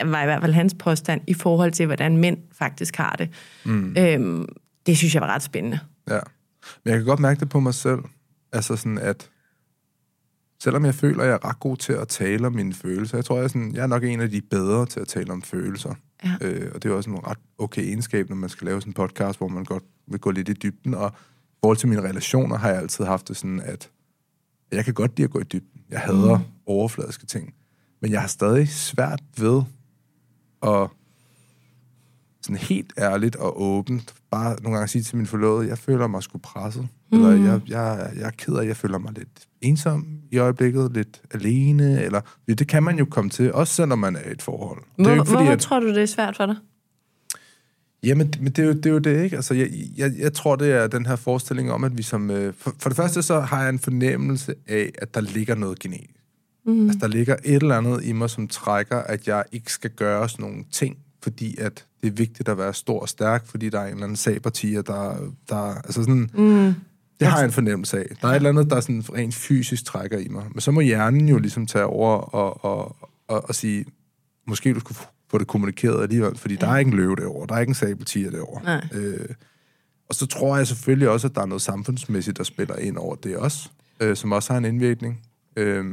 var 0.04 0.22
i 0.22 0.24
hvert 0.24 0.40
fald 0.40 0.52
hans 0.52 0.74
påstand, 0.74 1.20
i 1.26 1.34
forhold 1.34 1.72
til, 1.72 1.86
hvordan 1.86 2.16
mænd 2.16 2.38
faktisk 2.52 2.96
har 2.96 3.16
det. 3.18 3.28
Mm. 3.64 3.96
Øhm, 3.98 4.48
det 4.86 4.96
synes 4.96 5.14
jeg 5.14 5.22
var 5.22 5.34
ret 5.34 5.42
spændende. 5.42 5.78
Ja. 6.08 6.20
Men 6.84 6.90
jeg 6.90 6.98
kan 6.98 7.06
godt 7.06 7.20
mærke 7.20 7.40
det 7.40 7.48
på 7.48 7.60
mig 7.60 7.74
selv. 7.74 8.00
Altså 8.52 8.76
sådan, 8.76 8.98
at 8.98 9.30
selvom 10.62 10.84
jeg 10.84 10.94
føler, 10.94 11.22
at 11.22 11.28
jeg 11.28 11.34
er 11.34 11.48
ret 11.48 11.60
god 11.60 11.76
til 11.76 11.92
at 11.92 12.08
tale 12.08 12.46
om 12.46 12.52
mine 12.52 12.74
følelser, 12.74 13.18
jeg 13.18 13.24
tror, 13.24 13.36
jeg 13.36 13.44
er, 13.44 13.48
sådan, 13.48 13.74
jeg 13.74 13.82
er 13.82 13.86
nok 13.86 14.04
en 14.04 14.20
af 14.20 14.30
de 14.30 14.40
bedre 14.50 14.86
til 14.86 15.00
at 15.00 15.08
tale 15.08 15.32
om 15.32 15.42
følelser. 15.42 15.94
Ja. 16.24 16.36
Øh, 16.40 16.70
og 16.74 16.82
det 16.82 16.90
er 16.90 16.94
også 16.94 17.10
en 17.10 17.26
ret 17.26 17.38
okay 17.58 17.82
egenskab, 17.82 18.28
når 18.28 18.36
man 18.36 18.48
skal 18.48 18.64
lave 18.64 18.80
sådan 18.80 18.90
en 18.90 18.94
podcast, 18.94 19.38
hvor 19.38 19.48
man 19.48 19.64
godt 19.64 19.84
vil 20.06 20.20
gå 20.20 20.30
lidt 20.30 20.48
i 20.48 20.52
dybden. 20.52 20.94
Og 20.94 21.12
i 21.14 21.56
forhold 21.60 21.76
til 21.76 21.88
mine 21.88 22.02
relationer 22.02 22.56
har 22.56 22.68
jeg 22.68 22.78
altid 22.78 23.04
haft 23.04 23.28
det 23.28 23.36
sådan, 23.36 23.60
at 23.60 23.90
jeg 24.72 24.84
kan 24.84 24.94
godt 24.94 25.16
lide 25.16 25.24
at 25.24 25.30
gå 25.30 25.40
i 25.40 25.44
dybden. 25.44 25.82
Jeg 25.90 26.00
hader 26.00 26.38
mm. 26.38 26.44
overfladiske 26.66 27.26
ting. 27.26 27.54
Men 28.00 28.12
jeg 28.12 28.20
har 28.20 28.28
stadig 28.28 28.68
svært 28.68 29.22
ved 29.38 29.62
at 30.62 30.88
sådan 32.42 32.56
helt 32.56 32.92
ærligt 32.98 33.36
og 33.36 33.62
åbent 33.62 34.14
bare 34.30 34.56
nogle 34.62 34.76
gange 34.76 34.88
sige 34.88 35.02
til 35.02 35.16
min 35.16 35.26
forlovede, 35.26 35.68
jeg 35.68 35.78
føler 35.78 36.06
mig 36.06 36.22
sgu 36.22 36.38
presset. 36.38 36.88
Mm. 37.12 37.18
Eller 37.18 37.50
jeg, 37.50 37.60
jeg, 37.68 38.12
jeg 38.16 38.26
er 38.26 38.30
ked 38.30 38.54
af, 38.54 38.66
jeg 38.66 38.76
føler 38.76 38.98
mig 38.98 39.12
lidt 39.16 39.48
ensom 39.60 40.06
i 40.30 40.38
øjeblikket, 40.38 40.90
lidt 40.94 41.20
alene. 41.30 42.02
Eller, 42.02 42.20
det 42.48 42.68
kan 42.68 42.82
man 42.82 42.98
jo 42.98 43.04
komme 43.04 43.30
til, 43.30 43.52
også 43.52 43.74
selvom 43.74 43.98
man 43.98 44.16
er 44.16 44.28
i 44.28 44.32
et 44.32 44.42
forhold. 44.42 44.78
Det 44.78 44.86
er 44.98 45.02
Hvor, 45.02 45.10
jo 45.10 45.22
ikke 45.22 45.30
hvorfor 45.30 45.52
at, 45.52 45.60
tror 45.60 45.80
du, 45.80 45.88
det 45.88 46.02
er 46.02 46.06
svært 46.06 46.36
for 46.36 46.46
dig? 46.46 46.56
Jamen, 48.02 48.34
men 48.40 48.52
det 48.52 48.58
er, 48.58 48.66
jo, 48.66 48.72
det 48.72 48.86
er 48.86 48.90
jo 48.90 48.98
det, 48.98 49.24
ikke? 49.24 49.36
Altså, 49.36 49.54
jeg, 49.54 49.70
jeg, 49.96 50.12
jeg 50.18 50.32
tror, 50.32 50.56
det 50.56 50.72
er 50.72 50.86
den 50.86 51.06
her 51.06 51.16
forestilling 51.16 51.72
om, 51.72 51.84
at 51.84 51.98
vi 51.98 52.02
som... 52.02 52.30
Øh, 52.30 52.54
for, 52.54 52.74
for 52.78 52.88
det 52.88 52.96
første, 52.96 53.22
så 53.22 53.40
har 53.40 53.60
jeg 53.60 53.68
en 53.68 53.78
fornemmelse 53.78 54.54
af, 54.66 54.92
at 54.98 55.14
der 55.14 55.20
ligger 55.20 55.54
noget 55.54 55.78
genetisk. 55.78 56.20
Mm. 56.66 56.84
Altså, 56.84 56.98
der 57.00 57.08
ligger 57.08 57.36
et 57.44 57.62
eller 57.62 57.76
andet 57.76 58.04
i 58.04 58.12
mig, 58.12 58.30
som 58.30 58.48
trækker, 58.48 58.96
at 58.96 59.28
jeg 59.28 59.44
ikke 59.52 59.72
skal 59.72 59.90
gøre 59.90 60.28
sådan 60.28 60.46
nogle 60.46 60.64
ting, 60.72 60.96
fordi 61.22 61.56
at 61.58 61.86
det 62.02 62.08
er 62.08 62.12
vigtigt 62.12 62.48
at 62.48 62.58
være 62.58 62.74
stor 62.74 63.00
og 63.00 63.08
stærk, 63.08 63.46
fordi 63.46 63.68
der 63.68 63.80
er 63.80 63.84
en 63.86 63.92
eller 63.92 64.04
anden 64.04 64.16
sabertiger, 64.16 64.82
der, 64.82 65.32
der... 65.48 65.74
Altså 65.74 66.02
sådan... 66.02 66.30
Mm. 66.34 66.74
Det 67.20 67.28
har 67.28 67.38
jeg 67.38 67.44
en 67.44 67.52
fornemmelse 67.52 67.98
af. 67.98 68.16
Der 68.20 68.28
er 68.28 68.32
et 68.32 68.36
eller 68.36 68.48
andet, 68.48 68.70
der 68.70 68.80
sådan 68.80 69.04
rent 69.14 69.34
fysisk 69.34 69.84
trækker 69.84 70.18
i 70.18 70.28
mig. 70.28 70.44
Men 70.52 70.60
så 70.60 70.70
må 70.70 70.80
hjernen 70.80 71.28
jo 71.28 71.38
ligesom 71.38 71.66
tage 71.66 71.84
over 71.84 72.16
og, 72.16 72.64
og, 72.64 72.96
og, 73.28 73.48
og 73.48 73.54
sige, 73.54 73.84
måske 74.46 74.74
du 74.74 74.80
skulle 74.80 74.98
få 75.30 75.38
det 75.38 75.46
kommunikeret 75.46 76.02
alligevel, 76.02 76.36
fordi 76.36 76.54
ja. 76.54 76.60
der 76.60 76.66
er 76.66 76.78
ikke 76.78 76.90
en 76.90 76.96
løve 76.96 77.16
derovre, 77.16 77.46
der 77.46 77.54
er 77.54 77.60
ikke 77.60 77.70
en 77.70 77.74
sabeltiger 77.74 78.30
derovre. 78.30 78.62
Nej. 78.64 78.88
Øh, 78.92 79.28
og 80.08 80.14
så 80.14 80.26
tror 80.26 80.56
jeg 80.56 80.66
selvfølgelig 80.66 81.08
også, 81.08 81.26
at 81.26 81.34
der 81.34 81.40
er 81.40 81.46
noget 81.46 81.62
samfundsmæssigt, 81.62 82.38
der 82.38 82.44
spiller 82.44 82.76
ind 82.76 82.96
over 82.96 83.14
det 83.14 83.36
også, 83.36 83.70
øh, 84.00 84.16
som 84.16 84.32
også 84.32 84.52
har 84.52 84.58
en 84.58 84.64
indvirkning. 84.64 85.20
Øh, 85.56 85.84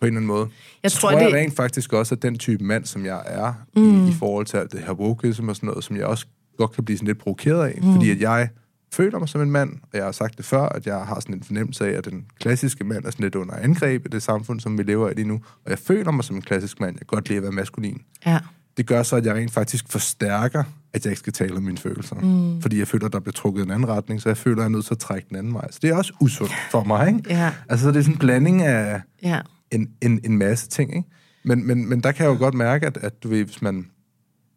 på 0.00 0.06
en 0.06 0.06
eller 0.06 0.18
anden 0.18 0.26
måde. 0.26 0.48
Jeg 0.82 0.90
så 0.90 0.98
tror, 1.00 1.10
tror 1.10 1.18
jeg 1.18 1.26
det- 1.26 1.34
rent 1.34 1.56
faktisk 1.56 1.92
også, 1.92 2.14
at 2.14 2.22
den 2.22 2.38
type 2.38 2.64
mand, 2.64 2.84
som 2.84 3.04
jeg 3.06 3.22
er, 3.26 3.52
mm. 3.76 4.06
i, 4.06 4.08
i 4.10 4.12
forhold 4.12 4.46
til 4.46 4.56
alt 4.56 4.72
det 4.72 4.80
her 4.80 4.92
wokeism 4.92 5.48
og 5.48 5.56
sådan 5.56 5.66
noget, 5.66 5.84
som 5.84 5.96
jeg 5.96 6.04
også 6.06 6.26
godt 6.58 6.72
kan 6.72 6.84
blive 6.84 6.96
sådan 6.98 7.06
lidt 7.06 7.18
provokeret 7.18 7.66
af, 7.68 7.78
mm. 7.82 7.92
fordi 7.92 8.10
at 8.10 8.20
jeg 8.20 8.48
føler 8.92 9.18
mig 9.18 9.28
som 9.28 9.40
en 9.40 9.50
mand, 9.50 9.70
og 9.82 9.88
jeg 9.98 10.04
har 10.04 10.12
sagt 10.12 10.36
det 10.36 10.44
før, 10.44 10.62
at 10.62 10.86
jeg 10.86 10.96
har 11.00 11.20
sådan 11.20 11.34
en 11.34 11.42
fornemmelse 11.42 11.86
af, 11.86 11.98
at 11.98 12.04
den 12.04 12.24
klassiske 12.40 12.84
mand 12.84 13.04
er 13.04 13.10
sådan 13.10 13.24
lidt 13.24 13.34
under 13.34 13.54
angreb 13.54 14.06
i 14.06 14.08
det 14.08 14.22
samfund, 14.22 14.60
som 14.60 14.78
vi 14.78 14.82
lever 14.82 15.10
i 15.10 15.14
lige 15.14 15.28
nu. 15.28 15.34
Og 15.64 15.70
jeg 15.70 15.78
føler 15.78 16.10
mig 16.10 16.24
som 16.24 16.36
en 16.36 16.42
klassisk 16.42 16.80
mand. 16.80 16.92
Jeg 16.94 16.98
kan 16.98 17.06
godt 17.06 17.28
lide 17.28 17.36
at 17.36 17.42
være 17.42 17.52
maskulin. 17.52 18.00
Ja. 18.26 18.38
Det 18.76 18.86
gør 18.86 19.02
så, 19.02 19.16
at 19.16 19.26
jeg 19.26 19.34
rent 19.34 19.52
faktisk 19.52 19.84
forstærker, 19.88 20.64
at 20.92 21.04
jeg 21.04 21.10
ikke 21.12 21.18
skal 21.18 21.32
tale 21.32 21.56
om 21.56 21.62
mine 21.62 21.78
følelser. 21.78 22.16
Mm. 22.16 22.62
Fordi 22.62 22.78
jeg 22.78 22.88
føler, 22.88 23.06
at 23.06 23.12
der 23.12 23.20
bliver 23.20 23.32
trukket 23.32 23.60
i 23.60 23.64
en 23.64 23.70
anden 23.70 23.88
retning, 23.88 24.22
så 24.22 24.28
jeg 24.28 24.36
føler, 24.36 24.56
at 24.56 24.60
jeg 24.60 24.64
er 24.64 24.68
nødt 24.68 24.84
til 24.84 24.94
at 24.94 24.98
trække 24.98 25.26
den 25.28 25.36
anden 25.36 25.54
vej. 25.54 25.70
Så 25.70 25.78
det 25.82 25.90
er 25.90 25.94
også 25.96 26.12
usundt 26.20 26.52
for 26.70 26.84
mig, 26.84 27.06
ikke? 27.08 27.20
Ja. 27.28 27.52
Altså, 27.68 27.88
det 27.88 27.96
er 27.96 28.00
sådan 28.02 28.14
en 28.14 28.18
blanding 28.18 28.62
af 28.62 29.00
Ja. 29.22 29.40
En, 29.70 29.90
en, 30.02 30.20
en 30.24 30.38
masse 30.38 30.68
ting, 30.68 30.96
ikke? 30.96 31.08
Men, 31.44 31.66
men, 31.66 31.88
men 31.88 32.00
der 32.00 32.12
kan 32.12 32.26
jeg 32.26 32.32
jo 32.34 32.38
godt 32.38 32.54
mærke, 32.54 32.86
at, 32.86 32.96
at 32.96 33.22
du 33.22 33.28
ved, 33.28 33.44
hvis 33.44 33.62
man, 33.62 33.86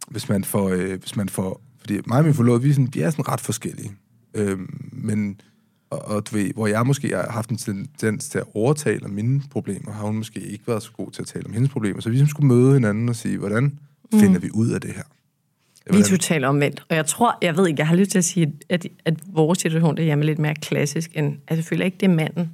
hvis 0.07 0.29
man 0.29 0.43
får, 0.43 0.69
øh, 0.69 0.99
hvis 0.99 1.15
man 1.15 1.29
får, 1.29 1.61
fordi 1.79 1.99
mig 2.07 2.17
og 2.17 2.25
min 2.25 2.33
forlod, 2.33 2.59
vi 2.61 2.69
er 2.69 2.73
sådan, 2.73 2.89
vi 2.93 3.01
er 3.01 3.09
sådan 3.09 3.27
ret 3.27 3.41
forskellige. 3.41 3.91
Øhm, 4.33 4.89
men, 4.91 5.41
og, 5.89 6.01
og 6.05 6.29
du 6.31 6.35
ved, 6.35 6.51
hvor 6.53 6.67
jeg 6.67 6.85
måske 6.87 7.15
har 7.15 7.31
haft 7.31 7.49
en 7.49 7.57
tendens 7.57 8.29
til 8.29 8.37
at 8.39 8.45
overtale 8.53 9.05
om 9.05 9.11
mine 9.11 9.41
problemer, 9.51 9.91
har 9.91 10.05
hun 10.05 10.17
måske 10.17 10.39
ikke 10.39 10.67
været 10.67 10.83
så 10.83 10.91
god 10.91 11.11
til 11.11 11.21
at 11.21 11.27
tale 11.27 11.45
om 11.45 11.53
hendes 11.53 11.71
problemer. 11.71 12.01
Så 12.01 12.09
vi 12.09 12.15
ligesom 12.15 12.29
skulle 12.29 12.47
møde 12.47 12.73
hinanden 12.73 13.09
og 13.09 13.15
sige, 13.15 13.37
hvordan 13.37 13.79
finder 14.19 14.39
vi 14.39 14.49
ud 14.53 14.69
af 14.69 14.81
det 14.81 14.89
her? 14.91 15.03
Vi 15.03 15.89
er 15.89 15.91
Hvordan- 15.93 16.09
totalt 16.09 16.45
omvendt. 16.45 16.85
Og 16.89 16.95
jeg 16.95 17.05
tror, 17.05 17.37
jeg 17.41 17.57
ved 17.57 17.67
ikke, 17.67 17.79
jeg 17.79 17.87
har 17.87 17.95
lyst 17.95 18.11
til 18.11 18.17
at 18.17 18.25
sige, 18.25 18.53
at, 18.69 18.87
at 19.05 19.13
vores 19.27 19.59
situation 19.59 19.97
derhjemme 19.97 20.23
er 20.23 20.25
lidt 20.25 20.39
mere 20.39 20.55
klassisk, 20.55 21.11
end, 21.15 21.37
altså 21.47 21.69
føler 21.69 21.85
ikke, 21.85 21.97
det 21.99 22.05
er 22.05 22.13
manden, 22.13 22.49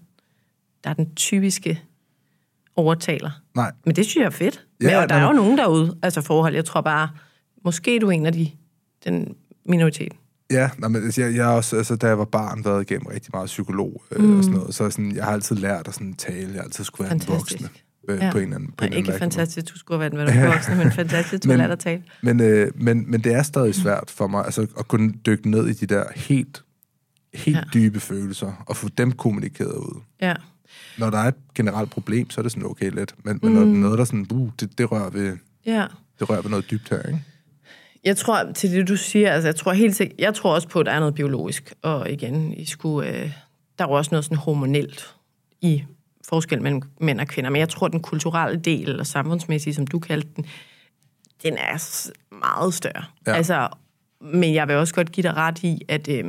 der 0.83 0.89
er 0.89 0.93
den 0.93 1.15
typiske 1.15 1.81
overtaler. 2.75 3.31
Nej, 3.55 3.71
Men 3.85 3.95
det 3.95 4.05
synes 4.05 4.15
jeg 4.21 4.25
er 4.25 4.29
fedt. 4.29 4.65
Ja, 4.81 4.89
Ja, 4.91 4.99
Men, 4.99 5.09
der 5.09 5.15
er 5.15 5.19
nej, 5.19 5.29
jo 5.29 5.35
nogen 5.35 5.57
derude, 5.57 5.97
altså 6.03 6.21
forhold. 6.21 6.55
Jeg 6.55 6.65
tror 6.65 6.81
bare, 6.81 7.09
måske 7.65 7.99
du 7.99 8.07
er 8.07 8.11
en 8.11 8.25
af 8.25 8.33
de, 8.33 8.51
den 9.05 9.35
minoritet. 9.65 10.11
Ja, 10.51 10.69
nej, 10.77 10.89
men 10.89 11.03
altså, 11.03 11.21
jeg, 11.21 11.35
jeg 11.35 11.45
har 11.45 11.53
også, 11.53 11.77
altså, 11.77 11.95
da 11.95 12.07
jeg 12.07 12.17
var 12.19 12.25
barn, 12.25 12.65
været 12.65 12.81
igennem 12.91 13.05
rigtig 13.07 13.29
meget 13.33 13.45
psykolog 13.45 14.03
øh, 14.11 14.23
mm. 14.23 14.37
og 14.37 14.43
sådan 14.43 14.59
noget, 14.59 14.75
så 14.75 14.89
sådan, 14.89 15.15
jeg 15.15 15.23
har 15.25 15.31
altid 15.31 15.55
lært 15.55 15.87
at 15.87 15.93
sådan, 15.93 16.13
tale, 16.13 16.47
jeg 16.47 16.53
har 16.55 16.61
altid 16.61 16.83
skulle 16.83 17.05
være 17.09 17.13
den 17.13 17.21
Fantastisk. 17.21 17.61
voksne 17.61 17.69
øh, 18.09 18.19
Ja. 18.21 18.31
på 18.31 18.37
en 18.37 18.43
eller 18.43 18.55
anden, 18.55 18.71
på 18.71 18.75
Og 18.79 18.85
en 18.87 18.93
anden 18.93 18.97
ikke 18.97 19.09
måde. 19.09 19.19
fantastisk, 19.19 19.73
du 19.73 19.77
skulle 19.77 20.01
have 20.03 20.17
været 20.17 20.33
dig 20.33 20.47
voksne, 20.47 20.75
men 20.75 20.91
fantastisk, 21.01 21.43
du 21.43 21.49
har 21.49 21.57
Men- 21.57 21.61
lært 21.63 21.71
at 21.71 21.79
tale. 21.79 22.03
Men, 22.23 22.39
øh, 22.41 22.71
men, 22.75 23.11
men 23.11 23.21
det 23.23 23.33
er 23.33 23.43
stadig 23.43 23.75
svært 23.75 24.11
for 24.11 24.27
mig 24.27 24.45
altså, 24.45 24.67
at 24.79 24.87
kunne 24.87 25.13
dykke 25.25 25.49
ned 25.51 25.67
i 25.67 25.73
de 25.73 25.85
der 25.85 26.03
helt, 26.15 26.63
helt 27.33 27.55
Ja. 27.57 27.61
ja. 27.61 27.69
dybe 27.73 27.99
følelser, 27.99 28.63
og 28.67 28.77
få 28.77 28.89
dem 28.89 29.11
kommunikeret 29.11 29.73
ud. 29.75 30.01
Ja. 30.21 30.33
Når 30.97 31.09
der 31.09 31.17
er 31.17 31.27
et 31.27 31.35
generelt 31.55 31.89
problem, 31.91 32.29
så 32.29 32.41
er 32.41 32.43
det 32.43 32.51
sådan 32.51 32.65
okay 32.69 32.91
let, 32.91 33.15
men, 33.23 33.39
men 33.41 33.51
når 33.53 33.61
Mm. 33.61 33.67
det 33.67 33.75
er 33.75 33.79
noget, 33.81 33.99
der 33.99 34.05
sådan, 34.05 34.27
uh, 34.31 34.49
det, 34.59 34.77
det, 34.77 34.91
rører 34.91 35.09
ved, 35.09 35.37
ja. 35.65 35.85
det 36.19 36.29
rører 36.29 36.41
ved 36.41 36.49
noget 36.49 36.71
dybt 36.71 36.89
her, 36.89 37.01
ikke? 37.01 37.23
Jeg 38.03 38.17
tror, 38.17 38.51
til 38.51 38.71
det 38.71 38.87
du 38.87 38.95
siger, 38.97 39.31
altså 39.31 39.47
jeg 39.47 39.55
tror 39.55 39.73
helt 39.73 39.95
sikkert, 39.95 40.19
jeg 40.19 40.33
tror 40.33 40.55
også 40.55 40.67
på, 40.67 40.79
at 40.79 40.85
der 40.85 40.91
er 40.91 40.99
noget 40.99 41.15
biologisk, 41.15 41.73
og 41.81 42.11
igen, 42.11 42.53
I 42.53 42.65
skulle, 42.65 43.09
øh, 43.09 43.31
der 43.79 43.85
er 43.85 43.89
også 43.89 44.09
noget 44.11 44.25
sådan 44.25 44.37
hormonelt 44.37 45.15
i 45.61 45.83
forskel 46.29 46.61
mellem 46.61 46.81
mænd 47.01 47.19
og 47.19 47.27
kvinder, 47.27 47.49
men 47.49 47.59
jeg 47.59 47.69
tror, 47.69 47.87
den 47.87 47.99
kulturelle 48.01 48.59
del, 48.59 48.89
eller 48.89 49.03
samfundsmæssige, 49.03 49.73
som 49.73 49.87
du 49.87 49.99
kaldte 49.99 50.29
den, 50.35 50.45
den 51.43 51.57
er 51.57 52.07
meget 52.31 52.73
større. 52.73 53.03
Ja. 53.27 53.33
Altså, 53.33 53.67
men 54.21 54.53
jeg 54.53 54.67
vil 54.67 54.75
også 54.75 54.93
godt 54.93 55.11
give 55.11 55.23
dig 55.23 55.33
ret 55.35 55.63
i, 55.63 55.81
at, 55.87 56.07
øh, 56.07 56.25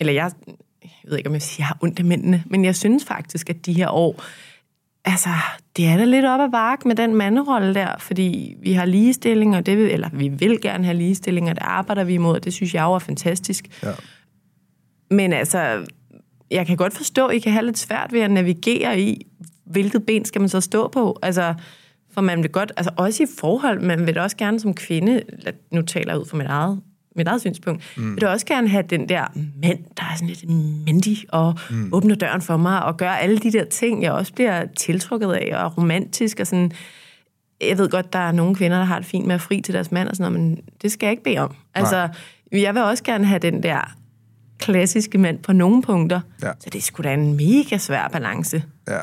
eller 0.00 0.12
jeg, 0.12 0.30
jeg 1.04 1.10
ved 1.10 1.18
ikke, 1.18 1.28
om 1.28 1.34
jeg 1.34 1.42
siger, 1.42 1.62
jeg 1.62 1.66
har 1.66 1.78
ondt 1.80 1.98
af 1.98 2.04
mændene, 2.04 2.44
men 2.46 2.64
jeg 2.64 2.76
synes 2.76 3.04
faktisk, 3.04 3.50
at 3.50 3.66
de 3.66 3.72
her 3.72 3.88
år, 3.88 4.22
altså, 5.04 5.28
det 5.76 5.86
er 5.86 5.96
da 5.96 6.04
lidt 6.04 6.24
op 6.24 6.40
ad 6.40 6.50
bakke 6.50 6.88
med 6.88 6.96
den 6.96 7.14
manderolle 7.14 7.74
der, 7.74 7.96
fordi 7.98 8.54
vi 8.62 8.72
har 8.72 8.84
ligestilling, 8.84 9.56
og 9.56 9.66
det 9.66 9.78
vil, 9.78 9.90
eller 9.90 10.08
vi 10.12 10.28
vil 10.28 10.60
gerne 10.60 10.84
have 10.84 10.96
ligestilling, 10.96 11.50
og 11.50 11.54
det 11.54 11.62
arbejder 11.62 12.04
vi 12.04 12.14
imod, 12.14 12.34
og 12.34 12.44
det 12.44 12.52
synes 12.52 12.74
jeg 12.74 12.82
jo 12.82 12.92
er 12.92 12.98
fantastisk. 12.98 13.82
Ja. 13.82 13.92
Men 15.10 15.32
altså, 15.32 15.84
jeg 16.50 16.66
kan 16.66 16.76
godt 16.76 16.92
forstå, 16.92 17.26
at 17.26 17.36
I 17.36 17.38
kan 17.38 17.52
have 17.52 17.64
lidt 17.64 17.78
svært 17.78 18.12
ved 18.12 18.20
at 18.20 18.30
navigere 18.30 19.00
i, 19.00 19.26
hvilket 19.64 20.06
ben 20.06 20.24
skal 20.24 20.40
man 20.40 20.48
så 20.48 20.60
stå 20.60 20.88
på. 20.88 21.18
Altså, 21.22 21.54
for 22.10 22.20
man 22.20 22.42
vil 22.42 22.50
godt, 22.50 22.72
altså 22.76 22.90
også 22.96 23.22
i 23.22 23.26
forhold, 23.38 23.80
man 23.80 24.06
vil 24.06 24.18
også 24.18 24.36
gerne 24.36 24.60
som 24.60 24.74
kvinde, 24.74 25.22
nu 25.72 25.82
taler 25.82 26.12
jeg 26.12 26.20
ud 26.20 26.26
fra 26.26 26.36
mit 26.36 26.46
eget, 26.46 26.80
mit 27.16 27.28
eget 27.28 27.40
synspunkt, 27.40 27.82
mm. 27.96 28.14
vil 28.14 28.20
da 28.20 28.28
også 28.28 28.46
gerne 28.46 28.68
have 28.68 28.84
den 28.90 29.08
der 29.08 29.24
mand, 29.62 29.78
der 29.96 30.02
er 30.02 30.14
sådan 30.14 30.28
lidt 30.28 30.48
mendig 30.86 31.18
og 31.28 31.58
mm. 31.70 31.88
åbner 31.92 32.14
døren 32.14 32.42
for 32.42 32.56
mig 32.56 32.82
og 32.84 32.96
gør 32.96 33.10
alle 33.10 33.38
de 33.38 33.52
der 33.52 33.64
ting, 33.64 34.02
jeg 34.02 34.12
også 34.12 34.32
bliver 34.32 34.66
tiltrukket 34.76 35.32
af 35.32 35.64
og 35.64 35.78
romantisk 35.78 36.40
og 36.40 36.46
sådan. 36.46 36.72
Jeg 37.60 37.78
ved 37.78 37.88
godt, 37.90 38.12
der 38.12 38.18
er 38.18 38.32
nogle 38.32 38.54
kvinder, 38.54 38.78
der 38.78 38.84
har 38.84 38.98
det 38.98 39.06
fint 39.06 39.26
med 39.26 39.34
at 39.34 39.40
fri 39.40 39.60
til 39.60 39.74
deres 39.74 39.92
mand 39.92 40.08
og 40.08 40.16
sådan 40.16 40.32
noget, 40.32 40.46
men 40.46 40.58
det 40.82 40.92
skal 40.92 41.06
jeg 41.06 41.10
ikke 41.10 41.22
bede 41.24 41.38
om. 41.38 41.54
Altså, 41.74 42.08
jeg 42.52 42.74
vil 42.74 42.82
også 42.82 43.04
gerne 43.04 43.24
have 43.24 43.38
den 43.38 43.62
der 43.62 43.96
klassiske 44.58 45.18
mand 45.18 45.38
på 45.38 45.52
nogle 45.52 45.82
punkter. 45.82 46.20
Ja. 46.42 46.50
Så 46.60 46.70
det 46.70 46.78
er 46.78 46.82
sgu 46.82 47.02
da 47.02 47.14
en 47.14 47.36
mega 47.36 47.78
svær 47.78 48.08
balance, 48.08 48.62
Ja, 48.88 49.00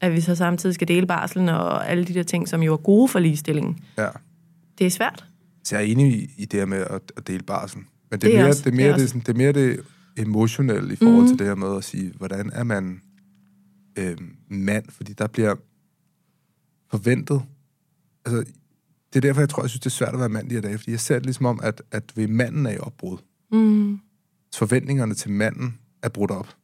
at 0.00 0.12
vi 0.12 0.20
så 0.20 0.34
samtidig 0.34 0.74
skal 0.74 0.88
dele 0.88 1.06
barselen 1.06 1.48
og 1.48 1.90
alle 1.90 2.04
de 2.04 2.14
der 2.14 2.22
ting, 2.22 2.48
som 2.48 2.62
jo 2.62 2.72
er 2.72 2.76
gode 2.76 3.08
for 3.08 3.18
ligestillingen. 3.18 3.78
ja. 3.98 4.06
Det 4.78 4.86
er 4.86 4.90
svært. 4.90 5.24
Så 5.68 5.76
jeg 5.76 5.84
er 5.88 5.92
enig 5.92 6.12
i, 6.22 6.34
i 6.38 6.44
det 6.44 6.58
her 6.60 6.66
med 6.66 6.78
at, 6.78 7.12
at 7.16 7.26
dele 7.26 7.42
barsen. 7.42 7.86
Men 8.10 8.20
det 8.20 8.22
Det 8.22 8.34
er, 8.34 8.38
er 8.38 8.42
mere, 8.42 8.48
også- 8.50 8.58
det, 8.62 8.66
er 8.66 8.70
det 8.70 8.76
mere, 8.76 8.86
er 8.88 8.92
det, 8.92 9.02
også- 9.02 9.08
sådan, 9.08 9.20
det 9.20 9.28
er 9.28 9.36
mere 9.36 9.52
det 9.52 9.80
emotionelle 10.16 10.92
i 10.92 10.96
forhold 10.96 11.22
mm. 11.22 11.28
til 11.28 11.38
det 11.38 11.46
her 11.46 11.54
med 11.54 11.76
at 11.76 11.84
sige, 11.84 12.12
hvordan 12.16 12.50
er 12.52 12.64
man 12.64 13.00
øh, 13.98 14.16
mand? 14.50 14.84
Fordi 14.90 15.12
der 15.12 15.26
bliver 15.26 15.54
forventet. 16.90 17.42
Altså, 18.24 18.52
det 19.12 19.16
er 19.16 19.20
derfor, 19.20 19.40
jeg 19.40 19.48
tror, 19.48 19.62
jeg 19.62 19.70
synes, 19.70 19.80
det 19.80 19.86
er 19.86 19.90
svært 19.90 20.14
at 20.14 20.20
være 20.20 20.28
mand 20.28 20.50
her 20.50 20.60
dage, 20.60 20.78
fordi 20.78 20.90
jeg 20.90 21.00
ser 21.00 21.14
det 21.14 21.24
ligesom 21.26 21.46
om, 21.46 21.60
at, 21.62 21.82
at 21.90 22.12
ved 22.16 22.28
manden 22.28 22.66
er 22.66 22.70
i 22.70 22.78
opbrud. 22.78 23.18
Mm. 23.52 23.98
Forventningerne 24.54 25.14
til 25.14 25.30
manden 25.30 25.78
er 26.02 26.08
brudt 26.08 26.30
op. 26.30 26.56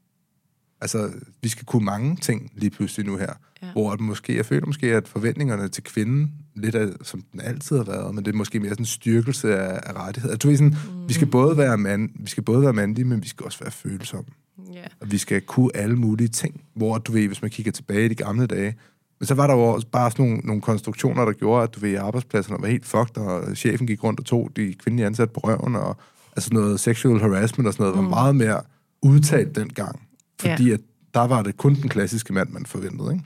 Altså, 0.81 1.11
vi 1.43 1.49
skal 1.49 1.67
kunne 1.67 1.85
mange 1.85 2.17
ting 2.17 2.53
lige 2.55 2.71
pludselig 2.71 3.07
nu 3.07 3.17
her. 3.17 3.33
Ja. 3.63 3.73
Hvor 3.73 3.93
at 3.93 4.01
måske, 4.01 4.37
jeg 4.37 4.47
føler 4.47 4.67
måske, 4.67 4.87
at 4.87 5.09
forventningerne 5.09 5.69
til 5.69 5.83
kvinden, 5.83 6.33
lidt 6.55 6.75
af, 6.75 6.89
som 7.03 7.23
den 7.33 7.41
altid 7.41 7.77
har 7.77 7.85
været, 7.85 8.15
men 8.15 8.25
det 8.25 8.33
er 8.33 8.37
måske 8.37 8.61
mere 8.61 8.71
sådan 8.71 8.83
en 8.83 8.87
styrkelse 8.87 9.57
af, 9.57 9.81
af 9.83 9.93
rettigheder. 9.93 10.37
Du 10.37 10.49
ved 10.49 10.57
sådan, 10.57 10.77
mm. 10.95 11.09
vi 11.09 11.13
skal 11.13 11.27
både 11.27 11.57
være 11.57 11.79
mand, 11.79 12.11
vi 12.21 12.31
skal 12.31 12.43
både 12.43 12.63
være 12.63 12.73
mandlige, 12.73 13.05
men 13.05 13.23
vi 13.23 13.29
skal 13.29 13.47
også 13.47 13.59
være 13.61 13.71
følsomme. 13.71 14.31
Ja. 14.73 14.85
Og 15.01 15.13
vi 15.13 15.19
skal 15.19 15.41
kunne 15.41 15.71
alle 15.75 15.97
mulige 15.97 16.29
ting. 16.29 16.61
Hvor, 16.75 16.99
du 16.99 17.13
ved, 17.13 17.27
hvis 17.27 17.43
man 17.43 17.51
kigger 17.51 17.73
tilbage 17.73 18.05
i 18.05 18.09
de 18.09 18.15
gamle 18.15 18.47
dage, 18.47 18.75
men 19.21 19.27
så 19.27 19.35
var 19.35 19.47
der 19.47 19.55
jo 19.55 19.61
også 19.61 19.87
bare 19.87 20.11
sådan 20.11 20.27
nogle, 20.27 20.41
nogle 20.45 20.63
konstruktioner, 20.63 21.25
der 21.25 21.33
gjorde, 21.33 21.63
at 21.63 21.75
du 21.75 21.81
ved, 21.81 21.97
arbejdspladserne 21.97 22.63
var 22.63 22.69
helt 22.69 22.87
fucked, 22.87 23.17
og 23.17 23.57
chefen 23.57 23.87
gik 23.87 24.05
rundt 24.05 24.21
og 24.21 24.27
tog 24.27 24.51
de 24.57 24.75
kvindelige 24.75 25.07
ansatte 25.07 25.35
på 25.35 25.41
røven, 25.41 25.77
og 25.77 25.97
altså 26.37 26.51
noget 26.53 26.81
sexual 26.81 27.21
harassment 27.21 27.67
og 27.67 27.73
sådan 27.73 27.85
noget, 27.85 27.99
mm. 27.99 28.05
var 28.05 28.11
meget 28.11 28.37
mere 28.37 28.61
udtalt 29.03 29.57
dengang. 29.57 30.01
Fordi 30.41 30.69
Ja. 30.69 30.75
at 30.75 30.81
der 31.15 31.21
var 31.27 31.43
det 31.43 31.57
kun 31.57 31.75
den 31.75 31.89
klassiske 31.89 32.33
mand, 32.33 32.49
man 32.51 32.67
forventede, 32.67 33.13
ikke? 33.13 33.25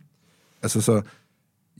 Altså 0.62 0.80
så, 0.80 1.02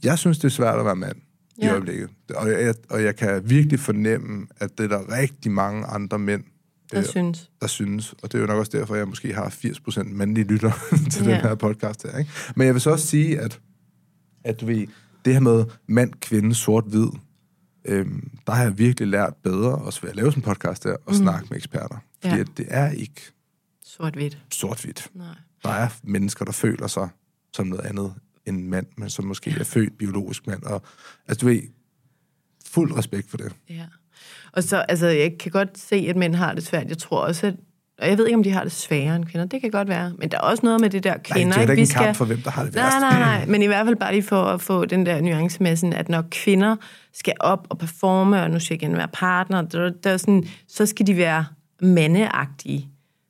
jeg 0.03 0.17
synes, 0.19 0.37
det 0.37 0.45
er 0.45 0.49
svært 0.49 0.79
at 0.79 0.85
være 0.85 0.95
mand 0.95 1.15
i 1.57 1.65
Ja. 1.65 1.71
øjeblikket. 1.71 2.09
Og 2.35 2.49
jeg, 2.49 2.75
og 2.89 3.03
jeg 3.03 3.15
kan 3.15 3.49
virkelig 3.49 3.79
fornemme, 3.79 4.47
at 4.57 4.77
det 4.77 4.83
er 4.83 4.87
der 4.97 5.17
rigtig 5.17 5.51
mange 5.51 5.85
andre 5.85 6.19
mænd, 6.19 6.43
Jeg 6.91 6.99
øh, 6.99 7.05
synes. 7.05 7.49
der 7.61 7.67
synes, 7.67 8.13
og 8.23 8.31
det 8.31 8.37
er 8.37 8.41
jo 8.41 8.47
nok 8.47 8.57
også 8.57 8.77
derfor, 8.77 8.95
jeg 8.95 9.07
måske 9.07 9.33
har 9.33 9.49
80% 9.49 10.13
mandlige 10.13 10.47
lytter 10.47 10.71
til 11.11 11.25
Ja. 11.25 11.31
den 11.31 11.41
her 11.41 11.55
podcast 11.55 12.03
her. 12.03 12.17
Ikke? 12.17 12.31
Men 12.55 12.65
jeg 12.65 12.73
vil 12.73 12.81
så 12.81 12.89
også 12.91 13.07
sige, 13.07 13.39
at, 13.39 13.59
at 14.43 14.67
ved, 14.67 14.87
det 15.25 15.33
her 15.33 15.39
med 15.39 15.65
mand, 15.87 16.13
kvinde, 16.21 16.55
sort-hvid, 16.55 17.07
øhm, 17.85 18.29
der 18.47 18.53
har 18.53 18.63
jeg 18.63 18.77
virkelig 18.77 19.07
lært 19.07 19.33
bedre, 19.43 19.75
også 19.75 20.01
ved 20.01 20.09
at 20.09 20.15
lave 20.15 20.31
sådan 20.31 20.39
en 20.39 20.45
podcast 20.45 20.83
der, 20.83 20.91
og 20.93 20.99
mm. 21.07 21.13
snakke 21.13 21.47
med 21.49 21.57
eksperter. 21.57 21.97
Fordi 22.21 22.35
Ja. 22.35 22.41
at 22.41 22.47
det 22.57 22.65
er 22.69 22.89
ikke 22.91 23.21
Sort-hvidt. 23.97 24.37
sort-hvidt. 24.51 25.07
Nej. 25.13 25.27
Der 25.63 25.69
er 25.69 25.89
mennesker, 26.03 26.45
der 26.45 26.51
føler 26.51 26.87
sig 26.87 27.09
som 27.53 27.67
noget 27.67 27.85
andet 27.85 28.13
end 28.45 28.67
mand, 28.67 28.87
men 28.97 29.09
som 29.09 29.25
måske 29.25 29.55
er 29.59 29.63
født 29.63 29.97
biologisk 29.97 30.47
mand. 30.47 30.63
Og, 30.63 30.81
altså, 31.27 31.41
du 31.41 31.45
ved, 31.45 31.61
fuld 32.65 32.97
respekt 32.97 33.29
for 33.29 33.37
det. 33.37 33.55
Ja. 33.69 33.85
Og 34.51 34.63
så, 34.63 34.77
altså, 34.77 35.07
jeg 35.07 35.37
kan 35.39 35.51
godt 35.51 35.77
se, 35.77 35.95
at 35.95 36.15
mænd 36.15 36.35
har 36.35 36.53
det 36.53 36.65
svært. 36.65 36.87
Jeg 36.87 36.97
tror 36.97 37.21
også, 37.21 37.47
at 37.47 37.55
og 37.99 38.09
jeg 38.09 38.17
ved 38.17 38.25
ikke, 38.27 38.35
om 38.37 38.43
de 38.43 38.51
har 38.51 38.63
det 38.63 38.71
sværere 38.71 39.15
end 39.15 39.25
kvinder. 39.25 39.45
Det 39.45 39.61
kan 39.61 39.71
godt 39.71 39.87
være. 39.87 40.13
Men 40.17 40.31
der 40.31 40.37
er 40.37 40.41
også 40.41 40.65
noget 40.65 40.81
med 40.81 40.89
det 40.89 41.03
der 41.03 41.13
Nej, 41.13 41.21
kvinder. 41.23 41.53
det 41.53 41.61
er 41.61 41.65
da 41.65 41.71
ikke 41.71 41.81
Vi 41.81 41.81
en 41.81 42.05
kamp 42.05 42.15
for, 42.15 42.25
hvem 42.25 42.41
der 42.41 42.51
har 42.51 42.63
det 42.63 42.75
værst. 42.75 42.97
Nej, 42.99 43.19
nej, 43.19 43.19
nej. 43.19 43.45
Men 43.45 43.61
i 43.61 43.65
hvert 43.65 43.85
fald 43.85 43.95
bare 43.95 44.11
lige 44.11 44.23
for 44.23 44.43
at 44.43 44.61
få 44.61 44.85
den 44.85 45.05
der 45.05 45.21
nuance 45.21 45.63
med, 45.63 45.75
sådan, 45.75 45.93
at 45.93 46.09
når 46.09 46.23
kvinder 46.31 46.75
skal 47.13 47.33
op 47.39 47.67
og 47.69 47.77
performe, 47.77 48.41
og 48.43 48.51
nu 48.51 48.59
skal 48.59 48.75
jeg 48.75 48.83
igen 48.83 48.97
være 48.97 49.07
partner, 49.13 49.61
der, 49.61 49.89
der 50.03 50.09
er 50.09 50.17
sådan, 50.17 50.47
så 50.67 50.85
skal 50.85 51.07
de 51.07 51.17
være 51.17 51.45
mandeagtige. 51.81 52.89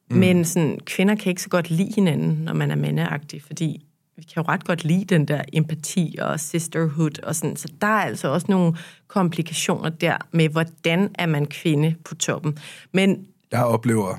Mm. 0.10 0.18
Men 0.18 0.45
sådan, 0.45 0.80
kvinder 0.86 1.16
kan 1.16 1.30
ikke 1.30 1.41
så 1.41 1.49
godt 1.49 1.70
lide 1.70 1.91
hinanden, 1.95 2.38
når 2.38 2.53
man 2.53 2.72
er 2.72 2.76
mandeagtig, 2.76 3.43
fordi 3.43 3.86
vi 4.16 4.24
kan 4.24 4.43
jo 4.43 4.49
ret 4.51 4.66
godt 4.66 4.84
lide 4.84 5.05
den 5.05 5.28
der 5.28 5.41
empati 5.53 6.16
og 6.22 6.39
sisterhood 6.39 7.24
og 7.24 7.36
sådan. 7.36 7.55
Så 7.55 7.68
der 7.82 7.88
er 7.88 8.01
altså 8.01 8.28
også 8.28 8.47
nogle 8.49 8.78
komplikationer 9.07 9.89
der 9.89 10.18
med, 10.32 10.49
hvordan 10.49 11.10
er 11.16 11.26
man 11.26 11.45
kvinde 11.45 11.95
på 12.05 12.16
toppen. 12.16 12.57
Men 12.93 13.28
Jeg 13.51 13.64
oplever, 13.64 14.18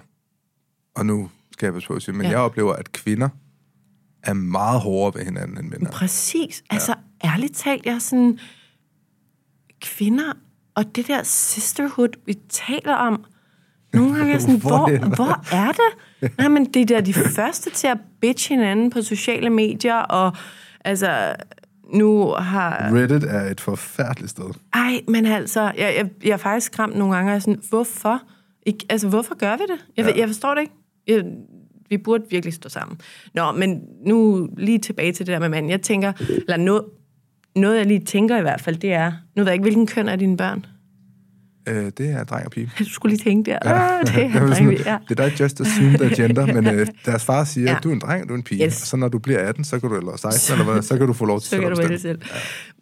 og 0.94 1.06
nu 1.06 1.30
skal 1.52 1.66
jeg 1.66 1.72
passe 1.74 1.86
på 1.88 1.94
at 1.94 2.02
sige, 2.02 2.14
men 2.14 2.22
Ja. 2.22 2.28
ja. 2.28 2.32
jeg 2.32 2.40
oplever, 2.44 2.72
at 2.72 2.92
kvinder 2.92 3.28
er 4.22 4.32
meget 4.32 4.80
hårdere 4.80 5.18
ved 5.18 5.24
hinanden 5.24 5.58
end 5.58 5.68
mænd. 5.68 5.86
Præcis. 5.86 6.62
Altså, 6.70 6.94
ærligt 7.24 7.56
talt, 7.56 7.86
jeg 7.86 7.94
er 7.94 7.98
sådan... 7.98 8.38
Kvinder 9.80 10.32
og 10.74 10.96
det 10.96 11.06
der 11.06 11.22
sisterhood, 11.22 12.08
vi 12.26 12.34
taler 12.48 12.94
om... 12.94 13.24
Nogle 13.92 14.14
gange 14.14 14.28
er 14.28 14.34
jeg 14.34 14.40
sådan, 14.40 14.60
Hvor 14.66 15.14
hvor, 15.16 15.44
er 15.52 15.72
det? 15.72 16.38
Nej, 16.38 16.48
men 16.48 16.64
det 16.64 16.82
er 16.82 16.86
der 16.86 17.00
de 17.00 17.14
første 17.14 17.70
til 17.70 17.86
at 17.86 17.98
bitch 18.20 18.48
hinanden 18.48 18.90
på 18.90 19.02
sociale 19.02 19.50
medier, 19.50 19.94
og 19.94 20.36
altså, 20.84 21.34
nu 21.94 22.34
har... 22.38 22.90
Reddit 22.94 23.24
er 23.24 23.50
et 23.50 23.60
forfærdeligt 23.60 24.30
sted. 24.30 24.44
Ej, 24.74 25.00
men 25.08 25.26
altså, 25.26 25.60
jeg, 25.60 25.94
jeg, 25.96 26.10
jeg 26.24 26.30
er 26.30 26.36
faktisk 26.36 26.66
skræmt 26.66 26.96
nogle 26.96 27.14
gange, 27.14 27.32
og 27.32 27.36
er 27.36 27.38
sådan, 27.38 27.62
hvorfor? 27.68 28.22
Ik, 28.66 28.84
altså, 28.88 29.08
hvorfor 29.08 29.34
gør 29.34 29.56
vi 29.56 29.62
det? 29.62 29.86
Jeg, 29.96 30.06
ja. 30.06 30.20
jeg 30.20 30.28
forstår 30.28 30.54
det 30.54 30.60
ikke. 30.60 30.72
Jeg, 31.06 31.24
vi 31.88 31.98
burde 31.98 32.24
virkelig 32.30 32.54
stå 32.54 32.68
sammen. 32.68 33.00
Nå, 33.34 33.52
men 33.52 33.82
nu 34.06 34.48
lige 34.56 34.78
tilbage 34.78 35.12
til 35.12 35.26
det 35.26 35.32
der 35.32 35.38
med 35.38 35.48
mand. 35.48 35.70
Jeg 35.70 35.82
tænker, 35.82 36.12
eller 36.28 36.56
noget, 36.56 36.84
noget 37.56 37.78
jeg 37.78 37.86
lige 37.86 38.04
tænker 38.04 38.38
i 38.38 38.42
hvert 38.42 38.60
fald, 38.60 38.76
det 38.76 38.92
er, 38.92 39.12
nu 39.36 39.42
ved 39.42 39.44
jeg 39.44 39.52
ikke, 39.52 39.62
hvilken 39.62 39.86
køn 39.86 40.08
er 40.08 40.16
dine 40.16 40.36
børn? 40.36 40.66
Øh, 41.68 41.84
det 41.98 42.00
er 42.00 42.24
dreng 42.24 42.44
og 42.46 42.50
pige. 42.50 42.70
Du 42.78 42.84
skulle 42.84 43.16
lige 43.16 43.24
tænke 43.30 43.50
der. 43.50 43.58
Ja. 43.64 43.98
det 44.04 44.24
er 44.24 44.30
drenge, 44.40 44.54
sådan, 44.54 44.72
ja. 44.72 44.96
Det 45.08 45.20
er 45.20 45.28
der 45.28 45.30
just 45.40 45.60
assume 45.60 45.98
their 45.98 46.14
gender, 46.16 46.46
men 46.46 46.66
øh, 46.66 46.86
deres 47.06 47.24
far 47.24 47.44
siger, 47.44 47.64
Ja. 47.66 47.72
ja. 47.72 47.78
du 47.78 47.88
er 47.88 47.92
en 47.92 47.98
dreng, 48.00 48.22
og 48.22 48.28
du 48.28 48.34
er 48.34 48.38
en 48.38 48.42
pige. 48.42 48.64
Yes. 48.66 48.74
Yes. 48.74 48.88
Så 48.88 48.96
når 48.96 49.08
du 49.08 49.18
bliver 49.18 49.38
18, 49.38 49.64
så 49.64 49.80
kan 49.80 49.88
du, 49.88 49.96
eller 49.96 50.16
16, 50.16 50.60
eller 50.60 50.72
hvad, 50.72 50.82
så 50.82 50.98
kan 50.98 51.06
du 51.06 51.12
få 51.12 51.24
lov 51.24 51.40
til 51.40 51.44
Så 51.48 51.50
selv 51.50 51.62
kan 51.62 51.70
du 51.70 51.82
vælge 51.82 51.98
selv. 51.98 52.20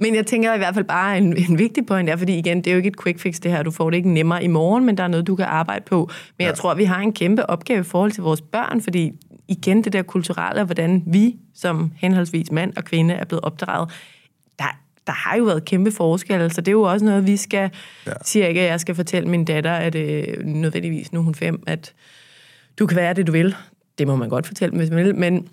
Men 0.00 0.14
jeg 0.14 0.26
tænker 0.26 0.54
i 0.54 0.58
hvert 0.58 0.74
fald 0.74 0.84
bare 0.84 1.18
en, 1.18 1.36
en 1.50 1.58
vigtig 1.58 1.86
point 1.86 2.10
er, 2.10 2.16
fordi 2.16 2.38
igen, 2.38 2.56
det 2.58 2.66
er 2.66 2.70
jo 2.70 2.76
ikke 2.76 2.88
et 2.88 3.02
quick 3.02 3.20
fix 3.20 3.34
det 3.34 3.50
her. 3.50 3.62
Du 3.62 3.70
får 3.70 3.90
det 3.90 3.96
ikke 3.96 4.10
nemmere 4.12 4.44
i 4.44 4.48
morgen, 4.48 4.84
men 4.86 4.96
der 4.96 5.04
er 5.04 5.08
noget, 5.08 5.26
du 5.26 5.36
kan 5.36 5.46
arbejde 5.46 5.84
på. 5.88 6.10
Men 6.38 6.46
jeg 6.46 6.54
tror, 6.54 6.74
vi 6.74 6.84
har 6.84 7.00
en 7.00 7.12
kæmpe 7.12 7.50
opgave 7.50 7.80
i 7.80 7.84
forhold 7.84 8.12
til 8.12 8.22
vores 8.22 8.40
børn, 8.40 8.80
fordi 8.82 9.12
igen, 9.48 9.84
det 9.84 9.92
der 9.92 10.02
kulturelle, 10.02 10.60
og 10.60 10.66
hvordan 10.66 11.02
vi 11.06 11.36
som 11.54 11.92
henholdsvis 11.96 12.52
mand 12.52 12.72
og 12.76 12.84
kvinde 12.84 13.14
er 13.14 13.24
blevet 13.24 13.44
opdraget, 13.44 13.90
der, 15.08 15.14
har 15.14 15.36
jo 15.36 15.44
været 15.44 15.64
kæmpe 15.64 15.92
forskelle, 15.92 16.50
så 16.50 16.60
det 16.60 16.68
er 16.68 16.72
jo 16.72 16.82
også 16.82 17.04
noget, 17.04 17.26
vi 17.26 17.36
skal, 17.36 17.70
ja. 18.06 18.12
Siger 18.24 18.46
ikke, 18.46 18.60
at 18.60 18.70
jeg 18.70 18.80
skal 18.80 18.94
fortælle 18.94 19.28
min 19.28 19.44
datter, 19.44 19.72
at 19.72 19.94
øh, 19.94 20.44
nødvendigvis, 20.44 21.12
nu 21.12 21.20
er 21.20 21.24
hun 21.24 21.34
fem, 21.34 21.62
at 21.66 21.92
du 22.78 22.86
kan 22.86 22.96
være 22.96 23.14
det, 23.14 23.26
du 23.26 23.32
vil. 23.32 23.54
Det 23.98 24.06
må 24.06 24.16
man 24.16 24.28
godt 24.28 24.46
fortælle 24.46 24.70
dem, 24.70 24.78
hvis 24.78 24.90
man 24.90 25.04
vil, 25.04 25.14
men, 25.14 25.48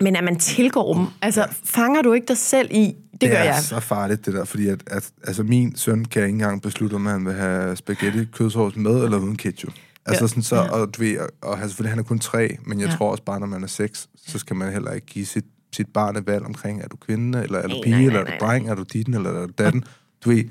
men 0.00 0.16
at 0.16 0.24
man 0.24 0.38
tilgår 0.38 0.94
dem. 0.94 1.06
Altså, 1.22 1.46
fanger 1.64 2.02
du 2.02 2.12
ikke 2.12 2.26
dig 2.26 2.36
selv 2.36 2.68
i, 2.70 2.96
det, 3.12 3.20
det 3.20 3.30
gør 3.30 3.36
er 3.36 3.44
jeg. 3.44 3.62
så 3.62 3.80
farligt, 3.80 4.26
det 4.26 4.34
der, 4.34 4.44
fordi 4.44 4.68
at, 4.68 4.82
at, 4.86 5.10
altså, 5.24 5.42
min 5.42 5.76
søn 5.76 6.04
kan 6.04 6.22
ikke 6.22 6.32
engang 6.32 6.62
beslutte, 6.62 6.94
om 6.94 7.06
han 7.06 7.26
vil 7.26 7.34
have 7.34 7.76
spaghetti 7.76 8.24
kødsovs 8.32 8.76
med 8.76 9.04
eller 9.04 9.18
uden 9.18 9.36
ketchup. 9.36 9.72
Altså 10.06 10.28
sådan 10.28 10.42
så, 10.42 10.56
og 10.56 10.96
du 10.96 11.02
ved, 11.02 11.18
og, 11.18 11.28
og 11.42 11.58
han, 11.58 11.68
selvfølgelig, 11.68 11.92
han 11.92 11.98
er 11.98 12.02
kun 12.02 12.18
tre, 12.18 12.56
men 12.66 12.80
jeg 12.80 12.88
ja. 12.88 12.94
tror 12.96 13.10
også 13.10 13.22
bare, 13.22 13.40
når 13.40 13.46
man 13.46 13.62
er 13.62 13.66
seks, 13.66 14.08
så 14.26 14.38
skal 14.38 14.56
man 14.56 14.72
heller 14.72 14.92
ikke 14.92 15.06
give 15.06 15.26
sit, 15.26 15.44
sit 15.72 15.86
barn 15.94 16.16
et 16.16 16.26
valg 16.26 16.44
omkring, 16.44 16.82
er 16.82 16.88
du 16.88 16.96
kvinde, 16.96 17.42
eller 17.42 17.58
er 17.58 17.68
du 17.68 17.74
pige, 17.84 17.96
nej, 17.96 18.04
eller 18.06 18.20
er 18.20 18.24
du 18.24 18.32
dreng, 18.46 18.68
er 18.68 18.74
du 18.74 18.82
ditten, 18.92 19.14
eller 19.14 19.30
er 19.30 19.46
du 19.46 19.52
datten. 19.58 19.84
Du 20.24 20.30
ved, 20.30 20.44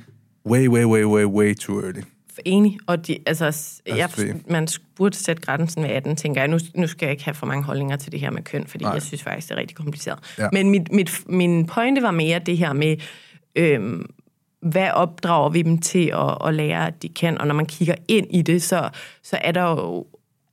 way, 0.45 0.67
way, 0.67 0.83
way, 0.83 1.03
way, 1.03 1.23
way 1.23 1.55
too 1.55 1.81
early. 1.83 2.01
Enig. 2.45 2.77
Og 2.87 3.07
de, 3.07 3.17
altså, 3.25 3.51
s- 3.51 3.81
jeg, 3.87 3.97
Altså, 3.97 4.33
man 4.49 4.67
burde 4.95 5.15
sætte 5.17 5.41
grænsen 5.41 5.83
ved 5.83 5.89
18, 5.89 6.15
tænker 6.15 6.41
jeg. 6.41 6.47
Nu, 6.47 6.57
nu 6.75 6.87
skal 6.87 7.05
jeg 7.05 7.11
ikke 7.11 7.23
have 7.25 7.33
for 7.33 7.45
mange 7.45 7.63
holdninger 7.63 7.95
til 7.95 8.11
det 8.11 8.19
her 8.19 8.31
med 8.31 8.43
køn, 8.43 8.67
fordi. 8.67 8.83
Nej. 8.83 8.93
jeg 8.93 9.01
synes 9.01 9.23
faktisk, 9.23 9.49
det 9.49 9.55
er 9.55 9.59
rigtig 9.59 9.77
kompliceret. 9.77 10.19
Ja. 10.37 10.47
Men 10.53 10.69
mit, 10.69 10.91
mit, 10.91 11.11
min 11.29 11.65
pointe 11.65 12.01
var 12.01 12.11
mere 12.11 12.39
det 12.39 12.57
her 12.57 12.73
med, 12.73 12.97
øhm, 13.55 14.05
hvad 14.61 14.89
opdrager 14.91 15.49
vi 15.49 15.61
dem 15.61 15.77
til 15.77 16.11
at, 16.13 16.37
at 16.47 16.53
lære, 16.53 16.87
at 16.87 17.01
de 17.01 17.09
kan? 17.09 17.37
Og 17.37 17.47
når 17.47 17.55
man 17.55 17.65
kigger 17.65 17.95
ind 18.07 18.27
i 18.29 18.41
det, 18.41 18.61
så, 18.61 18.89
så 19.23 19.37
er 19.41 19.51
der 19.51 19.63
jo 19.63 20.05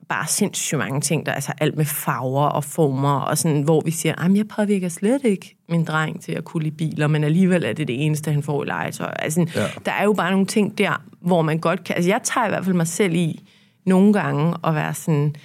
bare 0.09 0.27
sindssygt 0.27 0.79
mange 0.79 1.01
ting, 1.01 1.25
der 1.25 1.31
altså 1.31 1.53
alt 1.57 1.77
med 1.77 1.85
farver 1.85 2.45
og 2.45 2.63
former, 2.63 3.19
og 3.19 3.37
sådan, 3.37 3.61
hvor 3.61 3.81
vi 3.85 3.91
siger, 3.91 4.15
at 4.15 4.37
jeg 4.37 4.47
påvirker 4.47 4.89
slet 4.89 5.23
ikke 5.23 5.55
min 5.69 5.85
dreng 5.85 6.21
til 6.21 6.31
at 6.31 6.45
kunne 6.45 6.63
lide 6.63 6.75
biler, 6.75 7.07
men 7.07 7.23
alligevel 7.23 7.65
er 7.65 7.73
det 7.73 7.87
det 7.87 8.05
eneste, 8.05 8.31
han 8.31 8.43
får 8.43 8.63
i 8.63 8.65
legetøj. 8.65 9.13
Altså, 9.19 9.47
ja. 9.55 9.67
Der 9.85 9.91
er 9.91 10.03
jo 10.03 10.13
bare 10.13 10.31
nogle 10.31 10.45
ting 10.45 10.77
der, 10.77 11.03
hvor 11.21 11.41
man 11.41 11.59
godt 11.59 11.83
kan... 11.83 11.95
Altså, 11.95 12.09
jeg 12.09 12.21
tager 12.23 12.45
i 12.45 12.49
hvert 12.49 12.65
fald 12.65 12.75
mig 12.75 12.87
selv 12.87 13.13
i 13.13 13.47
nogle 13.85 14.13
gange 14.13 14.55
at 14.63 14.75
være 14.75 14.93
sådan... 14.93 15.35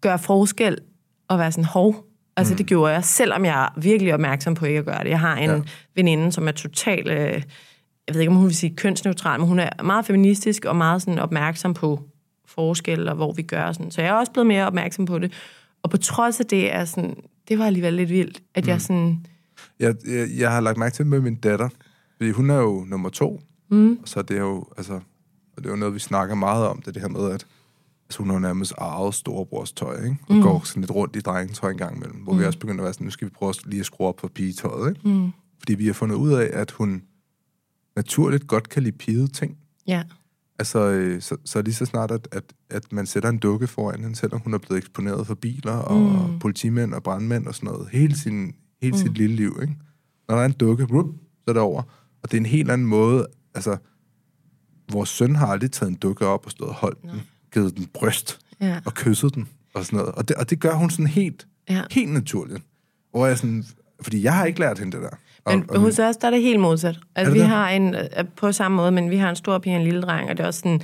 Gøre 0.00 0.18
forskel 0.18 0.78
og 1.28 1.38
være 1.38 1.52
sådan, 1.52 1.64
hov. 1.64 2.04
Altså, 2.36 2.52
mm. 2.52 2.56
det 2.56 2.66
gjorde 2.66 2.92
jeg, 2.92 3.04
selvom 3.04 3.44
jeg 3.44 3.64
er 3.64 3.80
virkelig 3.80 4.14
opmærksom 4.14 4.54
på 4.54 4.64
ikke 4.64 4.78
at 4.78 4.84
gøre 4.84 5.04
det. 5.04 5.10
Jeg 5.10 5.20
har 5.20 5.36
en. 5.36 5.50
Ja. 5.50 5.60
veninde, 5.94 6.32
som 6.32 6.48
er 6.48 6.52
totalt... 6.52 7.08
Øh, 7.08 7.42
jeg 8.06 8.14
ved 8.14 8.20
ikke, 8.20 8.30
om 8.30 8.36
hun 8.36 8.46
vil 8.46 8.56
sige 8.56 8.76
kønsneutral, 8.76 9.40
men 9.40 9.48
hun 9.48 9.58
er 9.58 9.82
meget 9.82 10.06
feministisk 10.06 10.64
og 10.64 10.76
meget 10.76 11.02
sådan 11.02 11.18
opmærksom 11.18 11.74
på 11.74 12.00
forskel 12.56 13.08
og 13.08 13.14
hvor 13.14 13.32
vi 13.32 13.42
gør 13.42 13.72
sådan. 13.72 13.90
Så 13.90 14.02
jeg 14.02 14.08
er 14.08 14.14
også 14.14 14.32
blevet 14.32 14.46
mere 14.46 14.66
opmærksom 14.66 15.04
på 15.06 15.18
det. 15.18 15.32
Og 15.82 15.90
på 15.90 15.96
trods 15.96 16.40
af 16.40 16.46
det 16.46 16.72
er 16.74 16.84
sådan, 16.84 17.16
det 17.48 17.58
var 17.58 17.66
alligevel 17.66 17.94
lidt 17.94 18.10
vildt, 18.10 18.42
at 18.54 18.64
mm. 18.64 18.68
jeg 18.68 18.80
sådan, 18.80 19.26
Jeg, 19.80 19.94
jeg, 20.06 20.28
jeg 20.38 20.52
har 20.52 20.60
lagt 20.60 20.78
mærke 20.78 20.94
til 20.94 21.06
med 21.06 21.20
min 21.20 21.34
datter, 21.34 21.68
fordi 22.16 22.30
hun 22.30 22.50
er 22.50 22.56
jo 22.58 22.84
nummer 22.88 23.08
to, 23.08 23.40
mm. 23.70 23.98
så 24.04 24.22
det 24.22 24.36
er 24.36 24.40
jo, 24.40 24.64
altså, 24.76 24.94
og 25.56 25.62
det 25.62 25.66
er 25.66 25.70
jo 25.70 25.76
noget, 25.76 25.94
vi 25.94 25.98
snakker 25.98 26.34
meget 26.34 26.66
om, 26.66 26.82
det, 26.82 26.94
det 26.94 27.02
her 27.02 27.08
med, 27.08 27.30
at 27.30 27.46
altså, 28.08 28.18
hun 28.18 28.30
har 28.30 28.38
nærmest 28.38 28.72
arvet 28.78 29.14
storebrors 29.14 29.72
tøj, 29.72 30.04
ikke? 30.04 30.16
Og 30.28 30.34
mm. 30.34 30.42
går 30.42 30.62
sådan 30.64 30.80
lidt 30.80 30.90
rundt 30.90 31.16
i 31.16 31.20
drengetøj 31.20 31.70
en 31.70 31.78
gang 31.78 31.96
imellem, 31.96 32.18
hvor 32.18 32.32
mm. 32.32 32.38
vi 32.38 32.44
også 32.44 32.58
begynder 32.58 32.80
at 32.80 32.84
være 32.84 32.92
sådan, 32.92 33.04
nu 33.04 33.10
skal 33.10 33.28
vi 33.28 33.30
prøve 33.30 33.50
at 33.50 33.66
lige 33.66 33.80
at 33.80 33.86
skrue 33.86 34.08
op 34.08 34.16
på 34.16 34.28
pigetøjet, 34.28 34.88
ikke? 34.88 35.08
Mm. 35.08 35.30
Fordi 35.58 35.74
vi 35.74 35.86
har 35.86 35.92
fundet 35.92 36.16
ud 36.16 36.32
af, 36.32 36.50
at 36.52 36.70
hun 36.70 37.02
naturligt 37.96 38.46
godt 38.46 38.68
kan 38.68 38.82
lide 38.82 38.96
pigede 38.96 39.28
ting. 39.28 39.56
ja, 39.86 40.02
Altså, 40.58 40.78
øh, 40.78 41.22
så, 41.22 41.36
så 41.44 41.62
lige 41.62 41.74
så 41.74 41.84
snart, 41.84 42.10
at, 42.10 42.28
at, 42.32 42.44
at 42.70 42.92
man 42.92 43.06
sætter 43.06 43.28
en 43.28 43.38
dukke 43.38 43.66
foran 43.66 44.00
hende, 44.00 44.16
selvom 44.16 44.40
hun 44.40 44.54
er 44.54 44.58
blevet 44.58 44.78
eksponeret 44.78 45.26
for 45.26 45.34
biler 45.34 45.72
og 45.72 46.30
mm. 46.30 46.38
politimænd 46.38 46.94
og 46.94 47.02
brandmænd 47.02 47.46
og 47.46 47.54
sådan 47.54 47.66
noget, 47.66 47.88
hele, 47.92 48.18
sin, 48.18 48.54
hele 48.82 48.92
mm. 48.92 48.98
sit 48.98 49.18
lille 49.18 49.36
liv, 49.36 49.58
ikke? 49.62 49.74
Når 50.28 50.34
der 50.34 50.42
er 50.42 50.46
en 50.46 50.52
dukke, 50.52 50.84
rup, 50.84 51.06
så 51.44 51.44
er 51.48 51.52
det 51.52 51.62
over. 51.62 51.82
Og 52.22 52.30
det 52.30 52.36
er 52.36 52.40
en 52.40 52.46
helt 52.46 52.70
anden 52.70 52.86
måde, 52.86 53.26
altså, 53.54 53.76
vores 54.92 55.08
søn 55.08 55.36
har 55.36 55.46
aldrig 55.46 55.70
taget 55.70 55.90
en 55.90 55.96
dukke 55.96 56.26
op 56.26 56.44
og 56.44 56.50
stået 56.50 56.68
og 56.70 56.74
holdt 56.74 57.02
den, 57.02 57.22
givet 57.52 57.76
den 57.76 57.86
bryst 57.94 58.38
Ja. 58.60 58.80
og 58.84 58.94
kysset 58.94 59.34
den 59.34 59.48
og 59.74 59.84
sådan 59.84 59.96
noget. 59.96 60.14
Og 60.14 60.28
det, 60.28 60.36
og 60.36 60.50
det 60.50 60.60
gør 60.60 60.74
hun 60.74 60.90
sådan 60.90 61.06
helt, 61.06 61.46
Ja. 61.70 61.82
helt 61.90 62.12
naturligt. 62.12 62.62
Hvor 63.10 63.26
jeg 63.26 63.38
sådan, 63.38 63.64
fordi 64.00 64.22
jeg 64.22 64.34
har 64.34 64.44
ikke 64.44 64.60
lært 64.60 64.78
hende 64.78 64.92
det 64.96 65.02
der. 65.02 65.16
Og, 65.46 65.52
Men 65.56 65.80
hos 65.80 65.98
os, 65.98 66.16
der 66.16 66.26
er 66.26 66.30
det 66.30 66.42
helt 66.42 66.60
modsat. 66.60 66.98
Altså, 67.14 67.32
vi 67.32 67.38
det? 67.38 67.46
har 67.46 67.68
en, 67.68 67.94
øh, 67.94 68.24
på 68.36 68.52
samme 68.52 68.76
måde, 68.76 68.90
men 68.90 69.10
vi 69.10 69.16
har 69.16 69.30
en 69.30 69.36
stor 69.36 69.58
pige 69.58 69.74
og 69.74 69.80
en 69.80 69.84
lille 69.84 70.02
dreng, 70.02 70.30
og 70.30 70.36
det 70.36 70.42
er 70.42 70.46
også 70.46 70.60
sådan, 70.60 70.80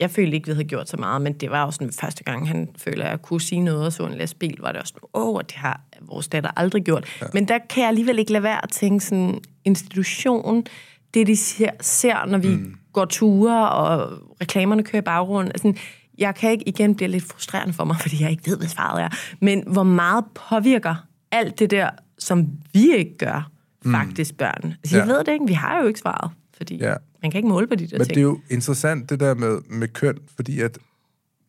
jeg 0.00 0.10
følte 0.10 0.36
ikke, 0.36 0.46
vi 0.46 0.52
havde 0.52 0.64
gjort 0.64 0.88
så 0.88 0.96
meget, 0.96 1.22
men 1.22 1.32
det 1.32 1.50
var 1.50 1.64
også 1.64 1.76
sådan 1.76 1.92
første 1.92 2.24
gang, 2.24 2.48
han 2.48 2.68
føler, 2.78 3.04
at 3.04 3.10
jeg 3.10 3.22
kunne 3.22 3.40
sige 3.40 3.60
noget 3.60 3.86
og 3.86 3.92
så 3.92 4.06
en 4.06 4.14
lastbil, 4.14 4.56
var 4.60 4.72
det 4.72 4.80
også 4.80 4.94
sådan, 4.94 5.08
åh, 5.14 5.40
det 5.40 5.52
har 5.52 5.80
vores 6.00 6.28
datter 6.28 6.50
aldrig 6.56 6.84
gjort. 6.84 7.06
Ja. 7.20 7.26
Men 7.32 7.48
der 7.48 7.58
kan 7.70 7.80
jeg 7.80 7.88
alligevel 7.88 8.18
ikke 8.18 8.32
lade 8.32 8.42
være 8.42 8.64
at 8.64 8.70
tænke 8.70 9.04
sådan, 9.04 9.40
institution, 9.64 10.66
det 11.14 11.26
de 11.26 11.36
ser, 11.36 11.70
ser 11.80 12.26
når 12.26 12.38
vi 12.38 12.48
mm. 12.48 12.74
går 12.92 13.04
ture, 13.04 13.70
og 13.70 14.12
reklamerne 14.40 14.82
kører 14.82 15.02
i 15.02 15.04
baggrunden, 15.04 15.52
altså, 15.52 15.72
jeg 16.18 16.34
kan 16.34 16.50
ikke 16.50 16.68
igen 16.68 16.94
blive 16.94 17.10
lidt 17.10 17.24
frustrerende 17.24 17.72
for 17.72 17.84
mig, 17.84 17.96
fordi 18.02 18.22
jeg 18.22 18.30
ikke 18.30 18.46
ved, 18.46 18.56
hvad 18.56 18.68
svaret 18.68 19.02
er. 19.02 19.08
Men 19.40 19.64
hvor 19.66 19.82
meget 19.82 20.24
påvirker 20.48 20.94
alt 21.32 21.58
det 21.58 21.70
der, 21.70 21.90
som 22.18 22.48
vi 22.72 22.94
ikke 22.94 23.18
gør, 23.18 23.50
faktisk 23.90 24.36
børn? 24.36 24.64
Altså, 24.82 24.96
jeg 24.96 25.06
Ja. 25.06 25.12
ved 25.12 25.24
det 25.24 25.32
ikke. 25.32 25.46
Vi 25.46 25.52
har 25.52 25.80
jo 25.80 25.86
ikke 25.86 26.00
svaret, 26.00 26.30
fordi 26.56 26.76
ja. 26.76 26.94
Man 27.22 27.30
kan 27.30 27.38
ikke 27.38 27.48
måle 27.48 27.66
på 27.66 27.74
de 27.74 27.86
der 27.86 27.98
Men 27.98 28.04
ting. 28.06 28.14
det 28.14 28.20
er 28.20 28.22
jo 28.22 28.40
interessant, 28.50 29.10
det 29.10 29.20
der 29.20 29.34
med, 29.34 29.58
med 29.70 29.88
køn, 29.88 30.18
fordi 30.36 30.60
at 30.60 30.78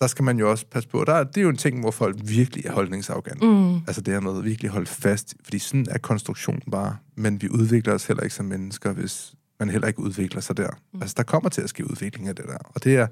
der 0.02 0.08
skal 0.08 0.24
man 0.26 0.40
jo 0.40 0.52
også 0.52 0.66
passe 0.72 0.90
på. 0.90 1.04
Der, 1.08 1.14
er- 1.14 1.24
det 1.24 1.38
er 1.38 1.42
jo 1.42 1.50
en 1.50 1.58
ting, 1.58 1.80
hvor 1.80 1.92
folk 1.92 2.16
virkelig 2.24 2.66
er 2.66 2.72
holdningsarrogante. 2.72 3.46
Mm. 3.46 3.76
Altså 3.76 4.02
det 4.02 4.14
her 4.14 4.22
med 4.22 4.38
at 4.38 4.44
virkelig 4.46 4.72
holde 4.72 4.86
fast, 4.88 5.36
fordi 5.44 5.60
sådan 5.60 5.86
er 5.90 5.98
konstruktionen 5.98 6.62
bare. 6.72 6.98
Men 7.16 7.42
vi 7.42 7.50
udvikler 7.50 7.94
os 7.94 8.06
heller 8.06 8.24
ikke 8.24 8.36
som 8.36 8.46
mennesker, 8.46 8.94
hvis 8.94 9.34
man 9.60 9.70
heller 9.70 9.88
ikke 9.88 10.00
udvikler 10.00 10.42
sig 10.42 10.58
der. 10.58 10.70
Mm. 10.94 11.02
Altså 11.02 11.14
der 11.18 11.24
kommer 11.24 11.50
til 11.50 11.62
at 11.62 11.70
ske 11.70 11.90
udvikling 11.92 12.28
af 12.28 12.36
det 12.36 12.46
der, 12.46 12.58
og 12.66 12.84
det 12.84 12.96
er 12.96 13.08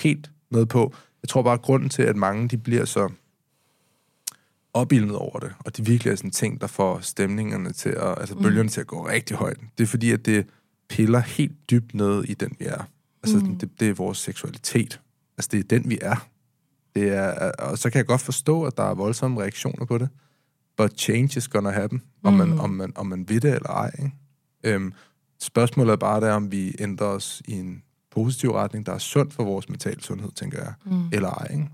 helt 0.00 0.30
med 0.50 0.66
på. 0.66 0.94
Jeg 1.22 1.28
tror 1.28 1.42
bare, 1.42 1.54
at 1.54 1.62
grunden 1.62 1.88
til, 1.88 2.02
at 2.02 2.16
mange 2.16 2.48
de 2.48 2.56
bliver 2.58 2.84
så 2.84 3.08
opildnet 4.78 5.16
over 5.16 5.38
det, 5.38 5.52
og 5.58 5.76
det 5.76 5.86
virkelig 5.86 6.10
er 6.10 6.16
sådan 6.16 6.30
ting, 6.30 6.60
der 6.60 6.66
får 6.66 7.00
stemningerne 7.00 7.72
til 7.72 7.88
at, 7.88 8.18
altså 8.18 8.34
bølgerne 8.34 8.62
mm. 8.62 8.68
til 8.68 8.80
at 8.80 8.86
gå 8.86 9.08
rigtig 9.08 9.36
højt. 9.36 9.58
Det 9.78 9.84
er 9.84 9.88
fordi, 9.88 10.10
at 10.10 10.26
det 10.26 10.46
piller 10.88 11.20
helt 11.20 11.70
dybt 11.70 11.94
ned 11.94 12.24
i 12.24 12.34
den, 12.34 12.56
vi 12.58 12.64
er. 12.64 12.82
Altså, 13.22 13.38
mm. 13.38 13.58
det, 13.58 13.80
det 13.80 13.88
er 13.88 13.94
vores 13.94 14.18
seksualitet. 14.18 15.00
Altså, 15.38 15.48
det 15.52 15.58
er 15.58 15.78
den, 15.78 15.90
vi 15.90 15.98
er. 16.02 16.28
Det 16.94 17.08
er, 17.08 17.50
og 17.50 17.78
så 17.78 17.90
kan 17.90 17.98
jeg 17.98 18.06
godt 18.06 18.20
forstå, 18.20 18.62
at 18.64 18.76
der 18.76 18.82
er 18.82 18.94
voldsomme 18.94 19.40
reaktioner 19.40 19.84
på 19.84 19.98
det. 19.98 20.08
But 20.76 20.98
change 20.98 21.38
is 21.38 21.48
gonna 21.48 21.70
happen, 21.70 22.02
om 22.22 22.34
man, 22.34 22.58
om 22.58 22.70
man, 22.70 22.92
om 22.96 23.06
man 23.06 23.28
vil 23.28 23.42
det 23.42 23.54
eller 23.54 23.70
ej. 23.70 23.90
Ikke? 23.98 24.12
Øhm, 24.64 24.92
spørgsmålet 25.40 25.92
er 25.92 25.96
bare 25.96 26.20
der, 26.20 26.32
om 26.32 26.52
vi 26.52 26.74
ændrer 26.78 27.06
os 27.06 27.42
i 27.44 27.52
en 27.52 27.82
positiv 28.10 28.52
retning, 28.52 28.86
der 28.86 28.92
er 28.92 28.98
sund 28.98 29.30
for 29.30 29.44
vores 29.44 29.68
mentale 29.68 30.02
sundhed, 30.02 30.30
tænker 30.32 30.58
jeg, 30.58 30.72
mm. 30.84 31.08
eller 31.12 31.30
ej. 31.30 31.46
Ikke? 31.50 31.68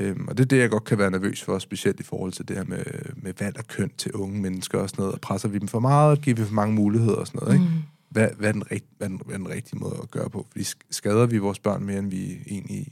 Øhm, 0.00 0.28
og 0.28 0.38
det 0.38 0.44
er 0.44 0.48
det, 0.48 0.58
jeg 0.58 0.70
godt 0.70 0.84
kan 0.84 0.98
være 0.98 1.10
nervøs 1.10 1.42
for, 1.42 1.58
specielt 1.58 2.00
i 2.00 2.02
forhold 2.02 2.32
til 2.32 2.48
det 2.48 2.56
her 2.56 2.64
med, 2.64 2.84
med 3.16 3.32
valg 3.38 3.58
af 3.58 3.66
køn 3.66 3.90
til 3.98 4.12
unge 4.12 4.40
mennesker 4.40 4.78
og 4.78 4.88
sådan 4.88 5.02
noget. 5.02 5.14
Og 5.14 5.20
presser 5.20 5.48
vi 5.48 5.58
dem 5.58 5.68
for 5.68 5.80
meget, 5.80 6.20
giver 6.22 6.36
vi 6.36 6.44
for 6.44 6.54
mange 6.54 6.74
muligheder 6.74 7.16
og 7.16 7.26
sådan 7.26 7.40
noget, 7.42 7.54
ikke? 7.54 7.64
Mm. 7.64 7.82
Hvad, 8.08 8.28
hvad, 8.36 8.48
er 8.48 8.52
den 8.52 8.70
rigt, 8.70 8.84
hvad, 8.96 9.06
er 9.06 9.08
den, 9.08 9.20
hvad 9.24 9.34
er 9.34 9.38
den 9.38 9.48
rigtige 9.48 9.78
måde 9.78 9.98
at 10.02 10.10
gøre 10.10 10.30
på? 10.30 10.46
Fordi 10.50 10.64
skader 10.90 11.26
vi 11.26 11.38
vores 11.38 11.58
børn 11.58 11.84
mere, 11.84 11.98
end 11.98 12.10
vi 12.10 12.38
egentlig 12.46 12.86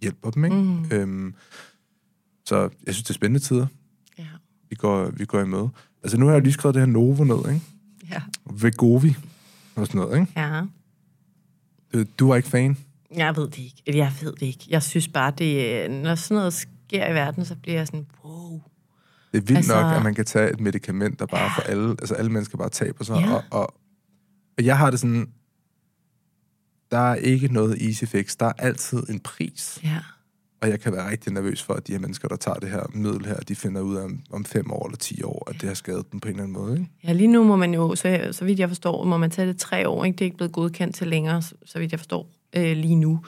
hjælper 0.00 0.30
dem, 0.30 0.44
ikke? 0.44 0.56
Mm. 0.56 0.92
Øhm, 0.92 1.34
så 2.44 2.56
jeg 2.86 2.94
synes, 2.94 3.02
det 3.02 3.10
er 3.10 3.14
spændende 3.14 3.40
tider. 3.40 3.66
Ja. 4.18 4.26
Vi 4.70 4.76
går, 4.76 5.10
vi 5.10 5.24
går 5.24 5.40
i 5.40 5.46
møde. 5.46 5.68
Altså, 6.02 6.18
nu 6.18 6.26
har 6.26 6.32
jeg 6.32 6.42
lige 6.42 6.52
skrevet 6.52 6.74
det 6.74 6.80
her 6.80 6.86
Novo 6.86 7.24
ned, 7.24 7.54
ikke? 7.54 7.66
Ja. 8.10 8.22
Vegovi 8.50 9.16
og 9.74 9.86
sådan 9.86 10.00
noget, 10.00 10.20
ikke? 10.20 10.32
Ja. 10.36 10.62
Du, 11.92 12.04
du 12.18 12.28
var 12.28 12.36
ikke 12.36 12.48
fan? 12.48 12.76
Jeg 13.16 13.36
ved 13.36 13.50
det 13.50 13.58
ikke. 13.58 13.82
Jeg 13.86 14.12
ved 14.20 14.32
det 14.32 14.46
ikke. 14.46 14.64
Jeg 14.68 14.82
synes 14.82 15.08
bare, 15.08 15.32
det, 15.38 15.90
når 15.90 16.14
sådan 16.14 16.34
noget 16.34 16.52
sker 16.52 17.10
i 17.10 17.14
verden, 17.14 17.44
så 17.44 17.56
bliver 17.56 17.76
jeg 17.78 17.86
sådan, 17.86 18.06
wow. 18.24 18.60
Det 19.32 19.38
er 19.38 19.42
vildt 19.42 19.56
altså, 19.56 19.80
nok, 19.80 19.96
at 19.96 20.02
man 20.02 20.14
kan 20.14 20.24
tage 20.24 20.52
et 20.52 20.60
medicament, 20.60 21.18
der 21.18 21.26
bare 21.26 21.42
ja. 21.42 21.48
for 21.48 21.62
alle, 21.62 21.90
altså 21.90 22.14
alle 22.14 22.32
mennesker 22.32 22.58
bare 22.58 22.68
taber 22.68 23.04
sig. 23.04 23.16
Ja. 23.16 23.32
Og, 23.32 23.44
og, 23.50 23.74
og 24.58 24.64
jeg 24.64 24.78
har 24.78 24.90
det 24.90 25.00
sådan, 25.00 25.28
der 26.90 26.98
er 26.98 27.14
ikke 27.14 27.52
noget 27.52 27.86
easy 27.86 28.04
fix. 28.04 28.36
Der 28.36 28.46
er 28.46 28.52
altid 28.58 28.98
en 29.08 29.20
pris. 29.20 29.80
Ja. 29.84 29.98
Og 30.60 30.68
jeg 30.68 30.80
kan 30.80 30.92
være 30.92 31.10
rigtig 31.10 31.32
nervøs 31.32 31.62
for, 31.62 31.74
at 31.74 31.86
de 31.86 31.92
her 31.92 31.98
mennesker, 31.98 32.28
der 32.28 32.36
tager 32.36 32.58
det 32.58 32.70
her 32.70 32.82
middel 32.94 33.26
her, 33.26 33.36
de 33.36 33.54
finder 33.54 33.80
ud 33.80 33.96
af 33.96 34.04
om, 34.04 34.20
om 34.30 34.44
fem 34.44 34.70
år 34.70 34.86
eller 34.86 34.96
ti 34.96 35.22
år, 35.22 35.50
at 35.50 35.60
det 35.60 35.68
har 35.68 35.74
skadet 35.74 36.12
dem 36.12 36.20
på 36.20 36.28
en 36.28 36.34
eller 36.34 36.42
anden 36.42 36.58
måde. 36.62 36.72
Ikke? 36.78 36.90
Ja, 37.04 37.12
lige 37.12 37.26
nu 37.26 37.44
må 37.44 37.56
man 37.56 37.74
jo, 37.74 37.94
så, 37.94 38.28
så 38.32 38.44
vidt 38.44 38.58
jeg 38.58 38.68
forstår, 38.68 39.04
må 39.04 39.16
man 39.16 39.30
tage 39.30 39.48
det 39.48 39.58
tre 39.58 39.88
år. 39.88 40.04
Ikke? 40.04 40.16
Det 40.16 40.20
er 40.20 40.24
ikke 40.24 40.36
blevet 40.36 40.52
godkendt 40.52 40.94
til 40.94 41.06
længere, 41.06 41.42
så, 41.42 41.54
så 41.64 41.78
vidt 41.78 41.92
jeg 41.92 42.00
forstår, 42.00 42.30
øh, 42.56 42.76
lige 42.76 42.96
nu. 42.96 43.20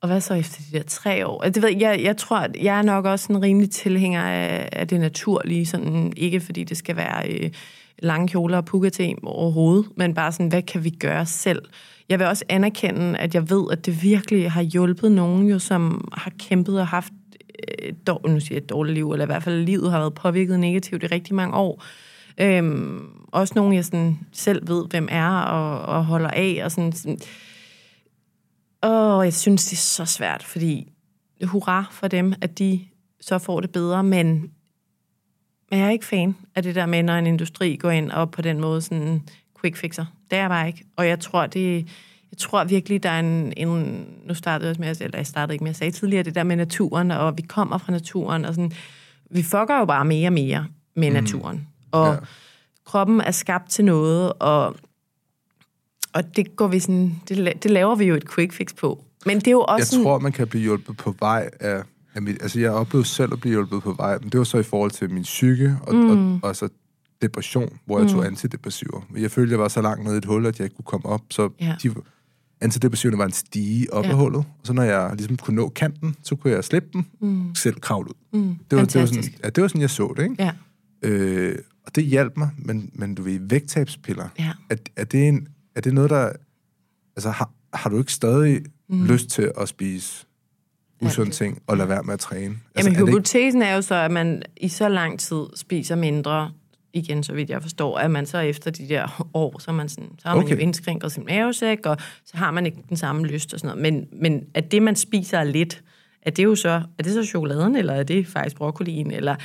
Og 0.00 0.08
hvad 0.08 0.20
så 0.20 0.34
efter 0.34 0.62
de 0.70 0.78
der 0.78 0.84
tre 0.84 1.26
år? 1.26 1.42
Altså, 1.42 1.60
det 1.60 1.68
ved, 1.68 1.80
jeg, 1.80 2.00
jeg 2.02 2.16
tror, 2.16 2.36
at 2.36 2.56
jeg 2.62 2.78
er 2.78 2.82
nok 2.82 3.04
også 3.04 3.32
en 3.32 3.42
rimelig 3.42 3.70
tilhænger 3.70 4.22
af, 4.22 4.68
af 4.72 4.88
det 4.88 5.00
naturlige. 5.00 5.66
Sådan, 5.66 6.12
ikke 6.16 6.40
fordi 6.40 6.64
det 6.64 6.76
skal 6.76 6.96
være 6.96 7.28
øh, 7.28 7.50
lange 7.98 8.28
kjoler 8.28 8.56
og 8.56 8.64
pukkate 8.64 9.14
overhovedet, 9.22 9.86
men 9.96 10.14
bare 10.14 10.32
sådan, 10.32 10.48
hvad 10.48 10.62
kan 10.62 10.84
vi 10.84 10.90
gøre 10.90 11.26
selv? 11.26 11.62
Jeg 12.08 12.18
vil 12.18 12.26
også 12.26 12.44
anerkende, 12.48 13.18
at 13.18 13.34
jeg 13.34 13.50
ved, 13.50 13.64
at 13.72 13.86
det 13.86 14.02
virkelig 14.02 14.50
har 14.50 14.62
hjulpet 14.62 15.12
nogen, 15.12 15.46
jo, 15.46 15.58
som 15.58 16.08
har 16.12 16.32
kæmpet 16.38 16.80
og 16.80 16.86
haft 16.86 17.12
øh, 17.68 17.88
et, 17.88 18.08
nu 18.08 18.40
siger 18.40 18.56
jeg 18.56 18.62
et 18.62 18.70
dårligt 18.70 18.94
liv, 18.94 19.12
eller 19.12 19.24
i 19.24 19.26
hvert 19.26 19.42
fald 19.42 19.64
livet 19.64 19.90
har 19.90 19.98
været 19.98 20.14
påvirket 20.14 20.60
negativt 20.60 21.02
i 21.02 21.06
rigtig 21.06 21.34
mange 21.34 21.56
år. 21.56 21.84
Øhm, 22.38 23.00
også 23.32 23.52
nogen, 23.56 23.74
jeg 23.74 23.84
sådan 23.84 24.18
selv 24.32 24.68
ved, 24.68 24.84
hvem 24.90 25.08
er 25.10 25.28
og, 25.28 25.96
og 25.96 26.04
holder 26.04 26.30
af. 26.30 26.60
Og 26.64 26.72
sådan, 26.72 26.92
sådan. 26.92 27.18
Åh, 28.82 29.24
jeg 29.24 29.34
synes, 29.34 29.64
det 29.64 29.72
er 29.72 29.80
så 29.80 30.04
svært, 30.04 30.42
fordi 30.42 30.92
hurra 31.44 31.84
for 31.90 32.08
dem, 32.08 32.34
at 32.40 32.58
de 32.58 32.80
så 33.20 33.38
får 33.38 33.60
det 33.60 33.70
bedre, 33.70 34.04
men, 34.04 34.50
jeg 35.70 35.80
er 35.80 35.90
ikke 35.90 36.06
fan 36.06 36.36
af 36.54 36.62
det 36.62 36.74
der 36.74 36.86
med, 36.86 37.02
når 37.02 37.14
en 37.14 37.26
industri 37.26 37.76
går 37.76 37.90
ind 37.90 38.10
og 38.10 38.30
på 38.30 38.42
den 38.42 38.60
måde 38.60 38.82
sådan 38.82 39.22
quick 39.60 39.76
fixer. 39.76 40.04
Det 40.30 40.36
er 40.36 40.40
jeg 40.40 40.50
bare 40.50 40.66
ikke. 40.66 40.84
Og 40.96 41.08
jeg 41.08 41.20
tror, 41.20 41.46
det, 41.46 41.76
jeg 42.30 42.38
tror 42.38 42.64
virkelig, 42.64 43.02
der 43.02 43.10
er 43.10 43.20
en, 43.20 43.52
en 43.56 44.06
nu 44.24 44.34
startede 44.34 44.70
jeg 44.70 44.76
med, 44.78 45.00
eller 45.00 45.18
jeg 45.18 45.26
startede 45.26 45.54
ikke 45.54 45.64
med, 45.64 45.70
at 45.70 45.76
sige 45.76 45.90
tidligere, 45.90 46.22
det 46.22 46.34
der 46.34 46.42
med 46.42 46.56
naturen, 46.56 47.10
og 47.10 47.36
vi 47.36 47.42
kommer 47.42 47.78
fra 47.78 47.92
naturen, 47.92 48.44
og 48.44 48.54
sådan, 48.54 48.72
vi 49.30 49.42
fucker 49.42 49.78
jo 49.78 49.84
bare 49.84 50.04
mere 50.04 50.28
og 50.28 50.32
mere 50.32 50.66
med 50.94 51.08
mm. 51.10 51.14
naturen. 51.14 51.68
Og 51.90 52.12
ja. 52.12 52.18
kroppen 52.84 53.20
er 53.20 53.30
skabt 53.30 53.70
til 53.70 53.84
noget, 53.84 54.32
og, 54.32 54.76
og 56.14 56.36
det 56.36 56.56
går 56.56 56.68
vi 56.68 56.78
sådan, 56.78 57.20
det, 57.28 57.62
det 57.62 57.70
laver 57.70 57.94
vi 57.94 58.04
jo 58.04 58.14
et 58.14 58.30
quick 58.34 58.52
fix 58.52 58.74
på. 58.76 59.04
Men 59.26 59.38
det 59.38 59.46
er 59.46 59.50
jo 59.50 59.60
også 59.60 59.80
Jeg 59.80 59.86
sådan, 59.86 60.04
tror, 60.04 60.18
man 60.18 60.32
kan 60.32 60.48
blive 60.48 60.62
hjulpet 60.62 60.96
på 60.96 61.14
vej 61.18 61.50
af, 61.60 61.82
af 62.14 62.22
mit, 62.22 62.42
altså 62.42 62.60
jeg 62.60 62.70
oplevede 62.70 63.08
selv 63.08 63.32
at 63.32 63.40
blive 63.40 63.52
hjulpet 63.52 63.82
på 63.82 63.92
vej, 63.92 64.18
men 64.18 64.28
det 64.28 64.38
var 64.38 64.44
så 64.44 64.58
i 64.58 64.62
forhold 64.62 64.90
til 64.90 65.10
min 65.10 65.22
psyke, 65.22 65.76
og, 65.82 65.94
mm. 65.94 66.34
og, 66.34 66.40
og 66.42 66.56
så 66.56 66.68
depression, 67.22 67.78
hvor 67.84 67.98
jeg 67.98 68.06
mm. 68.06 68.12
tog 68.12 68.26
antidepressiver. 68.26 69.00
Jeg 69.16 69.30
følte, 69.30 69.52
jeg 69.52 69.58
var 69.58 69.68
så 69.68 69.82
langt 69.82 70.04
nede 70.04 70.14
i 70.14 70.18
et 70.18 70.24
hul, 70.24 70.46
at 70.46 70.58
jeg 70.58 70.64
ikke 70.64 70.76
kunne 70.76 70.84
komme 70.84 71.06
op, 71.06 71.22
så 71.30 71.48
ja. 71.60 71.74
de, 71.82 71.94
antidepressiverne 72.60 73.18
var 73.18 73.24
en 73.24 73.32
stige 73.32 73.92
op 73.92 74.04
ja. 74.04 74.10
af 74.10 74.16
hullet. 74.16 74.38
Og 74.38 74.66
så 74.66 74.72
når 74.72 74.82
jeg 74.82 75.12
ligesom 75.16 75.36
kunne 75.36 75.56
nå 75.56 75.68
kanten, 75.68 76.16
så 76.22 76.36
kunne 76.36 76.52
jeg 76.52 76.64
slippe 76.64 76.88
dem, 76.92 77.04
mm. 77.20 77.54
selv 77.54 77.80
kravle 77.80 78.08
ud. 78.08 78.38
Mm. 78.38 78.56
Det, 78.70 78.78
var, 78.78 78.84
det, 78.84 79.00
var 79.00 79.06
sådan, 79.06 79.24
ja, 79.44 79.50
det 79.50 79.62
var 79.62 79.68
sådan, 79.68 79.80
jeg 79.80 79.90
så 79.90 80.14
det, 80.16 80.22
ikke? 80.22 80.36
Ja. 80.38 80.52
Øh, 81.02 81.58
og 81.86 81.94
det 81.94 82.04
hjalp 82.04 82.36
mig, 82.36 82.50
men, 82.58 82.90
men 82.94 83.14
du 83.14 83.22
ved, 83.22 83.38
vægttabspiller, 83.40 84.28
ja. 84.38 84.52
er, 84.70 84.76
er, 84.96 85.04
det 85.04 85.28
en, 85.28 85.48
er 85.74 85.80
det 85.80 85.94
noget, 85.94 86.10
der... 86.10 86.32
Altså, 87.16 87.30
har, 87.30 87.50
har 87.74 87.90
du 87.90 87.98
ikke 87.98 88.12
stadig 88.12 88.62
mm. 88.88 89.04
lyst 89.04 89.28
til 89.28 89.52
at 89.60 89.68
spise 89.68 90.26
usunde 91.00 91.30
ting 91.30 91.62
og 91.66 91.76
lade 91.76 91.88
være 91.88 92.02
med 92.02 92.14
at 92.14 92.20
træne? 92.20 92.58
Altså, 92.74 92.90
Jamen, 92.90 93.08
hypotesen 93.08 93.62
er, 93.62 93.66
er 93.66 93.74
jo 93.74 93.82
så, 93.82 93.94
at 93.94 94.10
man 94.10 94.42
i 94.56 94.68
så 94.68 94.88
lang 94.88 95.20
tid 95.20 95.44
spiser 95.54 95.96
mindre, 95.96 96.50
igen, 96.92 97.22
så 97.22 97.32
vidt 97.32 97.50
jeg 97.50 97.62
forstår, 97.62 97.98
at 97.98 98.10
man 98.10 98.26
så 98.26 98.38
efter 98.38 98.70
de 98.70 98.88
der 98.88 99.28
år, 99.34 99.58
så, 99.58 99.72
man 99.72 99.88
sådan, 99.88 100.10
så 100.18 100.28
har 100.28 100.34
man 100.34 100.44
okay. 100.44 100.54
jo 100.54 100.60
indskrænket 100.60 101.12
sin 101.12 101.24
mavesæk, 101.24 101.86
og 101.86 101.96
så 102.24 102.36
har 102.36 102.50
man 102.50 102.66
ikke 102.66 102.78
den 102.88 102.96
samme 102.96 103.26
lyst 103.26 103.54
og 103.54 103.60
sådan 103.60 103.78
noget. 103.78 103.92
Men, 103.92 104.08
men 104.22 104.44
at 104.54 104.72
det, 104.72 104.82
man 104.82 104.96
spiser 104.96 105.38
er 105.38 105.44
lidt, 105.44 105.82
er 106.22 106.30
det 106.30 106.44
jo 106.44 106.54
så, 106.54 106.82
er 106.98 107.02
det 107.02 107.12
så 107.12 107.24
chokoladen, 107.24 107.76
eller 107.76 107.92
er 107.92 108.02
det 108.02 108.26
faktisk 108.26 108.56
broccolien, 108.56 109.10
eller 109.10 109.36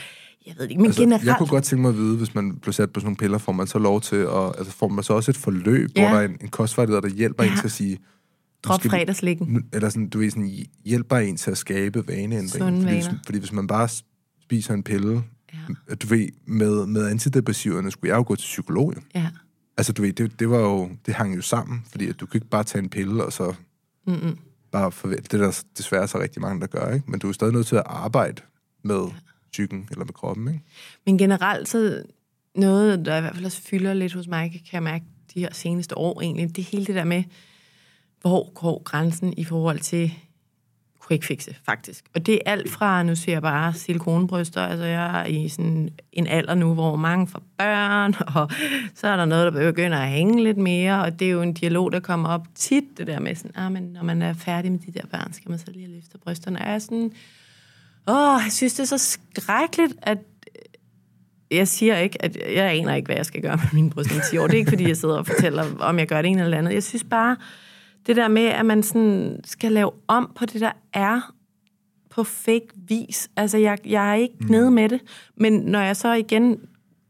jeg 0.48 0.56
ved 0.58 0.70
ikke, 0.70 0.82
men 0.82 0.86
altså, 0.86 1.02
generelt... 1.02 1.26
Jeg 1.26 1.36
kunne 1.38 1.50
godt 1.50 1.64
tænke 1.64 1.82
mig 1.82 1.90
at 1.90 1.98
vide, 1.98 2.18
hvis 2.18 2.36
man 2.36 2.56
bliver 2.56 2.74
sat 2.74 2.92
på 2.92 3.00
sådan 3.00 3.06
nogle 3.06 3.18
piller, 3.18 3.38
får 3.38 3.52
man 3.52 3.68
så 3.68 3.80
lov 3.80 4.02
til 4.02 4.16
at... 4.16 4.48
Altså 4.58 4.74
får 4.74 4.88
man 4.88 5.04
så 5.04 5.14
også 5.14 5.32
et 5.32 5.38
forløb, 5.38 5.90
ja. 5.96 6.02
hvor 6.02 6.18
der 6.18 6.24
er 6.24 6.28
en, 6.28 6.38
en 6.42 6.50
kostvejleder, 6.50 7.02
der 7.02 7.10
hjælper 7.10 7.44
ja. 7.44 7.52
en 7.52 7.58
til 7.58 7.66
at 7.66 7.72
sige... 7.72 7.98
Drop 8.64 8.82
fredagslikken. 8.84 9.66
Eller 9.74 9.90
sådan, 9.90 10.10
du 10.10 10.20
ved, 10.20 10.30
sådan, 10.30 10.52
hjælper 10.86 11.18
en 11.18 11.38
til 11.38 11.52
at 11.52 11.58
skabe 11.58 12.08
vaneændring. 12.08 12.82
Fordi, 12.82 12.94
hvis, 12.94 13.10
fordi 13.26 13.40
hvis 13.40 13.52
man 13.52 13.68
bare 13.68 13.90
spiser 14.42 14.74
en 14.74 14.84
pille, 14.84 15.24
Ja. 15.90 15.96
Du 15.96 16.08
ved, 16.08 16.28
med, 16.46 16.86
med 16.86 17.08
antidepressiverne 17.08 17.92
skulle 17.92 18.10
jeg 18.10 18.18
jo 18.18 18.24
gå 18.28 18.36
til 18.36 18.46
psykolog. 18.46 18.94
Ja. 19.16 19.30
Altså, 19.78 19.94
du 19.94 20.02
ved, 20.02 20.14
det, 20.14 20.40
det 20.40 20.50
var 20.50 20.60
jo, 20.60 20.90
det 21.06 21.14
hang 21.14 21.36
jo 21.36 21.42
sammen, 21.42 21.86
fordi 21.92 22.08
at 22.08 22.20
du 22.20 22.26
kan 22.26 22.38
ikke 22.38 22.50
bare 22.50 22.64
tage 22.64 22.84
en 22.84 22.90
pille, 22.90 23.26
og 23.26 23.34
så 23.34 23.54
Mm-mm. 24.08 24.38
bare 24.72 24.92
forvente. 24.92 25.24
Det 25.24 25.34
er 25.34 25.46
der 25.46 25.64
desværre 25.78 26.08
så 26.08 26.20
rigtig 26.20 26.42
mange, 26.42 26.62
der 26.62 26.68
gør, 26.68 26.94
ikke? 26.94 27.12
Men 27.12 27.20
du 27.20 27.30
er 27.30 27.32
stadig 27.32 27.54
nødt 27.54 27.68
til 27.68 27.76
at 27.76 27.84
arbejde 27.86 28.42
med 28.84 28.96
ja 29.06 29.12
psyken 29.52 29.88
eller 29.92 30.06
med 30.06 30.14
kroppen, 30.14 30.48
ikke? 30.48 30.62
Men 31.06 31.18
generelt 31.18 31.70
så 31.70 32.04
noget, 32.56 33.06
der 33.06 33.18
i 33.18 33.22
hvert 33.22 33.36
fald 33.36 33.46
også 33.46 33.62
fylder 33.62 33.94
lidt 33.94 34.14
hos 34.14 34.28
mig, 34.28 34.52
kan 34.52 34.62
jeg 34.74 34.84
mærke 34.84 35.06
de 35.34 35.40
her 35.40 35.54
seneste 35.54 35.98
år 35.98 36.22
egentlig, 36.22 36.56
det 36.56 36.62
er 36.62 36.70
hele 36.72 36.86
det 36.86 36.96
der 36.96 37.04
med, 37.04 37.24
hvor 38.22 38.54
går 38.54 38.84
grænsen 38.84 39.34
i 39.38 39.44
forhold 39.44 39.80
til 39.80 40.14
quick 41.08 41.24
fixe, 41.24 41.56
faktisk. 41.66 42.06
Og 42.16 42.26
det 42.26 42.36
er 42.36 42.52
alt 42.52 42.70
fra, 42.70 43.04
nu 43.04 43.16
ser 43.16 43.32
jeg 43.32 43.42
bare, 43.42 43.74
silikonebryster, 43.74 44.62
altså 44.62 44.86
jeg 44.86 45.22
er 45.22 45.26
i 45.26 45.50
sådan 45.50 45.90
en 46.12 46.28
alder 46.28 46.56
nu, 46.56 46.74
hvor 46.74 46.96
mange 46.96 47.28
får 47.28 47.42
børn, 47.58 48.16
og 48.36 48.52
så 48.96 49.08
er 49.08 49.16
der 49.16 49.26
noget, 49.26 49.54
der 49.54 49.72
begynder 49.72 49.98
at 49.98 50.10
hænge 50.10 50.44
lidt 50.44 50.58
mere, 50.58 51.04
og 51.04 51.20
det 51.20 51.28
er 51.28 51.32
jo 51.32 51.42
en 51.42 51.54
dialog, 51.54 51.92
der 51.92 52.00
kommer 52.00 52.30
op 52.30 52.48
tit, 52.56 52.84
det 52.98 53.08
der 53.08 53.20
med 53.20 53.36
sådan, 53.36 53.52
ah, 53.56 53.72
men 53.72 53.84
når 53.84 54.04
man 54.04 54.22
er 54.22 54.34
færdig 54.34 54.72
med 54.72 54.80
de 54.80 54.92
der 54.92 55.06
børn, 55.12 55.34
skal 55.34 55.50
man 55.50 55.60
så 55.60 55.72
lige 55.72 55.88
løfte 55.88 56.18
brysterne. 56.18 56.60
Og 56.60 56.66
jeg 56.66 56.76
er 56.76 56.80
sådan, 56.80 57.12
åh, 58.08 58.40
jeg 58.44 58.52
synes, 58.52 58.74
det 58.74 58.80
er 58.92 58.98
så 58.98 58.98
skrækkeligt, 58.98 59.94
at 60.02 60.18
jeg 61.52 61.68
siger 61.68 61.98
ikke, 61.98 62.22
at 62.26 62.38
jeg 62.56 62.72
aner 62.72 62.96
ikke, 62.96 63.06
hvad 63.06 63.16
jeg 63.16 63.26
skal 63.26 63.42
gøre 63.42 63.58
med 63.58 63.74
mine 63.74 63.90
bryster 63.90 64.16
om 64.16 64.22
10 64.32 64.38
år. 64.38 64.48
Det 64.48 64.54
er 64.54 64.58
ikke, 64.58 64.72
fordi 64.72 64.88
jeg 64.88 64.98
sidder 64.98 65.18
og 65.18 65.28
fortæller, 65.28 65.66
om 65.80 66.00
jeg 66.00 66.08
gør 66.08 66.22
det 66.22 66.32
ene 66.32 66.44
eller 66.44 66.58
andet. 66.58 66.74
Jeg 66.74 66.84
synes 66.84 67.04
bare, 67.04 67.38
det 68.08 68.16
der 68.16 68.28
med, 68.28 68.46
at 68.46 68.66
man 68.66 68.84
sådan 68.84 69.40
skal 69.46 69.72
lave 69.72 69.92
om 70.08 70.32
på 70.36 70.46
det, 70.46 70.62
der 70.62 70.72
er 70.94 71.34
på 72.10 72.24
fake 72.24 72.68
vis. 72.76 73.30
Altså, 73.36 73.58
jeg, 73.58 73.78
jeg 73.86 74.10
er 74.10 74.16
ikke 74.16 74.36
mm. 74.40 74.48
nede 74.50 74.72
med 74.72 74.90
det. 74.90 75.02
Men 75.38 75.54
når 75.54 75.82
jeg 75.82 75.96
så 75.96 76.14
igen 76.14 76.60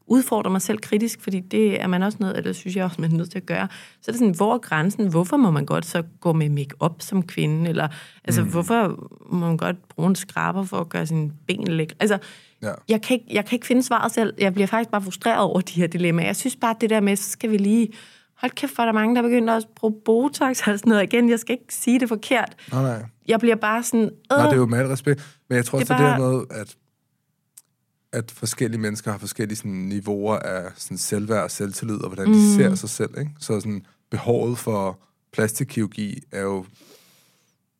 udfordrer 0.07 0.51
mig 0.51 0.61
selv 0.61 0.77
kritisk, 0.77 1.21
fordi 1.21 1.39
det 1.39 1.81
er 1.81 1.87
man 1.87 2.03
også 2.03 2.17
nødt, 2.21 2.37
eller 2.37 2.53
synes 2.53 2.75
jeg 2.75 2.85
også, 2.85 3.01
man 3.01 3.11
er 3.11 3.17
nødt 3.17 3.31
til 3.31 3.37
at 3.37 3.45
gøre, 3.45 3.67
så 4.01 4.05
er 4.07 4.11
det 4.11 4.19
sådan, 4.19 4.35
hvor 4.35 4.53
er 4.53 4.57
grænsen? 4.57 5.07
Hvorfor 5.07 5.37
må 5.37 5.51
man 5.51 5.65
godt 5.65 5.85
så 5.85 6.03
gå 6.21 6.33
med 6.33 6.49
make-up 6.49 6.95
som 6.99 7.23
kvinde? 7.23 7.69
Eller, 7.69 7.87
altså, 8.23 8.43
mm. 8.43 8.49
hvorfor 8.49 9.09
må 9.31 9.47
man 9.47 9.57
godt 9.57 9.87
bruge 9.89 10.09
en 10.09 10.15
skraber 10.15 10.63
for 10.63 10.77
at 10.77 10.89
gøre 10.89 11.07
sin 11.07 11.31
ben 11.47 11.67
lækre? 11.67 11.95
Altså, 11.99 12.17
ja. 12.61 12.71
jeg, 12.89 13.01
kan 13.01 13.13
ikke, 13.13 13.25
jeg 13.31 13.45
kan 13.45 13.55
ikke 13.55 13.67
finde 13.67 13.83
svaret 13.83 14.11
selv. 14.11 14.33
Jeg 14.37 14.53
bliver 14.53 14.67
faktisk 14.67 14.89
bare 14.89 15.01
frustreret 15.01 15.39
over 15.39 15.61
de 15.61 15.73
her 15.73 15.87
dilemmaer. 15.87 16.25
Jeg 16.25 16.35
synes 16.35 16.55
bare, 16.55 16.75
at 16.75 16.81
det 16.81 16.89
der 16.89 16.99
med, 16.99 17.15
så 17.15 17.29
skal 17.29 17.51
vi 17.51 17.57
lige 17.57 17.89
hold 18.37 18.51
kæft, 18.51 18.75
for 18.75 18.83
der 18.83 18.89
er 18.89 18.93
mange, 18.93 19.15
der 19.15 19.21
begynder 19.21 19.53
at 19.53 19.65
bruge 19.75 19.93
Botox 20.05 20.67
og 20.67 20.79
sådan 20.79 20.81
noget. 20.85 21.03
Igen, 21.03 21.29
jeg 21.29 21.39
skal 21.39 21.53
ikke 21.53 21.73
sige 21.73 21.99
det 21.99 22.09
forkert. 22.09 22.55
Nej, 22.71 22.81
nej. 22.81 23.05
Jeg 23.27 23.39
bliver 23.39 23.55
bare 23.55 23.83
sådan... 23.83 24.05
Øh, 24.05 24.37
nej, 24.37 24.45
det 24.45 24.53
er 24.53 24.57
jo 24.57 24.65
med 24.65 24.79
al 24.79 24.87
respekt. 24.87 25.37
Men 25.49 25.55
jeg 25.55 25.65
tror 25.65 25.79
også, 25.79 25.93
det, 25.93 25.99
bare... 25.99 26.09
det 26.09 26.13
er 26.13 26.17
noget, 26.17 26.45
at, 26.51 26.75
at 28.13 28.31
forskellige 28.31 28.81
mennesker 28.81 29.11
har 29.11 29.17
forskellige 29.17 29.57
sådan, 29.57 29.71
niveauer 29.71 30.35
af 30.35 30.71
sådan, 30.75 30.97
selvværd 30.97 31.43
og 31.43 31.51
selvtillid, 31.51 31.95
og 31.95 32.09
hvordan 32.09 32.27
mm. 32.27 32.33
de 32.33 32.55
ser 32.55 32.75
sig 32.75 32.89
selv. 32.89 33.19
Ikke? 33.19 33.31
Så 33.39 33.59
sådan, 33.59 33.85
behovet 34.11 34.57
for 34.57 34.99
plastikkirurgi 35.33 36.19
er 36.31 36.41
jo, 36.41 36.65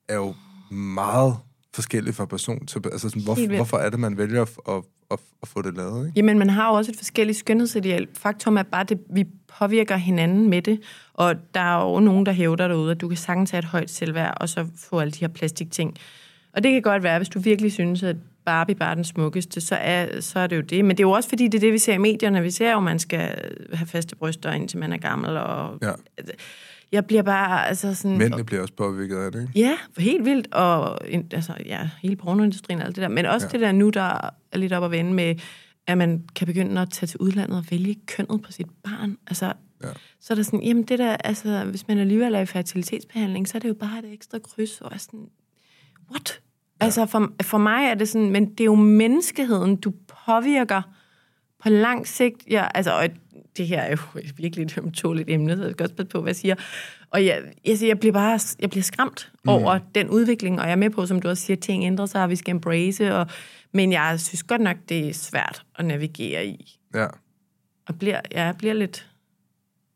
er 0.10 0.16
jo 0.16 0.36
meget 0.72 1.38
forskelligt 1.74 2.16
fra 2.16 2.26
person 2.26 2.66
til... 2.66 2.82
Altså, 2.92 3.10
sådan, 3.10 3.24
hvor, 3.24 3.56
hvorfor 3.56 3.78
er 3.78 3.90
det, 3.90 4.00
man 4.00 4.18
vælger 4.18 4.42
at, 4.42 4.50
at, 4.68 4.84
at, 5.12 5.20
at 5.42 5.48
få 5.48 5.62
det 5.62 5.78
lavet? 5.78 6.08
Ikke? 6.08 6.14
Jamen, 6.16 6.40
man 6.40 6.50
har 6.50 6.70
jo 6.70 6.74
også 6.74 6.92
et 6.92 6.98
forskelligt 6.98 7.38
skønhedsideal. 7.38 8.08
Faktum 8.14 8.58
er 8.58 8.64
bare, 8.64 8.86
at 8.92 8.98
vi 9.10 9.26
påvirker 9.60 9.96
hinanden 9.98 10.50
med 10.50 10.62
det. 10.62 10.80
Og 11.14 11.36
der 11.54 11.60
er 11.60 11.94
jo 11.94 12.00
nogen, 12.00 12.26
der 12.26 12.32
hævder 12.32 12.68
derude, 12.68 12.92
at 12.92 13.02
du 13.02 13.08
kan 13.08 13.18
sagtens 13.18 13.52
have 13.52 13.60
et 13.60 13.66
højt 13.66 13.90
selvværd, 13.90 14.38
og 14.42 14.50
så 14.50 14.68
få 14.76 15.00
alle 15.00 15.12
de 15.12 15.20
her 15.20 15.28
plastikting. 15.28 15.98
Og 16.54 16.64
det 16.64 16.72
kan 16.72 16.82
godt 16.82 17.04
være, 17.04 17.20
hvis 17.20 17.30
du 17.30 17.40
virkelig 17.40 17.72
synes, 17.72 18.04
at 18.04 18.16
Barbie 18.48 18.76
bare 18.76 18.96
den 18.96 19.04
smukkeste, 19.04 19.62
så 19.62 19.76
er, 19.76 20.22
så 20.22 20.40
er 20.40 20.48
det 20.48 20.56
jo 20.56 20.62
det. 20.62 20.86
Men 20.86 20.98
det 20.98 21.04
er 21.04 21.08
jo 21.08 21.12
også 21.12 21.30
fordi, 21.30 21.44
det 21.48 21.56
er 21.56 21.60
det, 21.60 21.74
vi 21.74 21.78
ser 21.78 21.94
i 21.94 21.98
medierne. 21.98 22.42
Vi 22.42 22.52
ser 22.52 22.72
jo, 22.72 22.78
at 22.78 22.84
man 22.84 23.00
skal 23.00 23.52
have 23.74 23.88
faste 23.88 24.16
bryster, 24.16 24.52
indtil 24.52 24.80
man 24.80 24.94
er 24.94 24.98
gammel. 24.98 25.38
Og 25.38 25.78
Ja. 25.82 25.92
Jeg 26.92 27.06
bliver 27.06 27.22
bare 27.24 27.68
altså 27.68 27.94
sådan... 27.94 28.18
Mændene 28.18 28.44
bliver 28.44 28.62
også 28.62 28.74
påvirket 28.74 29.16
af 29.18 29.32
det, 29.32 29.42
ikke? 29.42 29.60
Ja, 29.60 29.78
helt 29.98 30.26
vildt. 30.26 30.54
Og 30.54 31.00
altså, 31.34 31.54
ja, 31.66 31.90
hele 32.02 32.16
pornoindustrien 32.16 32.80
og 32.80 32.86
alt 32.88 32.96
det 32.96 33.02
der. 33.02 33.08
Men 33.08 33.26
også 33.26 33.48
ja. 33.48 33.52
det 33.52 33.60
der 33.62 33.72
nu, 33.72 33.90
der 33.90 34.32
er 34.52 34.58
lidt 34.58 34.74
op 34.74 34.84
at 34.84 34.92
vende 34.92 35.14
med, 35.14 35.36
at 35.88 35.98
man 35.98 36.24
kan 36.36 36.48
begynde 36.48 36.82
at 36.82 36.90
tage 36.90 37.08
til 37.08 37.20
udlandet 37.20 37.58
og 37.58 37.66
vælge 37.72 37.96
kønnet 38.08 38.42
på 38.42 38.52
sit 38.52 38.68
barn. 38.84 39.18
Altså, 39.28 39.54
Ja. 39.84 39.88
så 40.20 40.34
er 40.34 40.36
der 40.36 40.44
sådan, 40.44 40.64
jamen 40.64 40.84
det 40.84 41.00
der, 41.00 41.18
altså, 41.24 41.64
hvis 41.64 41.88
man 41.88 41.98
alligevel 41.98 42.36
er 42.36 42.40
i 42.40 42.46
fertilitetsbehandling, 42.46 43.48
så 43.48 43.58
er 43.58 43.60
det 43.60 43.70
jo 43.70 43.74
bare 43.74 44.00
et 44.00 44.14
ekstra 44.14 44.40
kryds, 44.40 44.82
og 44.82 44.92
er 44.94 44.98
sådan, 44.98 45.28
what? 46.12 46.40
Ja. 46.82 46.86
Altså, 46.86 47.06
for, 47.06 47.32
for 47.42 47.58
mig 47.58 47.86
er 47.86 47.96
det 47.96 48.10
sådan, 48.10 48.30
men 48.30 48.50
det 48.50 48.60
er 48.60 48.66
jo 48.66 48.76
menneskeheden, 48.76 49.76
du 49.76 49.94
påvirker 50.26 50.82
på 51.64 51.70
lang 51.70 52.08
sigt. 52.08 52.44
Ja, 52.50 52.68
altså, 52.76 52.92
og 52.92 53.10
det 53.58 53.68
her 53.68 53.82
er 53.82 53.92
jo 53.92 54.22
virkelig 54.38 54.66
et 54.66 54.78
ømtåligt 54.78 55.30
emne, 55.30 55.58
så 55.58 55.64
jeg 55.64 55.72
skal 55.72 55.84
også 55.84 55.96
passe 55.96 56.10
på, 56.10 56.22
hvad 56.22 56.30
jeg 56.30 56.36
siger. 56.36 56.56
Og 57.10 57.26
jeg, 57.26 57.42
jeg, 57.66 57.78
jeg 57.82 58.00
bliver 58.00 58.14
bare 58.14 58.40
jeg 58.60 58.70
bliver 58.70 58.84
skræmt 58.84 59.32
mm. 59.44 59.50
over 59.50 59.80
den 59.96 60.10
udvikling, 60.10 60.60
og 60.60 60.66
jeg 60.66 60.72
er 60.72 60.76
med 60.76 60.90
på, 60.90 61.06
som 61.06 61.22
du 61.22 61.30
også 61.30 61.44
siger, 61.44 61.58
ting 61.58 61.84
ændrer 61.84 62.06
sig, 62.06 62.24
og 62.24 62.30
vi 62.30 62.36
skal 62.36 62.52
embrace, 62.52 63.16
og, 63.16 63.28
men 63.74 63.92
jeg 63.92 64.20
synes 64.20 64.44
godt 64.44 64.62
nok, 64.62 64.78
det 64.90 65.10
er 65.10 65.14
svært 65.14 65.66
at 65.76 65.86
navigere 65.86 66.46
i. 66.46 66.80
Ja. 66.94 67.08
Og 67.88 68.00
bliver, 68.00 68.22
ja, 68.32 68.44
jeg 68.44 68.56
bliver 68.58 68.74
lidt, 68.74 69.10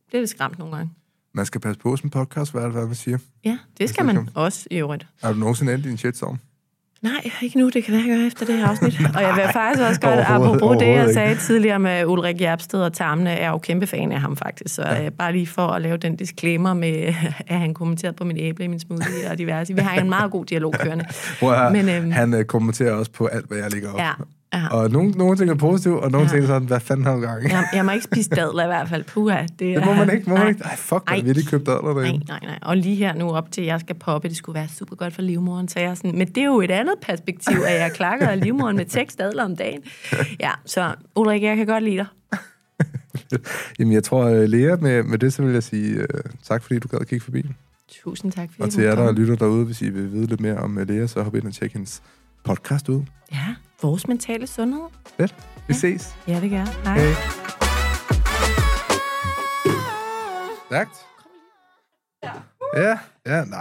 bliver 0.08 0.22
lidt 0.22 0.30
skræmt 0.30 0.60
nogle 0.60 0.76
gange. 0.76 0.91
Man 1.34 1.45
skal 1.45 1.62
passe 1.62 1.80
på 1.80 1.95
som 1.95 2.10
podcast, 2.10 2.52
hvad 2.52 2.70
hvad 2.70 2.86
man 2.86 2.95
siger. 2.95 3.18
Ja, 3.44 3.58
det 3.78 3.90
skal 3.90 4.06
man 4.06 4.30
også 4.36 4.68
i 4.72 4.78
øvrigt. 4.78 5.08
Er 5.22 5.34
du 5.34 5.40
nogensinde 5.40 5.74
endt 5.74 5.86
i 5.86 5.90
en 5.90 5.98
shitstorm? 5.98 6.40
Nej, 7.02 7.32
ikke 7.41 7.57
nu. 7.57 7.69
Det 7.69 7.84
kan 7.84 7.94
være, 7.94 8.03
jeg 8.07 8.18
gør 8.18 8.28
efter 8.28 8.45
det 8.45 8.57
her 8.57 8.68
afsnit. 8.68 8.99
Og 9.15 9.22
jeg 9.22 9.34
vil 9.36 9.44
faktisk 9.53 9.82
også 9.82 10.02
godt, 10.02 10.19
apropos 10.19 10.78
det, 10.80 10.88
jeg 10.88 11.14
sagde 11.14 11.36
tidligere 11.36 11.80
med 11.80 12.06
Ulrik 12.06 12.41
Jerpsted 12.41 12.82
og 12.82 12.94
Tarmene, 12.94 13.30
er 13.30 13.49
jo 13.49 13.57
kæmpe 13.57 13.88
fan 13.88 14.11
af 14.11 14.22
ham 14.22 14.38
faktisk. 14.38 14.76
Så 14.76 14.82
ja. 14.82 15.10
bare 15.10 15.32
lige 15.32 15.48
for 15.48 15.68
at 15.68 15.82
lave 15.82 15.98
den 15.98 16.15
disclaimer 16.15 16.73
med, 16.73 17.14
at 17.48 17.60
han 17.60 17.73
kommenterede 17.73 18.15
på 18.15 18.23
min 18.23 18.38
æble 18.38 18.65
i 18.65 18.68
min 18.68 18.80
smoothie 18.80 19.32
og 19.32 19.38
diverse. 19.38 19.76
Vi 19.76 19.82
har 19.82 20.02
en 20.02 20.10
meget 20.10 20.32
god 20.32 20.45
dialog 20.45 20.73
kørende. 20.73 21.06
Prøv 21.40 21.53
at, 21.53 21.72
Men, 21.72 21.90
øhm, 21.90 22.11
han 22.11 22.34
øh, 22.34 22.45
kommenterer 22.45 22.94
også 22.94 23.11
på 23.11 23.26
alt, 23.26 23.48
hvad 23.48 23.57
jeg 23.57 23.72
lægger 23.72 23.91
op. 23.91 23.99
Ja, 23.99 24.11
ja. 24.53 24.68
Og 24.68 24.90
nogle, 24.91 25.11
nogle 25.11 25.38
ting 25.38 25.49
er 25.49 25.56
positive, 25.56 25.99
og 26.03 26.11
nogle 26.11 26.28
Ja. 26.28 26.32
ting 26.34 26.44
er 26.44 26.48
sådan, 26.48 26.68
hvad 26.68 26.80
fanden 26.80 27.06
har 27.06 27.15
du 27.15 27.22
gang 27.22 27.44
i? 27.45 27.48
Jeg, 27.48 27.68
jeg 27.73 27.86
må 27.86 27.91
ikke 27.91 28.03
spise 28.03 28.30
dadler 28.30 28.64
i 28.64 28.68
hvert 28.68 28.90
fald. 28.90 29.03
Puha, 29.03 29.41
det, 29.41 29.60
Det 29.60 29.86
må 29.86 29.94
man 29.94 30.10
ikke, 30.14 30.30
må 30.30 30.36
man 30.36 30.44
nej. 30.44 30.49
ikke. 30.49 30.64
Ej, 30.64 30.76
fuck, 30.76 31.03
man 31.10 31.26
vil 31.26 31.38
ikke 31.38 31.49
købe 31.49 31.64
dadler 31.72 31.94
Nej, 31.94 32.03
derinde. 32.03 32.26
nej, 32.28 32.40
nej. 32.44 32.60
Og 32.61 32.78
lige 32.78 32.95
her 32.95 33.14
nu 33.15 33.30
op 33.32 33.52
til, 33.52 33.61
at 33.61 33.68
jeg 33.68 33.80
skal 33.80 33.95
poppe, 33.95 34.28
det 34.30 34.38
skulle 34.38 34.53
være 34.60 34.68
super 34.68 34.95
godt 34.95 35.14
for 35.15 35.22
livmoren, 35.22 35.68
så 35.68 35.80
jeg 35.80 35.90
er 35.90 35.95
sådan, 35.95 36.18
men 36.18 36.28
det 36.28 36.38
er 36.38 36.45
jo 36.45 36.61
et 36.61 36.72
andet 36.72 36.95
perspektiv, 37.02 37.57
at 37.68 37.80
jeg 37.82 37.91
klakker 37.95 38.36
livmoren 38.36 38.78
med 38.78 38.86
tekst 38.86 39.22
adler 39.22 39.44
om 39.44 39.56
dagen. 39.56 39.82
Ja, 40.40 40.52
så 40.65 40.94
Ulrik, 41.15 41.44
jeg 41.44 41.57
kan 41.57 41.65
godt 41.65 41.84
lide 41.84 41.98
dig. 41.98 42.06
Jamen, 43.80 43.94
jeg 43.94 44.03
tror, 44.03 44.30
uh, 44.30 44.41
Lea, 44.44 44.76
med, 44.76 45.03
med 45.03 45.18
det, 45.18 45.34
så 45.34 45.41
vil 45.44 45.53
jeg 45.53 45.64
sige 45.64 45.99
uh, 45.99 46.06
tak, 46.44 46.64
fordi 46.64 46.80
du 46.80 46.88
gad 46.88 46.99
at 47.02 47.07
kigge 47.07 47.23
forbi. 47.23 47.45
Tusind 48.03 48.32
tak, 48.32 48.49
fordi 48.52 48.61
Og 48.61 48.69
til 48.69 48.84
jer, 48.84 48.95
der 48.95 49.11
lytter 49.11 49.36
derude, 49.36 49.65
hvis 49.65 49.82
I 49.82 49.90
vil 49.90 50.11
vide 50.11 50.26
lidt 50.28 50.41
mere 50.41 50.57
om 50.57 50.78
uh, 50.78 50.88
Lea, 50.90 51.07
så 51.07 51.23
hop 51.23 51.36
ind 51.36 51.44
og 51.48 51.53
tjek 51.53 51.73
hendes 51.73 52.02
podcast 52.44 52.90
ud. 52.90 53.02
Ja, 53.34 53.45
vores 53.82 54.08
mentale 54.08 54.48
sundhed. 54.48 54.82
Fedt. 55.18 55.36
Vi 55.68 55.74
Ja. 55.74 55.80
ses. 55.80 56.16
Ja, 56.28 56.40
det 56.41 56.49
gør. 56.49 56.66
Hej. 56.84 56.98
Hej. 56.98 57.14
Stærkt. 60.68 60.95
Ja, 62.76 62.99
ja, 63.26 63.44
nej. 63.45 63.60